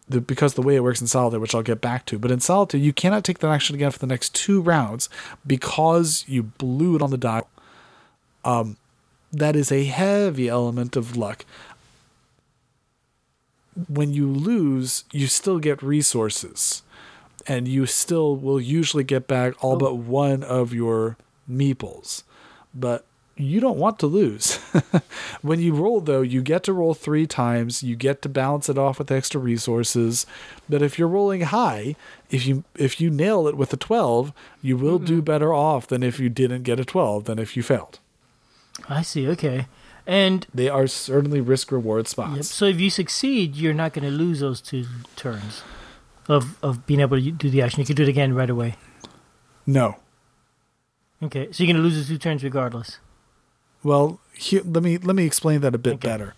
The, 0.10 0.22
because 0.22 0.54
the 0.54 0.62
way 0.62 0.78
it 0.78 0.84
works 0.84 1.02
in 1.02 1.08
solitaire, 1.08 1.42
which 1.42 1.54
I'll 1.54 1.62
get 1.62 1.82
back 1.82 2.06
to, 2.06 2.18
but 2.18 2.32
in 2.32 2.40
solitaire, 2.40 2.80
you 2.80 2.94
cannot 2.94 3.26
take 3.26 3.40
that 3.40 3.50
action 3.50 3.76
again 3.76 3.92
for 3.92 4.00
the 4.00 4.08
next 4.08 4.34
two 4.34 4.62
rounds 4.62 5.10
because 5.46 6.24
you 6.28 6.44
blew 6.44 6.96
it 6.96 7.02
on 7.02 7.12
the 7.12 7.18
die 7.18 7.44
um, 8.48 8.78
that 9.38 9.56
is 9.56 9.72
a 9.72 9.86
heavy 9.86 10.48
element 10.48 10.96
of 10.96 11.16
luck. 11.16 11.46
When 13.88 14.12
you 14.12 14.28
lose, 14.28 15.04
you 15.12 15.28
still 15.28 15.60
get 15.60 15.84
resources, 15.84 16.82
and 17.46 17.68
you 17.68 17.86
still 17.86 18.36
will 18.36 18.60
usually 18.60 19.04
get 19.04 19.28
back 19.28 19.54
all 19.64 19.76
oh. 19.76 19.78
but 19.78 19.96
one 19.98 20.44
of 20.44 20.74
your 20.74 21.18
meeples. 21.50 22.24
But 22.74 23.06
you 23.36 23.60
don't 23.60 23.78
want 23.78 24.00
to 24.00 24.08
lose. 24.08 24.56
when 25.44 25.60
you 25.60 25.74
roll, 25.74 26.02
though, 26.02 26.24
you 26.24 26.42
get 26.42 26.64
to 26.64 26.74
roll 26.74 26.96
three 26.96 27.28
times. 27.28 27.84
You 27.84 27.96
get 27.96 28.24
to 28.24 28.30
balance 28.30 28.68
it 28.68 28.80
off 28.80 28.98
with 28.98 29.12
extra 29.12 29.40
resources. 29.40 30.26
But 30.68 30.82
if 30.82 30.98
you're 30.98 31.08
rolling 31.08 31.42
high, 31.42 31.96
if 32.32 32.48
you 32.48 32.64
if 32.76 33.00
you 33.00 33.12
nail 33.12 33.48
it 33.48 33.56
with 33.56 33.72
a 33.72 33.78
twelve, 33.78 34.34
you 34.64 34.76
will 34.76 34.98
do 34.98 35.22
better 35.22 35.54
off 35.54 35.86
than 35.86 36.02
if 36.02 36.20
you 36.20 36.30
didn't 36.30 36.64
get 36.64 36.80
a 36.80 36.86
twelve 36.86 37.26
than 37.26 37.38
if 37.38 37.56
you 37.56 37.62
failed. 37.62 38.00
I 38.90 39.02
see. 39.02 39.28
Okay. 39.28 39.68
And 40.06 40.48
They 40.54 40.70
are 40.70 40.88
certainly 40.88 41.42
risk 41.42 41.72
reward 41.72 42.08
spots. 42.08 42.36
yep, 42.36 42.46
so 42.46 42.66
if 42.66 42.80
you 42.80 42.90
succeed, 42.90 43.56
you're 43.56 43.74
not 43.74 43.92
going 43.94 44.06
to 44.06 44.12
lose 44.16 44.40
those 44.40 44.62
two 44.62 44.86
turns 45.18 45.64
of 46.30 46.58
of 46.64 46.86
being 46.86 47.00
able 47.02 47.18
to 47.20 47.32
do 47.32 47.50
the 47.50 47.62
action. 47.62 47.80
You 47.82 47.86
can 47.86 47.96
do 47.96 48.04
it 48.04 48.10
again 48.10 48.34
right 48.34 48.50
away. 48.50 48.76
No. 49.66 49.98
Okay. 51.22 51.52
So 51.52 51.64
you're 51.64 51.74
going 51.74 51.82
to 51.84 51.88
lose 51.88 52.08
the 52.08 52.14
two 52.14 52.18
turns 52.18 52.44
regardless. 52.44 53.00
Well, 53.84 54.20
here, 54.34 54.62
let 54.64 54.82
me 54.84 54.98
let 54.98 55.16
me 55.16 55.26
explain 55.26 55.62
that 55.62 55.76
a 55.76 55.78
bit 55.78 55.96
Okay. 55.96 56.08
better. 56.08 56.36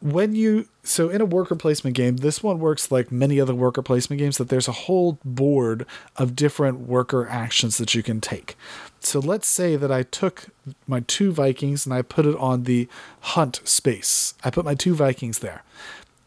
When 0.00 0.34
you 0.34 0.68
so 0.84 1.08
in 1.08 1.20
a 1.20 1.24
worker 1.24 1.56
placement 1.56 1.96
game, 1.96 2.18
this 2.18 2.42
one 2.42 2.60
works 2.60 2.92
like 2.92 3.10
many 3.10 3.40
other 3.40 3.54
worker 3.54 3.82
placement 3.82 4.20
games 4.20 4.38
that 4.38 4.48
there's 4.48 4.68
a 4.68 4.72
whole 4.72 5.18
board 5.24 5.84
of 6.16 6.36
different 6.36 6.80
worker 6.80 7.28
actions 7.28 7.78
that 7.78 7.94
you 7.94 8.02
can 8.02 8.20
take. 8.20 8.56
So 9.00 9.18
let's 9.18 9.48
say 9.48 9.74
that 9.76 9.90
I 9.90 10.04
took 10.04 10.46
my 10.86 11.00
two 11.00 11.32
Vikings 11.32 11.84
and 11.84 11.94
I 11.94 12.02
put 12.02 12.26
it 12.26 12.36
on 12.36 12.62
the 12.62 12.88
hunt 13.20 13.60
space. 13.64 14.34
I 14.44 14.50
put 14.50 14.64
my 14.64 14.74
two 14.74 14.94
Vikings 14.94 15.40
there. 15.40 15.62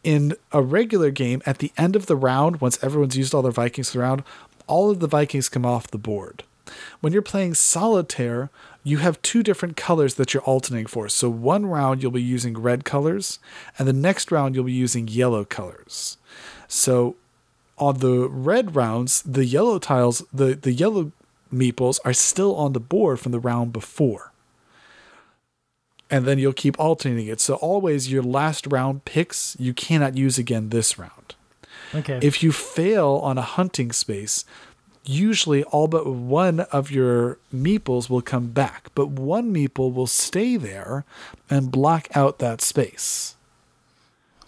In 0.04 0.34
a 0.50 0.60
regular 0.60 1.10
game, 1.10 1.42
at 1.46 1.58
the 1.58 1.72
end 1.78 1.96
of 1.96 2.06
the 2.06 2.16
round, 2.16 2.60
once 2.60 2.82
everyone's 2.82 3.16
used 3.16 3.34
all 3.34 3.42
their 3.42 3.52
Vikings 3.52 3.90
for 3.90 3.98
the 3.98 4.02
round, 4.02 4.22
all 4.66 4.90
of 4.90 5.00
the 5.00 5.06
Vikings 5.06 5.48
come 5.48 5.64
off 5.64 5.86
the 5.86 5.98
board. 5.98 6.44
When 7.00 7.12
you're 7.12 7.22
playing 7.22 7.54
solitaire, 7.54 8.50
you 8.84 8.98
have 8.98 9.22
two 9.22 9.42
different 9.42 9.76
colors 9.76 10.14
that 10.14 10.34
you're 10.34 10.42
alternating 10.42 10.86
for. 10.86 11.08
So 11.08 11.30
one 11.30 11.66
round 11.66 12.02
you'll 12.02 12.12
be 12.12 12.22
using 12.22 12.58
red 12.58 12.84
colors, 12.84 13.38
and 13.78 13.86
the 13.86 13.92
next 13.92 14.32
round 14.32 14.54
you'll 14.54 14.64
be 14.64 14.72
using 14.72 15.08
yellow 15.08 15.44
colors. 15.44 16.16
So 16.66 17.16
on 17.78 17.98
the 17.98 18.28
red 18.28 18.74
rounds, 18.74 19.22
the 19.22 19.44
yellow 19.44 19.78
tiles, 19.78 20.24
the, 20.32 20.54
the 20.54 20.72
yellow 20.72 21.12
meeples 21.52 21.98
are 22.04 22.12
still 22.12 22.56
on 22.56 22.72
the 22.72 22.80
board 22.80 23.20
from 23.20 23.32
the 23.32 23.40
round 23.40 23.72
before. 23.72 24.32
And 26.10 26.26
then 26.26 26.38
you'll 26.38 26.52
keep 26.52 26.78
alternating 26.78 27.26
it. 27.26 27.40
So 27.40 27.54
always 27.54 28.12
your 28.12 28.22
last 28.22 28.66
round 28.66 29.04
picks 29.04 29.56
you 29.58 29.72
cannot 29.72 30.16
use 30.16 30.38
again 30.38 30.68
this 30.68 30.98
round. 30.98 31.34
Okay. 31.94 32.18
If 32.22 32.42
you 32.42 32.52
fail 32.52 33.20
on 33.22 33.38
a 33.38 33.42
hunting 33.42 33.92
space, 33.92 34.44
usually 35.04 35.64
all 35.64 35.88
but 35.88 36.06
one 36.06 36.60
of 36.60 36.90
your 36.90 37.38
meeples 37.54 38.08
will 38.08 38.22
come 38.22 38.48
back, 38.48 38.90
but 38.94 39.08
one 39.08 39.52
meeple 39.52 39.92
will 39.92 40.06
stay 40.06 40.56
there 40.56 41.04
and 41.50 41.70
block 41.72 42.08
out 42.14 42.38
that 42.38 42.60
space. 42.60 43.34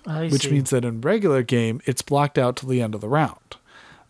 I 0.06 0.28
Which 0.28 0.42
see. 0.42 0.50
means 0.50 0.70
that 0.70 0.84
in 0.84 1.00
regular 1.00 1.42
game, 1.42 1.80
it's 1.86 2.02
blocked 2.02 2.38
out 2.38 2.56
till 2.56 2.68
the 2.68 2.82
end 2.82 2.94
of 2.94 3.00
the 3.00 3.08
round. 3.08 3.38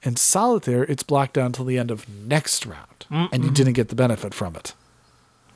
In 0.03 0.17
solitaire, 0.17 0.83
it's 0.85 1.03
blocked 1.03 1.39
out 1.39 1.47
until 1.47 1.65
the 1.65 1.79
end 1.79 1.91
of 1.91 2.09
next 2.09 2.67
round, 2.67 3.07
and 3.11 3.45
you 3.45 3.51
didn't 3.51 3.73
get 3.75 3.89
the 3.89 3.95
benefit 3.95 4.35
from 4.35 4.55
it. 4.57 4.75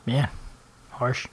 Yeah, 0.07 0.29
harsh. 0.93 1.27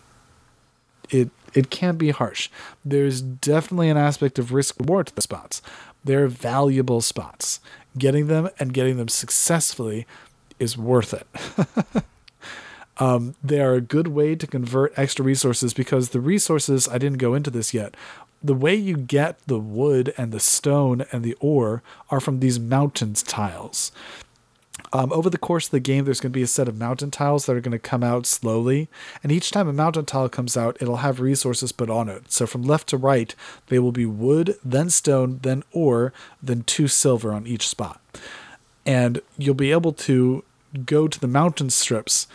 it 1.09 1.29
it 1.53 1.69
can 1.69 1.95
be 1.95 2.09
harsh. 2.09 2.49
There's 2.83 3.21
definitely 3.21 3.89
an 3.89 3.95
aspect 3.95 4.37
of 4.37 4.51
risk 4.51 4.77
reward 4.79 5.07
to 5.07 5.15
the 5.15 5.21
spots. 5.21 5.61
They're 6.03 6.27
valuable 6.27 6.99
spots. 6.99 7.61
Getting 7.97 8.27
them 8.27 8.49
and 8.59 8.73
getting 8.73 8.97
them 8.97 9.07
successfully 9.07 10.05
is 10.59 10.77
worth 10.77 11.13
it. 11.13 12.03
um, 12.97 13.35
they 13.43 13.61
are 13.61 13.73
a 13.73 13.81
good 13.81 14.07
way 14.07 14.35
to 14.35 14.47
convert 14.47 14.97
extra 14.97 15.23
resources 15.23 15.73
because 15.73 16.09
the 16.09 16.19
resources 16.19 16.87
I 16.87 16.97
didn't 16.97 17.19
go 17.19 17.33
into 17.33 17.49
this 17.49 17.73
yet. 17.73 17.95
The 18.43 18.53
way 18.53 18.75
you 18.75 18.97
get 18.97 19.39
the 19.47 19.59
wood 19.59 20.13
and 20.17 20.31
the 20.31 20.39
stone 20.39 21.05
and 21.11 21.23
the 21.23 21.35
ore 21.39 21.81
are 22.09 22.19
from 22.19 22.39
these 22.39 22.59
mountains 22.59 23.23
tiles. 23.23 23.91
Um, 24.95 25.11
over 25.11 25.29
the 25.29 25.37
course 25.37 25.65
of 25.65 25.71
the 25.71 25.81
game, 25.81 26.05
there's 26.05 26.21
going 26.21 26.31
to 26.31 26.37
be 26.37 26.41
a 26.41 26.47
set 26.47 26.69
of 26.69 26.77
mountain 26.77 27.11
tiles 27.11 27.45
that 27.45 27.55
are 27.57 27.59
going 27.59 27.73
to 27.73 27.79
come 27.79 28.01
out 28.01 28.25
slowly. 28.25 28.87
And 29.21 29.29
each 29.29 29.51
time 29.51 29.67
a 29.67 29.73
mountain 29.73 30.05
tile 30.05 30.29
comes 30.29 30.55
out, 30.55 30.77
it'll 30.79 30.97
have 30.97 31.19
resources 31.19 31.73
put 31.73 31.89
on 31.89 32.07
it. 32.07 32.31
So 32.31 32.47
from 32.47 32.63
left 32.63 32.87
to 32.89 32.97
right, 32.97 33.35
they 33.67 33.77
will 33.77 33.91
be 33.91 34.05
wood, 34.05 34.55
then 34.63 34.89
stone, 34.89 35.41
then 35.43 35.63
ore, 35.73 36.13
then 36.41 36.63
two 36.63 36.87
silver 36.87 37.33
on 37.33 37.45
each 37.45 37.67
spot. 37.67 37.99
And 38.85 39.19
you'll 39.37 39.53
be 39.53 39.73
able 39.73 39.91
to 39.91 40.45
go 40.85 41.09
to 41.09 41.19
the 41.19 41.27
mountain 41.27 41.69
strips. 41.71 42.25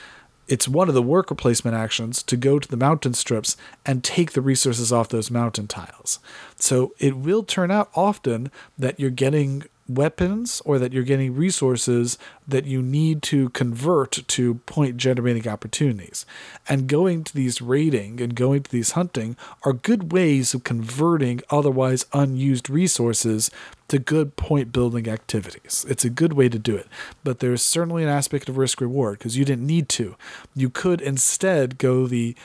It's 0.47 0.69
one 0.69 0.89
of 0.89 0.95
the 0.95 1.01
worker 1.01 1.35
placement 1.35 1.79
actions 1.79 2.23
to 2.25 2.37
go 2.37 2.59
to 2.59 2.69
the 2.69 2.77
mountain 2.77 3.15
strips 3.15 3.57
and 3.87 4.05
take 4.05 4.33
the 4.33 4.43
resources 4.43 4.93
off 4.93 5.09
those 5.09 5.31
mountain 5.31 5.67
tiles. 5.67 6.19
So 6.59 6.93
it 6.99 7.17
will 7.17 7.43
turn 7.43 7.71
out 7.71 7.89
often 7.95 8.51
that 8.77 9.01
you're 9.01 9.09
getting 9.09 9.65
weapons 9.95 10.63
or 10.65 10.79
that 10.79 10.93
you're 10.93 11.03
getting 11.03 11.35
resources 11.35 12.19
that 12.47 12.65
you 12.65 12.83
need 12.83 13.23
to 13.23 13.49
convert 13.51 14.13
to 14.27 14.55
point 14.67 14.97
generating 14.97 15.49
opportunities. 15.49 16.27
And 16.69 16.89
going 16.89 17.25
to 17.25 17.35
these 17.35 17.61
raiding 17.61 18.21
and 18.21 18.35
going 18.35 18.63
to 18.63 18.71
these 18.71 18.93
hunting 18.93 19.37
are 19.65 19.73
good 19.73 20.13
ways 20.13 20.55
of 20.55 20.65
converting 20.65 21.41
otherwise 21.51 22.07
unused 22.13 22.71
resources 22.71 23.51
to 23.89 23.99
good 23.99 24.37
point 24.37 24.73
building 24.73 25.09
activities. 25.09 25.85
It's 25.89 26.05
a 26.05 26.11
good 26.11 26.33
way 26.33 26.49
to 26.49 26.59
do 26.59 26.77
it. 26.77 26.87
But 27.25 27.41
there's 27.41 27.63
certainly 27.63 28.03
an 28.03 28.09
aspect 28.09 28.49
of 28.49 28.57
risk 28.57 28.81
reward 28.81 29.19
because 29.19 29.37
you 29.37 29.45
didn't 29.45 29.67
need 29.67 29.89
to. 29.91 30.17
You 30.55 30.71
could 30.71 31.01
instead 31.01 31.79
go 31.79 32.07
the, 32.07 32.37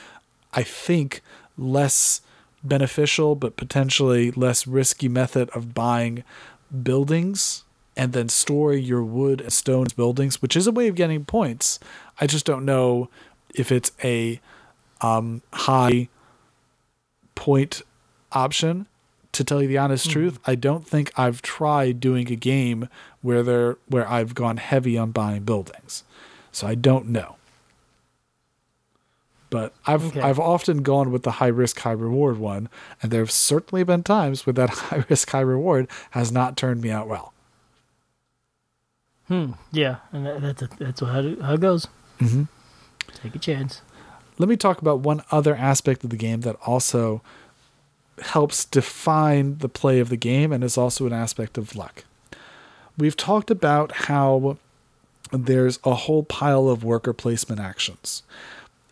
I 0.52 0.62
think, 0.62 1.22
less 1.56 2.20
beneficial 2.64 3.34
but 3.34 3.56
potentially 3.56 4.30
less 4.32 4.66
risky 4.66 5.08
method 5.08 5.48
of 5.50 5.74
buying 5.74 6.24
buildings 6.82 7.64
and 7.96 8.12
then 8.12 8.28
store 8.28 8.74
your 8.74 9.02
wood 9.02 9.40
and 9.40 9.52
stone 9.52 9.86
buildings, 9.96 10.42
which 10.42 10.56
is 10.56 10.66
a 10.66 10.72
way 10.72 10.88
of 10.88 10.94
getting 10.94 11.24
points. 11.24 11.78
I 12.20 12.26
just 12.26 12.44
don't 12.44 12.64
know 12.64 13.08
if 13.54 13.72
it's 13.72 13.92
a 14.04 14.40
um, 15.00 15.42
high 15.52 16.08
point 17.34 17.82
option. 18.32 18.86
To 19.32 19.44
tell 19.44 19.60
you 19.60 19.68
the 19.68 19.76
honest 19.76 20.10
truth, 20.10 20.38
I 20.46 20.54
don't 20.54 20.86
think 20.86 21.12
I've 21.14 21.42
tried 21.42 22.00
doing 22.00 22.32
a 22.32 22.36
game 22.36 22.88
where 23.20 23.42
there 23.42 23.76
where 23.86 24.08
I've 24.08 24.34
gone 24.34 24.56
heavy 24.56 24.96
on 24.96 25.10
buying 25.10 25.42
buildings, 25.42 26.04
so 26.52 26.66
I 26.66 26.74
don't 26.74 27.08
know. 27.08 27.35
But 29.56 29.72
I've 29.86 30.08
Okay. 30.08 30.20
I've 30.20 30.38
often 30.38 30.82
gone 30.82 31.10
with 31.10 31.22
the 31.22 31.30
high 31.40 31.46
risk 31.46 31.78
high 31.78 31.92
reward 31.92 32.36
one, 32.36 32.68
and 33.00 33.10
there 33.10 33.22
have 33.22 33.30
certainly 33.30 33.84
been 33.84 34.02
times 34.02 34.44
where 34.44 34.52
that 34.52 34.68
high 34.90 35.02
risk 35.08 35.30
high 35.30 35.40
reward 35.40 35.88
has 36.10 36.30
not 36.30 36.58
turned 36.58 36.82
me 36.82 36.90
out 36.90 37.08
well. 37.08 37.32
Hmm. 39.28 39.52
Yeah, 39.72 39.96
and 40.12 40.26
that, 40.26 40.58
that's 40.58 40.76
that's 40.76 41.00
how 41.00 41.20
it, 41.20 41.40
how 41.40 41.54
it 41.54 41.60
goes. 41.60 41.88
Mm-hmm. 42.20 42.42
Take 43.14 43.34
a 43.34 43.38
chance. 43.38 43.80
let 44.38 44.46
me 44.50 44.58
talk 44.58 44.82
about 44.82 45.00
one 45.00 45.22
other 45.30 45.56
aspect 45.56 46.04
of 46.04 46.10
the 46.10 46.16
game 46.18 46.42
that 46.42 46.56
also 46.66 47.22
helps 48.20 48.66
define 48.66 49.56
the 49.58 49.70
play 49.70 50.00
of 50.00 50.10
the 50.10 50.18
game 50.18 50.52
and 50.52 50.62
is 50.62 50.76
also 50.76 51.06
an 51.06 51.14
aspect 51.14 51.56
of 51.56 51.74
luck. 51.74 52.04
We've 52.98 53.16
talked 53.16 53.50
about 53.50 53.92
how 53.92 54.58
there's 55.32 55.78
a 55.82 55.94
whole 55.94 56.24
pile 56.24 56.68
of 56.68 56.84
worker 56.84 57.14
placement 57.14 57.58
actions. 57.60 58.22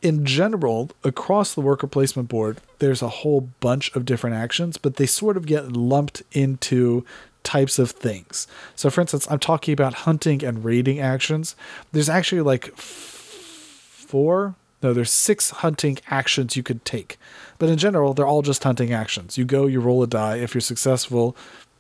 In 0.05 0.27
general, 0.27 0.91
across 1.03 1.55
the 1.55 1.63
worker 1.63 1.87
placement 1.87 2.29
board, 2.29 2.59
there's 2.79 3.01
a 3.01 3.09
whole 3.09 3.41
bunch 3.61 3.91
of 3.97 4.05
different 4.05 4.37
actions, 4.37 4.77
but 4.77 4.97
they 4.97 5.07
sort 5.07 5.37
of 5.37 5.47
get 5.47 5.73
lumped 5.73 6.23
into 6.33 7.07
types 7.43 7.79
of 7.79 7.91
things. 7.91 8.47
So, 8.77 8.91
for 8.91 9.01
instance, 9.01 9.27
I'm 9.31 9.39
talking 9.39 9.73
about 9.73 9.95
hunting 9.95 10.45
and 10.45 10.63
raiding 10.63 11.01
actions. 11.01 11.57
There's 11.93 12.11
actually 12.11 12.43
like 12.43 12.77
four 12.77 14.55
no 14.83 14.93
there's 14.93 15.11
six 15.11 15.51
hunting 15.51 15.99
actions 16.09 16.57
you 16.57 16.63
could 16.63 16.85
take 16.85 17.19
but 17.59 17.69
in 17.69 17.79
general 17.79 18.15
they're 18.15 18.27
all 18.27 18.43
just 18.43 18.63
hunting 18.63 18.93
actions 18.93 19.37
you 19.37 19.45
go 19.45 19.67
you 19.67 19.81
roll 19.81 20.03
a 20.03 20.07
die 20.07 20.37
if 20.37 20.55
you're 20.55 20.61
successful 20.61 21.35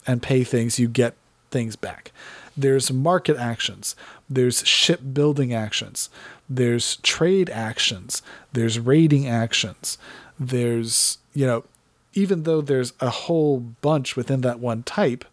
and 0.07 0.23
pay 0.23 0.43
things 0.43 0.79
you 0.79 0.89
get 0.89 1.15
things 1.51 1.77
back 1.77 2.11
there's 2.57 2.93
market 2.93 3.37
actions 3.37 3.97
there's 4.29 4.67
shipbuilding 4.67 5.53
actions 5.53 6.09
there's 6.49 6.97
trade 6.97 7.51
actions 7.51 8.23
there's 8.53 8.79
raiding 8.79 9.29
actions 9.29 9.99
there's 10.39 11.19
you 11.33 11.47
know 11.47 11.65
even 12.13 12.45
though 12.45 12.61
there's 12.61 12.93
a 13.01 13.11
whole 13.11 13.59
bunch 13.59 14.17
within 14.17 14.41
that 14.43 14.61
one 14.61 14.83
type 14.83 15.25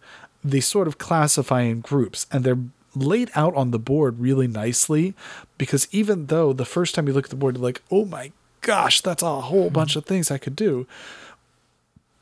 they 0.44 0.60
sort 0.60 0.88
of 0.88 0.98
classify 0.98 1.62
in 1.62 1.82
groups 1.82 2.26
and 2.32 2.44
they're 2.44 2.58
laid 2.96 3.30
out 3.36 3.56
on 3.56 3.72
the 3.72 3.80
board 3.80 4.20
really 4.20 4.48
nicely 4.48 5.14
because 5.58 5.88
even 5.92 6.26
though 6.26 6.52
the 6.52 6.66
first 6.66 6.94
time 6.94 7.08
you 7.08 7.14
look 7.14 7.26
at 7.26 7.30
the 7.30 7.36
board 7.36 7.56
you're 7.56 7.64
like 7.64 7.82
oh 7.92 8.06
my 8.06 8.32
gosh 8.62 9.02
that's 9.02 9.24
a 9.24 9.42
whole 9.42 9.66
mm-hmm. 9.66 9.74
bunch 9.74 9.96
of 9.96 10.06
things 10.06 10.30
i 10.30 10.38
could 10.38 10.56
do 10.56 10.86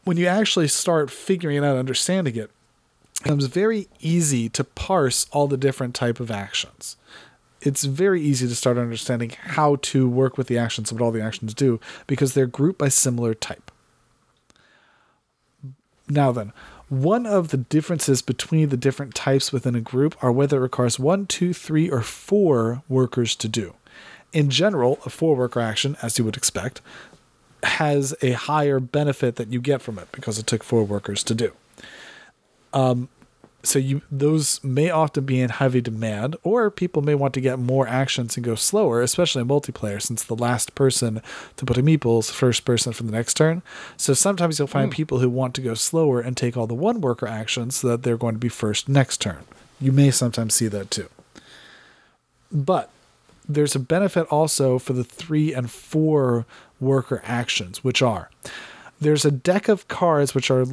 when 0.04 0.18
you 0.18 0.28
actually 0.28 0.68
start 0.68 1.10
figuring 1.10 1.58
it 1.58 1.64
out 1.64 1.78
understanding 1.78 2.36
it 2.36 2.52
it 3.20 3.24
becomes 3.24 3.46
very 3.46 3.88
easy 4.00 4.50
to 4.50 4.64
parse 4.64 5.26
all 5.32 5.48
the 5.48 5.58
different 5.58 5.96
type 5.96 6.20
of 6.20 6.32
actions 6.32 6.98
it's 7.62 7.84
very 7.84 8.22
easy 8.22 8.48
to 8.48 8.56
start 8.56 8.78
understanding 8.78 9.32
how 9.42 9.76
to 9.78 10.08
work 10.08 10.38
with 10.38 10.48
the 10.48 10.58
actions 10.58 10.92
what 10.94 11.02
all 11.02 11.12
the 11.12 11.22
actions 11.22 11.54
do 11.54 11.80
because 12.08 12.34
they're 12.34 12.46
grouped 12.48 12.80
by 12.80 12.90
similar 12.90 13.34
type 13.34 13.72
now 16.10 16.32
then, 16.32 16.52
one 16.90 17.28
of 17.28 17.50
the 17.50 17.58
differences 17.58 18.22
between 18.22 18.70
the 18.70 18.78
different 18.78 19.14
types 19.14 19.54
within 19.54 19.76
a 19.76 19.82
group 19.82 20.22
are 20.24 20.32
whether 20.32 20.58
it 20.58 20.62
requires 20.62 20.98
one, 20.98 21.28
two, 21.28 21.54
three, 21.54 21.90
or 21.90 22.02
four 22.02 22.82
workers 22.90 23.36
to 23.36 23.48
do. 23.48 23.76
In 24.34 24.50
general, 24.50 25.00
a 25.06 25.10
four 25.10 25.36
worker 25.36 25.60
action, 25.60 25.98
as 26.02 26.18
you 26.18 26.26
would 26.26 26.38
expect, 26.38 26.82
has 27.62 28.16
a 28.22 28.32
higher 28.32 28.80
benefit 28.80 29.36
that 29.36 29.52
you 29.54 29.62
get 29.62 29.82
from 29.82 30.00
it 30.00 30.12
because 30.12 30.40
it 30.40 30.48
took 30.48 30.64
four 30.64 30.84
workers 30.84 31.24
to 31.26 31.36
do. 31.36 31.54
Um, 32.74 33.10
so 33.62 33.78
you 33.78 34.02
those 34.10 34.64
may 34.64 34.90
often 34.90 35.26
be 35.26 35.42
in 35.42 35.50
heavy 35.50 35.82
demand, 35.82 36.38
or 36.44 36.72
people 36.72 37.02
may 37.02 37.16
want 37.16 37.34
to 37.34 37.42
get 37.42 37.60
more 37.60 37.88
actions 37.88 38.38
and 38.38 38.46
go 38.46 38.56
slower, 38.56 39.02
especially 39.02 39.42
in 39.42 39.48
multiplayer, 39.48 40.02
since 40.02 40.24
the 40.24 40.36
last 40.36 40.76
person 40.76 41.22
to 41.58 41.66
put 41.66 41.78
a 41.78 41.84
meeple 41.84 42.20
is 42.20 42.30
first 42.30 42.64
person 42.64 42.94
for 42.94 43.04
the 43.04 43.12
next 43.12 43.34
turn. 43.36 43.62
So 43.98 44.14
sometimes 44.14 44.60
you'll 44.60 44.68
find 44.68 44.92
people 44.92 45.20
who 45.20 45.30
want 45.30 45.56
to 45.56 45.62
go 45.62 45.74
slower 45.74 46.22
and 46.22 46.38
take 46.38 46.56
all 46.56 46.68
the 46.68 46.74
one 46.74 47.02
worker 47.02 47.28
actions 47.28 47.78
so 47.78 47.90
that 47.90 48.04
they're 48.04 48.18
going 48.18 48.36
to 48.36 48.40
be 48.40 48.50
first 48.50 48.88
next 48.88 49.20
turn. 49.20 49.44
You 49.82 49.92
may 49.92 50.12
sometimes 50.12 50.56
see 50.56 50.68
that 50.68 50.90
too. 50.90 51.10
But 52.52 52.90
there's 53.48 53.76
a 53.76 53.80
benefit 53.80 54.26
also 54.28 54.80
for 54.80 54.94
the 54.94 55.04
three 55.04 55.54
and 55.54 55.70
four 55.70 56.46
worker 56.80 57.22
actions, 57.26 57.84
which 57.84 58.02
are 58.02 58.30
there's 59.02 59.26
a 59.26 59.32
deck 59.32 59.70
of 59.70 59.88
cards 59.88 60.36
which 60.36 60.52
are 60.52 60.66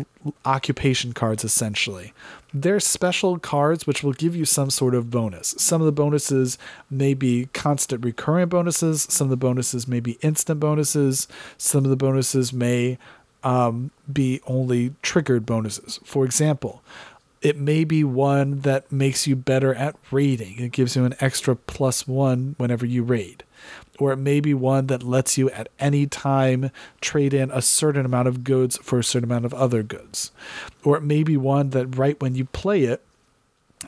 occupation 0.44 1.12
cards 1.12 1.44
essentially. 1.44 2.12
They're 2.52 2.80
special 2.80 3.38
cards 3.38 3.86
which 3.86 4.02
will 4.02 4.12
give 4.12 4.34
you 4.34 4.44
some 4.44 4.70
sort 4.70 4.94
of 4.94 5.10
bonus. 5.10 5.54
Some 5.58 5.80
of 5.80 5.86
the 5.86 5.92
bonuses 5.92 6.58
may 6.90 7.14
be 7.14 7.48
constant 7.52 8.04
recurring 8.04 8.48
bonuses, 8.48 9.06
some 9.10 9.26
of 9.26 9.30
the 9.30 9.36
bonuses 9.36 9.86
may 9.86 10.00
be 10.00 10.18
instant 10.22 10.60
bonuses, 10.60 11.28
some 11.58 11.84
of 11.84 11.90
the 11.90 11.96
bonuses 11.96 12.52
may 12.52 12.98
um, 13.44 13.90
be 14.12 14.40
only 14.46 14.94
triggered 15.02 15.46
bonuses. 15.46 16.00
For 16.04 16.24
example, 16.24 16.82
it 17.42 17.56
may 17.56 17.84
be 17.84 18.02
one 18.02 18.60
that 18.60 18.90
makes 18.90 19.26
you 19.26 19.36
better 19.36 19.74
at 19.74 19.94
raiding. 20.10 20.58
It 20.58 20.72
gives 20.72 20.96
you 20.96 21.04
an 21.04 21.14
extra 21.20 21.54
plus 21.54 22.08
one 22.08 22.56
whenever 22.58 22.84
you 22.84 23.02
raid. 23.02 23.44
Or 23.98 24.12
it 24.12 24.18
may 24.18 24.40
be 24.40 24.54
one 24.54 24.86
that 24.88 25.02
lets 25.02 25.38
you 25.38 25.50
at 25.50 25.68
any 25.78 26.06
time 26.06 26.70
trade 27.00 27.32
in 27.32 27.50
a 27.50 27.62
certain 27.62 28.04
amount 28.04 28.28
of 28.28 28.44
goods 28.44 28.76
for 28.78 28.98
a 28.98 29.04
certain 29.04 29.30
amount 29.30 29.44
of 29.44 29.54
other 29.54 29.82
goods. 29.82 30.32
Or 30.84 30.96
it 30.96 31.02
may 31.02 31.22
be 31.22 31.36
one 31.36 31.70
that 31.70 31.96
right 31.96 32.20
when 32.20 32.34
you 32.34 32.44
play 32.46 32.84
it, 32.84 33.02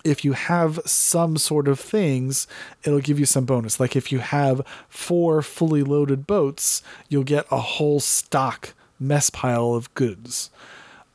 if 0.04 0.24
you 0.24 0.32
have 0.32 0.80
some 0.84 1.36
sort 1.36 1.68
of 1.68 1.80
things, 1.80 2.46
it'll 2.84 3.00
give 3.00 3.18
you 3.18 3.26
some 3.26 3.44
bonus. 3.44 3.80
Like 3.80 3.96
if 3.96 4.12
you 4.12 4.18
have 4.18 4.66
four 4.88 5.42
fully 5.42 5.82
loaded 5.82 6.26
boats, 6.26 6.82
you'll 7.08 7.24
get 7.24 7.46
a 7.50 7.58
whole 7.58 8.00
stock 8.00 8.74
mess 9.00 9.30
pile 9.30 9.74
of 9.74 9.92
goods 9.94 10.50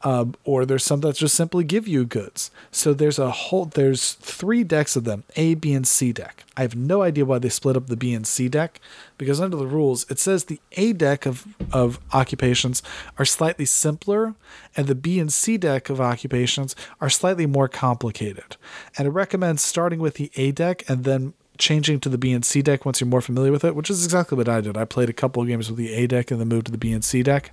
um, 0.03 0.35
or 0.43 0.65
there's 0.65 0.83
some 0.83 0.99
that 1.01 1.15
just 1.15 1.35
simply 1.35 1.63
give 1.63 1.87
you 1.87 2.05
goods. 2.05 2.51
So 2.71 2.93
there's 2.93 3.19
a 3.19 3.31
whole 3.31 3.65
there's 3.65 4.13
three 4.13 4.63
decks 4.63 4.95
of 4.95 5.05
them, 5.05 5.23
A, 5.35 5.55
B, 5.55 5.73
and 5.73 5.87
C 5.87 6.11
deck. 6.11 6.43
I 6.57 6.61
have 6.61 6.75
no 6.75 7.01
idea 7.01 7.25
why 7.25 7.39
they 7.39 7.49
split 7.49 7.77
up 7.77 7.87
the 7.87 7.95
B 7.95 8.13
and 8.13 8.27
C 8.27 8.49
deck, 8.49 8.79
because 9.17 9.39
under 9.39 9.57
the 9.57 9.65
rules 9.65 10.09
it 10.11 10.19
says 10.19 10.45
the 10.45 10.59
A 10.73 10.93
deck 10.93 11.25
of 11.25 11.47
of 11.71 11.99
occupations 12.11 12.83
are 13.17 13.25
slightly 13.25 13.65
simpler, 13.65 14.35
and 14.75 14.87
the 14.87 14.95
B 14.95 15.19
and 15.19 15.31
C 15.31 15.57
deck 15.57 15.89
of 15.89 16.01
occupations 16.01 16.75
are 16.99 17.09
slightly 17.09 17.45
more 17.45 17.67
complicated. 17.67 18.57
And 18.97 19.07
it 19.07 19.11
recommends 19.11 19.61
starting 19.61 19.99
with 19.99 20.15
the 20.15 20.31
A 20.35 20.51
deck 20.51 20.87
and 20.89 21.03
then 21.03 21.33
changing 21.57 21.99
to 22.01 22.09
the 22.09 22.17
B 22.17 22.33
and 22.33 22.43
C 22.43 22.61
deck 22.61 22.85
once 22.85 22.99
you're 22.99 23.07
more 23.07 23.21
familiar 23.21 23.51
with 23.51 23.63
it, 23.63 23.75
which 23.75 23.89
is 23.89 24.03
exactly 24.03 24.37
what 24.37 24.49
I 24.49 24.59
did. 24.59 24.75
I 24.75 24.85
played 24.85 25.09
a 25.09 25.13
couple 25.13 25.41
of 25.41 25.47
games 25.47 25.69
with 25.69 25.77
the 25.77 25.93
A 25.93 26.07
deck 26.07 26.31
and 26.31 26.39
then 26.39 26.49
moved 26.49 26.65
to 26.65 26.71
the 26.71 26.77
B 26.77 26.91
and 26.91 27.05
C 27.05 27.23
deck. 27.23 27.51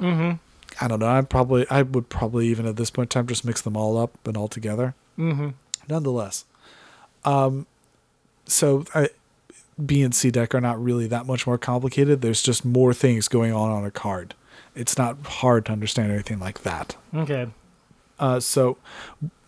Mm-hmm. 0.00 0.36
I 0.80 0.88
don't 0.88 1.00
know. 1.00 1.06
I'm 1.06 1.26
probably 1.26 1.66
I 1.70 1.82
would 1.82 2.08
probably 2.08 2.48
even 2.48 2.66
at 2.66 2.76
this 2.76 2.90
point 2.90 3.14
in 3.14 3.20
time 3.20 3.26
just 3.26 3.44
mix 3.44 3.60
them 3.60 3.76
all 3.76 3.98
up 3.98 4.26
and 4.26 4.36
all 4.36 4.48
together. 4.48 4.94
Mm-hmm. 5.18 5.50
Nonetheless, 5.88 6.44
um, 7.24 7.66
so 8.46 8.84
I, 8.94 9.10
B 9.84 10.02
and 10.02 10.14
C 10.14 10.30
deck 10.30 10.54
are 10.54 10.60
not 10.60 10.82
really 10.82 11.06
that 11.08 11.26
much 11.26 11.46
more 11.46 11.58
complicated. 11.58 12.20
There's 12.20 12.42
just 12.42 12.64
more 12.64 12.94
things 12.94 13.28
going 13.28 13.52
on 13.52 13.70
on 13.70 13.84
a 13.84 13.90
card. 13.90 14.34
It's 14.74 14.96
not 14.96 15.18
hard 15.26 15.66
to 15.66 15.72
understand 15.72 16.12
anything 16.12 16.38
like 16.38 16.62
that. 16.62 16.96
Okay. 17.14 17.48
Uh, 18.18 18.38
so, 18.38 18.78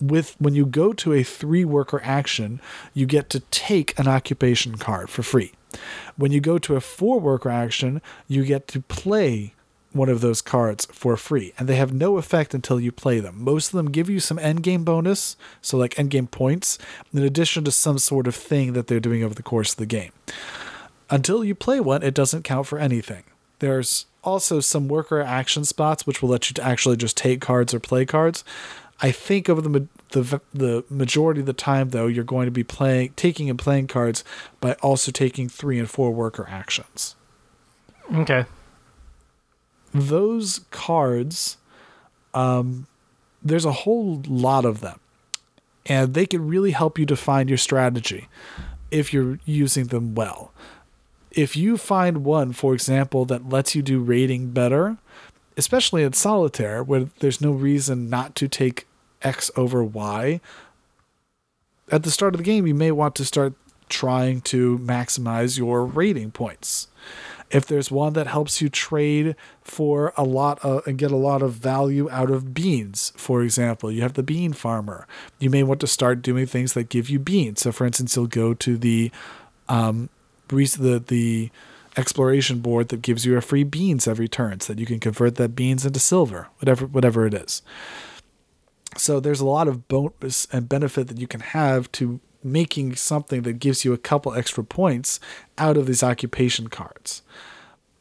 with 0.01 0.35
when 0.39 0.55
you 0.55 0.67
go 0.67 0.93
to 0.93 1.13
a 1.13 1.23
three 1.23 1.65
worker 1.65 2.01
action, 2.03 2.61
you 2.93 3.07
get 3.07 3.31
to 3.31 3.41
take 3.41 3.97
an 3.99 4.09
occupation 4.09 4.77
card 4.77 5.09
for 5.09 5.23
free. 5.23 5.53
When 6.17 6.33
you 6.33 6.41
go 6.41 6.59
to 6.59 6.75
a 6.75 6.81
four 6.81 7.21
worker 7.21 7.51
action, 7.51 8.03
you 8.27 8.45
get 8.45 8.67
to 8.69 8.81
play 8.81 9.55
one 9.95 10.09
of 10.09 10.21
those 10.21 10.43
cards 10.43 10.87
for 10.87 11.17
free, 11.17 11.53
and 11.59 11.69
they 11.69 11.77
have 11.77 11.93
no 11.93 12.19
effect 12.19 12.53
until 12.53 12.81
you 12.81 12.91
play 12.93 13.21
them. 13.21 13.43
Most 13.43 13.69
of 13.69 13.77
them 13.77 13.91
give 13.91 14.11
you 14.11 14.21
some 14.21 14.39
endgame 14.39 14.85
bonus, 14.85 15.37
so 15.63 15.77
like 15.77 15.95
endgame 15.95 16.31
points, 16.31 16.79
in 17.13 17.23
addition 17.23 17.65
to 17.65 17.71
some 17.71 17.99
sort 17.99 18.27
of 18.27 18.35
thing 18.35 18.73
that 18.73 18.89
they're 18.89 19.01
doing 19.01 19.23
over 19.23 19.35
the 19.35 19.43
course 19.43 19.73
of 19.73 19.79
the 19.79 19.87
game. 19.87 20.13
Until 21.11 21.45
you 21.45 21.55
play 21.55 21.81
one, 21.81 22.03
it 22.03 22.15
doesn't 22.15 22.43
count 22.43 22.67
for 22.67 22.79
anything. 22.79 23.25
There's 23.61 24.07
also 24.25 24.61
some 24.61 24.89
worker 24.89 25.21
action 25.21 25.65
spots 25.65 26.07
which 26.07 26.21
will 26.21 26.31
let 26.31 26.51
you 26.51 26.55
to 26.55 26.63
actually 26.63 26.97
just 26.97 27.17
take 27.17 27.41
cards 27.41 27.73
or 27.73 27.81
play 27.81 28.05
cards. 28.05 28.43
I 29.01 29.11
think 29.11 29.49
over 29.49 29.61
the 29.61 29.69
ma- 29.69 29.87
the 30.11 30.41
the 30.53 30.85
majority 30.89 31.41
of 31.41 31.47
the 31.47 31.53
time 31.53 31.91
though, 31.91 32.07
you're 32.07 32.25
going 32.25 32.47
to 32.47 32.53
be 32.53 32.65
playing 32.65 33.13
taking 33.17 33.51
and 33.51 33.59
playing 33.59 33.89
cards 33.89 34.25
by 34.61 34.75
also 34.75 35.13
taking 35.13 35.49
3 35.49 35.79
and 35.79 35.91
4 35.91 36.11
worker 36.11 36.47
actions. 36.49 37.17
Okay. 38.15 38.47
Those 39.95 40.61
cards 40.71 41.57
um, 42.35 42.87
there's 43.43 43.65
a 43.65 43.73
whole 43.73 44.23
lot 44.27 44.65
of 44.65 44.81
them 44.81 44.99
and 45.87 46.15
they 46.15 46.27
can 46.27 46.47
really 46.47 46.73
help 46.73 46.99
you 46.99 47.07
define 47.07 47.47
your 47.47 47.59
strategy 47.59 48.29
if 48.91 49.13
you're 49.13 49.39
using 49.45 49.87
them 49.87 50.15
well 50.15 50.53
if 51.35 51.57
you 51.57 51.77
find 51.77 52.25
one, 52.25 52.53
for 52.53 52.75
example, 52.75 53.25
that 53.27 53.49
lets 53.49 53.75
you 53.75 53.83
do 53.83 54.01
raiding 54.01 54.51
better, 54.51 54.97
especially 55.57 56.03
in 56.03 56.13
solitaire, 56.13 56.83
where 56.83 57.09
there's 57.19 57.41
no 57.41 57.51
reason 57.51 58.09
not 58.09 58.35
to 58.37 58.49
take 58.49 58.87
X 59.23 59.51
over 59.57 59.83
Y, 59.83 60.41
at 61.91 62.03
the 62.03 62.11
start 62.11 62.35
of 62.35 62.39
the 62.39 62.45
game, 62.45 62.67
you 62.67 62.75
may 62.75 62.91
want 62.91 63.15
to 63.17 63.25
start 63.25 63.55
trying 63.89 64.41
to 64.41 64.79
maximize 64.79 65.59
your 65.59 65.85
raiding 65.85 66.31
points. 66.31 66.89
If 67.55 67.67
there's 67.67 67.89
one 67.89 68.15
that 68.15 68.27
helps 68.27 68.61
you 68.61 68.69
trade 68.69 69.37
for 69.63 70.13
a 70.17 70.25
lot 70.25 70.59
of, 70.65 70.85
and 70.89 70.99
get 70.99 71.13
a 71.13 71.17
lot 71.17 71.41
of 71.41 71.53
value 71.53 72.11
out 72.11 72.29
of 72.29 72.53
beans, 72.53 73.13
for 73.17 73.45
example, 73.45 73.93
you 73.93 74.03
have 74.03 74.15
the 74.15 74.25
bean 74.25 74.53
farmer. 74.53 75.07
You 75.39 75.51
may 75.51 75.63
want 75.63 75.81
to 75.83 75.87
start 75.87 76.21
doing 76.21 76.47
things 76.47 76.73
that 76.73 76.89
give 76.89 77.09
you 77.09 77.21
beans. 77.21 77.61
So, 77.61 77.71
for 77.71 77.87
instance, 77.87 78.17
you'll 78.17 78.27
go 78.27 78.55
to 78.55 78.77
the 78.77 79.13
um, 79.69 80.09
the 80.49 81.03
the 81.07 81.51
exploration 81.97 82.59
board 82.59 82.89
that 82.89 83.03
gives 83.03 83.25
you 83.25 83.37
a 83.37 83.41
free 83.41 83.63
beans 83.63 84.09
every 84.09 84.27
turn, 84.27 84.59
so 84.59 84.73
that 84.73 84.81
you 84.81 84.87
can 84.87 84.99
convert 84.99 85.37
that 85.37 85.55
beans 85.55 85.87
into 85.87 86.01
silver, 86.01 86.49
whatever 86.59 86.87
whatever 86.87 87.25
it 87.25 87.35
is. 87.35 87.63
So 88.97 89.21
there's 89.21 89.41
a 89.41 89.47
lot 89.47 89.69
of 89.69 89.87
bonus 89.87 90.49
and 90.53 90.69
benefit 90.69 91.07
that 91.07 91.19
you 91.19 91.29
can 91.29 91.41
have 91.41 91.91
to 91.93 92.19
making 92.45 92.97
something 92.97 93.43
that 93.43 93.55
gives 93.55 93.85
you 93.85 93.93
a 93.93 93.99
couple 93.99 94.35
extra 94.35 94.63
points 94.63 95.19
out 95.59 95.77
of 95.77 95.87
these 95.87 96.03
occupation 96.03 96.69
cards. 96.69 97.23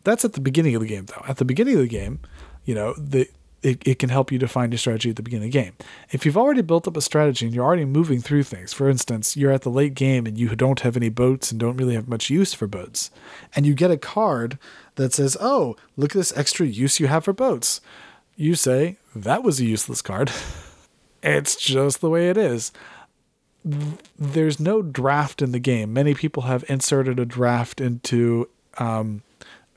That's 0.04 0.26
at 0.26 0.34
the 0.34 0.42
beginning 0.42 0.76
of 0.76 0.82
the 0.82 0.88
game, 0.88 1.06
though. 1.06 1.24
At 1.28 1.38
the 1.38 1.46
beginning 1.46 1.76
of 1.76 1.82
the 1.82 1.88
game, 1.88 2.20
you 2.66 2.76
know, 2.76 2.94
the 2.96 3.30
it, 3.64 3.82
it 3.88 3.98
can 3.98 4.10
help 4.10 4.32
you 4.32 4.38
define 4.38 4.72
your 4.72 4.78
strategy 4.78 5.10
at 5.10 5.16
the 5.16 5.24
beginning 5.24 5.48
of 5.48 5.54
the 5.54 5.60
game. 5.60 5.74
If 6.12 6.26
you've 6.26 6.38
already 6.38 6.62
built 6.62 6.88
up 6.88 6.98
a 6.98 7.02
strategy 7.02 7.46
and 7.46 7.56
you're 7.56 7.64
already 7.64 7.86
moving 7.86 8.20
through 8.20 8.44
things, 8.44 8.74
for 8.74 8.90
instance, 8.90 9.38
you're 9.38 9.54
at 9.54 9.62
the 9.62 9.70
late 9.70 9.94
game 9.94 10.26
and 10.26 10.38
you 10.38 10.54
don't 10.56 10.82
have 10.82 10.98
any 10.98 11.08
boats 11.08 11.50
and 11.50 11.60
don't 11.60 11.78
really 11.78 11.96
have 11.96 12.10
much 12.10 12.30
use 12.30 12.54
for 12.54 12.68
boats, 12.68 13.10
and 13.56 13.66
you 13.66 13.74
get 13.74 13.90
a 13.90 13.98
card 13.98 14.60
that 14.96 15.14
says, 15.14 15.38
Oh, 15.40 15.78
look 15.96 16.12
at 16.12 16.18
this 16.18 16.38
extra 16.38 16.66
use 16.66 17.00
you 17.00 17.08
have 17.08 17.24
for 17.24 17.34
boats. 17.34 17.80
You 18.36 18.56
say, 18.56 18.98
That 19.16 19.44
was 19.44 19.60
a 19.60 19.66
useless 19.66 20.02
card. 20.02 20.30
it's 21.24 21.56
just 21.56 22.02
the 22.02 22.10
way 22.10 22.30
it 22.30 22.38
is 22.38 22.74
there's 23.64 24.60
no 24.60 24.82
draft 24.82 25.42
in 25.42 25.52
the 25.52 25.60
game. 25.60 25.94
Many 25.94 26.14
people 26.14 26.44
have 26.44 26.64
inserted 26.68 27.20
a 27.20 27.26
draft 27.26 27.80
into 27.80 28.50
um, 28.78 29.22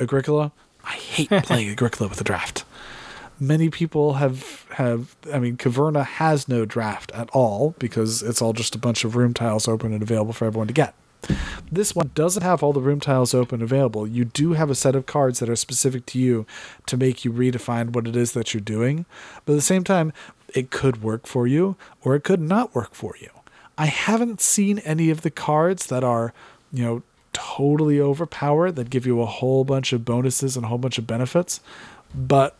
Agricola. 0.01 0.53
I 0.85 0.93
hate 0.93 1.31
playing 1.45 1.71
Agricola 1.71 2.09
with 2.09 2.21
a 2.21 2.25
draft. 2.25 2.65
Many 3.39 3.69
people 3.69 4.15
have 4.15 4.65
have. 4.71 5.15
I 5.33 5.39
mean, 5.39 5.57
Caverna 5.57 6.05
has 6.05 6.49
no 6.49 6.65
draft 6.65 7.13
at 7.13 7.29
all 7.31 7.75
because 7.79 8.23
it's 8.23 8.41
all 8.41 8.55
just 8.55 8.75
a 8.75 8.79
bunch 8.79 9.05
of 9.05 9.15
room 9.15 9.35
tiles 9.35 9.69
open 9.69 9.93
and 9.93 10.03
available 10.03 10.33
for 10.33 10.47
everyone 10.47 10.69
to 10.69 10.75
get. 10.75 10.95
This 11.71 11.95
one 11.95 12.13
doesn't 12.15 12.43
have 12.43 12.63
all 12.63 12.73
the 12.73 12.81
room 12.81 13.01
tiles 13.01 13.35
open 13.35 13.61
available. 13.61 14.07
You 14.07 14.25
do 14.25 14.53
have 14.53 14.71
a 14.71 14.75
set 14.75 14.95
of 14.95 15.07
cards 15.07 15.41
that 15.41 15.49
are 15.49 15.57
specific 15.57 16.07
to 16.07 16.19
you 16.19 16.47
to 16.87 16.97
make 16.97 17.25
you 17.25 17.33
redefine 17.33 17.91
what 17.91 18.07
it 18.07 18.15
is 18.15 18.33
that 18.33 18.55
you're 18.55 18.61
doing. 18.61 19.07
But 19.45 19.55
at 19.55 19.57
the 19.57 19.63
same 19.63 19.85
time, 19.85 20.13
it 20.55 20.71
could 20.71 21.03
work 21.03 21.27
for 21.27 21.47
you 21.47 21.77
or 22.03 22.15
it 22.15 22.23
could 22.25 22.41
not 22.41 22.75
work 22.75 22.95
for 22.95 23.15
you. 23.21 23.31
I 23.79 23.87
haven't 23.87 24.41
seen 24.41 24.79
any 24.81 25.11
of 25.11 25.23
the 25.23 25.31
cards 25.31 25.87
that 25.87 26.03
are, 26.03 26.33
you 26.73 26.85
know, 26.85 27.03
totally 27.33 28.01
overpowered 28.01 28.77
that 28.77 28.89
give 28.89 29.07
you 29.07 29.21
a 29.21 29.27
whole 29.27 29.65
bunch 29.65 29.93
of 29.93 30.05
bonuses 30.05 30.57
and 30.57 30.65
a 30.65 30.69
whole 30.69 30.79
bunch 30.79 30.97
of 30.97 31.07
benefits, 31.07 31.61
but 32.15 32.57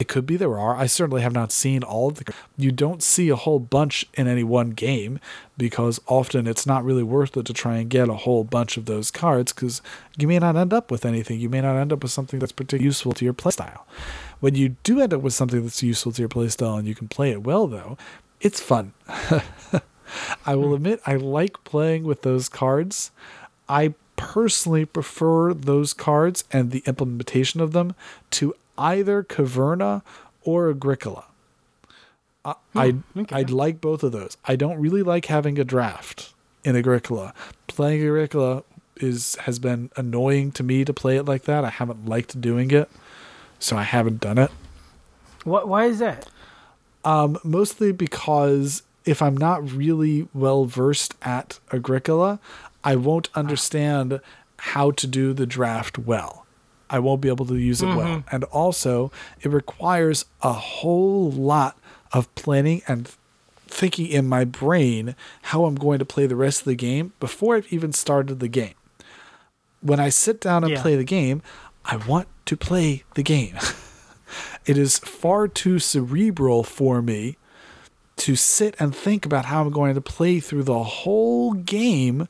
it 0.00 0.08
could 0.08 0.24
be 0.24 0.36
there 0.36 0.58
are. 0.58 0.74
I 0.74 0.86
certainly 0.86 1.20
have 1.20 1.34
not 1.34 1.52
seen 1.52 1.82
all 1.82 2.08
of 2.08 2.16
the. 2.16 2.32
You 2.56 2.72
don't 2.72 3.02
see 3.02 3.28
a 3.28 3.36
whole 3.36 3.60
bunch 3.60 4.06
in 4.14 4.26
any 4.26 4.42
one 4.42 4.70
game 4.70 5.20
because 5.58 6.00
often 6.06 6.46
it's 6.46 6.66
not 6.66 6.84
really 6.84 7.02
worth 7.02 7.36
it 7.36 7.44
to 7.46 7.52
try 7.52 7.76
and 7.76 7.90
get 7.90 8.08
a 8.08 8.14
whole 8.14 8.42
bunch 8.42 8.78
of 8.78 8.86
those 8.86 9.10
cards 9.10 9.52
because 9.52 9.82
you 10.16 10.26
may 10.26 10.38
not 10.38 10.56
end 10.56 10.72
up 10.72 10.90
with 10.90 11.04
anything. 11.04 11.38
You 11.38 11.50
may 11.50 11.60
not 11.60 11.76
end 11.76 11.92
up 11.92 12.02
with 12.02 12.12
something 12.12 12.40
that's 12.40 12.50
particularly 12.50 12.86
useful 12.86 13.12
to 13.12 13.24
your 13.26 13.34
playstyle. 13.34 13.82
When 14.40 14.54
you 14.54 14.70
do 14.82 15.00
end 15.00 15.12
up 15.12 15.20
with 15.20 15.34
something 15.34 15.62
that's 15.62 15.82
useful 15.82 16.12
to 16.12 16.22
your 16.22 16.30
playstyle 16.30 16.78
and 16.78 16.88
you 16.88 16.94
can 16.94 17.06
play 17.06 17.30
it 17.30 17.44
well, 17.44 17.66
though, 17.66 17.98
it's 18.40 18.60
fun. 18.60 18.92
I 20.46 20.54
will 20.56 20.74
admit 20.74 21.00
I 21.06 21.16
like 21.16 21.62
playing 21.64 22.04
with 22.04 22.22
those 22.22 22.48
cards. 22.48 23.10
I 23.68 23.94
personally 24.16 24.84
prefer 24.84 25.54
those 25.54 25.92
cards 25.92 26.44
and 26.52 26.70
the 26.70 26.82
implementation 26.86 27.60
of 27.60 27.72
them 27.72 27.94
to 28.32 28.54
either 28.76 29.22
Caverna 29.22 30.02
or 30.42 30.70
Agricola. 30.70 31.24
I, 32.44 32.54
hmm, 32.72 32.78
I'd, 32.78 33.02
okay. 33.16 33.36
I'd 33.36 33.50
like 33.50 33.80
both 33.80 34.02
of 34.02 34.12
those. 34.12 34.36
I 34.44 34.56
don't 34.56 34.78
really 34.78 35.02
like 35.02 35.26
having 35.26 35.58
a 35.58 35.64
draft 35.64 36.32
in 36.64 36.74
Agricola. 36.76 37.34
Playing 37.66 38.02
Agricola 38.02 38.64
is 38.96 39.36
has 39.36 39.58
been 39.58 39.90
annoying 39.96 40.52
to 40.52 40.62
me 40.62 40.84
to 40.84 40.92
play 40.92 41.16
it 41.16 41.24
like 41.24 41.44
that. 41.44 41.64
I 41.64 41.70
haven't 41.70 42.06
liked 42.06 42.40
doing 42.40 42.70
it, 42.70 42.90
so 43.58 43.76
I 43.76 43.82
haven't 43.82 44.20
done 44.20 44.38
it. 44.38 44.50
What? 45.44 45.68
Why 45.68 45.84
is 45.84 45.98
that? 45.98 46.28
Um, 47.04 47.38
mostly 47.42 47.92
because 47.92 48.82
if 49.04 49.22
I'm 49.22 49.36
not 49.36 49.70
really 49.70 50.28
well 50.34 50.64
versed 50.66 51.14
at 51.22 51.58
Agricola, 51.72 52.38
I 52.84 52.96
won't 52.96 53.28
understand 53.34 54.20
how 54.58 54.90
to 54.92 55.06
do 55.06 55.32
the 55.32 55.46
draft 55.46 55.98
well. 55.98 56.46
I 56.88 56.98
won't 56.98 57.20
be 57.20 57.28
able 57.28 57.46
to 57.46 57.56
use 57.56 57.82
it 57.82 57.86
mm-hmm. 57.86 57.96
well. 57.96 58.24
And 58.30 58.44
also, 58.44 59.12
it 59.40 59.48
requires 59.48 60.24
a 60.42 60.52
whole 60.52 61.30
lot 61.30 61.78
of 62.12 62.32
planning 62.34 62.82
and 62.88 63.08
thinking 63.66 64.06
in 64.08 64.26
my 64.26 64.44
brain 64.44 65.14
how 65.42 65.64
I'm 65.64 65.76
going 65.76 66.00
to 66.00 66.04
play 66.04 66.26
the 66.26 66.36
rest 66.36 66.60
of 66.60 66.64
the 66.66 66.74
game 66.74 67.12
before 67.20 67.56
I've 67.56 67.72
even 67.72 67.92
started 67.92 68.40
the 68.40 68.48
game. 68.48 68.74
When 69.80 70.00
I 70.00 70.08
sit 70.08 70.40
down 70.40 70.64
and 70.64 70.72
yeah. 70.72 70.82
play 70.82 70.96
the 70.96 71.04
game, 71.04 71.42
I 71.84 71.96
want 71.96 72.28
to 72.46 72.56
play 72.56 73.04
the 73.14 73.22
game. 73.22 73.56
it 74.66 74.78
is 74.78 74.98
far 74.98 75.48
too 75.48 75.78
cerebral 75.78 76.62
for 76.62 77.02
me 77.02 77.36
to 78.16 78.36
sit 78.36 78.74
and 78.78 78.94
think 78.94 79.24
about 79.24 79.46
how 79.46 79.62
I'm 79.62 79.70
going 79.70 79.94
to 79.94 80.00
play 80.00 80.40
through 80.40 80.64
the 80.64 80.82
whole 80.82 81.54
game 81.54 82.28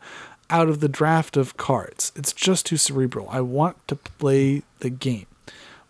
out 0.48 0.68
of 0.68 0.80
the 0.80 0.88
draft 0.88 1.36
of 1.36 1.56
cards. 1.56 2.12
It's 2.14 2.32
just 2.32 2.66
too 2.66 2.76
cerebral. 2.76 3.28
I 3.30 3.40
want 3.40 3.76
to 3.88 3.96
play 3.96 4.62
the 4.80 4.90
game. 4.90 5.26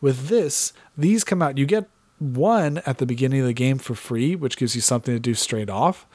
With 0.00 0.28
this, 0.28 0.72
these 0.96 1.24
come 1.24 1.42
out. 1.42 1.58
You 1.58 1.66
get 1.66 1.88
one 2.18 2.78
at 2.86 2.98
the 2.98 3.06
beginning 3.06 3.40
of 3.40 3.46
the 3.46 3.52
game 3.52 3.78
for 3.78 3.94
free, 3.94 4.36
which 4.36 4.56
gives 4.56 4.74
you 4.74 4.80
something 4.80 5.14
to 5.14 5.20
do 5.20 5.34
straight 5.34 5.70
off. 5.70 6.06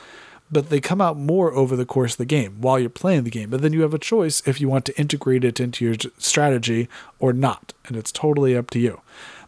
But 0.52 0.70
they 0.70 0.80
come 0.80 1.02
out 1.02 1.18
more 1.18 1.54
over 1.54 1.76
the 1.76 1.86
course 1.86 2.14
of 2.14 2.18
the 2.20 2.26
game 2.26 2.62
while 2.62 2.80
you're 2.80 2.90
playing 2.90 3.24
the 3.24 3.32
game. 3.32 3.50
But 3.50 3.62
then 3.62 3.74
you 3.74 3.82
have 3.82 3.96
a 3.96 4.00
choice 4.00 4.44
if 4.46 4.62
you 4.62 4.70
want 4.70 4.86
to 4.86 5.00
integrate 5.00 5.44
it 5.44 5.60
into 5.60 5.84
your 5.84 5.96
strategy 6.20 6.88
or 7.18 7.34
not. 7.34 7.74
And 7.88 7.98
it's 7.98 8.12
totally 8.12 8.56
up 8.56 8.70
to 8.72 8.80
you. 8.80 9.02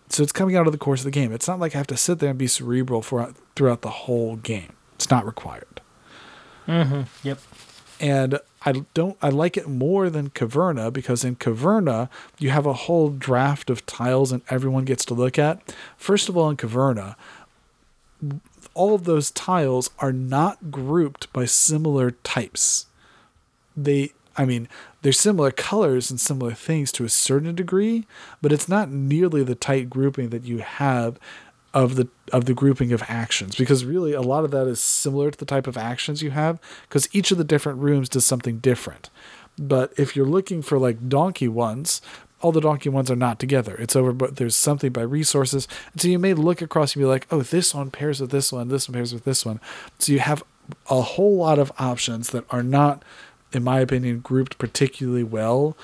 So 0.10 0.24
it's 0.24 0.32
coming 0.32 0.56
out 0.56 0.68
of 0.68 0.72
the 0.72 0.80
course 0.80 1.02
of 1.02 1.06
the 1.06 1.12
game. 1.12 1.32
It's 1.32 1.48
not 1.48 1.60
like 1.60 1.76
I 1.76 1.78
have 1.80 1.88
to 1.88 1.98
sit 1.98 2.20
there 2.20 2.30
and 2.30 2.40
be 2.40 2.48
cerebral 2.48 3.02
for 3.02 3.34
throughout 3.56 3.82
the 3.82 3.90
whole 3.90 4.38
game. 4.38 4.74
It's 4.96 5.10
not 5.10 5.26
required. 5.26 5.82
Mm-hmm. 6.68 7.02
Yep. 7.24 7.40
And 8.00 8.40
I 8.66 8.84
don't. 8.94 9.18
I 9.22 9.30
like 9.30 9.58
it 9.58 9.68
more 9.68 10.10
than 10.10 10.30
Caverna 10.30 10.92
because 10.92 11.24
in 11.24 11.36
Caverna 11.36 12.10
you 12.38 12.50
have 12.50 12.66
a 12.66 12.74
whole 12.74 13.10
draft 13.10 13.70
of 13.70 13.86
tiles 13.86 14.32
and 14.32 14.42
everyone 14.50 14.86
gets 14.86 15.06
to 15.06 15.14
look 15.14 15.40
at. 15.40 15.62
First 15.98 16.30
of 16.30 16.38
all, 16.38 16.50
in 16.50 16.58
Caverna, 16.58 17.16
all 18.74 18.94
of 18.94 19.06
those 19.06 19.32
tiles 19.32 19.90
are 20.00 20.14
not 20.14 20.72
grouped 20.72 21.32
by 21.34 21.46
similar 21.46 22.12
types. 22.12 22.88
They 23.76 24.12
I 24.38 24.46
mean, 24.46 24.68
they're 25.08 25.14
similar 25.14 25.52
colors 25.52 26.12
and 26.12 26.20
similar 26.20 26.52
things 26.52 26.92
to 26.92 27.06
a 27.06 27.10
certain 27.10 27.56
degree, 27.56 28.06
but 28.42 28.52
it's 28.52 28.68
not 28.68 28.92
nearly 28.92 29.42
the 29.42 29.56
tight 29.56 29.90
grouping 29.90 30.32
that 30.32 30.44
you 30.44 30.58
have 30.58 31.18
of 31.74 31.96
the 31.96 32.10
of 32.34 32.44
the 32.44 32.54
grouping 32.54 32.92
of 32.92 33.02
actions 33.08 33.56
because 33.56 33.86
really 33.86 34.12
a 34.12 34.22
lot 34.22 34.44
of 34.44 34.52
that 34.52 34.68
is 34.68 34.82
similar 34.82 35.32
to 35.32 35.38
the 35.38 35.46
type 35.46 35.66
of 35.66 35.78
actions 35.78 36.22
you 36.22 36.32
have 36.32 36.60
because 36.90 37.08
each 37.16 37.32
of 37.32 37.38
the 37.38 37.46
different 37.46 37.80
rooms 37.80 38.10
does 38.10 38.26
something 38.26 38.58
different. 38.58 39.10
But 39.58 39.94
if 39.96 40.14
you're 40.14 40.26
looking 40.26 40.62
for 40.62 40.78
like 40.78 41.08
donkey 41.08 41.48
ones, 41.48 42.02
all 42.42 42.52
the 42.52 42.60
donkey 42.60 42.90
ones 42.90 43.10
are 43.10 43.16
not 43.16 43.40
together. 43.40 43.78
It's 43.80 43.96
over, 43.96 44.12
but 44.12 44.36
there's 44.36 44.58
something 44.58 44.92
by 44.92 45.04
resources. 45.04 45.70
And 45.94 46.02
so 46.02 46.10
you 46.10 46.20
may 46.20 46.34
look 46.34 46.62
across 46.62 46.98
and 46.98 47.02
be 47.02 47.08
like, 47.08 47.28
oh, 47.32 47.44
this 47.44 47.74
one 47.74 47.92
pairs 47.92 48.20
with 48.20 48.32
this 48.32 48.52
one, 48.52 48.68
this 48.68 48.90
one 48.90 48.96
pairs 48.96 49.14
with 49.14 49.24
this 49.24 49.46
one. 49.46 49.62
So 50.00 50.12
you 50.12 50.20
have 50.20 50.44
a 50.90 51.02
whole 51.02 51.38
lot 51.38 51.60
of 51.60 51.72
options 51.80 52.32
that 52.32 52.44
are 52.50 52.62
not 52.62 53.04
in 53.54 53.64
my 53.64 53.80
opinion, 53.80 54.20
grouped 54.20 54.58
particularly 54.58 55.24
well 55.24 55.78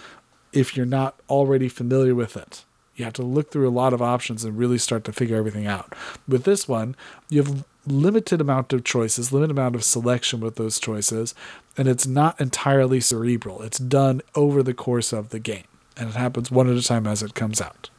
if 0.51 0.77
you're 0.77 0.85
not 0.85 1.15
already 1.29 1.69
familiar 1.69 2.15
with 2.15 2.37
it. 2.37 2.65
You 2.95 3.05
have 3.05 3.13
to 3.13 3.23
look 3.23 3.51
through 3.51 3.67
a 3.67 3.71
lot 3.71 3.93
of 3.93 4.01
options 4.01 4.43
and 4.43 4.57
really 4.57 4.77
start 4.77 5.03
to 5.05 5.11
figure 5.11 5.35
everything 5.35 5.65
out. 5.65 5.95
With 6.27 6.43
this 6.43 6.67
one, 6.67 6.95
you 7.29 7.41
have 7.41 7.65
limited 7.87 8.39
amount 8.39 8.71
of 8.71 8.83
choices, 8.83 9.33
limited 9.33 9.51
amount 9.51 9.75
of 9.75 9.83
selection 9.83 10.39
with 10.39 10.55
those 10.55 10.79
choices, 10.79 11.33
and 11.75 11.87
it's 11.87 12.05
not 12.05 12.39
entirely 12.39 13.01
cerebral. 13.01 13.63
It's 13.63 13.79
done 13.79 14.21
over 14.35 14.61
the 14.61 14.75
course 14.75 15.11
of 15.11 15.29
the 15.29 15.39
game, 15.39 15.65
and 15.97 16.09
it 16.09 16.15
happens 16.15 16.51
one 16.51 16.69
at 16.69 16.77
a 16.77 16.83
time 16.83 17.07
as 17.07 17.23
it 17.23 17.33
comes 17.33 17.59
out. 17.59 17.89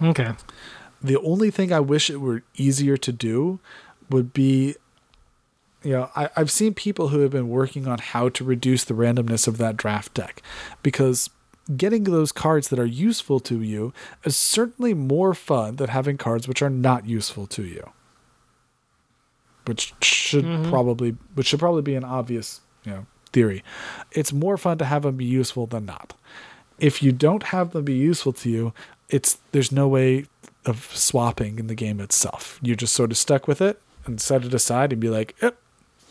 Okay. 0.00 0.32
The 1.02 1.18
only 1.20 1.50
thing 1.50 1.72
I 1.72 1.80
wish 1.80 2.08
it 2.08 2.20
were 2.20 2.42
easier 2.56 2.96
to 2.96 3.12
do 3.12 3.60
would 4.08 4.32
be 4.32 4.76
you 5.86 5.92
know, 5.92 6.10
I, 6.16 6.28
I've 6.34 6.50
seen 6.50 6.74
people 6.74 7.08
who 7.08 7.20
have 7.20 7.30
been 7.30 7.48
working 7.48 7.86
on 7.86 7.98
how 7.98 8.28
to 8.30 8.42
reduce 8.42 8.82
the 8.82 8.94
randomness 8.94 9.46
of 9.46 9.56
that 9.58 9.76
draft 9.76 10.14
deck 10.14 10.42
because 10.82 11.30
getting 11.76 12.02
those 12.04 12.32
cards 12.32 12.68
that 12.68 12.78
are 12.80 12.84
useful 12.84 13.38
to 13.40 13.62
you 13.62 13.92
is 14.24 14.36
certainly 14.36 14.94
more 14.94 15.32
fun 15.32 15.76
than 15.76 15.88
having 15.88 16.18
cards 16.18 16.48
which 16.48 16.60
are 16.60 16.70
not 16.70 17.06
useful 17.06 17.46
to 17.46 17.62
you. 17.62 17.88
Which 19.66 19.94
should 20.02 20.44
mm-hmm. 20.44 20.70
probably 20.70 21.16
which 21.34 21.46
should 21.46 21.60
probably 21.60 21.82
be 21.82 21.94
an 21.94 22.04
obvious, 22.04 22.62
you 22.84 22.90
know, 22.90 23.06
theory. 23.32 23.62
It's 24.10 24.32
more 24.32 24.56
fun 24.56 24.78
to 24.78 24.84
have 24.84 25.02
them 25.02 25.16
be 25.16 25.24
useful 25.24 25.68
than 25.68 25.86
not. 25.86 26.14
If 26.80 27.00
you 27.00 27.12
don't 27.12 27.44
have 27.44 27.70
them 27.70 27.84
be 27.84 27.94
useful 27.94 28.32
to 28.32 28.50
you, 28.50 28.72
it's 29.08 29.38
there's 29.52 29.70
no 29.70 29.86
way 29.86 30.26
of 30.64 30.90
swapping 30.96 31.60
in 31.60 31.68
the 31.68 31.76
game 31.76 32.00
itself. 32.00 32.58
You're 32.60 32.74
just 32.74 32.94
sort 32.94 33.12
of 33.12 33.16
stuck 33.16 33.46
with 33.46 33.60
it 33.60 33.80
and 34.04 34.20
set 34.20 34.44
it 34.44 34.52
aside 34.52 34.92
and 34.92 35.00
be 35.00 35.08
like, 35.08 35.36
yep, 35.40 35.56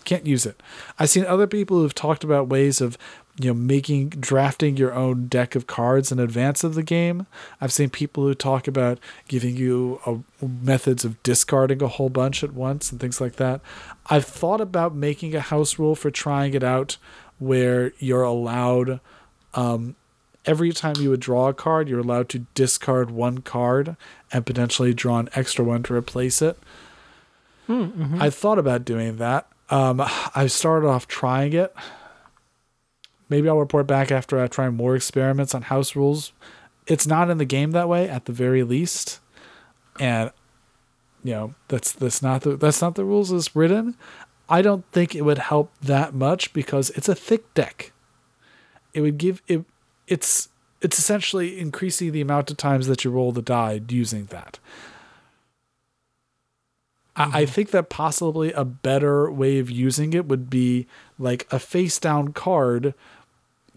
can't 0.06 0.26
use 0.26 0.46
it. 0.46 0.62
I've 0.98 1.10
seen 1.10 1.26
other 1.26 1.48
people 1.48 1.78
who've 1.78 1.96
talked 1.96 2.24
about 2.24 2.48
ways 2.48 2.82
of 2.82 2.98
you 3.40 3.50
know 3.50 3.54
making 3.54 4.10
drafting 4.10 4.78
your 4.78 4.94
own 4.94 5.28
deck 5.28 5.56
of 5.56 5.68
cards 5.68 6.12
in 6.12 6.20
advance 6.20 6.64
of 6.64 6.76
the 6.76 6.84
game. 6.84 7.28
I've 7.60 7.74
seen 7.74 7.90
people 7.90 8.24
who 8.24 8.34
talk 8.34 8.68
about 8.68 9.00
giving 9.28 9.58
you 9.58 10.00
a, 10.06 10.46
methods 10.46 11.04
of 11.04 11.22
discarding 11.24 11.82
a 11.82 11.88
whole 11.88 12.10
bunch 12.10 12.44
at 12.44 12.54
once 12.54 12.92
and 12.92 13.02
things 13.02 13.20
like 13.20 13.36
that. 13.36 13.62
I've 14.08 14.26
thought 14.26 14.62
about 14.62 14.96
making 14.96 15.36
a 15.36 15.42
house 15.42 15.78
rule 15.78 15.96
for 15.96 16.12
trying 16.12 16.54
it 16.54 16.64
out 16.64 16.98
where 17.40 17.92
you're 18.00 18.24
allowed 18.24 19.02
um, 19.54 19.96
every 20.46 20.72
time 20.72 20.96
you 21.00 21.10
would 21.10 21.20
draw 21.20 21.50
a 21.50 21.54
card, 21.54 21.90
you're 21.90 22.00
allowed 22.00 22.30
to 22.30 22.40
discard 22.54 23.12
one 23.12 23.40
card 23.40 23.96
and 24.32 24.46
potentially 24.46 24.94
draw 24.94 25.20
an 25.20 25.30
extra 25.34 25.66
one 25.66 25.84
to 25.84 25.94
replace 25.94 26.42
it. 26.42 26.58
Hmm, 27.68 27.84
mm-hmm. 27.84 28.22
I 28.22 28.30
thought 28.30 28.60
about 28.60 28.86
doing 28.86 29.18
that. 29.18 29.48
Um, 29.70 30.02
I 30.36 30.48
started 30.48 30.88
off 30.88 31.08
trying 31.08 31.54
it. 31.54 31.74
Maybe 33.30 33.50
I'll 33.50 33.58
report 33.58 33.88
back 33.88 34.12
after 34.12 34.40
I 34.40 34.48
try 34.48 34.70
more 34.70 34.96
experiments 34.96 35.56
on 35.56 35.64
house 35.64 35.96
rules. 35.96 36.34
It's 36.86 37.08
not 37.08 37.30
in 37.30 37.40
the 37.40 37.46
game 37.46 37.72
that 37.72 37.90
way, 37.90 38.08
at 38.08 38.26
the 38.26 38.32
very 38.32 38.62
least, 38.64 39.20
and 40.00 40.32
you 41.24 41.32
know 41.32 41.56
that's 41.68 41.92
that's 41.92 42.22
not 42.22 42.42
the 42.42 42.56
that's 42.56 42.82
not 42.82 42.94
the 42.94 43.06
rules 43.06 43.32
as 43.34 43.56
written. 43.56 43.96
I 44.48 44.62
don't 44.62 44.86
think 44.92 45.16
it 45.16 45.24
would 45.24 45.40
help 45.40 45.72
that 45.82 46.14
much 46.14 46.54
because 46.54 46.92
it's 46.92 47.10
a 47.10 47.16
thick 47.16 47.52
deck. 47.56 47.92
It 48.94 49.02
would 49.02 49.18
give 49.18 49.42
it. 49.48 49.66
It's 50.08 50.50
it's 50.82 51.00
essentially 51.00 51.60
increasing 51.60 52.12
the 52.12 52.22
amount 52.22 52.52
of 52.52 52.58
times 52.58 52.86
that 52.86 53.04
you 53.04 53.10
roll 53.10 53.32
the 53.32 53.42
die 53.42 53.82
using 53.90 54.26
that. 54.26 54.60
I, 57.16 57.42
I 57.42 57.46
think 57.46 57.72
that 57.72 57.90
possibly 57.90 58.52
a 58.54 58.66
better 58.66 59.32
way 59.32 59.60
of 59.60 59.70
using 59.70 60.14
it 60.14 60.28
would 60.28 60.50
be 60.50 60.88
like 61.18 61.48
a 61.52 61.60
face 61.60 62.00
down 62.00 62.34
card 62.34 62.94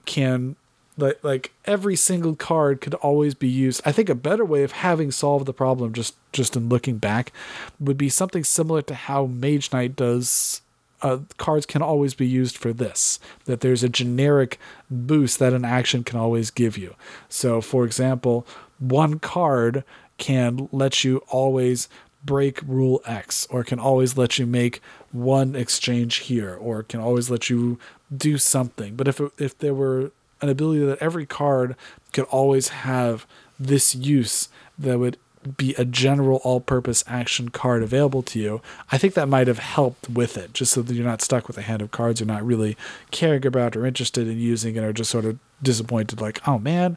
can 0.06 0.56
like 0.96 1.22
like 1.22 1.52
every 1.64 1.96
single 1.96 2.34
card 2.34 2.80
could 2.80 2.94
always 2.94 3.34
be 3.34 3.48
used. 3.48 3.80
I 3.84 3.92
think 3.92 4.08
a 4.08 4.14
better 4.14 4.44
way 4.44 4.62
of 4.62 4.72
having 4.72 5.10
solved 5.10 5.46
the 5.46 5.52
problem 5.52 5.92
just 5.92 6.14
just 6.32 6.56
in 6.56 6.68
looking 6.68 6.98
back 6.98 7.32
would 7.78 7.96
be 7.96 8.08
something 8.08 8.44
similar 8.44 8.82
to 8.82 8.94
how 8.94 9.26
Mage 9.26 9.72
Knight 9.72 9.96
does 9.96 10.60
uh, 11.00 11.18
cards 11.36 11.66
can 11.66 11.82
always 11.82 12.14
be 12.14 12.26
used 12.26 12.56
for 12.58 12.72
this. 12.72 13.20
That 13.44 13.60
there's 13.60 13.84
a 13.84 13.88
generic 13.88 14.58
boost 14.90 15.38
that 15.38 15.52
an 15.52 15.64
action 15.64 16.04
can 16.04 16.18
always 16.18 16.50
give 16.50 16.76
you. 16.76 16.96
So, 17.28 17.60
for 17.60 17.84
example, 17.84 18.46
one 18.78 19.18
card 19.18 19.84
can 20.18 20.68
let 20.72 21.04
you 21.04 21.22
always 21.28 21.88
break 22.24 22.60
rule 22.62 23.00
X, 23.06 23.46
or 23.50 23.64
can 23.64 23.78
always 23.78 24.16
let 24.16 24.38
you 24.38 24.46
make 24.46 24.80
one 25.12 25.54
exchange 25.54 26.16
here, 26.16 26.56
or 26.56 26.82
can 26.82 27.00
always 27.00 27.30
let 27.30 27.48
you 27.48 27.78
do 28.14 28.38
something. 28.38 28.96
But 28.96 29.08
if 29.08 29.20
it, 29.20 29.32
if 29.38 29.58
there 29.58 29.74
were 29.74 30.12
an 30.40 30.48
ability 30.48 30.84
that 30.84 31.02
every 31.02 31.26
card 31.26 31.76
could 32.12 32.24
always 32.26 32.68
have 32.68 33.26
this 33.58 33.94
use 33.94 34.48
that 34.78 34.98
would 34.98 35.16
be 35.56 35.74
a 35.74 35.84
general 35.84 36.40
all-purpose 36.44 37.04
action 37.06 37.48
card 37.48 37.82
available 37.82 38.22
to 38.22 38.38
you, 38.38 38.60
I 38.90 38.98
think 38.98 39.14
that 39.14 39.28
might 39.28 39.46
have 39.46 39.60
helped 39.60 40.10
with 40.10 40.36
it, 40.36 40.52
just 40.52 40.72
so 40.72 40.82
that 40.82 40.94
you're 40.94 41.04
not 41.04 41.22
stuck 41.22 41.46
with 41.46 41.58
a 41.58 41.62
hand 41.62 41.80
of 41.80 41.90
cards 41.90 42.20
you're 42.20 42.26
not 42.26 42.44
really 42.44 42.76
caring 43.10 43.46
about 43.46 43.76
or 43.76 43.86
interested 43.86 44.28
in 44.28 44.38
using 44.38 44.76
and 44.76 44.84
are 44.84 44.92
just 44.92 45.10
sort 45.10 45.24
of 45.24 45.38
disappointed, 45.62 46.20
like, 46.20 46.46
oh 46.46 46.58
man, 46.58 46.96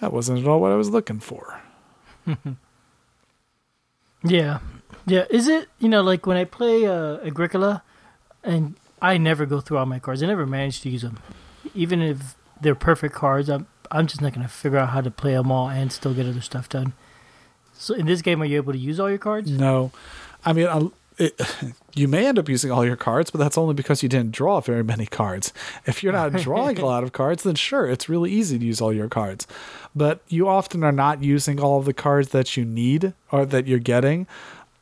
that 0.00 0.12
wasn't 0.12 0.38
at 0.38 0.46
all 0.46 0.60
what 0.60 0.72
I 0.72 0.76
was 0.76 0.90
looking 0.90 1.20
for. 1.20 1.60
Yeah, 4.22 4.58
yeah. 5.06 5.24
Is 5.30 5.48
it 5.48 5.68
you 5.78 5.88
know 5.88 6.02
like 6.02 6.26
when 6.26 6.36
I 6.36 6.44
play 6.44 6.86
uh, 6.86 7.18
Agricola, 7.18 7.82
and 8.42 8.74
I 9.00 9.18
never 9.18 9.46
go 9.46 9.60
through 9.60 9.78
all 9.78 9.86
my 9.86 9.98
cards. 9.98 10.22
I 10.22 10.26
never 10.26 10.46
manage 10.46 10.80
to 10.82 10.90
use 10.90 11.02
them, 11.02 11.18
even 11.74 12.00
if 12.02 12.34
they're 12.60 12.74
perfect 12.74 13.14
cards. 13.14 13.48
I'm 13.48 13.66
I'm 13.90 14.06
just 14.06 14.20
not 14.20 14.32
gonna 14.32 14.48
figure 14.48 14.78
out 14.78 14.90
how 14.90 15.00
to 15.00 15.10
play 15.10 15.34
them 15.34 15.50
all 15.52 15.68
and 15.68 15.92
still 15.92 16.14
get 16.14 16.26
other 16.26 16.40
stuff 16.40 16.68
done. 16.68 16.94
So 17.74 17.94
in 17.94 18.06
this 18.06 18.22
game, 18.22 18.40
are 18.42 18.46
you 18.46 18.56
able 18.56 18.72
to 18.72 18.78
use 18.78 18.98
all 18.98 19.08
your 19.08 19.18
cards? 19.18 19.50
No, 19.50 19.92
I 20.44 20.52
mean, 20.52 20.66
it, 21.18 21.40
you 21.94 22.08
may 22.08 22.26
end 22.26 22.38
up 22.38 22.48
using 22.48 22.70
all 22.70 22.84
your 22.84 22.96
cards, 22.96 23.30
but 23.30 23.38
that's 23.38 23.58
only 23.58 23.74
because 23.74 24.02
you 24.02 24.08
didn't 24.08 24.32
draw 24.32 24.60
very 24.60 24.84
many 24.84 25.06
cards. 25.06 25.52
If 25.86 26.02
you're 26.02 26.12
not 26.12 26.32
drawing 26.42 26.78
a 26.78 26.86
lot 26.86 27.04
of 27.04 27.12
cards, 27.12 27.42
then 27.42 27.54
sure, 27.54 27.86
it's 27.86 28.08
really 28.08 28.30
easy 28.30 28.58
to 28.58 28.64
use 28.64 28.80
all 28.80 28.92
your 28.92 29.08
cards. 29.08 29.46
But 29.94 30.20
you 30.28 30.48
often 30.48 30.84
are 30.84 30.92
not 30.92 31.22
using 31.22 31.60
all 31.60 31.78
of 31.78 31.84
the 31.84 31.94
cards 31.94 32.30
that 32.30 32.56
you 32.56 32.64
need 32.64 33.14
or 33.30 33.46
that 33.46 33.66
you're 33.66 33.78
getting. 33.78 34.26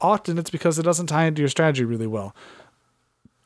Often 0.01 0.39
it's 0.39 0.51
because 0.51 0.79
it 0.79 0.83
doesn't 0.83 1.07
tie 1.07 1.25
into 1.25 1.43
your 1.43 1.49
strategy 1.49 1.85
really 1.85 2.07
well. 2.07 2.35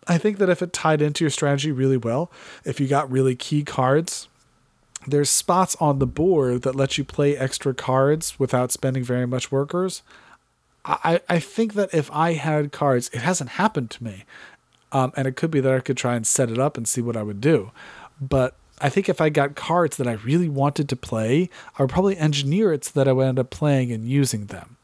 I 0.06 0.16
think 0.16 0.38
that 0.38 0.48
if 0.48 0.62
it 0.62 0.72
tied 0.72 1.02
into 1.02 1.22
your 1.22 1.30
strategy 1.30 1.70
really 1.70 1.98
well, 1.98 2.30
if 2.64 2.80
you 2.80 2.88
got 2.88 3.10
really 3.10 3.36
key 3.36 3.62
cards, 3.62 4.26
there's 5.06 5.28
spots 5.28 5.76
on 5.80 5.98
the 5.98 6.06
board 6.06 6.62
that 6.62 6.74
let 6.74 6.96
you 6.96 7.04
play 7.04 7.36
extra 7.36 7.74
cards 7.74 8.38
without 8.38 8.72
spending 8.72 9.04
very 9.04 9.26
much 9.26 9.52
workers. 9.52 10.02
I, 10.88 11.20
I 11.28 11.38
think 11.38 11.74
that 11.74 11.92
if 11.92 12.10
I 12.12 12.32
had 12.32 12.72
cards, 12.72 13.10
it 13.12 13.20
hasn't 13.20 13.50
happened 13.50 13.90
to 13.92 14.04
me. 14.04 14.24
Um, 14.90 15.12
and 15.16 15.28
it 15.28 15.36
could 15.36 15.50
be 15.50 15.60
that 15.60 15.72
I 15.72 15.80
could 15.80 15.98
try 15.98 16.16
and 16.16 16.26
set 16.26 16.50
it 16.50 16.58
up 16.58 16.78
and 16.78 16.88
see 16.88 17.02
what 17.02 17.16
I 17.16 17.22
would 17.22 17.42
do. 17.42 17.72
But 18.20 18.56
I 18.80 18.88
think 18.88 19.08
if 19.08 19.20
I 19.20 19.28
got 19.28 19.54
cards 19.54 19.98
that 19.98 20.06
I 20.06 20.12
really 20.12 20.48
wanted 20.48 20.88
to 20.88 20.96
play, 20.96 21.50
I 21.78 21.82
would 21.82 21.90
probably 21.90 22.16
engineer 22.16 22.72
it 22.72 22.84
so 22.84 22.92
that 22.94 23.06
I 23.06 23.12
would 23.12 23.26
end 23.26 23.38
up 23.38 23.50
playing 23.50 23.92
and 23.92 24.08
using 24.08 24.46
them. 24.46 24.78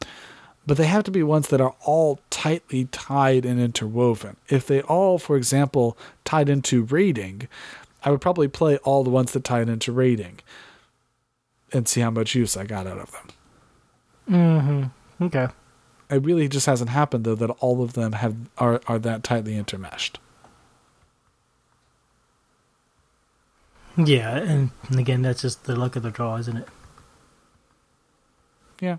But 0.66 0.76
they 0.76 0.86
have 0.86 1.04
to 1.04 1.10
be 1.10 1.22
ones 1.22 1.48
that 1.48 1.60
are 1.60 1.74
all 1.84 2.20
tightly 2.28 2.86
tied 2.86 3.46
and 3.46 3.60
interwoven. 3.60 4.36
If 4.48 4.66
they 4.66 4.82
all, 4.82 5.18
for 5.18 5.36
example, 5.36 5.96
tied 6.24 6.48
into 6.48 6.82
raiding, 6.82 7.48
I 8.02 8.10
would 8.10 8.20
probably 8.20 8.48
play 8.48 8.76
all 8.78 9.04
the 9.04 9.10
ones 9.10 9.32
that 9.32 9.44
tied 9.44 9.68
into 9.68 9.92
raiding 9.92 10.40
and 11.72 11.88
see 11.88 12.00
how 12.00 12.10
much 12.10 12.34
use 12.34 12.56
I 12.56 12.64
got 12.64 12.86
out 12.86 12.98
of 12.98 13.12
them. 13.12 13.28
Mm-hmm. 14.30 15.24
Okay. 15.24 15.48
It 16.10 16.22
really 16.22 16.48
just 16.48 16.66
hasn't 16.66 16.90
happened 16.90 17.24
though 17.24 17.34
that 17.34 17.50
all 17.60 17.82
of 17.82 17.94
them 17.94 18.12
have 18.12 18.36
are 18.58 18.80
are 18.86 18.98
that 18.98 19.22
tightly 19.22 19.54
intermeshed. 19.54 20.16
Yeah, 23.96 24.36
and, 24.36 24.70
and 24.88 24.98
again, 24.98 25.22
that's 25.22 25.42
just 25.42 25.64
the 25.64 25.76
luck 25.76 25.94
of 25.94 26.02
the 26.02 26.10
draw, 26.10 26.36
isn't 26.36 26.56
it? 26.56 26.68
Yeah. 28.80 28.96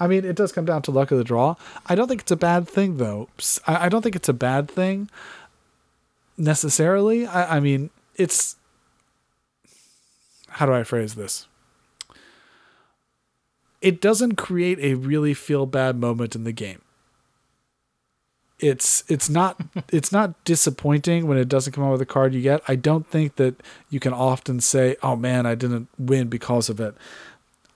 I 0.00 0.08
mean, 0.08 0.24
it 0.24 0.34
does 0.34 0.52
come 0.52 0.64
down 0.64 0.82
to 0.82 0.90
luck 0.90 1.12
of 1.12 1.18
the 1.18 1.24
draw. 1.24 1.54
I 1.86 1.94
don't 1.94 2.08
think 2.08 2.22
it's 2.22 2.32
a 2.32 2.36
bad 2.36 2.68
thing, 2.68 2.96
though. 2.96 3.28
I 3.66 3.88
don't 3.88 4.02
think 4.02 4.16
it's 4.16 4.28
a 4.28 4.34
bad 4.34 4.68
thing 4.68 5.08
necessarily. 6.36 7.26
I, 7.26 7.58
I 7.58 7.60
mean, 7.60 7.90
it's. 8.16 8.56
How 10.48 10.66
do 10.66 10.72
I 10.72 10.82
phrase 10.82 11.14
this? 11.14 11.46
It 13.82 14.00
doesn't 14.00 14.36
create 14.36 14.78
a 14.80 14.94
really 14.94 15.34
feel 15.34 15.66
bad 15.66 15.98
moment 15.98 16.34
in 16.34 16.44
the 16.44 16.52
game. 16.52 16.80
It's 18.60 19.02
it's 19.08 19.28
not 19.28 19.60
it's 19.92 20.12
not 20.12 20.42
disappointing 20.44 21.26
when 21.26 21.36
it 21.36 21.48
doesn't 21.48 21.72
come 21.72 21.84
out 21.84 21.92
with 21.92 22.00
a 22.00 22.06
card 22.06 22.32
you 22.32 22.40
get. 22.40 22.62
I 22.68 22.76
don't 22.76 23.06
think 23.06 23.36
that 23.36 23.60
you 23.90 24.00
can 24.00 24.12
often 24.12 24.60
say, 24.60 24.96
"Oh 25.02 25.16
man, 25.16 25.44
I 25.46 25.56
didn't 25.56 25.88
win 25.98 26.28
because 26.28 26.70
of 26.70 26.80
it." 26.80 26.94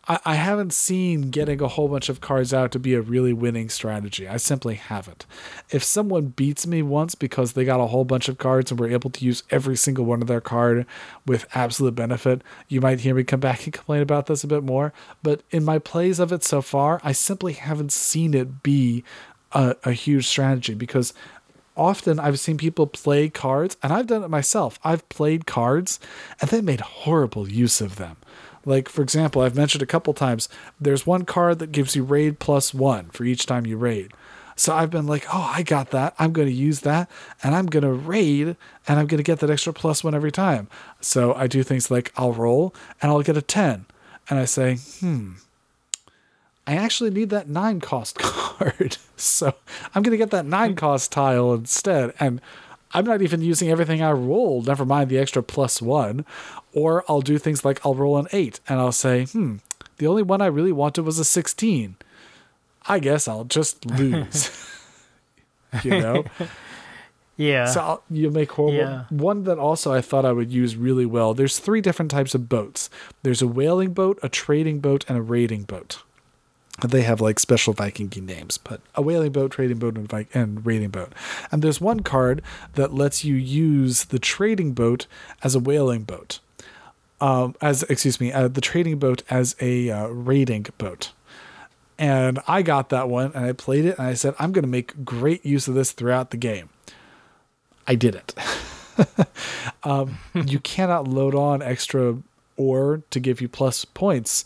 I, 0.09 0.19
I 0.25 0.35
haven't 0.35 0.73
seen 0.73 1.31
getting 1.31 1.61
a 1.61 1.69
whole 1.69 1.89
bunch 1.89 2.09
of 2.09 2.21
cards 2.21 2.55
out 2.55 2.73
to 2.73 2.79
be 2.79 2.95
a 2.95 3.01
really 3.01 3.33
winning 3.33 3.69
strategy. 3.69 4.29
I 4.29 4.37
simply 4.37 4.75
haven't. 4.75 5.27
If 5.71 5.83
someone 5.83 6.29
beats 6.29 6.67
me 6.67 6.83
once 6.83 7.15
because 7.15 7.53
they 7.53 7.65
got 7.65 7.81
a 7.81 7.87
whole 7.87 8.05
bunch 8.05 8.29
of 8.29 8.39
cards 8.39 8.71
and 8.71 8.79
were 8.79 8.89
able 8.89 9.11
to 9.11 9.25
use 9.25 9.43
every 9.51 9.77
single 9.77 10.05
one 10.05 10.23
of 10.23 10.29
their 10.29 10.41
card 10.41 10.87
with 11.27 11.47
absolute 11.55 11.95
benefit, 11.95 12.43
you 12.69 12.81
might 12.81 13.01
hear 13.01 13.15
me 13.15 13.25
come 13.25 13.41
back 13.41 13.65
and 13.65 13.73
complain 13.73 14.03
about 14.03 14.27
this 14.27 14.45
a 14.45 14.49
bit 14.49 14.63
more. 14.63 14.93
But 15.23 15.43
in 15.51 15.65
my 15.65 15.79
plays 15.79 16.19
of 16.19 16.33
it 16.33 16.45
so 16.45 16.63
far, 16.63 17.01
I 17.03 17.13
simply 17.13 17.55
haven't 17.55 17.93
seen 17.93 18.35
it 18.35 18.63
be 18.63 19.05
a, 19.53 19.77
a 19.85 19.93
huge 19.93 20.27
strategy 20.27 20.75
because 20.75 21.15
often 21.77 22.19
I've 22.19 22.41
seen 22.41 22.57
people 22.57 22.87
play 22.87 23.29
cards, 23.29 23.77
and 23.83 23.93
I've 23.93 24.07
done 24.07 24.25
it 24.25 24.29
myself. 24.29 24.79
I've 24.83 25.09
played 25.09 25.47
cards, 25.47 26.01
and 26.41 26.51
they 26.51 26.61
made 26.61 26.81
horrible 26.81 27.49
use 27.51 27.81
of 27.81 27.97
them. 27.97 28.17
Like, 28.67 28.89
for 28.89 29.01
example, 29.01 29.41
I've 29.41 29.57
mentioned 29.57 29.83
a 29.83 29.87
couple 29.87 30.13
times, 30.13 30.49
there's 30.79 31.07
one 31.07 31.25
card 31.25 31.61
that 31.61 31.73
gives 31.73 31.97
you 31.97 32.03
raid 32.03 32.41
plus 32.41 32.75
one 32.75 33.07
for 33.11 33.25
each 33.25 33.47
time 33.47 33.65
you 33.65 33.79
raid. 33.79 34.13
So 34.57 34.75
I've 34.75 34.91
been 34.91 35.07
like, 35.07 35.27
oh, 35.33 35.53
I 35.55 35.63
got 35.63 35.91
that. 35.91 36.15
I'm 36.19 36.33
going 36.33 36.49
to 36.49 36.55
use 36.55 36.81
that 36.81 37.11
and 37.43 37.55
I'm 37.55 37.67
going 37.67 37.85
to 37.85 37.93
raid 37.93 38.57
and 38.89 38.99
I'm 38.99 39.07
going 39.07 39.19
to 39.19 39.23
get 39.23 39.39
that 39.41 39.51
extra 39.51 39.73
plus 39.73 40.03
one 40.03 40.15
every 40.15 40.33
time. 40.33 40.69
So 41.01 41.35
I 41.35 41.47
do 41.47 41.63
things 41.63 41.91
like 41.91 42.11
I'll 42.17 42.33
roll 42.33 42.75
and 43.01 43.11
I'll 43.11 43.23
get 43.23 43.37
a 43.37 43.43
10. 43.43 43.85
And 44.29 44.39
I 44.39 44.47
say, 44.47 44.79
hmm, 45.01 45.33
I 46.67 46.75
actually 46.75 47.11
need 47.11 47.31
that 47.31 47.49
nine 47.49 47.81
cost 47.81 48.19
card. 48.19 48.97
so 49.17 49.55
I'm 49.95 50.03
going 50.03 50.13
to 50.13 50.17
get 50.17 50.31
that 50.31 50.47
nine 50.47 50.75
cost 50.75 51.13
tile 51.13 51.53
instead. 51.53 52.15
And 52.19 52.41
I'm 52.93 53.05
not 53.05 53.21
even 53.21 53.43
using 53.43 53.71
everything 53.71 54.01
I 54.03 54.13
rolled, 54.13 54.67
never 54.67 54.87
mind 54.87 55.11
the 55.11 55.19
extra 55.19 55.43
plus 55.43 55.83
one. 55.83 56.25
Or 56.77 57.05
I'll 57.09 57.23
do 57.23 57.39
things 57.39 57.65
like 57.65 57.81
I'll 57.87 57.95
roll 57.95 58.19
an 58.19 58.27
eight 58.33 58.61
and 58.69 58.79
I'll 58.79 58.93
say, 58.93 59.25
hmm, 59.25 59.57
the 59.97 60.07
only 60.07 60.23
one 60.23 60.43
I 60.43 60.47
really 60.47 60.73
wanted 60.73 61.03
was 61.07 61.19
a 61.19 61.25
16. 61.25 61.97
I 62.87 62.99
guess 62.99 63.27
I'll 63.27 63.45
just 63.45 63.87
lose. 63.99 64.51
you 65.83 65.91
know? 65.93 66.25
Yeah. 67.39 67.65
So 67.65 67.81
I'll, 67.81 68.03
you 68.11 68.31
make 68.31 68.53
horrible. 68.53 68.77
Yeah. 68.77 69.05
One 69.09 69.45
that 69.45 69.59
also 69.59 69.91
I 69.91 70.03
thought 70.03 70.27
I 70.27 70.33
would 70.33 70.53
use 70.53 70.77
really 70.77 71.07
well. 71.07 71.33
There's 71.33 71.59
three 71.59 71.81
different 71.81 72.11
types 72.11 72.35
of 72.35 72.49
boats. 72.49 72.91
There's 73.23 73.41
a 73.41 73.47
whaling 73.49 73.95
boat, 73.95 74.19
a 74.23 74.29
trading 74.29 74.81
boat, 74.81 75.05
and 75.09 75.17
a 75.17 75.23
raiding 75.23 75.63
boat. 75.63 76.03
They 76.87 77.03
have 77.03 77.23
like 77.23 77.39
special 77.39 77.73
Vikingy 77.73 78.23
names, 78.23 78.59
but 78.59 78.83
a 78.95 79.01
whaling 79.01 79.33
boat, 79.33 79.53
trading 79.53 79.79
boat, 79.79 79.97
and, 79.97 80.07
Vi- 80.07 80.27
and 80.35 80.65
raiding 80.67 80.91
boat. 80.91 81.15
And 81.51 81.63
there's 81.63 81.81
one 81.81 82.01
card 82.01 82.43
that 82.75 82.93
lets 82.93 83.25
you 83.25 83.35
use 83.35 84.05
the 84.05 84.19
trading 84.19 84.73
boat 84.73 85.07
as 85.43 85.55
a 85.55 85.59
whaling 85.61 86.03
boat. 86.03 86.41
Um, 87.21 87.55
as 87.63 87.83
excuse 87.85 88.21
me, 88.21 88.33
uh, 88.33 88.49
the 88.49 88.61
trading 88.61 88.99
boat 88.99 89.23
as 89.31 89.57
a 89.61 89.91
uh, 89.91 90.09
raiding 90.09 90.67
boat 90.77 91.13
and 91.99 92.39
I 92.47 92.63
got 92.63 92.91
that 92.91 93.09
one 93.09 93.33
and 93.35 93.45
I 93.45 93.53
played 93.53 93.85
it 93.85 93.99
and 93.99 94.07
I 94.07 94.15
said 94.15 94.35
I'm 94.39 94.53
going 94.53 94.65
to 94.65 94.69
make 94.69 95.05
great 95.05 95.45
use 95.45 95.69
of 95.69 95.75
this 95.75 95.93
throughout 95.93 96.31
the 96.31 96.37
game. 96.37 96.69
I 97.87 97.95
did 97.95 98.15
it. 98.15 99.29
um, 99.85 100.19
you 100.35 100.59
cannot 100.61 101.09
load 101.09 101.35
on 101.35 101.63
extra 101.63 102.19
ore 102.57 103.03
to 103.11 103.21
give 103.21 103.41
you 103.41 103.49
plus 103.49 103.85
points 103.85 104.45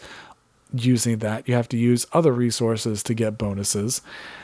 using 0.73 1.19
that. 1.19 1.49
You 1.49 1.55
have 1.55 1.69
to 1.71 1.77
use 1.77 2.07
other 2.13 2.33
resources 2.33 3.03
to 3.05 3.15
get 3.15 3.39
bonuses. 3.39 4.03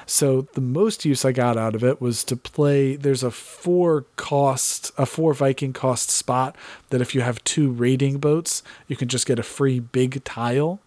So 0.08 0.42
the 0.54 0.60
most 0.60 1.04
use 1.04 1.24
I 1.24 1.32
got 1.32 1.56
out 1.56 1.74
of 1.74 1.82
it 1.82 2.00
was 2.00 2.22
to 2.24 2.36
play. 2.36 2.94
There's 2.94 3.24
a 3.24 3.30
four 3.32 4.06
cost, 4.16 4.92
a 4.96 5.04
four 5.04 5.34
Viking 5.34 5.72
cost 5.72 6.10
spot 6.10 6.56
that 6.90 7.00
if 7.00 7.12
you 7.14 7.22
have 7.22 7.42
two 7.42 7.70
raiding 7.70 8.18
boats, 8.18 8.62
you 8.86 8.94
can 8.94 9.08
just 9.08 9.26
get 9.26 9.40
a 9.40 9.42
free 9.42 9.80
big 9.80 10.22
tile. 10.22 10.80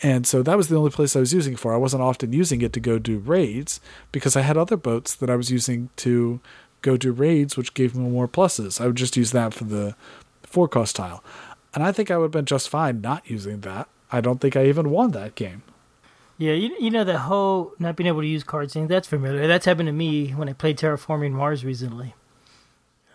And 0.00 0.26
so 0.26 0.42
that 0.42 0.56
was 0.56 0.68
the 0.68 0.76
only 0.76 0.90
place 0.90 1.16
I 1.16 1.20
was 1.20 1.34
using 1.34 1.56
for. 1.56 1.74
I 1.74 1.76
wasn't 1.76 2.02
often 2.04 2.32
using 2.32 2.62
it 2.62 2.72
to 2.74 2.80
go 2.80 2.98
do 2.98 3.18
raids 3.18 3.80
because 4.12 4.36
I 4.36 4.42
had 4.42 4.56
other 4.56 4.76
boats 4.76 5.14
that 5.16 5.30
I 5.30 5.36
was 5.36 5.50
using 5.50 5.90
to 5.96 6.40
go 6.82 6.96
do 6.96 7.12
raids, 7.12 7.56
which 7.56 7.74
gave 7.74 7.94
me 7.96 8.08
more 8.08 8.28
pluses. 8.28 8.80
I 8.80 8.86
would 8.86 8.96
just 8.96 9.16
use 9.16 9.32
that 9.32 9.54
for 9.54 9.64
the 9.64 9.96
four 10.42 10.68
cost 10.68 10.96
tile. 10.96 11.22
And 11.74 11.82
I 11.82 11.90
think 11.90 12.10
I 12.10 12.16
would 12.16 12.24
have 12.24 12.32
been 12.32 12.44
just 12.44 12.68
fine 12.68 13.00
not 13.00 13.28
using 13.28 13.60
that. 13.60 13.88
I 14.10 14.20
don't 14.20 14.40
think 14.40 14.56
I 14.56 14.66
even 14.66 14.90
won 14.90 15.12
that 15.12 15.34
game. 15.34 15.62
Yeah, 16.42 16.54
you, 16.54 16.74
you 16.80 16.90
know 16.90 17.04
the 17.04 17.18
whole 17.18 17.72
not 17.78 17.94
being 17.94 18.08
able 18.08 18.20
to 18.22 18.26
use 18.26 18.42
cards 18.42 18.72
thing. 18.74 18.88
That's 18.88 19.06
familiar. 19.06 19.46
That's 19.46 19.64
happened 19.66 19.86
to 19.86 19.92
me 19.92 20.30
when 20.30 20.48
I 20.48 20.54
played 20.54 20.76
Terraforming 20.76 21.32
Mars 21.32 21.64
recently. 21.64 22.14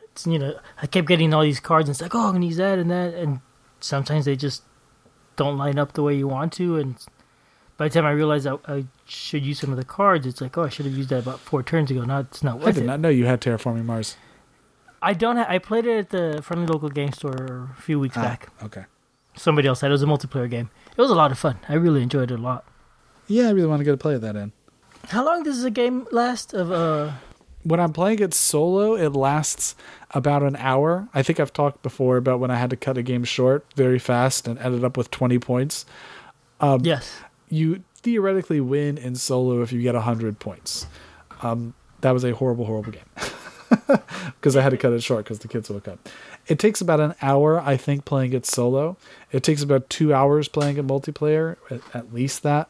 It's, 0.04 0.26
you 0.26 0.40
know, 0.40 0.58
I 0.82 0.88
kept 0.88 1.08
getting 1.08 1.34
all 1.34 1.42
these 1.44 1.60
cards 1.60 1.90
and 1.90 1.94
it's 1.94 2.02
like, 2.02 2.16
oh, 2.16 2.28
I'm 2.28 2.34
gonna 2.36 2.46
use 2.46 2.58
that 2.58 2.80
and 2.80 2.90
that, 2.90 3.14
and 3.16 3.42
sometimes 3.82 4.26
they 4.26 4.36
just 4.38 4.64
don't 5.36 5.58
line 5.58 5.78
up 5.78 5.94
the 5.94 6.04
way 6.04 6.16
you 6.16 6.28
want 6.28 6.54
to. 6.54 6.78
And 6.78 6.96
by 7.76 7.88
the 7.90 7.94
time 7.94 8.06
I 8.06 8.12
realized 8.12 8.48
I, 8.48 8.58
I 8.68 8.86
should 9.06 9.46
use 9.46 9.60
some 9.60 9.72
of 9.72 9.78
the 9.78 9.84
cards, 9.86 10.26
it's 10.26 10.40
like, 10.42 10.58
oh, 10.58 10.64
I 10.64 10.70
should 10.70 10.86
have 10.86 10.96
used 10.96 11.10
that 11.10 11.24
about 11.24 11.40
four 11.40 11.64
turns 11.64 11.92
ago. 11.92 12.04
Now 12.06 12.20
it's 12.20 12.44
not 12.44 12.60
worth 12.60 12.68
I 12.70 12.72
did 12.72 12.84
it. 12.84 12.88
not 12.88 13.00
know 13.02 13.10
you 13.10 13.26
had 13.26 13.42
Terraforming 13.42 13.86
Mars. 13.86 14.16
I 15.02 15.14
don't. 15.14 15.38
Ha- 15.38 15.46
I 15.50 15.60
played 15.60 15.86
it 15.86 15.98
at 15.98 16.10
the 16.10 16.42
friendly 16.42 16.66
local 16.68 16.90
game 16.90 17.12
store 17.12 17.70
a 17.78 17.82
few 17.82 18.00
weeks 18.00 18.16
Ah, 18.18 18.22
back. 18.24 18.50
okay. 18.64 18.86
Somebody 19.36 19.68
else 19.68 19.82
said 19.82 19.90
it 19.90 19.92
was 19.92 20.02
a 20.02 20.08
multiplayer 20.08 20.50
game. 20.50 20.72
It 20.92 20.98
was 21.02 21.12
a 21.12 21.16
lot 21.16 21.32
of 21.32 21.38
fun. 21.38 21.60
I 21.70 21.74
really 21.76 22.02
enjoyed 22.02 22.32
it 22.32 22.40
a 22.40 22.42
lot. 22.42 22.64
Yeah, 23.28 23.48
I 23.48 23.52
really 23.52 23.68
want 23.68 23.80
to 23.80 23.84
get 23.84 23.94
a 23.94 23.98
play 23.98 24.16
of 24.16 24.22
that 24.22 24.36
in. 24.36 24.52
How 25.10 25.26
long 25.26 25.44
does 25.44 25.62
the 25.62 25.72
game 25.72 26.08
last? 26.12 26.54
Of 26.54 26.72
uh, 26.72 27.12
When 27.64 27.80
I'm 27.80 27.94
playing 27.94 28.20
it 28.20 28.34
solo, 28.34 28.96
it 28.96 29.10
lasts 29.14 29.76
about 30.12 30.44
an 30.44 30.56
hour. 30.58 31.08
I 31.14 31.24
think 31.24 31.40
I've 31.40 31.54
talked 31.54 31.82
before 31.84 32.18
about 32.18 32.40
when 32.40 32.52
I 32.52 32.56
had 32.56 32.70
to 32.72 32.76
cut 32.78 32.98
a 32.98 33.04
game 33.04 33.24
short 33.24 33.66
very 33.76 34.00
fast 34.00 34.48
and 34.48 34.58
ended 34.60 34.84
up 34.84 34.98
with 34.98 35.12
20 35.12 35.40
points. 35.40 35.86
Um, 36.60 36.82
yes, 36.84 37.20
you 37.50 37.84
theoretically 37.96 38.62
win 38.62 38.98
in 38.98 39.16
solo 39.16 39.62
if 39.62 39.72
you 39.72 39.82
get 39.82 39.94
100 39.94 40.40
points. 40.40 40.88
Um, 41.42 41.74
that 42.02 42.12
was 42.12 42.24
a 42.24 42.34
horrible, 42.34 42.66
horrible 42.66 42.92
game. 42.92 43.04
Because 44.40 44.56
I 44.56 44.62
had 44.62 44.70
to 44.70 44.78
cut 44.78 44.94
it 44.94 45.04
short 45.04 45.26
because 45.26 45.40
the 45.40 45.50
kids 45.50 45.70
woke 45.70 45.90
up. 45.90 46.08
It 46.48 46.58
takes 46.58 46.80
about 46.80 47.02
an 47.02 47.16
hour, 47.22 47.60
I 47.60 47.76
think, 47.76 48.06
playing 48.06 48.32
it 48.32 48.46
solo. 48.46 48.96
It 49.32 49.44
takes 49.44 49.62
about 49.62 49.90
two 49.90 50.14
hours 50.14 50.48
playing 50.48 50.78
it 50.78 50.88
multiplayer, 50.88 51.58
at, 51.70 51.82
at 51.94 52.14
least 52.14 52.44
that. 52.44 52.70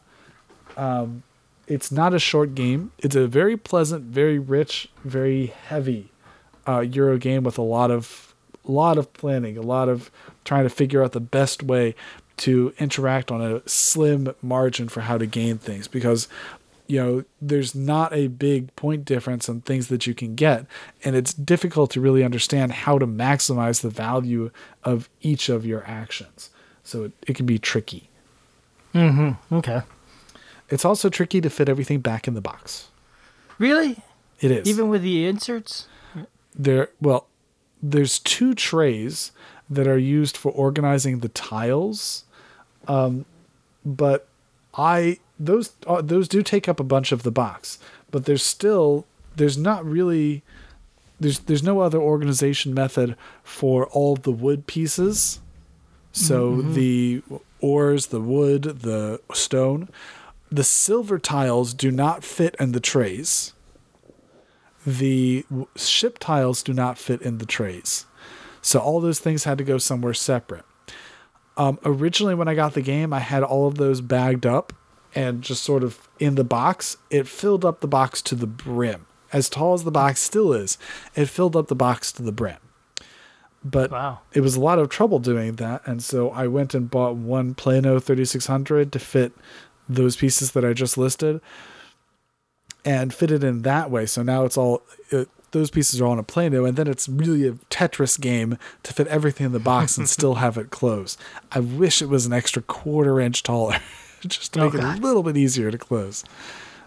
Um, 0.78 1.24
it's 1.68 1.92
not 1.92 2.14
a 2.14 2.20
short 2.20 2.56
game. 2.56 2.92
It's 3.00 3.16
a 3.16 3.28
very 3.28 3.58
pleasant, 3.58 4.06
very 4.06 4.40
rich, 4.40 4.90
very 5.04 5.48
heavy 5.48 6.12
uh, 6.66 6.80
Euro 6.80 7.18
game 7.18 7.44
with 7.44 7.58
a 7.58 7.64
lot 7.64 7.92
of 7.92 8.34
lot 8.64 8.98
of 8.98 9.12
planning, 9.14 9.58
a 9.58 9.62
lot 9.62 9.90
of 9.90 10.12
trying 10.44 10.64
to 10.64 10.70
figure 10.70 11.04
out 11.04 11.14
the 11.14 11.20
best 11.20 11.64
way 11.64 11.96
to 12.38 12.74
interact 12.78 13.32
on 13.32 13.42
a 13.42 13.68
slim 13.68 14.34
margin 14.42 14.88
for 14.88 15.02
how 15.02 15.18
to 15.18 15.26
gain 15.26 15.58
things 15.58 15.88
because 15.88 16.28
you 16.86 17.04
know 17.04 17.24
there's 17.42 17.74
not 17.76 18.14
a 18.14 18.28
big 18.28 18.74
point 18.76 19.04
difference 19.04 19.50
on 19.50 19.62
things 19.62 19.88
that 19.88 20.06
you 20.08 20.14
can 20.14 20.36
get 20.36 20.66
and 21.04 21.16
it's 21.16 21.34
difficult 21.34 21.92
to 21.92 22.00
really 22.00 22.24
understand 22.24 22.72
how 22.72 23.00
to 23.00 23.08
maximize 23.08 23.82
the 23.82 23.90
value 23.90 24.52
of 24.84 25.10
each 25.22 25.50
of 25.50 25.66
your 25.66 25.84
actions 25.86 26.50
so 26.84 27.06
it, 27.06 27.12
it 27.28 27.36
can 27.36 27.46
be 27.46 27.58
tricky 27.58 28.10
mm-hmm 28.94 29.56
okay. 29.56 29.82
It's 30.70 30.86
also 30.86 31.10
tricky 31.10 31.40
to 31.42 31.50
fit 31.50 31.70
everything 31.70 32.00
back 32.00 32.28
in 32.28 32.34
the 32.34 32.42
box 32.42 32.88
Really? 33.60 34.04
it 34.40 34.52
is 34.52 34.68
Even 34.68 34.90
with 34.90 35.02
the 35.02 35.26
inserts? 35.26 35.88
there 36.58 36.90
well 37.02 37.28
there's 37.82 38.20
two 38.20 38.54
trays 38.56 39.32
that 39.70 39.88
are 39.88 39.98
used 39.98 40.36
for 40.38 40.52
organizing 40.52 41.20
the 41.20 41.30
tiles 41.30 42.24
um 42.88 43.26
but 43.86 44.28
i 44.76 45.18
those 45.40 45.74
uh, 45.86 46.02
those 46.02 46.28
do 46.28 46.42
take 46.42 46.68
up 46.68 46.80
a 46.80 46.84
bunch 46.84 47.12
of 47.12 47.22
the 47.24 47.32
box 47.32 47.78
but 48.10 48.26
there's 48.26 48.44
still 48.44 49.06
there's 49.36 49.58
not 49.58 49.86
really 49.86 50.42
there's 51.20 51.40
there's 51.40 51.62
no 51.64 51.80
other 51.82 52.00
organization 52.00 52.74
method 52.74 53.16
for 53.44 53.86
all 53.88 54.16
the 54.16 54.32
wood 54.32 54.66
pieces 54.68 55.40
so 56.12 56.62
the 56.64 57.22
ores 57.62 58.08
the 58.08 58.20
wood 58.22 58.64
the 58.64 59.20
stone 59.34 59.88
the 60.52 60.64
silver 60.64 61.20
tiles 61.20 61.74
do 61.74 61.92
not 61.92 62.24
fit 62.24 62.56
in 62.60 62.72
the 62.72 62.80
trays 62.80 63.54
the 64.86 65.46
ship 65.76 66.18
tiles 66.18 66.64
do 66.64 66.72
not 66.72 66.98
fit 66.98 67.22
in 67.22 67.40
the 67.40 67.46
trays. 67.46 68.06
So 68.62 68.80
all 68.80 69.02
those 69.02 69.20
things 69.20 69.44
had 69.44 69.58
to 69.58 69.66
go 69.66 69.78
somewhere 69.78 70.14
separate. 70.14 70.64
Um, 71.58 71.78
originally, 71.84 72.36
when 72.36 72.48
I 72.48 72.56
got 72.56 72.74
the 72.74 72.82
game, 72.82 73.12
I 73.12 73.20
had 73.20 73.44
all 73.44 73.68
of 73.68 73.76
those 73.76 74.00
bagged 74.00 74.46
up 74.46 74.72
and 75.14 75.42
just 75.42 75.64
sort 75.64 75.84
of 75.84 76.08
in 76.20 76.36
the 76.36 76.46
box. 76.46 76.96
It 77.10 77.28
filled 77.28 77.66
up 77.66 77.82
the 77.82 77.88
box 77.88 78.22
to 78.24 78.36
the 78.36 78.48
brim. 78.48 79.08
As 79.34 79.50
tall 79.50 79.74
as 79.74 79.84
the 79.84 79.92
box 79.92 80.22
still 80.22 80.54
is, 80.54 80.78
it 81.16 81.26
filled 81.26 81.58
up 81.58 81.68
the 81.68 81.76
box 81.76 82.14
to 82.14 82.24
the 82.24 82.32
brim. 82.32 82.58
But 83.66 83.92
Wow. 83.92 84.20
it 84.32 84.40
was 84.40 84.56
a 84.56 84.62
lot 84.62 84.80
of 84.80 84.88
trouble 84.88 85.20
doing 85.20 85.56
that. 85.56 85.82
And 85.86 86.02
so 86.02 86.30
I 86.30 86.48
went 86.48 86.74
and 86.74 86.90
bought 86.90 87.18
one 87.18 87.56
Plano 87.56 88.00
3600 88.00 88.94
to 88.94 89.00
fit 89.00 89.34
those 89.90 90.16
pieces 90.16 90.52
that 90.52 90.66
I 90.66 90.74
just 90.74 90.98
listed 90.98 91.42
and 92.86 93.14
fit 93.14 93.32
it 93.32 93.44
in 93.44 93.64
that 93.64 93.92
way. 93.92 94.06
So 94.06 94.24
now 94.24 94.46
it's 94.46 94.58
all 94.58 94.82
it, 95.10 95.30
those 95.52 95.70
pieces 95.72 96.02
are 96.02 96.06
all 96.06 96.12
on 96.12 96.20
a 96.20 96.24
Plano, 96.24 96.66
and 96.66 96.76
then 96.78 96.88
it's 96.88 97.08
really 97.08 97.48
a 97.48 97.54
Tetris 97.70 98.20
game 98.20 98.58
to 98.84 98.94
fit 98.94 99.08
everything 99.08 99.46
in 99.46 99.52
the 99.54 99.60
box 99.60 99.98
and 99.98 100.08
still 100.10 100.36
have 100.36 100.58
it 100.58 100.70
close. 100.70 101.18
I 101.52 101.60
wish 101.60 102.02
it 102.02 102.10
was 102.10 102.26
an 102.26 102.34
extra 102.34 102.62
quarter 102.62 103.20
inch 103.20 103.44
taller, 103.44 103.80
just 104.28 104.54
to 104.54 104.62
Oh, 104.62 104.66
make 104.66 104.74
it 104.76 104.84
a 104.84 104.94
little 105.02 105.24
bit 105.24 105.38
easier 105.38 105.72
to 105.72 105.78
close, 105.78 106.24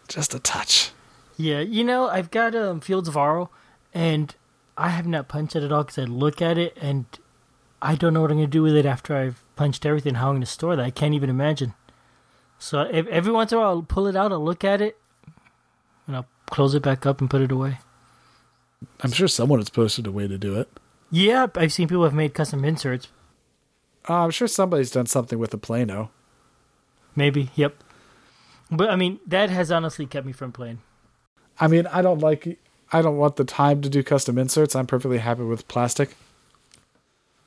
just 0.08 0.34
a 0.34 0.38
touch. 0.38 0.92
Yeah, 1.36 1.60
you 1.60 1.84
know, 1.84 2.06
I've 2.08 2.30
got 2.30 2.54
um, 2.54 2.80
Fields 2.80 3.08
of 3.08 3.16
Arle, 3.16 3.50
and 3.94 4.34
I 4.76 4.90
have 4.90 5.06
not 5.06 5.26
punched 5.26 5.56
it 5.56 5.62
at 5.62 5.72
all 5.72 5.84
because 5.84 5.98
I 5.98 6.04
look 6.04 6.42
at 6.42 6.58
it 6.58 6.76
and 6.80 7.06
I 7.80 7.94
don't 7.96 8.12
know 8.12 8.20
what 8.20 8.30
I'm 8.30 8.36
going 8.36 8.46
to 8.46 8.50
do 8.50 8.62
with 8.62 8.76
it 8.76 8.84
after 8.84 9.16
I've 9.16 9.42
punched 9.56 9.86
everything, 9.86 10.16
how 10.16 10.28
I'm 10.28 10.34
going 10.34 10.42
to 10.42 10.46
store 10.46 10.76
that. 10.76 10.84
I 10.84 10.90
can't 10.90 11.14
even 11.14 11.30
imagine. 11.30 11.72
So 12.60 12.82
if, 12.82 13.06
every 13.06 13.32
once 13.32 13.50
in 13.50 13.58
a 13.58 13.60
while, 13.62 13.70
I'll 13.70 13.82
pull 13.82 14.06
it 14.06 14.14
out, 14.14 14.32
I'll 14.32 14.44
look 14.44 14.64
at 14.64 14.82
it, 14.82 14.98
and 16.06 16.14
I'll 16.14 16.26
close 16.46 16.74
it 16.74 16.82
back 16.82 17.06
up 17.06 17.20
and 17.20 17.28
put 17.28 17.40
it 17.40 17.50
away. 17.50 17.78
I'm 19.00 19.12
sure 19.12 19.28
someone 19.28 19.58
has 19.58 19.70
posted 19.70 20.06
a 20.06 20.12
way 20.12 20.28
to 20.28 20.36
do 20.36 20.60
it. 20.60 20.68
Yeah, 21.10 21.46
I've 21.54 21.72
seen 21.72 21.88
people 21.88 22.04
have 22.04 22.14
made 22.14 22.34
custom 22.34 22.64
inserts. 22.64 23.08
Uh, 24.08 24.24
I'm 24.24 24.30
sure 24.30 24.46
somebody's 24.46 24.90
done 24.90 25.06
something 25.06 25.38
with 25.38 25.54
a 25.54 25.58
Plano. 25.58 26.10
Maybe, 27.16 27.50
yep. 27.54 27.82
But 28.70 28.90
I 28.90 28.96
mean, 28.96 29.20
that 29.26 29.48
has 29.48 29.72
honestly 29.72 30.04
kept 30.06 30.26
me 30.26 30.32
from 30.32 30.52
playing. 30.52 30.80
I 31.58 31.66
mean, 31.66 31.86
I 31.86 32.02
don't 32.02 32.20
like. 32.20 32.58
I 32.92 33.02
don't 33.02 33.16
want 33.16 33.36
the 33.36 33.44
time 33.44 33.80
to 33.82 33.88
do 33.88 34.02
custom 34.02 34.38
inserts. 34.38 34.76
I'm 34.76 34.86
perfectly 34.86 35.18
happy 35.18 35.42
with 35.42 35.66
plastic. 35.66 36.14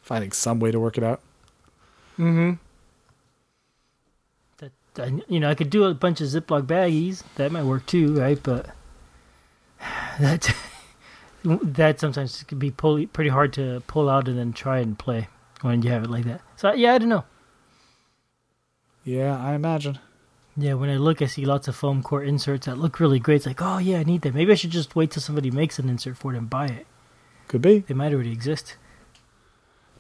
Finding 0.02 0.32
some 0.32 0.60
way 0.60 0.72
to 0.72 0.80
work 0.80 0.98
it 0.98 1.04
out. 1.04 1.22
Mm-hmm. 2.18 2.54
That 4.94 5.08
I, 5.08 5.22
you 5.28 5.40
know, 5.40 5.50
I 5.50 5.56
could 5.56 5.70
do 5.70 5.86
a 5.86 5.94
bunch 5.94 6.22
of 6.22 6.28
Ziploc 6.28 6.64
baggies. 6.64 7.24
That 7.36 7.52
might 7.52 7.64
work 7.64 7.86
too, 7.86 8.16
right? 8.20 8.42
But 8.42 8.68
that 10.20 10.54
that 11.44 12.00
sometimes 12.00 12.44
can 12.44 12.60
be 12.60 12.72
pull, 12.72 13.06
pretty 13.08 13.30
hard 13.30 13.54
to 13.54 13.82
pull 13.88 14.10
out 14.10 14.28
and 14.28 14.38
then 14.38 14.54
try 14.54 14.80
and 14.80 14.98
play 14.98 15.28
when 15.62 15.82
you 15.82 15.90
have 15.90 16.04
it 16.04 16.10
like 16.10 16.26
that. 16.26 16.42
So 16.56 16.74
yeah, 16.74 16.94
I 16.94 16.98
don't 16.98 17.10
know. 17.10 17.26
Yeah, 19.04 19.38
I 19.38 19.54
imagine. 19.54 20.00
Yeah, 20.56 20.76
when 20.76 20.90
I 20.90 20.98
look, 20.98 21.22
I 21.22 21.26
see 21.26 21.46
lots 21.46 21.68
of 21.68 21.76
foam 21.76 22.04
core 22.04 22.24
inserts 22.24 22.68
that 22.68 22.78
look 22.78 23.00
really 23.00 23.20
great. 23.20 23.38
It's 23.38 23.46
like, 23.48 23.62
oh 23.62 23.80
yeah, 23.80 24.00
I 24.00 24.04
need 24.04 24.22
that. 24.22 24.36
Maybe 24.36 24.52
I 24.52 24.56
should 24.56 24.70
just 24.70 24.96
wait 24.96 25.12
till 25.12 25.22
somebody 25.22 25.50
makes 25.50 25.80
an 25.80 25.90
insert 25.90 26.16
for 26.16 26.34
it 26.34 26.38
and 26.38 26.50
buy 26.50 26.68
it. 26.68 26.86
Could 27.48 27.62
be. 27.62 27.80
They 27.80 27.94
might 27.94 28.14
already 28.14 28.32
exist. 28.32 28.78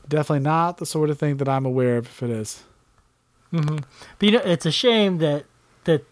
Definitely 0.08 0.44
not 0.44 0.78
the 0.78 0.86
sort 0.86 1.10
of 1.10 1.18
thing 1.18 1.38
that 1.38 1.50
I'm 1.50 1.66
aware 1.66 1.98
of 1.98 2.06
if 2.06 2.24
it 2.24 2.30
is. 2.30 2.64
Hmm 3.54 3.78
But 4.20 4.26
you 4.26 4.32
know, 4.32 4.40
it's 4.44 4.66
a 4.66 4.72
shame 4.72 5.20
that 5.20 5.46
that, 5.84 6.04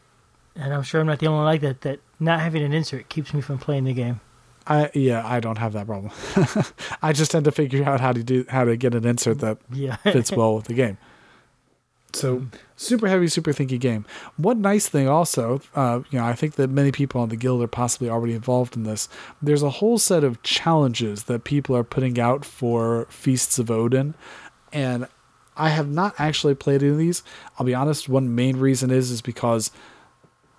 and 0.56 0.74
I'm 0.74 0.84
sure 0.84 1.02
I'm 1.02 1.08
not 1.08 1.20
the 1.20 1.28
only 1.28 1.38
one 1.38 1.46
like 1.46 1.62
that. 1.62 1.82
That 1.82 2.00
not 2.20 2.40
having 2.40 2.62
an 2.64 2.72
insert 2.74 3.10
keeps 3.10 3.34
me 3.34 3.42
from 3.42 3.58
playing 3.58 3.86
the 3.86 3.94
game. 3.94 4.20
I 4.68 4.92
yeah, 4.94 5.26
I 5.26 5.40
don't 5.40 5.58
have 5.58 5.74
that 5.74 5.88
problem. 5.88 6.12
I 7.02 7.14
just 7.14 7.32
tend 7.32 7.46
to 7.46 7.52
figure 7.52 7.84
out 7.84 8.00
how 8.00 8.14
to 8.14 8.24
do 8.24 8.46
how 8.48 8.64
to 8.64 8.78
get 8.78 8.94
an 8.94 9.06
insert 9.06 9.40
that 9.40 9.58
Yeah. 9.74 9.96
fits 9.98 10.32
well 10.32 10.56
with 10.56 10.66
the 10.66 10.74
game. 10.76 10.98
So 12.14 12.46
super 12.76 13.08
heavy, 13.08 13.30
super 13.30 13.54
thinky 13.54 13.80
game. 13.80 14.06
One 14.36 14.62
nice 14.62 14.90
thing 14.90 15.08
also, 15.08 15.62
uh, 15.76 16.02
you 16.12 16.20
know, 16.20 16.26
I 16.26 16.34
think 16.34 16.56
that 16.56 16.70
many 16.70 16.92
people 16.92 17.22
on 17.22 17.30
the 17.30 17.38
guild 17.38 17.64
are 17.64 17.68
possibly 17.68 18.10
already 18.10 18.34
involved 18.34 18.76
in 18.76 18.84
this. 18.84 19.08
There's 19.42 19.64
a 19.64 19.70
whole 19.70 19.98
set 19.98 20.24
of 20.26 20.44
challenges 20.44 21.24
that 21.24 21.46
people 21.46 21.76
are 21.76 21.86
putting 21.86 22.20
out 22.20 22.44
for 22.44 23.08
Feasts 23.10 23.58
of 23.60 23.72
Odin, 23.72 24.14
and 24.74 25.08
I 25.58 25.70
have 25.70 25.90
not 25.90 26.16
actually 26.18 26.56
played 26.56 26.82
any 26.82 26.92
of 26.92 26.98
these. 26.98 27.24
I'll 27.58 27.66
be 27.66 27.76
honest. 27.76 28.08
One 28.08 28.34
main 28.36 28.58
reason 28.58 28.90
is 28.92 29.12
is 29.12 29.22
because 29.22 29.72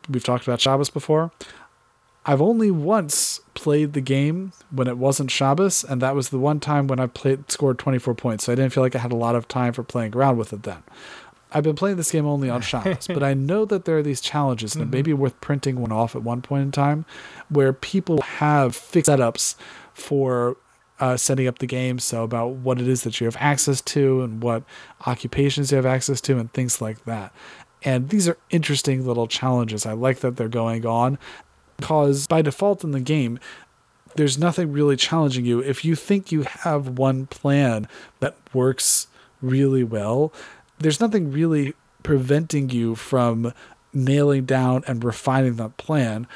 we've 0.09 0.25
talked 0.25 0.47
about 0.47 0.61
Shabbos 0.61 0.91
before. 0.91 1.33
I've 2.25 2.43
only 2.43 2.71
once 2.71 3.41
played 3.55 3.95
the 3.95 4.01
game 4.01 4.53
when 4.71 4.87
it 4.87 4.97
wasn't 4.97 5.31
Shabbos, 5.31 5.83
and 5.83 6.01
that 6.03 6.15
was 6.15 6.29
the 6.29 6.39
one 6.39 6.61
time 6.61 6.87
when 6.87 7.01
I 7.01 7.07
played 7.07 7.51
scored 7.51 7.79
24 7.79 8.15
points. 8.15 8.45
So 8.45 8.53
I 8.53 8.55
didn't 8.55 8.73
feel 8.73 8.83
like 8.83 8.95
I 8.95 9.01
had 9.01 9.13
a 9.13 9.17
lot 9.17 9.35
of 9.35 9.49
time 9.49 9.73
for 9.73 9.83
playing 9.83 10.15
around 10.15 10.37
with 10.37 10.53
it 10.53 10.63
then. 10.63 10.85
I've 11.51 11.65
been 11.65 11.77
playing 11.77 11.97
this 11.97 12.13
game 12.13 12.27
only 12.27 12.49
on 12.49 12.61
Shabbos, 12.61 13.07
but 13.09 13.23
I 13.23 13.35
know 13.35 13.65
that 13.65 13.85
there 13.85 13.99
are 13.99 14.03
these 14.03 14.21
challenges, 14.21 14.75
and 14.75 14.83
it 14.83 14.87
may 14.87 14.99
mm-hmm. 14.99 15.05
be 15.05 15.13
worth 15.15 15.41
printing 15.41 15.81
one 15.81 15.93
off 15.93 16.15
at 16.15 16.23
one 16.23 16.43
point 16.43 16.63
in 16.63 16.73
time, 16.73 17.05
where 17.49 17.73
people 17.73 18.23
have 18.23 18.77
fixed 18.77 19.11
setups 19.11 19.57
for 19.93 20.57
uh, 21.03 21.17
setting 21.17 21.49
up 21.49 21.59
the 21.59 21.67
game. 21.67 21.99
So 21.99 22.23
about 22.23 22.53
what 22.53 22.81
it 22.81 22.87
is 22.87 23.03
that 23.03 23.21
you 23.21 23.25
have 23.25 23.37
access 23.41 23.81
to, 23.81 24.23
and 24.23 24.41
what 24.41 24.63
occupations 25.05 25.73
you 25.73 25.77
have 25.77 25.85
access 25.85 26.21
to, 26.23 26.39
and 26.39 26.51
things 26.53 26.81
like 26.81 27.05
that. 27.07 27.35
And 27.83 28.11
these 28.11 28.29
are 28.29 28.39
interesting 28.51 29.05
little 29.05 29.27
challenges. 29.27 29.85
I 29.85 29.95
like 29.95 30.21
that 30.21 30.37
they're 30.37 30.49
going 30.49 30.87
on 30.87 31.19
because 31.77 32.29
by 32.29 32.41
default 32.41 32.85
in 32.85 32.93
the 32.93 33.01
game, 33.01 33.41
there's 34.15 34.39
nothing 34.39 34.71
really 34.71 34.95
challenging 34.95 35.45
you. 35.45 35.59
If 35.59 35.85
you 35.85 35.97
think 35.97 36.31
you 36.31 36.43
have 36.43 36.99
one 36.99 37.27
plan 37.27 37.89
that 38.21 38.37
works 38.55 39.09
really 39.41 39.83
well, 39.83 40.33
there's 40.79 41.01
nothing 41.01 41.33
really 41.33 41.75
preventing 42.05 42.71
you 42.71 42.95
from 42.95 43.53
nailing 43.93 44.45
down 44.45 44.85
and 44.87 45.03
refining 45.03 45.57
that 45.57 45.77
plan. 45.79 46.29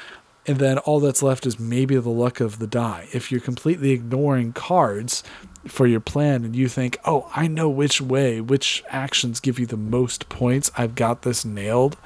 And 0.47 0.59
then 0.59 0.77
all 0.77 1.01
that's 1.01 1.21
left 1.21 1.45
is 1.45 1.59
maybe 1.59 1.97
the 1.97 2.09
luck 2.09 2.39
of 2.39 2.57
the 2.57 2.67
die. 2.67 3.09
If 3.11 3.31
you're 3.31 3.41
completely 3.41 3.91
ignoring 3.91 4.53
cards 4.53 5.21
for 5.67 5.85
your 5.85 5.99
plan 5.99 6.45
and 6.45 6.55
you 6.55 6.69
think, 6.69 6.97
oh, 7.03 7.29
I 7.35 7.47
know 7.47 7.67
which 7.67 7.99
way, 7.99 8.39
which 8.39 8.81
actions 8.87 9.41
give 9.41 9.59
you 9.59 9.65
the 9.65 9.75
most 9.75 10.29
points, 10.29 10.71
I've 10.77 10.95
got 10.95 11.23
this 11.23 11.43
nailed, 11.43 11.97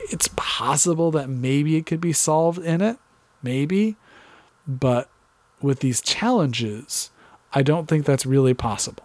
it's 0.00 0.28
possible 0.34 1.12
that 1.12 1.28
maybe 1.28 1.76
it 1.76 1.86
could 1.86 2.00
be 2.00 2.12
solved 2.12 2.58
in 2.58 2.80
it. 2.80 2.98
Maybe. 3.42 3.96
But 4.66 5.08
with 5.62 5.80
these 5.80 6.00
challenges, 6.00 7.10
I 7.52 7.62
don't 7.62 7.86
think 7.86 8.06
that's 8.06 8.26
really 8.26 8.54
possible. 8.54 9.04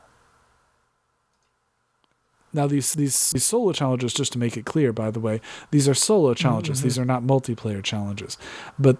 Now 2.55 2.67
these, 2.67 2.93
these 2.93 3.31
these 3.33 3.43
solo 3.43 3.73
challenges, 3.73 4.13
just 4.13 4.31
to 4.33 4.39
make 4.39 4.57
it 4.57 4.65
clear, 4.65 4.93
by 4.93 5.11
the 5.11 5.19
way, 5.19 5.41
these 5.71 5.87
are 5.87 5.93
solo 5.93 6.33
challenges. 6.33 6.81
These 6.81 6.97
are 6.97 7.05
not 7.05 7.23
multiplayer 7.23 7.83
challenges, 7.83 8.37
but 8.79 8.97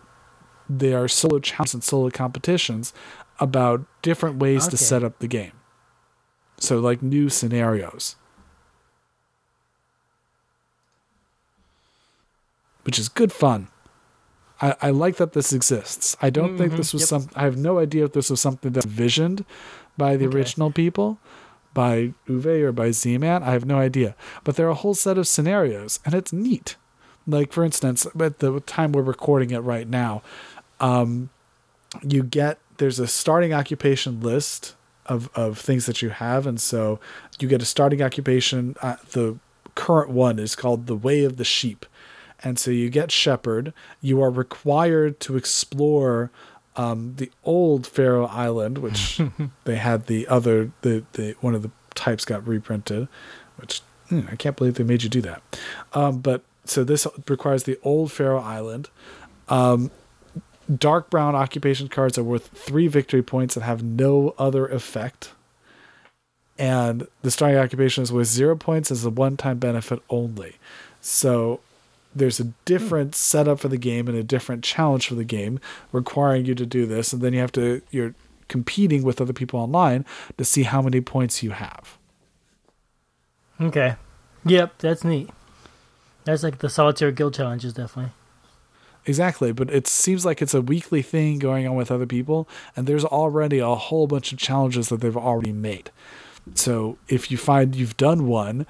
they 0.70 0.94
are 0.94 1.08
solo 1.08 1.40
challenges 1.40 1.74
and 1.74 1.84
solo 1.84 2.10
competitions 2.10 2.94
about 3.40 3.86
different 4.02 4.38
ways 4.38 4.68
to 4.68 4.78
set 4.78 5.04
up 5.04 5.20
the 5.20 5.28
game. 5.28 5.54
So 6.58 6.80
like 6.80 7.02
new 7.02 7.30
scenarios, 7.30 8.16
which 12.84 13.00
is 13.00 13.10
good 13.10 13.32
fun. 13.32 13.68
I, 14.62 14.76
I 14.82 14.90
like 14.92 15.18
that 15.18 15.34
this 15.34 15.52
exists. 15.52 16.16
I 16.22 16.30
don't 16.30 16.58
think 16.58 16.74
Mhm, 16.74 16.78
this 16.78 16.94
was 16.94 17.02
yep. 17.02 17.10
some. 17.10 17.30
I 17.36 17.44
have 17.44 17.58
no 17.58 17.80
idea 17.80 18.06
if 18.06 18.14
this 18.14 18.30
was 18.30 18.40
something 18.40 18.72
that's 18.72 18.86
envisioned 18.86 19.44
by 19.98 20.16
the 20.18 20.26
Okay. 20.28 20.38
original 20.38 20.72
people, 20.72 21.20
by 21.76 22.14
Uwe 22.28 22.64
or 22.64 22.72
by 22.72 22.90
Z-Man. 22.90 23.44
I 23.44 23.52
have 23.52 23.66
no 23.66 23.78
idea. 23.78 24.16
But 24.44 24.56
there 24.56 24.66
are 24.66 24.72
a 24.72 24.74
whole 24.74 24.96
set 24.96 25.20
of 25.20 25.28
scenarios, 25.28 26.00
and 26.04 26.16
it's 26.16 26.34
neat. 26.34 26.78
Like 27.28 27.52
for 27.52 27.64
instance, 27.64 28.08
at 28.20 28.40
the 28.40 28.60
time 28.62 28.92
we're 28.92 29.04
recording 29.04 29.52
it 29.52 29.60
right 29.60 29.88
now, 29.88 30.24
um, 30.80 31.30
you 32.02 32.24
get 32.24 32.58
there's 32.78 33.00
a 33.00 33.08
starting 33.08 33.54
occupation 33.54 34.22
list 34.22 34.76
of 35.06 35.30
of 35.36 35.60
things 35.60 35.86
that 35.86 36.02
you 36.02 36.10
have, 36.10 36.48
and 36.48 36.60
so 36.60 37.00
you 37.40 37.48
get 37.48 37.62
a 37.62 37.66
starting 37.66 38.02
occupation. 38.02 38.76
Uh, 38.82 38.96
the 39.12 39.38
current 39.76 40.10
one 40.10 40.40
is 40.40 40.56
called 40.56 40.88
the 40.88 40.96
Way 40.96 41.24
of 41.24 41.38
the 41.38 41.44
Sheep, 41.44 41.86
and 42.44 42.60
so 42.60 42.72
you 42.72 42.90
get 42.90 43.12
shepherd. 43.12 43.74
You 44.02 44.22
are 44.22 44.32
required 44.32 45.20
to 45.22 45.36
explore 45.36 46.32
um, 46.76 47.16
the 47.18 47.32
old 47.44 47.88
Faroe 47.88 48.26
Island, 48.26 48.80
which 48.80 49.22
they 49.64 49.76
had 49.78 50.08
the 50.08 50.28
other 50.28 50.72
the 50.82 51.04
the 51.14 51.36
one 51.42 51.56
of 51.56 51.62
the 51.62 51.72
types 51.94 52.26
got 52.26 52.46
reprinted, 52.48 53.08
which 53.58 53.82
hmm, 54.10 54.22
I 54.30 54.36
can't 54.36 54.56
believe 54.56 54.76
they 54.76 54.84
made 54.84 55.04
you 55.04 55.10
do 55.10 55.22
that. 55.22 55.42
Um, 55.94 56.20
but 56.20 56.44
so 56.66 56.84
this 56.84 57.08
requires 57.28 57.64
the 57.64 57.80
old 57.84 58.12
Faroe 58.12 58.40
Island. 58.40 58.90
Um, 59.48 59.92
dark 60.74 61.10
brown 61.10 61.36
occupation 61.36 61.88
cards 61.88 62.18
are 62.18 62.24
worth 62.24 62.48
three 62.48 62.88
victory 62.88 63.22
points 63.22 63.56
and 63.56 63.64
have 63.64 63.84
no 63.84 64.34
other 64.38 64.68
effect. 64.68 65.32
And 66.58 67.08
the 67.22 67.32
starting 67.32 67.58
occupation 67.58 68.02
is 68.04 68.12
worth 68.12 68.28
zero 68.28 68.56
points 68.56 68.90
as 68.90 69.04
a 69.06 69.10
one 69.10 69.38
time 69.38 69.60
benefit 69.60 70.02
only. 70.10 70.56
So 71.02 71.60
there's 72.16 72.40
a 72.40 72.44
hmm. 72.44 72.52
different 72.64 73.16
setup 73.16 73.60
for 73.60 73.68
the 73.68 73.78
game 73.78 74.08
and 74.08 74.18
a 74.18 74.24
different 74.24 74.64
challenge 74.64 75.08
for 75.08 75.16
the 75.16 75.26
game 75.26 75.60
requiring 75.92 76.46
you 76.46 76.56
to 76.56 76.66
do 76.66 76.86
this. 76.86 77.14
And 77.14 77.22
then 77.22 77.34
you 77.34 77.40
have 77.40 77.52
to, 77.54 77.82
you're 77.92 78.16
competing 78.48 79.04
with 79.04 79.20
other 79.20 79.34
people 79.34 79.60
online 79.60 80.06
to 80.38 80.46
see 80.46 80.64
how 80.64 80.82
many 80.82 81.02
points 81.02 81.44
you 81.44 81.52
have. 81.52 81.98
Okay. 83.60 83.96
Yep, 84.46 84.78
that's 84.80 85.04
neat. 85.04 85.30
That's 86.24 86.44
like 86.44 86.60
the 86.60 86.70
solitaire 86.70 87.12
guild 87.12 87.34
challenges, 87.34 87.74
definitely. 87.74 88.12
Exactly, 89.08 89.52
but 89.52 89.70
it 89.70 89.86
seems 89.86 90.26
like 90.26 90.42
it's 90.42 90.56
a 90.56 90.62
weekly 90.62 91.04
thing 91.04 91.38
going 91.38 91.68
on 91.68 91.76
with 91.76 91.92
other 91.92 92.08
people, 92.08 92.48
and 92.76 92.88
there's 92.88 93.06
already 93.06 93.60
a 93.60 93.76
whole 93.76 94.08
bunch 94.08 94.34
of 94.34 94.40
challenges 94.40 94.90
that 94.90 95.02
they've 95.02 95.16
already 95.16 95.52
made. 95.52 95.92
So 96.56 96.98
if 97.08 97.30
you 97.30 97.38
find 97.38 97.76
you've 97.76 97.98
done 97.98 98.28
one, 98.28 98.66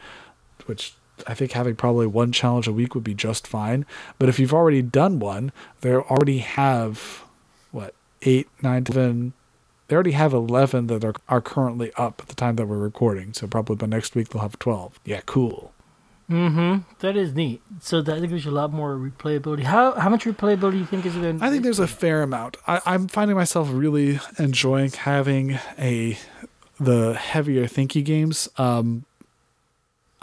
which 0.66 0.94
I 1.28 1.34
think 1.34 1.52
having 1.54 1.76
probably 1.76 2.08
one 2.08 2.32
challenge 2.32 2.68
a 2.68 2.74
week 2.74 2.96
would 2.96 3.04
be 3.04 3.14
just 3.14 3.48
fine, 3.48 3.86
but 4.20 4.30
if 4.30 4.40
you've 4.40 4.54
already 4.54 4.82
done 4.82 5.20
one, 5.20 5.52
they 5.82 5.94
already 5.96 6.40
have 6.40 7.24
what 7.72 7.94
eight, 8.24 8.48
nine, 8.62 8.84
ten. 8.84 9.34
They 9.88 9.96
already 9.96 10.12
have 10.12 10.34
eleven 10.34 10.88
that 10.88 11.04
are 11.04 11.14
are 11.30 11.42
currently 11.42 11.92
up 11.96 12.22
at 12.22 12.28
the 12.28 12.36
time 12.36 12.56
that 12.56 12.66
we're 12.68 12.78
recording. 12.78 13.34
So 13.34 13.48
probably 13.48 13.76
by 13.76 13.86
next 13.88 14.16
week 14.16 14.30
they'll 14.30 14.42
have 14.42 14.60
twelve. 14.60 15.00
Yeah, 15.06 15.22
cool. 15.26 15.72
Mm-hmm. 16.30 16.90
That 17.00 17.16
is 17.16 17.36
neat. 17.36 17.62
So 17.82 18.02
that 18.02 18.20
gives 18.28 18.46
you 18.46 18.52
a 18.52 18.54
lot 18.54 18.74
more 18.74 18.96
replayability. 18.96 19.64
How 19.64 19.92
how 19.94 20.10
much 20.10 20.26
replayability 20.26 20.72
do 20.72 20.78
you 20.80 20.86
think 20.86 21.06
is 21.06 21.16
in? 21.16 21.42
I 21.42 21.52
think 21.52 21.64
there's 21.64 21.80
a 21.80 21.88
fair 21.88 22.24
amount. 22.24 22.58
I, 22.66 22.82
I'm 22.86 23.08
finding 23.08 23.38
myself 23.38 23.70
really 23.72 24.20
enjoying 24.40 24.92
having 24.92 25.60
a 25.78 26.18
the 26.80 27.14
heavier 27.14 27.66
thinky 27.68 28.04
games. 28.04 28.50
Um, 28.58 29.06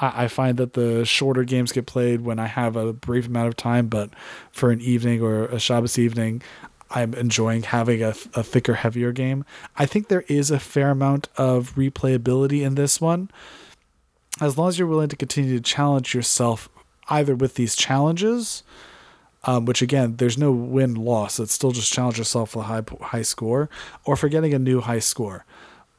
I, 0.02 0.24
I 0.24 0.28
find 0.28 0.58
that 0.58 0.74
the 0.74 1.04
shorter 1.04 1.44
games 1.44 1.72
get 1.72 1.86
played 1.86 2.22
when 2.22 2.38
I 2.38 2.46
have 2.46 2.76
a 2.76 2.92
brief 2.92 3.26
amount 3.26 3.48
of 3.48 3.56
time, 3.56 3.88
but 3.88 4.10
for 4.50 4.70
an 4.70 4.80
evening 4.80 5.22
or 5.22 5.44
a 5.46 5.58
Shabbos 5.58 5.98
evening, 5.98 6.42
I'm 6.90 7.14
enjoying 7.14 7.62
having 7.62 8.02
a, 8.02 8.08
a 8.34 8.42
thicker, 8.42 8.74
heavier 8.74 9.12
game. 9.12 9.44
I 9.76 9.86
think 9.86 10.08
there 10.08 10.24
is 10.28 10.50
a 10.50 10.60
fair 10.60 10.90
amount 10.90 11.28
of 11.36 11.74
replayability 11.74 12.62
in 12.62 12.74
this 12.74 13.00
one, 13.00 13.30
as 14.40 14.58
long 14.58 14.68
as 14.68 14.78
you're 14.78 14.88
willing 14.88 15.08
to 15.08 15.16
continue 15.16 15.56
to 15.56 15.62
challenge 15.62 16.14
yourself 16.14 16.68
either 17.08 17.34
with 17.34 17.54
these 17.54 17.74
challenges 17.74 18.62
um, 19.44 19.64
which 19.64 19.82
again, 19.82 20.16
there's 20.16 20.38
no 20.38 20.52
win 20.52 20.94
loss. 20.94 21.40
It's 21.40 21.52
still 21.52 21.72
just 21.72 21.92
challenge 21.92 22.18
yourself 22.18 22.54
with 22.54 22.64
a 22.64 22.68
high 22.68 22.82
high 23.00 23.22
score 23.22 23.68
or 24.04 24.16
for 24.16 24.28
getting 24.28 24.54
a 24.54 24.58
new 24.58 24.80
high 24.80 25.00
score. 25.00 25.44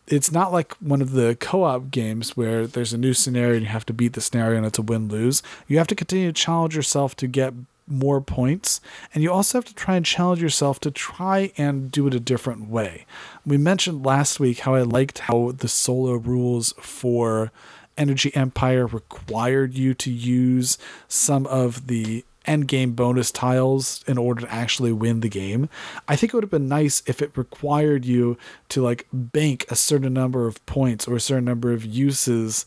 It's 0.07 0.31
not 0.31 0.51
like 0.51 0.73
one 0.75 1.01
of 1.01 1.11
the 1.11 1.35
co-op 1.39 1.89
games 1.89 2.35
where 2.35 2.67
there's 2.67 2.93
a 2.93 2.97
new 2.97 3.13
scenario 3.13 3.53
and 3.53 3.63
you 3.63 3.69
have 3.69 3.85
to 3.85 3.93
beat 3.93 4.13
the 4.13 4.21
scenario 4.21 4.57
and 4.57 4.65
it's 4.65 4.79
a 4.79 4.81
win 4.81 5.07
lose. 5.07 5.41
You 5.67 5.77
have 5.77 5.87
to 5.87 5.95
continue 5.95 6.27
to 6.27 6.33
challenge 6.33 6.75
yourself 6.75 7.15
to 7.17 7.27
get 7.27 7.53
more 7.85 8.21
points 8.21 8.79
and 9.13 9.23
you 9.23 9.31
also 9.31 9.57
have 9.57 9.65
to 9.65 9.75
try 9.75 9.95
and 9.95 10.05
challenge 10.05 10.41
yourself 10.41 10.79
to 10.79 10.91
try 10.91 11.51
and 11.57 11.91
do 11.91 12.07
it 12.07 12.13
a 12.13 12.19
different 12.19 12.69
way. 12.69 13.05
We 13.45 13.57
mentioned 13.57 14.05
last 14.05 14.39
week 14.39 14.59
how 14.59 14.75
I 14.75 14.83
liked 14.83 15.19
how 15.19 15.51
the 15.51 15.67
solo 15.67 16.13
rules 16.13 16.73
for 16.79 17.51
Energy 17.97 18.35
Empire 18.35 18.87
required 18.87 19.75
you 19.75 19.93
to 19.95 20.11
use 20.11 20.77
some 21.07 21.45
of 21.47 21.87
the 21.87 22.25
end 22.45 22.67
game 22.67 22.93
bonus 22.93 23.31
tiles 23.31 24.03
in 24.07 24.17
order 24.17 24.41
to 24.41 24.53
actually 24.53 24.91
win 24.91 25.21
the 25.21 25.29
game. 25.29 25.69
I 26.07 26.15
think 26.15 26.33
it 26.33 26.35
would 26.35 26.43
have 26.43 26.51
been 26.51 26.67
nice 26.67 27.03
if 27.05 27.21
it 27.21 27.37
required 27.37 28.05
you 28.05 28.37
to 28.69 28.81
like 28.81 29.07
bank 29.11 29.65
a 29.69 29.75
certain 29.75 30.13
number 30.13 30.47
of 30.47 30.63
points 30.65 31.07
or 31.07 31.15
a 31.15 31.21
certain 31.21 31.45
number 31.45 31.71
of 31.71 31.85
uses 31.85 32.65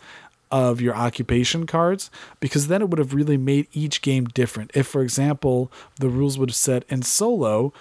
of 0.51 0.81
your 0.81 0.95
occupation 0.95 1.67
cards 1.67 2.11
because 2.39 2.69
then 2.69 2.81
it 2.81 2.89
would 2.89 2.99
have 2.99 3.15
really 3.15 3.37
made 3.37 3.67
each 3.73 4.01
game 4.01 4.27
different. 4.27 4.71
If 4.75 4.87
for 4.87 5.03
example, 5.03 5.73
the 5.99 6.09
rules 6.09 6.39
would 6.39 6.51
have 6.51 6.57
said 6.57 6.85
in 6.89 7.03
solo 7.03 7.73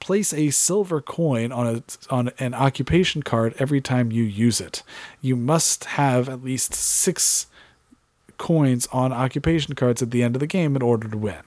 place 0.00 0.32
a 0.32 0.50
silver 0.50 1.00
coin 1.00 1.52
on 1.52 1.66
a 1.66 1.82
on 2.10 2.30
an 2.38 2.54
occupation 2.54 3.22
card 3.22 3.54
every 3.58 3.80
time 3.80 4.12
you 4.12 4.22
use 4.22 4.60
it. 4.60 4.82
You 5.20 5.36
must 5.36 5.84
have 5.84 6.28
at 6.28 6.44
least 6.44 6.74
6 6.74 7.46
coins 8.38 8.86
on 8.92 9.12
occupation 9.12 9.74
cards 9.74 10.02
at 10.02 10.10
the 10.10 10.22
end 10.22 10.36
of 10.36 10.40
the 10.40 10.46
game 10.46 10.76
in 10.76 10.82
order 10.82 11.08
to 11.08 11.18
win. 11.18 11.42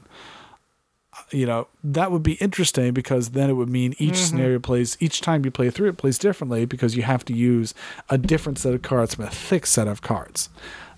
You 1.32 1.46
know, 1.46 1.68
that 1.84 2.12
would 2.12 2.24
be 2.24 2.34
interesting 2.34 2.94
because 2.94 3.30
then 3.30 3.50
it 3.50 3.54
would 3.54 3.70
mean 3.70 3.96
each 3.98 4.14
mm-hmm. 4.14 4.24
scenario 4.24 4.60
plays, 4.60 4.98
each 5.00 5.22
time 5.22 5.46
you 5.46 5.52
play 5.52 5.70
through 5.70 5.90
it 5.90 5.98
plays 5.98 6.18
differently 6.18 6.66
because 6.66 6.96
you 6.96 7.04
have 7.04 7.24
to 7.26 7.34
use 7.34 7.74
a 8.10 8.18
different 8.18 8.60
set 8.60 8.74
of 8.74 8.82
cards 8.82 9.16
from 9.16 9.26
a 9.26 9.30
thick 9.30 9.66
set 9.66 9.88
of 9.88 10.02
cards. 10.02 10.50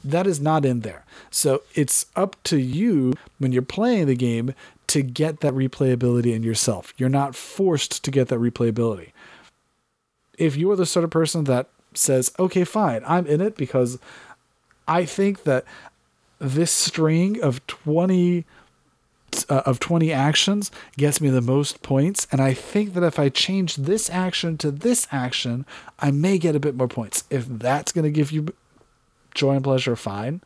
That 0.04 0.28
is 0.28 0.42
not 0.42 0.66
in 0.66 0.82
there. 0.82 1.06
So 1.30 1.64
it's 1.76 2.08
up 2.16 2.36
to 2.46 2.58
you 2.58 3.14
when 3.38 3.52
you're 3.52 3.62
playing 3.62 4.08
the 4.08 4.16
game 4.16 4.54
to 4.88 5.02
get 5.02 5.40
that 5.40 5.54
replayability 5.54 6.34
in 6.34 6.44
yourself. 6.44 6.94
You're 6.98 7.10
not 7.10 7.36
forced 7.36 8.04
to 8.04 8.12
get 8.12 8.28
that 8.28 8.40
replayability. 8.40 9.12
If 10.38 10.56
you're 10.56 10.76
the 10.76 10.86
sort 10.86 11.06
of 11.06 11.12
person 11.12 11.46
that 11.46 11.70
says, 11.94 12.32
okay, 12.40 12.64
fine, 12.64 13.04
I'm 13.08 13.26
in 13.28 13.40
it 13.40 13.56
because 13.56 14.00
I 14.88 15.06
think 15.06 15.44
that 15.44 15.66
this 16.40 16.72
string 16.72 17.42
of 17.42 17.66
20 17.68 18.46
uh, 19.50 19.64
of 19.66 19.80
20 19.80 20.14
actions 20.14 20.70
gets 20.96 21.20
me 21.20 21.30
the 21.30 21.42
most 21.42 21.82
points 21.82 22.28
and 22.32 22.40
I 22.40 22.54
think 22.54 22.94
that 22.94 23.04
if 23.04 23.18
I 23.18 23.30
change 23.30 23.78
this 23.78 24.08
action 24.10 24.58
to 24.60 24.70
this 24.70 25.08
action, 25.12 25.66
I 25.98 26.12
may 26.12 26.38
get 26.38 26.56
a 26.56 26.60
bit 26.60 26.76
more 26.76 26.88
points. 26.88 27.24
If 27.32 27.48
that's 27.48 27.92
going 27.92 28.04
to 28.04 28.12
give 28.12 28.32
you 28.32 28.54
joy 29.34 29.56
and 29.56 29.64
pleasure, 29.64 29.96
fine. 29.96 30.42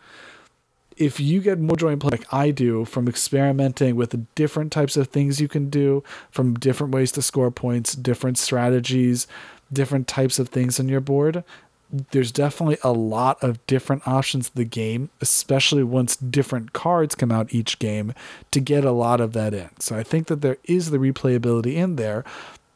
If 0.95 1.19
you 1.19 1.41
get 1.41 1.59
more 1.59 1.75
joy 1.75 1.89
and 1.89 2.01
pleasure 2.01 2.17
like 2.17 2.33
I 2.33 2.51
do 2.51 2.85
from 2.85 3.07
experimenting 3.07 3.95
with 3.95 4.33
different 4.35 4.71
types 4.71 4.97
of 4.97 5.09
things 5.09 5.41
you 5.41 5.47
can 5.47 5.69
do, 5.69 6.03
from 6.31 6.55
different 6.55 6.93
ways 6.93 7.11
to 7.13 7.21
score 7.21 7.51
points, 7.51 7.93
different 7.93 8.37
strategies, 8.37 9.27
different 9.71 10.07
types 10.07 10.39
of 10.39 10.49
things 10.49 10.79
on 10.79 10.87
your 10.87 11.01
board, 11.01 11.43
there's 11.89 12.31
definitely 12.31 12.77
a 12.83 12.91
lot 12.91 13.41
of 13.41 13.65
different 13.65 14.07
options 14.07 14.49
in 14.49 14.53
the 14.55 14.65
game, 14.65 15.09
especially 15.21 15.83
once 15.83 16.15
different 16.15 16.73
cards 16.73 17.15
come 17.15 17.31
out 17.31 17.53
each 17.53 17.79
game 17.79 18.13
to 18.51 18.59
get 18.59 18.83
a 18.83 18.91
lot 18.91 19.21
of 19.21 19.33
that 19.33 19.53
in. 19.53 19.69
So 19.79 19.97
I 19.97 20.03
think 20.03 20.27
that 20.27 20.41
there 20.41 20.57
is 20.65 20.91
the 20.91 20.97
replayability 20.97 21.75
in 21.75 21.95
there, 21.95 22.25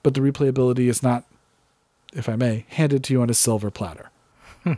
but 0.03 0.13
the 0.13 0.21
replayability 0.21 0.87
is 0.87 1.03
not, 1.03 1.25
if 2.13 2.29
I 2.29 2.35
may, 2.35 2.65
handed 2.69 3.03
to 3.05 3.13
you 3.13 3.21
on 3.21 3.29
a 3.29 3.33
silver 3.33 3.69
platter. 3.69 4.09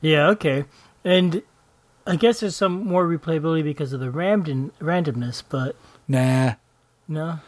yeah, 0.00 0.28
okay. 0.28 0.64
And 1.04 1.42
I 2.06 2.16
guess 2.16 2.40
there's 2.40 2.56
some 2.56 2.86
more 2.86 3.06
replayability 3.06 3.64
because 3.64 3.92
of 3.92 4.00
the 4.00 4.10
random 4.10 4.72
randomness, 4.80 5.42
but 5.46 5.76
nah. 6.08 6.54
No 7.06 7.40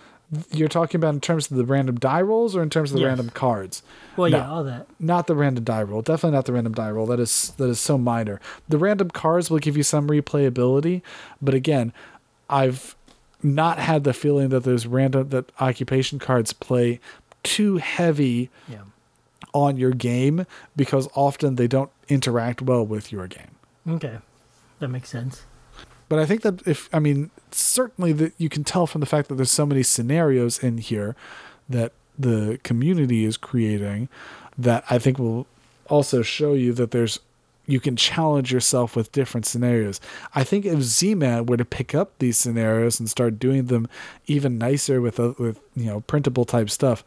you're 0.51 0.69
talking 0.69 0.99
about 0.99 1.15
in 1.15 1.21
terms 1.21 1.51
of 1.51 1.57
the 1.57 1.65
random 1.65 1.97
die 1.97 2.23
rolls 2.23 2.57
or 2.57 2.63
in 2.63 2.71
terms 2.71 2.91
of 2.91 2.95
the 2.95 3.03
yes. 3.03 3.09
random 3.09 3.31
cards? 3.31 3.83
Well, 4.17 4.31
no, 4.31 4.39
yeah, 4.39 4.51
all 4.51 4.65
that. 4.65 4.87
Not 4.99 5.27
the 5.27 5.35
random 5.35 5.65
die 5.65 5.83
roll. 5.83 6.03
Definitely 6.03 6.37
not 6.37 6.47
the 6.47 6.53
random 6.53 6.75
die 6.75 6.91
roll. 6.91 7.07
That 7.07 7.21
is 7.21 7.53
that 7.59 7.69
is 7.69 7.81
so 7.81 7.99
minor. 7.99 8.41
The 8.69 8.79
random 8.79 9.11
cards 9.11 9.51
will 9.51 9.59
give 9.59 9.77
you 9.77 9.83
some 9.83 10.09
replayability, 10.09 11.03
but 11.41 11.55
again, 11.55 11.93
I've 12.49 12.97
not 13.43 13.79
had 13.79 14.05
the 14.05 14.13
feeling 14.13 14.51
that 14.51 14.65
those 14.65 14.87
random 14.87 15.29
that 15.31 15.51
occupation 15.61 16.19
cards 16.19 16.53
play 16.53 17.01
too 17.43 17.79
heavy 17.79 18.51
yeah. 18.69 18.83
on 19.53 19.77
your 19.77 19.91
game 19.91 20.47
because 20.77 21.09
often 21.15 21.57
they 21.57 21.67
don't 21.67 21.91
interact 22.09 22.63
well 22.63 22.87
with 22.87 23.11
your 23.11 23.27
game. 23.27 23.57
Okay. 23.89 24.19
That 24.79 24.89
makes 24.89 25.09
sense. 25.09 25.45
But 26.13 26.19
I 26.19 26.27
think 26.27 26.43
that 26.43 26.69
if 26.69 26.91
I 26.93 26.99
mean 26.99 27.31
certainly 27.53 28.13
that 28.13 28.35
you 28.37 28.51
can 28.51 28.65
tell 28.65 28.87
from 28.87 29.01
the 29.01 29.07
fact 29.07 29.31
that 29.31 29.37
there's 29.37 29.51
so 29.51 29.65
many 29.65 29.83
scenarios 29.83 30.59
in 30.59 30.77
here 30.77 31.17
that 31.71 31.93
the 32.19 32.61
community 32.63 33.25
is 33.25 33.39
creating 33.39 34.11
that 34.59 34.85
I 34.91 34.99
think 34.99 35.19
will 35.19 35.47
also 35.89 36.21
show 36.21 36.53
you 36.53 36.75
that 36.75 36.91
there's 36.91 37.19
you 37.67 37.81
can 37.81 37.97
challenge 37.97 38.53
yourself 38.53 38.95
with 38.95 39.11
different 39.13 39.47
scenarios. 39.47 40.03
I 40.35 40.45
think 40.45 40.67
if 40.67 40.83
Z-Man 40.83 41.47
were 41.47 41.57
to 41.57 41.65
pick 41.65 41.95
up 41.95 42.11
these 42.19 42.37
scenarios 42.37 43.01
and 43.01 43.09
start 43.09 43.39
doing 43.39 43.69
them 43.69 43.89
even 44.27 44.59
nicer 44.59 45.01
with 45.01 45.19
a, 45.19 45.31
with 45.39 45.61
you 45.75 45.87
know 45.87 46.01
printable 46.03 46.45
type 46.45 46.69
stuff, 46.69 47.03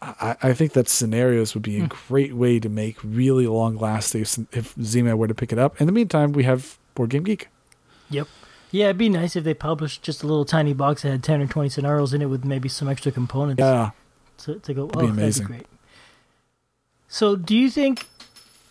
I, 0.00 0.36
I 0.42 0.54
think 0.54 0.72
that 0.72 0.88
scenarios 0.88 1.52
would 1.52 1.64
be 1.64 1.76
a 1.76 1.80
hmm. 1.80 1.94
great 2.08 2.32
way 2.32 2.58
to 2.60 2.70
make 2.70 2.96
really 3.04 3.46
long 3.46 3.76
lasting 3.76 4.22
if 4.52 4.74
Z-Man 4.82 5.18
were 5.18 5.28
to 5.28 5.34
pick 5.34 5.52
it 5.52 5.58
up. 5.58 5.78
In 5.82 5.86
the 5.86 5.92
meantime, 5.92 6.32
we 6.32 6.44
have 6.44 6.78
Board 6.94 7.10
Game 7.10 7.24
Geek. 7.24 7.48
Yep. 8.12 8.28
Yeah, 8.70 8.86
it'd 8.86 8.98
be 8.98 9.08
nice 9.08 9.36
if 9.36 9.44
they 9.44 9.54
published 9.54 10.02
just 10.02 10.22
a 10.22 10.26
little 10.26 10.44
tiny 10.44 10.72
box 10.72 11.02
that 11.02 11.10
had 11.10 11.22
10 11.22 11.42
or 11.42 11.46
20 11.46 11.68
scenarios 11.68 12.14
in 12.14 12.22
it 12.22 12.26
with 12.26 12.44
maybe 12.44 12.68
some 12.68 12.88
extra 12.88 13.12
components. 13.12 13.60
Yeah. 13.60 13.90
To, 14.38 14.58
to 14.60 14.74
go, 14.74 14.90
oh, 14.94 15.06
that'd 15.06 15.34
be 15.34 15.44
great. 15.44 15.66
So, 17.06 17.36
do 17.36 17.54
you 17.54 17.68
think 17.68 18.06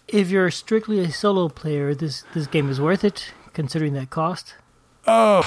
if 0.07 0.31
you're 0.31 0.49
strictly 0.49 0.99
a 0.99 1.11
solo 1.11 1.49
player, 1.49 1.93
this, 1.93 2.23
this 2.33 2.47
game 2.47 2.69
is 2.69 2.81
worth 2.81 3.03
it, 3.03 3.31
considering 3.53 3.93
that 3.93 4.09
cost? 4.09 4.55
Oh. 5.05 5.43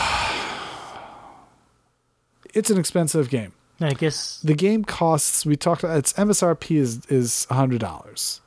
It's 2.55 2.71
an 2.71 2.79
expensive 2.79 3.29
game. 3.29 3.53
I 3.81 3.95
guess. 3.95 4.41
The 4.41 4.55
game 4.55 4.85
costs, 4.85 5.45
we 5.45 5.57
talked 5.57 5.83
its 5.83 6.13
MSRP 6.13 6.77
is, 6.77 7.05
is 7.07 7.49
$100. 7.51 8.41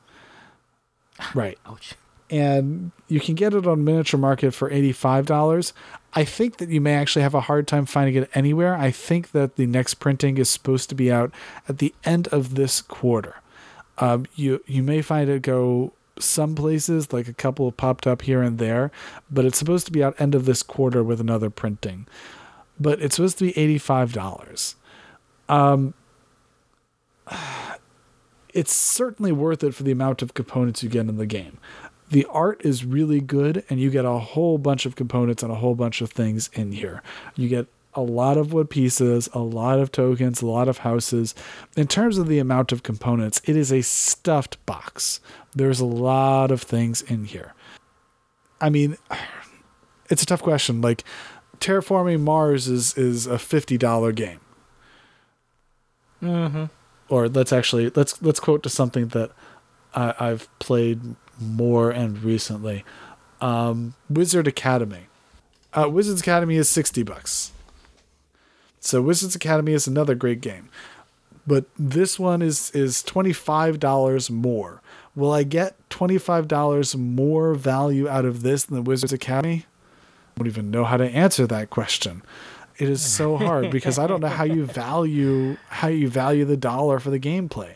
Right. 1.34 1.58
Ouch 1.66 1.94
and 2.30 2.92
you 3.08 3.20
can 3.20 3.34
get 3.34 3.54
it 3.54 3.66
on 3.66 3.84
miniature 3.84 4.20
market 4.20 4.52
for 4.52 4.70
$85 4.70 5.72
i 6.14 6.24
think 6.24 6.58
that 6.58 6.68
you 6.68 6.80
may 6.80 6.94
actually 6.94 7.22
have 7.22 7.34
a 7.34 7.42
hard 7.42 7.66
time 7.66 7.86
finding 7.86 8.14
it 8.14 8.30
anywhere. 8.34 8.74
I 8.74 8.90
think 8.90 9.32
that 9.32 9.56
the 9.56 9.66
next 9.66 9.94
printing 9.94 10.38
is 10.38 10.48
supposed 10.48 10.88
to 10.88 10.94
be 10.94 11.12
out 11.12 11.32
at 11.68 11.78
the 11.78 11.94
end 12.04 12.28
of 12.28 12.54
this 12.54 12.80
quarter. 12.80 13.40
Um, 13.98 14.26
you 14.34 14.62
you 14.66 14.82
may 14.82 15.02
find 15.02 15.28
it 15.28 15.42
go 15.42 15.92
some 16.18 16.54
places 16.54 17.12
like 17.12 17.28
a 17.28 17.32
couple 17.32 17.70
popped 17.70 18.06
up 18.06 18.22
here 18.22 18.42
and 18.42 18.58
there 18.58 18.90
but 19.30 19.44
it's 19.44 19.58
supposed 19.58 19.86
to 19.86 19.92
be 19.92 20.02
out 20.02 20.20
end 20.20 20.34
of 20.34 20.46
this 20.46 20.62
quarter 20.62 21.04
with 21.04 21.20
another 21.20 21.50
printing. 21.50 22.06
But 22.80 23.00
it's 23.02 23.16
supposed 23.16 23.38
to 23.38 23.52
be 23.52 23.78
$85 23.78 24.76
um, 25.48 25.94
it's 28.54 28.72
certainly 28.72 29.32
worth 29.32 29.62
it 29.62 29.74
for 29.74 29.82
the 29.82 29.92
amount 29.92 30.22
of 30.22 30.34
components 30.34 30.82
you 30.82 30.88
get 30.88 31.08
in 31.08 31.16
the 31.16 31.26
game 31.26 31.58
the 32.10 32.26
art 32.26 32.60
is 32.64 32.84
really 32.84 33.20
good 33.20 33.64
and 33.68 33.80
you 33.80 33.90
get 33.90 34.04
a 34.04 34.18
whole 34.18 34.58
bunch 34.58 34.86
of 34.86 34.96
components 34.96 35.42
and 35.42 35.52
a 35.52 35.56
whole 35.56 35.74
bunch 35.74 36.00
of 36.00 36.10
things 36.10 36.48
in 36.52 36.72
here. 36.72 37.02
You 37.36 37.48
get 37.48 37.66
a 37.94 38.02
lot 38.02 38.36
of 38.36 38.52
wood 38.52 38.70
pieces, 38.70 39.28
a 39.32 39.40
lot 39.40 39.78
of 39.78 39.90
tokens, 39.90 40.40
a 40.40 40.46
lot 40.46 40.68
of 40.68 40.78
houses. 40.78 41.34
In 41.76 41.86
terms 41.86 42.16
of 42.18 42.28
the 42.28 42.38
amount 42.38 42.72
of 42.72 42.82
components, 42.82 43.40
it 43.44 43.56
is 43.56 43.72
a 43.72 43.82
stuffed 43.82 44.64
box. 44.66 45.20
There's 45.54 45.80
a 45.80 45.86
lot 45.86 46.50
of 46.50 46.62
things 46.62 47.02
in 47.02 47.24
here. 47.24 47.54
I 48.60 48.70
mean, 48.70 48.96
it's 50.10 50.22
a 50.22 50.26
tough 50.26 50.42
question. 50.42 50.80
Like 50.80 51.04
terraforming 51.58 52.20
Mars 52.20 52.68
is 52.68 52.96
is 52.96 53.26
a 53.26 53.38
fifty 53.38 53.76
dollar 53.76 54.12
game. 54.12 54.40
Mm-hmm. 56.22 56.64
Or 57.08 57.28
let's 57.28 57.52
actually 57.52 57.90
let's 57.94 58.20
let's 58.22 58.40
quote 58.40 58.62
to 58.62 58.68
something 58.68 59.08
that 59.08 59.32
I, 59.94 60.14
I've 60.18 60.58
played 60.58 61.16
more 61.38 61.90
and 61.90 62.22
recently. 62.22 62.84
Um, 63.40 63.94
Wizard 64.10 64.46
Academy. 64.46 65.06
Uh, 65.72 65.88
Wizards 65.88 66.20
Academy 66.20 66.56
is 66.56 66.68
60 66.68 67.02
bucks. 67.02 67.52
So 68.80 69.02
Wizards 69.02 69.34
Academy 69.34 69.72
is 69.72 69.86
another 69.86 70.14
great 70.14 70.40
game. 70.40 70.68
But 71.46 71.64
this 71.78 72.18
one 72.18 72.42
is 72.42 72.70
is 72.72 73.02
$25 73.02 74.30
more. 74.30 74.82
Will 75.16 75.32
I 75.32 75.42
get 75.42 75.76
$25 75.88 76.94
more 76.96 77.54
value 77.54 78.06
out 78.06 78.24
of 78.24 78.42
this 78.42 78.64
than 78.64 78.76
the 78.76 78.82
Wizards 78.82 79.12
Academy? 79.12 79.64
I 79.66 80.38
don't 80.38 80.46
even 80.46 80.70
know 80.70 80.84
how 80.84 80.98
to 80.98 81.08
answer 81.08 81.46
that 81.46 81.70
question. 81.70 82.22
It 82.76 82.88
is 82.88 83.02
so 83.02 83.36
hard 83.36 83.70
because 83.70 83.98
I 83.98 84.06
don't 84.06 84.20
know 84.20 84.28
how 84.28 84.44
you 84.44 84.64
value 84.66 85.56
how 85.68 85.88
you 85.88 86.08
value 86.08 86.44
the 86.44 86.56
dollar 86.56 87.00
for 87.00 87.10
the 87.10 87.18
gameplay. 87.18 87.72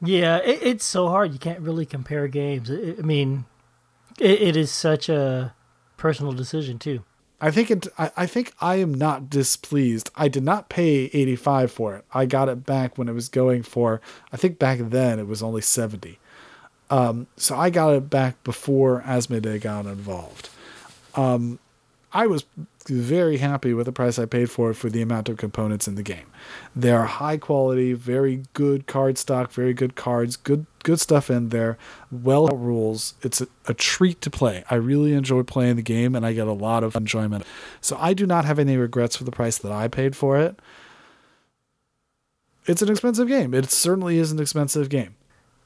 Yeah, 0.00 0.38
it, 0.38 0.60
it's 0.62 0.84
so 0.84 1.08
hard. 1.08 1.32
You 1.32 1.38
can't 1.38 1.60
really 1.60 1.86
compare 1.86 2.28
games. 2.28 2.70
I 2.70 3.02
mean, 3.02 3.44
it, 4.18 4.42
it 4.42 4.56
is 4.56 4.70
such 4.70 5.08
a 5.08 5.54
personal 5.96 6.32
decision 6.32 6.78
too. 6.78 7.04
I 7.40 7.50
think 7.50 7.70
it. 7.70 7.86
I, 7.98 8.10
I 8.16 8.26
think 8.26 8.52
I 8.60 8.76
am 8.76 8.92
not 8.92 9.30
displeased. 9.30 10.10
I 10.16 10.28
did 10.28 10.42
not 10.42 10.68
pay 10.68 11.04
eighty 11.12 11.36
five 11.36 11.70
for 11.70 11.94
it. 11.96 12.04
I 12.12 12.26
got 12.26 12.48
it 12.48 12.66
back 12.66 12.98
when 12.98 13.08
it 13.08 13.12
was 13.12 13.28
going 13.28 13.62
for. 13.62 14.00
I 14.32 14.36
think 14.36 14.58
back 14.58 14.80
then 14.82 15.18
it 15.18 15.26
was 15.26 15.42
only 15.42 15.62
seventy. 15.62 16.18
Um, 16.90 17.26
so 17.36 17.56
I 17.56 17.70
got 17.70 17.94
it 17.94 18.10
back 18.10 18.42
before 18.44 19.02
Asmodee 19.02 19.60
got 19.60 19.86
involved. 19.86 20.48
Um, 21.14 21.58
I 22.12 22.26
was 22.26 22.46
very 22.86 23.36
happy 23.36 23.74
with 23.74 23.84
the 23.84 23.92
price 23.92 24.18
I 24.18 24.24
paid 24.24 24.50
for 24.50 24.70
it 24.70 24.74
for 24.74 24.88
the 24.88 25.02
amount 25.02 25.28
of 25.28 25.36
components 25.36 25.86
in 25.86 25.94
the 25.94 26.02
game. 26.02 26.26
They 26.74 26.90
are 26.90 27.04
high 27.04 27.36
quality, 27.36 27.92
very 27.92 28.44
good 28.54 28.86
card 28.86 29.18
stock, 29.18 29.52
very 29.52 29.74
good 29.74 29.94
cards, 29.94 30.36
good 30.36 30.66
good 30.84 31.00
stuff 31.00 31.28
in 31.28 31.50
there, 31.50 31.76
well 32.10 32.48
rules. 32.48 33.12
It's 33.22 33.42
a, 33.42 33.48
a 33.66 33.74
treat 33.74 34.22
to 34.22 34.30
play. 34.30 34.64
I 34.70 34.76
really 34.76 35.12
enjoy 35.12 35.42
playing 35.42 35.76
the 35.76 35.82
game 35.82 36.14
and 36.14 36.24
I 36.24 36.32
get 36.32 36.46
a 36.46 36.52
lot 36.52 36.82
of 36.82 36.96
enjoyment. 36.96 37.44
So 37.82 37.98
I 38.00 38.14
do 38.14 38.26
not 38.26 38.46
have 38.46 38.58
any 38.58 38.78
regrets 38.78 39.16
for 39.16 39.24
the 39.24 39.30
price 39.30 39.58
that 39.58 39.72
I 39.72 39.88
paid 39.88 40.16
for 40.16 40.38
it. 40.38 40.58
It's 42.64 42.80
an 42.80 42.90
expensive 42.90 43.28
game. 43.28 43.52
It 43.52 43.70
certainly 43.70 44.18
is 44.18 44.32
an 44.32 44.40
expensive 44.40 44.88
game. 44.88 45.14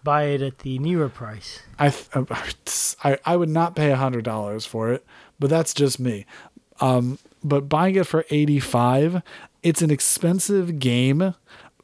Buy 0.04 0.24
it 0.24 0.42
at 0.42 0.58
the 0.60 0.78
newer 0.78 1.08
price. 1.08 1.60
I 1.78 1.90
th- 1.90 2.08
I, 3.04 3.18
I 3.24 3.36
would 3.36 3.48
not 3.48 3.76
pay 3.76 3.90
a 3.92 3.96
hundred 3.96 4.24
dollars 4.24 4.66
for 4.66 4.90
it, 4.92 5.04
but 5.38 5.48
that's 5.50 5.72
just 5.74 6.00
me. 6.00 6.26
Um, 6.80 7.18
but 7.44 7.68
buying 7.68 7.94
it 7.94 8.06
for 8.06 8.24
eighty 8.30 8.58
five, 8.60 9.22
it's 9.62 9.80
an 9.82 9.90
expensive 9.90 10.78
game, 10.80 11.34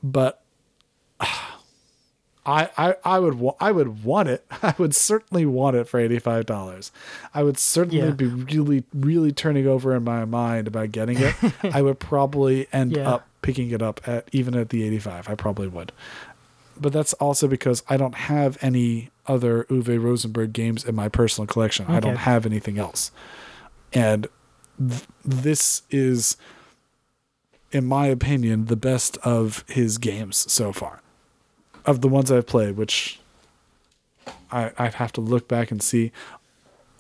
but 0.03 0.43
I, 2.47 2.71
I 2.79 2.95
I 3.05 3.19
would 3.19 3.35
wa- 3.35 3.57
I 3.61 3.73
would 3.73 4.03
want 4.05 4.29
it. 4.29 4.45
I 4.63 4.75
would 4.79 4.95
certainly 4.95 5.45
want 5.45 5.77
it 5.77 5.87
for 5.87 6.01
eighty 6.01 6.19
five 6.19 6.47
dollars. 6.47 6.91
I 7.35 7.43
would 7.43 7.59
certainly 7.59 7.99
Yeah. 7.99 8.11
be 8.13 8.27
really 8.27 8.85
really 8.95 9.33
turning 9.33 9.67
over 9.67 9.95
in 9.95 10.03
my 10.05 10.25
mind 10.25 10.67
about 10.67 10.91
getting 10.93 11.19
it. 11.19 11.35
I 11.75 11.83
would 11.83 11.99
probably 11.99 12.67
end 12.73 12.97
Yeah. 12.97 13.11
up 13.15 13.29
picking 13.43 13.71
it 13.71 13.83
up 13.83 14.01
at 14.09 14.29
even 14.33 14.55
at 14.57 14.71
the 14.71 14.83
eighty 14.83 14.99
five. 14.99 15.29
I 15.29 15.35
probably 15.35 15.69
would 15.69 15.93
but 16.81 16.93
that's 16.93 17.13
also 17.15 17.49
because 17.49 17.83
I 17.89 17.97
don't 17.97 18.15
have 18.15 18.59
any 18.61 19.11
other 19.27 19.65
Uwe 19.65 20.03
Rosenberg 20.03 20.53
games 20.53 20.85
in 20.85 20.95
my 20.95 21.09
personal 21.09 21.47
collection. 21.47 21.87
I 21.89 22.01
don't 22.01 22.17
have 22.17 22.47
anything 22.47 22.79
else. 22.79 23.11
And 23.93 24.27
th- 24.79 25.05
this 25.25 25.83
is, 25.91 26.37
in 27.73 27.85
my 27.87 28.07
opinion, 28.07 28.67
the 28.67 28.77
best 28.77 29.17
of 29.19 29.65
his 29.69 29.99
games 29.99 30.51
so 30.51 30.73
far. 30.73 31.01
Of 31.85 32.01
the 32.01 32.09
ones 32.09 32.31
I've 32.31 32.47
played, 32.47 32.77
which 32.77 33.19
I, 34.51 34.73
I'd 34.79 34.95
have 34.95 35.13
to 35.13 35.21
look 35.21 35.49
back 35.49 35.71
and 35.71 35.83
see. 35.83 36.13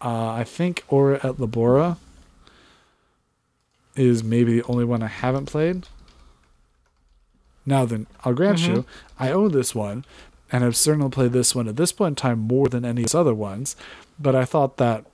Uh, 0.02 0.30
I 0.30 0.44
think 0.44 0.84
Ora 0.88 1.16
et 1.16 1.36
Labora 1.36 1.96
is 3.96 4.22
maybe 4.22 4.60
the 4.60 4.62
only 4.68 4.84
one 4.84 5.02
I 5.02 5.08
haven't 5.08 5.46
played. 5.46 5.86
Now 7.68 7.84
then, 7.84 8.06
I'll 8.24 8.34
grant 8.34 8.58
mm-hmm. 8.58 8.74
you, 8.74 8.86
I 9.18 9.30
own 9.30 9.52
this 9.52 9.74
one, 9.74 10.04
and 10.50 10.64
I've 10.64 10.76
certainly 10.76 11.10
played 11.10 11.32
this 11.32 11.54
one 11.54 11.68
at 11.68 11.76
this 11.76 11.92
point 11.92 12.12
in 12.12 12.16
time 12.16 12.38
more 12.38 12.68
than 12.68 12.84
any 12.84 13.04
of 13.04 13.14
other 13.14 13.34
ones. 13.34 13.76
But 14.18 14.34
I 14.34 14.44
thought 14.44 14.78
that, 14.78 15.04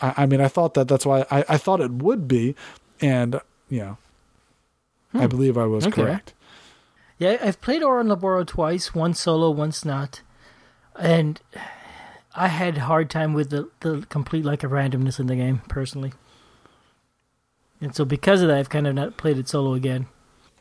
I, 0.00 0.14
I 0.18 0.26
mean, 0.26 0.40
I 0.40 0.48
thought 0.48 0.74
that 0.74 0.88
that's 0.88 1.06
why 1.06 1.24
I, 1.30 1.44
I 1.48 1.58
thought 1.58 1.80
it 1.80 1.92
would 1.92 2.26
be, 2.26 2.54
and 3.00 3.40
you 3.68 3.80
know, 3.80 3.98
I 5.14 5.22
hmm. 5.22 5.28
believe 5.28 5.56
I 5.56 5.66
was 5.66 5.86
Okay. 5.86 6.02
correct. 6.02 6.34
Yeah, 7.18 7.38
I've 7.40 7.60
played 7.60 7.84
Ora 7.84 8.00
and 8.00 8.10
Labora 8.10 8.44
twice, 8.44 8.94
once 8.96 9.20
solo, 9.20 9.50
once 9.50 9.84
not. 9.84 10.22
And 10.98 11.40
I 12.34 12.48
had 12.48 12.78
a 12.78 12.80
hard 12.80 13.10
time 13.10 13.32
with 13.32 13.50
the, 13.50 13.68
the 13.80 14.04
complete 14.08 14.44
lack 14.44 14.64
of 14.64 14.72
randomness 14.72 15.20
in 15.20 15.28
the 15.28 15.36
game, 15.36 15.62
personally. 15.68 16.12
And 17.80 17.94
so 17.94 18.04
because 18.04 18.42
of 18.42 18.48
that, 18.48 18.58
I've 18.58 18.70
kind 18.70 18.88
of 18.88 18.94
not 18.96 19.16
played 19.16 19.38
it 19.38 19.48
solo 19.48 19.74
again. 19.74 20.06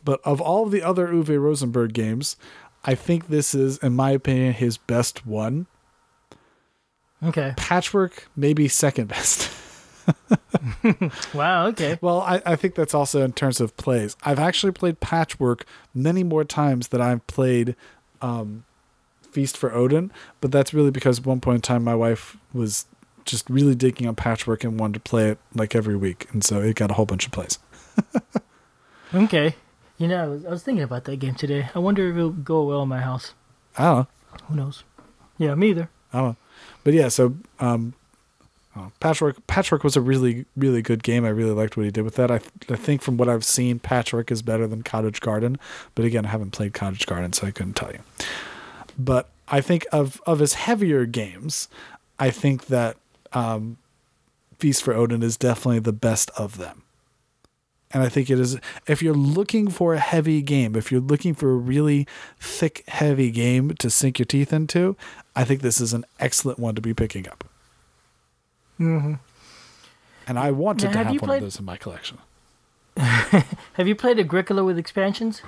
But 0.03 0.19
of 0.23 0.41
all 0.41 0.65
the 0.65 0.81
other 0.81 1.07
Uwe 1.07 1.39
Rosenberg 1.39 1.93
games, 1.93 2.35
I 2.83 2.95
think 2.95 3.27
this 3.27 3.53
is, 3.53 3.77
in 3.79 3.93
my 3.93 4.11
opinion, 4.11 4.53
his 4.53 4.77
best 4.77 5.25
one. 5.25 5.67
Okay. 7.23 7.53
Patchwork, 7.55 8.27
maybe 8.35 8.67
second 8.67 9.07
best. 9.07 9.51
Wow, 11.33 11.67
okay. 11.67 11.97
Well, 12.01 12.21
I, 12.21 12.41
I 12.45 12.55
think 12.55 12.75
that's 12.75 12.93
also 12.93 13.23
in 13.23 13.33
terms 13.33 13.61
of 13.61 13.75
plays. 13.77 14.15
I've 14.23 14.39
actually 14.39 14.71
played 14.73 14.99
Patchwork 14.99 15.65
many 15.93 16.23
more 16.23 16.43
times 16.43 16.89
than 16.89 17.01
I've 17.01 17.25
played 17.27 17.75
um, 18.21 18.65
Feast 19.31 19.55
for 19.57 19.73
Odin, 19.73 20.11
but 20.41 20.51
that's 20.51 20.73
really 20.73 20.91
because 20.91 21.19
at 21.19 21.25
one 21.25 21.39
point 21.39 21.55
in 21.55 21.61
time 21.61 21.83
my 21.83 21.95
wife 21.95 22.35
was 22.53 22.85
just 23.25 23.49
really 23.49 23.75
digging 23.75 24.07
on 24.07 24.15
Patchwork 24.15 24.63
and 24.63 24.79
wanted 24.79 24.95
to 24.95 24.99
play 25.09 25.29
it 25.29 25.39
like 25.55 25.75
every 25.75 25.95
week, 25.95 26.27
and 26.31 26.43
so 26.43 26.61
it 26.61 26.75
got 26.75 26.91
a 26.91 26.95
whole 26.95 27.05
bunch 27.05 27.25
of 27.25 27.31
plays. 27.31 27.59
Okay. 29.13 29.55
You 30.01 30.07
know, 30.07 30.23
I 30.23 30.27
was, 30.27 30.45
I 30.45 30.49
was 30.49 30.63
thinking 30.63 30.83
about 30.83 31.03
that 31.03 31.17
game 31.17 31.35
today. 31.35 31.69
I 31.75 31.77
wonder 31.77 32.09
if 32.09 32.17
it'll 32.17 32.31
go 32.31 32.63
well 32.63 32.81
in 32.81 32.89
my 32.89 33.01
house. 33.01 33.35
I 33.77 33.83
don't 33.83 33.97
know. 33.97 34.07
Who 34.47 34.55
knows? 34.55 34.83
Yeah, 35.37 35.53
me 35.53 35.69
either. 35.69 35.89
I 36.11 36.17
don't 36.17 36.27
know. 36.29 36.35
But 36.83 36.93
yeah, 36.95 37.07
so 37.09 37.35
um, 37.59 37.93
oh, 38.75 38.91
Patchwork 38.99 39.45
Patchwork 39.45 39.83
was 39.83 39.95
a 39.95 40.01
really 40.01 40.45
really 40.57 40.81
good 40.81 41.03
game. 41.03 41.23
I 41.23 41.29
really 41.29 41.51
liked 41.51 41.77
what 41.77 41.83
he 41.83 41.91
did 41.91 42.01
with 42.01 42.15
that. 42.15 42.31
I 42.31 42.39
I 42.67 42.77
think 42.77 43.03
from 43.03 43.17
what 43.17 43.29
I've 43.29 43.45
seen, 43.45 43.77
Patchwork 43.77 44.31
is 44.31 44.41
better 44.41 44.65
than 44.65 44.81
Cottage 44.81 45.21
Garden. 45.21 45.59
But 45.93 46.05
again, 46.05 46.25
I 46.25 46.29
haven't 46.29 46.49
played 46.49 46.73
Cottage 46.73 47.05
Garden, 47.05 47.31
so 47.31 47.45
I 47.45 47.51
couldn't 47.51 47.75
tell 47.75 47.91
you. 47.91 47.99
But 48.97 49.29
I 49.49 49.61
think 49.61 49.85
of 49.91 50.19
of 50.25 50.39
his 50.39 50.55
heavier 50.55 51.05
games, 51.05 51.69
I 52.17 52.31
think 52.31 52.67
that 52.67 52.97
um, 53.33 53.77
Feast 54.57 54.81
for 54.81 54.95
Odin 54.95 55.21
is 55.21 55.37
definitely 55.37 55.79
the 55.79 55.93
best 55.93 56.31
of 56.37 56.57
them. 56.57 56.81
And 57.93 58.01
I 58.03 58.09
think 58.09 58.29
it 58.29 58.39
is, 58.39 58.57
if 58.87 59.01
you're 59.01 59.13
looking 59.13 59.69
for 59.69 59.93
a 59.93 59.99
heavy 59.99 60.41
game, 60.41 60.75
if 60.75 60.91
you're 60.91 61.01
looking 61.01 61.33
for 61.33 61.51
a 61.51 61.55
really 61.55 62.07
thick, 62.39 62.83
heavy 62.87 63.31
game 63.31 63.71
to 63.75 63.89
sink 63.89 64.17
your 64.17 64.25
teeth 64.25 64.53
into, 64.53 64.95
I 65.35 65.43
think 65.43 65.61
this 65.61 65.81
is 65.81 65.91
an 65.93 66.05
excellent 66.19 66.57
one 66.57 66.73
to 66.75 66.81
be 66.81 66.93
picking 66.93 67.27
up. 67.27 67.43
hmm 68.77 69.15
And 70.27 70.39
I 70.39 70.51
wanted 70.51 70.85
Now, 70.87 70.91
to 70.93 70.97
have 70.99 71.07
have 71.07 71.15
one 71.21 71.27
played- 71.27 71.37
of 71.37 71.43
those 71.43 71.59
in 71.59 71.65
my 71.65 71.77
collection. 71.77 72.17
Have 72.97 73.87
you 73.87 73.95
played 73.95 74.19
Agricola 74.19 74.63
with 74.65 74.77
expansions? 74.77 75.41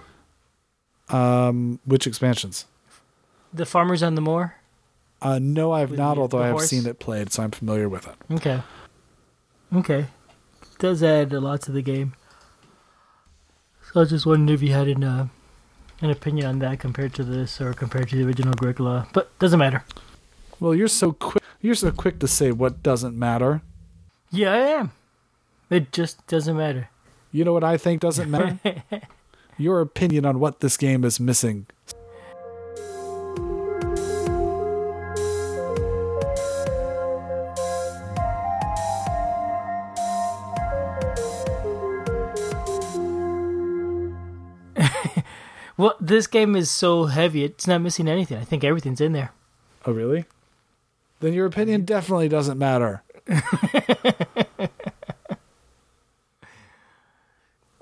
Um, 1.09 1.79
which 1.85 2.07
expansions? 2.07 2.65
The 3.53 3.65
Farmers 3.65 4.01
on 4.01 4.15
the 4.15 4.21
Moor? 4.21 4.55
Uh, 5.21 5.39
no, 5.41 5.71
I 5.73 5.81
have 5.81 5.91
With 5.91 5.99
not, 5.99 6.15
the- 6.15 6.21
although 6.21 6.37
the 6.37 6.43
I 6.43 6.47
have 6.47 6.53
horse? 6.55 6.69
seen 6.69 6.85
it 6.87 6.99
played, 6.99 7.31
so 7.33 7.43
I'm 7.43 7.51
familiar 7.51 7.87
with 7.89 8.07
it. 8.07 8.15
Okay. 8.31 8.61
Okay. 9.75 10.05
Does 10.79 11.03
add 11.03 11.33
a 11.33 11.39
lot 11.41 11.61
to 11.63 11.71
the 11.71 11.81
game. 11.81 12.13
So 13.93 13.99
I 13.99 14.01
was 14.01 14.09
just 14.09 14.25
wondering 14.25 14.55
if 14.55 14.63
you 14.63 14.73
had 14.73 14.87
an 14.87 15.03
uh, 15.03 15.27
an 16.01 16.09
opinion 16.09 16.47
on 16.47 16.59
that 16.59 16.79
compared 16.79 17.13
to 17.13 17.23
this 17.23 17.61
or 17.61 17.73
compared 17.73 18.09
to 18.09 18.15
the 18.15 18.25
original 18.25 18.53
Agricola. 18.53 19.07
But 19.13 19.37
doesn't 19.37 19.59
matter. 19.59 19.85
Well, 20.59 20.73
you're 20.73 20.87
so 20.87 21.11
quick. 21.11 21.43
You're 21.61 21.75
so 21.75 21.91
quick 21.91 22.17
to 22.17 22.27
say 22.27 22.51
what 22.51 22.81
doesn't 22.81 23.15
matter. 23.15 23.61
Yeah, 24.31 24.51
I 24.51 24.57
am. 24.57 24.93
It 25.69 25.91
just 25.91 26.25
doesn't 26.25 26.57
matter. 26.57 26.89
You 27.31 27.45
know 27.45 27.53
what 27.53 27.63
I 27.63 27.77
think 27.77 28.01
doesn't 28.01 28.31
matter? 28.31 28.57
Your 29.59 29.79
opinion 29.79 30.25
on 30.25 30.39
what 30.39 30.61
this 30.61 30.75
game 30.75 31.03
is 31.03 31.19
missing. 31.19 31.67
Well, 45.77 45.95
this 45.99 46.27
game 46.27 46.55
is 46.55 46.69
so 46.69 47.05
heavy, 47.05 47.43
it's 47.43 47.67
not 47.67 47.81
missing 47.81 48.07
anything. 48.07 48.37
I 48.37 48.43
think 48.43 48.63
everything's 48.63 49.01
in 49.01 49.13
there. 49.13 49.31
Oh, 49.85 49.91
really? 49.91 50.25
Then 51.19 51.33
your 51.33 51.45
opinion 51.45 51.85
definitely 51.85 52.29
doesn't 52.29 52.59
matter. 52.59 53.03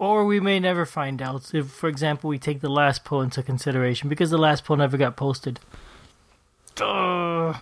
Or 0.02 0.26
we 0.26 0.40
may 0.40 0.60
never 0.60 0.88
find 0.88 1.22
out 1.22 1.54
if, 1.54 1.68
for 1.68 1.88
example, 1.88 2.28
we 2.28 2.40
take 2.40 2.62
the 2.62 2.72
last 2.72 3.06
poll 3.06 3.22
into 3.22 3.44
consideration 3.44 4.10
because 4.10 4.32
the 4.32 4.38
last 4.40 4.66
poll 4.66 4.78
never 4.78 4.98
got 4.98 5.16
posted. 5.16 5.60
Ugh. 6.82 7.56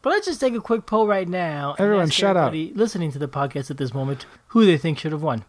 But 0.00 0.10
let's 0.10 0.26
just 0.26 0.38
take 0.38 0.54
a 0.54 0.60
quick 0.60 0.86
poll 0.86 1.08
right 1.08 1.28
now. 1.28 1.74
Everyone, 1.76 2.08
shout 2.10 2.36
out. 2.36 2.54
Listening 2.54 3.10
to 3.10 3.18
the 3.18 3.26
podcast 3.26 3.68
at 3.68 3.78
this 3.78 3.92
moment, 3.92 4.26
who 4.48 4.64
they 4.64 4.78
think 4.78 4.96
should 5.00 5.10
have 5.10 5.24
won. 5.24 5.44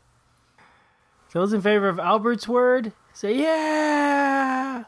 Those 1.35 1.51
in 1.51 1.61
favor 1.61 1.89
of 1.89 1.99
Albert's 1.99 2.47
word, 2.47 2.93
say 3.11 3.35
yeah. 3.37 4.85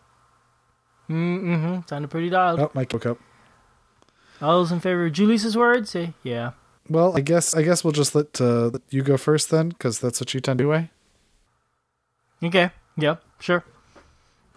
Mm-hmm. 1.10 1.80
Sounded 1.90 2.10
pretty 2.10 2.30
dialed. 2.30 2.62
Oh, 2.62 2.72
my 2.74 2.88
woke 2.90 3.06
up. 3.06 3.18
All 4.42 4.60
those 4.60 4.72
in 4.72 4.80
favor 4.80 5.08
of 5.08 5.12
Julius's 5.12 5.58
word, 5.58 5.90
say 5.90 6.14
yeah. 6.24 6.52
Well, 6.90 7.18
I 7.18 7.20
guess 7.20 7.54
I 7.54 7.64
guess 7.64 7.84
we'll 7.84 7.92
just 7.92 8.16
let, 8.16 8.40
uh, 8.40 8.68
let 8.68 8.82
you 8.90 9.02
go 9.04 9.18
first 9.18 9.52
then, 9.52 9.70
because 9.70 10.00
that's 10.00 10.22
what 10.22 10.34
you 10.34 10.40
tend 10.40 10.60
to 10.60 10.64
do. 10.64 10.72
Anyway. 10.72 10.90
Okay. 12.42 12.72
Yeah. 12.96 13.18
Sure. 13.42 13.66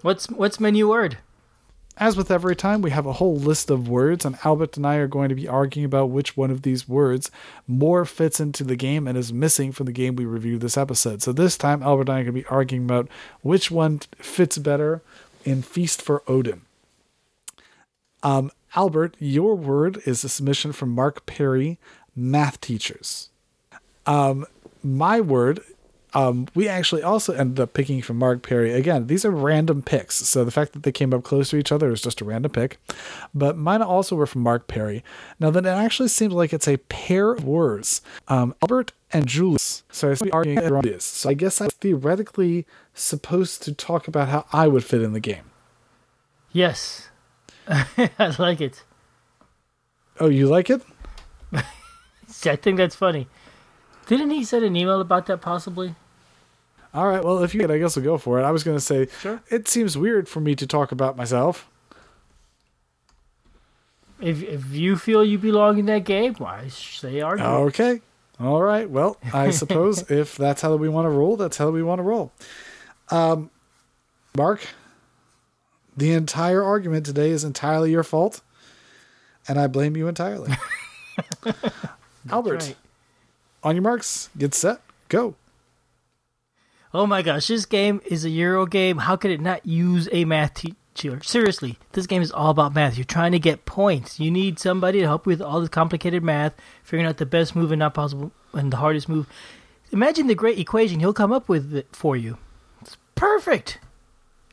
What's 0.02 0.30
what's 0.30 0.60
my 0.60 0.70
new 0.70 0.88
word? 0.88 1.18
As 1.96 2.16
with 2.16 2.30
every 2.30 2.56
time, 2.56 2.80
we 2.80 2.90
have 2.92 3.04
a 3.04 3.14
whole 3.14 3.36
list 3.36 3.70
of 3.70 3.88
words, 3.88 4.24
and 4.24 4.38
Albert 4.42 4.76
and 4.76 4.86
I 4.86 4.96
are 4.96 5.06
going 5.06 5.28
to 5.28 5.34
be 5.34 5.46
arguing 5.46 5.84
about 5.84 6.10
which 6.10 6.36
one 6.36 6.50
of 6.50 6.62
these 6.62 6.88
words 6.88 7.30
more 7.68 8.06
fits 8.06 8.40
into 8.40 8.64
the 8.64 8.76
game 8.76 9.06
and 9.06 9.18
is 9.18 9.32
missing 9.32 9.70
from 9.70 9.84
the 9.86 9.92
game 9.92 10.16
we 10.16 10.24
reviewed 10.24 10.62
this 10.62 10.78
episode. 10.78 11.20
So 11.20 11.32
this 11.32 11.58
time, 11.58 11.82
Albert 11.82 12.08
and 12.08 12.10
I 12.10 12.20
are 12.20 12.24
going 12.24 12.26
to 12.26 12.40
be 12.40 12.46
arguing 12.46 12.84
about 12.84 13.08
which 13.42 13.70
one 13.70 14.00
fits 14.16 14.56
better 14.56 15.02
in 15.44 15.60
Feast 15.60 16.00
for 16.00 16.22
Odin. 16.26 16.62
Um, 18.22 18.50
Albert, 18.74 19.16
your 19.18 19.54
word 19.54 20.00
is 20.06 20.24
a 20.24 20.28
submission 20.28 20.72
from 20.72 20.90
Mark 20.90 21.26
Perry, 21.26 21.78
math 22.14 22.60
teachers. 22.60 23.28
Um, 24.06 24.46
my 24.82 25.20
word 25.20 25.60
um, 26.14 26.48
we 26.54 26.68
actually 26.68 27.02
also 27.02 27.32
ended 27.32 27.60
up 27.60 27.72
picking 27.72 28.02
from 28.02 28.18
Mark 28.18 28.42
Perry. 28.42 28.72
Again, 28.72 29.06
these 29.06 29.24
are 29.24 29.30
random 29.30 29.82
picks. 29.82 30.16
So 30.16 30.44
the 30.44 30.50
fact 30.50 30.72
that 30.72 30.82
they 30.82 30.92
came 30.92 31.14
up 31.14 31.22
close 31.22 31.50
to 31.50 31.56
each 31.56 31.72
other 31.72 31.90
is 31.92 32.02
just 32.02 32.20
a 32.20 32.24
random 32.24 32.52
pick. 32.52 32.78
But 33.34 33.56
mine 33.56 33.82
also 33.82 34.16
were 34.16 34.26
from 34.26 34.42
Mark 34.42 34.66
Perry. 34.66 35.04
Now, 35.38 35.50
then 35.50 35.66
it 35.66 35.70
actually 35.70 36.08
seems 36.08 36.32
like 36.32 36.52
it's 36.52 36.68
a 36.68 36.78
pair 36.78 37.32
of 37.32 37.44
words 37.44 38.02
um, 38.28 38.54
Albert 38.62 38.92
and 39.12 39.26
Julius. 39.26 39.82
So 39.90 40.12
I 40.12 40.30
arguing 40.32 40.58
around 40.58 40.84
this. 40.84 41.04
So 41.04 41.30
I 41.30 41.34
guess 41.34 41.60
I'm 41.60 41.70
theoretically 41.70 42.66
supposed 42.94 43.62
to 43.64 43.74
talk 43.74 44.08
about 44.08 44.28
how 44.28 44.46
I 44.52 44.68
would 44.68 44.84
fit 44.84 45.02
in 45.02 45.12
the 45.12 45.20
game. 45.20 45.44
Yes. 46.52 47.08
I 47.68 48.34
like 48.38 48.60
it. 48.60 48.82
Oh, 50.18 50.28
you 50.28 50.48
like 50.48 50.70
it? 50.70 50.82
I 51.52 52.56
think 52.56 52.76
that's 52.76 52.94
funny. 52.94 53.28
Didn't 54.10 54.30
he 54.30 54.42
send 54.42 54.64
an 54.64 54.74
email 54.74 55.00
about 55.00 55.26
that 55.26 55.40
possibly? 55.40 55.94
All 56.92 57.06
right. 57.06 57.22
Well, 57.22 57.44
if 57.44 57.54
you 57.54 57.60
get, 57.60 57.70
I 57.70 57.78
guess 57.78 57.94
we'll 57.94 58.04
go 58.04 58.18
for 58.18 58.40
it. 58.40 58.42
I 58.42 58.50
was 58.50 58.64
going 58.64 58.76
to 58.76 58.80
say, 58.80 59.06
Sure. 59.20 59.40
it 59.50 59.68
seems 59.68 59.96
weird 59.96 60.28
for 60.28 60.40
me 60.40 60.56
to 60.56 60.66
talk 60.66 60.90
about 60.90 61.16
myself. 61.16 61.70
If 64.20 64.42
if 64.42 64.72
you 64.72 64.96
feel 64.96 65.24
you 65.24 65.38
belong 65.38 65.78
in 65.78 65.86
that 65.86 66.02
game, 66.04 66.34
why 66.34 66.66
say 66.66 67.20
argue? 67.20 67.44
Okay. 67.44 68.00
All 68.40 68.60
right. 68.60 68.90
Well, 68.90 69.16
I 69.32 69.50
suppose 69.62 70.10
if 70.10 70.36
that's 70.36 70.60
how 70.60 70.74
we 70.74 70.88
want 70.88 71.04
to 71.06 71.10
roll, 71.10 71.36
that's 71.36 71.56
how 71.56 71.70
we 71.70 71.80
want 71.80 72.00
to 72.00 72.02
roll. 72.02 72.32
Um, 73.12 73.48
Mark, 74.36 74.66
the 75.96 76.12
entire 76.14 76.64
argument 76.64 77.06
today 77.06 77.30
is 77.30 77.44
entirely 77.44 77.92
your 77.92 78.02
fault, 78.02 78.40
and 79.46 79.56
I 79.56 79.68
blame 79.68 79.96
you 79.96 80.08
entirely. 80.08 80.52
Albert, 82.30 82.62
right. 82.64 82.76
On 83.62 83.74
your 83.74 83.82
marks, 83.82 84.30
get 84.36 84.54
set, 84.54 84.80
go. 85.08 85.34
Oh 86.92 87.06
my 87.06 87.22
gosh, 87.22 87.46
this 87.46 87.66
game 87.66 88.00
is 88.06 88.24
a 88.24 88.30
Euro 88.30 88.66
game. 88.66 88.98
How 88.98 89.16
could 89.16 89.30
it 89.30 89.40
not 89.40 89.64
use 89.64 90.08
a 90.10 90.24
math 90.24 90.54
teacher? 90.54 91.20
Seriously, 91.22 91.78
this 91.92 92.06
game 92.06 92.20
is 92.20 92.32
all 92.32 92.50
about 92.50 92.74
math. 92.74 92.98
You're 92.98 93.04
trying 93.04 93.32
to 93.32 93.38
get 93.38 93.64
points. 93.64 94.18
You 94.18 94.30
need 94.30 94.58
somebody 94.58 95.00
to 95.00 95.06
help 95.06 95.24
you 95.26 95.30
with 95.30 95.40
all 95.40 95.60
the 95.60 95.68
complicated 95.68 96.22
math, 96.24 96.54
figuring 96.82 97.06
out 97.06 97.18
the 97.18 97.26
best 97.26 97.54
move 97.54 97.70
and 97.70 97.78
not 97.78 97.94
possible 97.94 98.32
and 98.52 98.72
the 98.72 98.78
hardest 98.78 99.08
move. 99.08 99.28
Imagine 99.92 100.26
the 100.26 100.34
great 100.34 100.58
equation 100.58 101.00
he'll 101.00 101.12
come 101.12 101.32
up 101.32 101.48
with 101.48 101.74
it 101.74 101.86
for 101.92 102.16
you. 102.16 102.38
It's 102.80 102.96
perfect. 103.14 103.78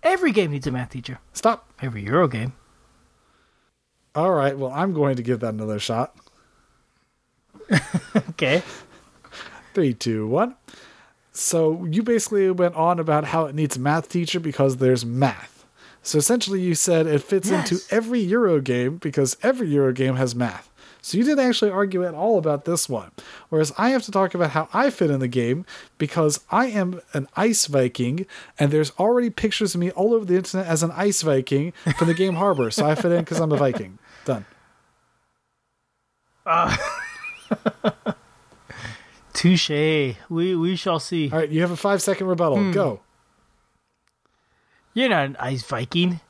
Every 0.03 0.31
game 0.31 0.51
needs 0.51 0.67
a 0.67 0.71
math 0.71 0.91
teacher. 0.91 1.19
Stop. 1.33 1.67
Every 1.81 2.03
Euro 2.03 2.27
game. 2.27 2.53
All 4.15 4.31
right. 4.31 4.57
Well, 4.57 4.71
I'm 4.71 4.93
going 4.93 5.15
to 5.17 5.23
give 5.23 5.39
that 5.39 5.53
another 5.53 5.79
shot. 5.79 6.15
Okay. 8.29 8.61
Three, 9.77 9.93
two, 9.93 10.25
one. 10.25 10.55
So 11.33 11.85
you 11.85 12.01
basically 12.01 12.49
went 12.49 12.73
on 12.73 12.97
about 12.97 13.25
how 13.25 13.45
it 13.45 13.53
needs 13.53 13.77
a 13.77 13.79
math 13.79 14.09
teacher 14.09 14.39
because 14.39 14.77
there's 14.77 15.05
math. 15.05 15.67
So 16.01 16.17
essentially, 16.17 16.59
you 16.59 16.73
said 16.73 17.05
it 17.05 17.21
fits 17.21 17.51
Yes. 17.51 17.71
into 17.71 17.83
every 17.93 18.19
Euro 18.21 18.59
game 18.59 18.97
because 18.97 19.37
every 19.43 19.67
Euro 19.67 19.93
game 19.93 20.15
has 20.15 20.33
math. 20.33 20.71
So 21.03 21.15
you 21.15 21.23
didn't 21.23 21.45
actually 21.47 21.69
argue 21.69 22.03
at 22.03 22.15
all 22.15 22.39
about 22.39 22.65
this 22.65 22.89
one. 22.89 23.11
Whereas 23.49 23.71
I 23.77 23.89
have 23.89 24.01
to 24.05 24.11
talk 24.11 24.33
about 24.33 24.49
how 24.49 24.67
I 24.73 24.89
fit 24.89 25.11
in 25.11 25.19
the 25.19 25.27
game 25.27 25.63
because 25.99 26.39
I 26.49 26.65
am 26.69 26.99
an 27.13 27.27
ice 27.37 27.67
Viking 27.67 28.25
and 28.57 28.71
there's 28.71 28.89
already 28.97 29.29
pictures 29.29 29.75
of 29.75 29.79
me 29.81 29.91
all 29.91 30.15
over 30.15 30.25
the 30.25 30.37
internet 30.37 30.65
as 30.65 30.81
an 30.81 30.89
ice 30.95 31.21
Viking 31.21 31.71
from 31.99 32.07
the 32.07 32.15
game 32.15 32.33
Harbor. 32.33 32.71
So 32.71 32.83
I 32.83 32.95
fit 32.95 33.11
in 33.11 33.19
because 33.23 33.39
I'm 33.39 33.51
a 33.51 33.57
Viking. 33.57 33.99
Done. 34.25 34.43
Ah. 36.47 37.03
Touche. 39.37 39.69
We 40.29 40.55
we 40.55 40.75
shall 40.75 40.99
see. 40.99 41.29
All 41.31 41.37
right, 41.37 41.49
you 41.49 41.61
have 41.61 41.69
a 41.69 41.77
five 41.77 42.01
second 42.01 42.25
rebuttal. 42.25 42.57
Hmm. 42.57 42.71
Go. 42.71 42.99
You're 44.95 45.09
not 45.09 45.25
an 45.27 45.37
ice 45.39 45.61
Viking. 45.63 46.21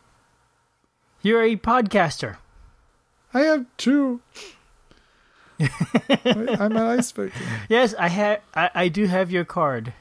You're 1.21 1.41
a 1.41 1.55
podcaster. 1.55 2.35
I 3.33 3.39
have 3.41 3.65
two. 3.77 4.19
I- 5.57 5.69
I'm 6.59 6.75
an 6.75 6.77
ice 6.77 7.09
Viking. 7.13 7.31
Yes, 7.69 7.95
I 7.97 8.09
have. 8.09 8.41
I, 8.53 8.69
I 8.75 8.87
do 8.89 9.05
have 9.05 9.31
your 9.31 9.45
card. 9.45 9.93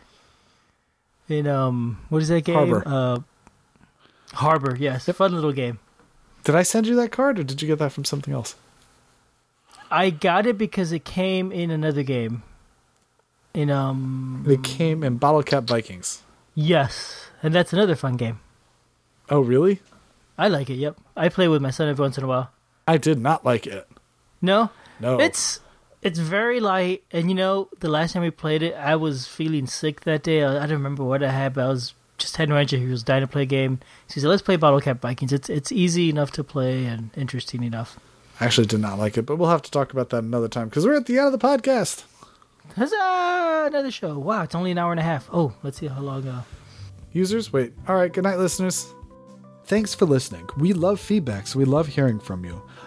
In 1.28 1.46
um, 1.46 1.98
what 2.08 2.22
is 2.22 2.28
that 2.28 2.42
game? 2.42 2.56
Harbor. 2.56 2.82
Uh, 2.84 3.18
Harbor. 4.32 4.76
Yes, 4.78 5.08
fun 5.10 5.32
little 5.32 5.52
game. 5.52 5.78
Did 6.42 6.56
I 6.56 6.62
send 6.64 6.86
you 6.88 6.96
that 6.96 7.12
card 7.12 7.38
or 7.38 7.44
did 7.44 7.62
you 7.62 7.68
get 7.68 7.78
that 7.78 7.92
from 7.92 8.04
something 8.04 8.34
else? 8.34 8.56
I 9.92 10.10
got 10.10 10.46
it 10.46 10.58
because 10.58 10.90
it 10.92 11.04
came 11.04 11.52
in 11.52 11.70
another 11.70 12.02
game. 12.02 12.42
In 13.56 13.70
um, 13.70 14.44
It 14.46 14.62
came 14.62 15.02
in 15.02 15.16
Bottle 15.16 15.42
Cap 15.42 15.64
Vikings. 15.64 16.22
yes, 16.54 17.26
and 17.42 17.54
that's 17.54 17.72
another 17.72 17.96
fun 17.96 18.16
game. 18.16 18.38
Oh, 19.30 19.40
really? 19.40 19.80
I 20.38 20.48
like 20.48 20.68
it. 20.70 20.74
Yep, 20.74 20.98
I 21.16 21.28
play 21.30 21.48
with 21.48 21.62
my 21.62 21.70
son 21.70 21.88
every 21.88 22.02
once 22.02 22.18
in 22.18 22.24
a 22.24 22.26
while. 22.26 22.50
I 22.86 22.98
did 22.98 23.18
not 23.18 23.44
like 23.44 23.66
it. 23.66 23.88
No, 24.42 24.70
No. 25.00 25.18
It's 25.18 25.60
it's 26.02 26.18
very 26.18 26.60
light, 26.60 27.02
and 27.10 27.28
you 27.30 27.34
know, 27.34 27.68
the 27.80 27.88
last 27.88 28.12
time 28.12 28.22
we 28.22 28.30
played 28.30 28.62
it, 28.62 28.74
I 28.74 28.94
was 28.96 29.26
feeling 29.26 29.66
sick 29.66 30.02
that 30.02 30.22
day. 30.22 30.44
I, 30.44 30.56
I 30.58 30.66
don't 30.66 30.76
remember 30.82 31.02
what 31.02 31.22
I 31.22 31.30
had, 31.32 31.54
but 31.54 31.64
I 31.64 31.68
was 31.68 31.94
just 32.18 32.36
had 32.36 32.48
no 32.50 32.56
energy. 32.56 32.78
He 32.78 32.86
was 32.86 33.02
dying 33.02 33.22
to 33.22 33.26
play 33.26 33.42
a 33.42 33.46
game. 33.46 33.80
So 34.08 34.14
he 34.14 34.20
said, 34.20 34.28
"Let's 34.28 34.42
play 34.42 34.56
Bottle 34.56 34.80
Cap 34.82 35.00
Vikings. 35.00 35.32
It's 35.32 35.48
it's 35.48 35.72
easy 35.72 36.10
enough 36.10 36.30
to 36.32 36.44
play 36.44 36.84
and 36.84 37.10
interesting 37.16 37.62
enough." 37.62 37.98
I 38.38 38.44
actually 38.44 38.66
did 38.66 38.80
not 38.80 38.98
like 38.98 39.16
it, 39.16 39.22
but 39.22 39.36
we'll 39.36 39.48
have 39.48 39.62
to 39.62 39.70
talk 39.70 39.92
about 39.94 40.10
that 40.10 40.22
another 40.22 40.48
time 40.48 40.68
because 40.68 40.84
we're 40.84 40.94
at 40.94 41.06
the 41.06 41.18
end 41.18 41.32
of 41.32 41.40
the 41.40 41.46
podcast. 41.46 42.04
Huzzah! 42.76 43.68
Another 43.68 43.90
show. 43.90 44.18
Wow, 44.18 44.42
it's 44.42 44.54
only 44.54 44.70
an 44.70 44.78
hour 44.78 44.90
and 44.90 45.00
a 45.00 45.02
half. 45.02 45.28
Oh, 45.32 45.52
let's 45.62 45.78
see 45.78 45.86
how 45.86 46.00
long. 46.00 46.28
Uh, 46.28 46.42
Users, 47.12 47.50
wait. 47.52 47.72
All 47.88 47.96
right, 47.96 48.12
good 48.12 48.24
night, 48.24 48.38
listeners. 48.38 48.92
Thanks 49.64 49.94
for 49.94 50.04
listening. 50.04 50.46
We 50.58 50.74
love 50.74 51.00
feedback, 51.00 51.46
so 51.46 51.58
we 51.58 51.64
love 51.64 51.88
hearing 51.88 52.20
from 52.20 52.44
you. 52.44 52.62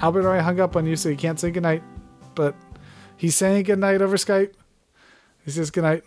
Albert 0.00 0.24
already 0.24 0.42
hung 0.44 0.60
up 0.60 0.76
on 0.76 0.86
you, 0.86 0.96
so 0.96 1.10
he 1.10 1.16
can't 1.16 1.38
say 1.38 1.50
goodnight. 1.50 1.82
But 2.34 2.54
he's 3.16 3.36
saying 3.36 3.64
goodnight 3.64 4.02
over 4.02 4.16
Skype. 4.16 4.54
He 5.44 5.50
says 5.50 5.70
goodnight. 5.70 6.04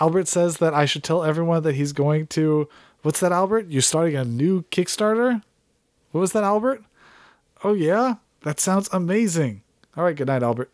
Albert 0.00 0.28
says 0.28 0.58
that 0.58 0.74
I 0.74 0.84
should 0.84 1.04
tell 1.04 1.24
everyone 1.24 1.62
that 1.62 1.74
he's 1.74 1.92
going 1.92 2.26
to. 2.28 2.68
What's 3.02 3.20
that, 3.20 3.32
Albert? 3.32 3.68
You're 3.68 3.82
starting 3.82 4.16
a 4.16 4.24
new 4.24 4.62
Kickstarter? 4.64 5.42
What 6.10 6.20
was 6.20 6.32
that, 6.32 6.44
Albert? 6.44 6.82
Oh, 7.62 7.74
yeah? 7.74 8.16
That 8.42 8.60
sounds 8.60 8.88
amazing. 8.92 9.62
All 9.96 10.04
right, 10.04 10.16
good 10.16 10.26
night, 10.26 10.42
Albert. 10.42 10.70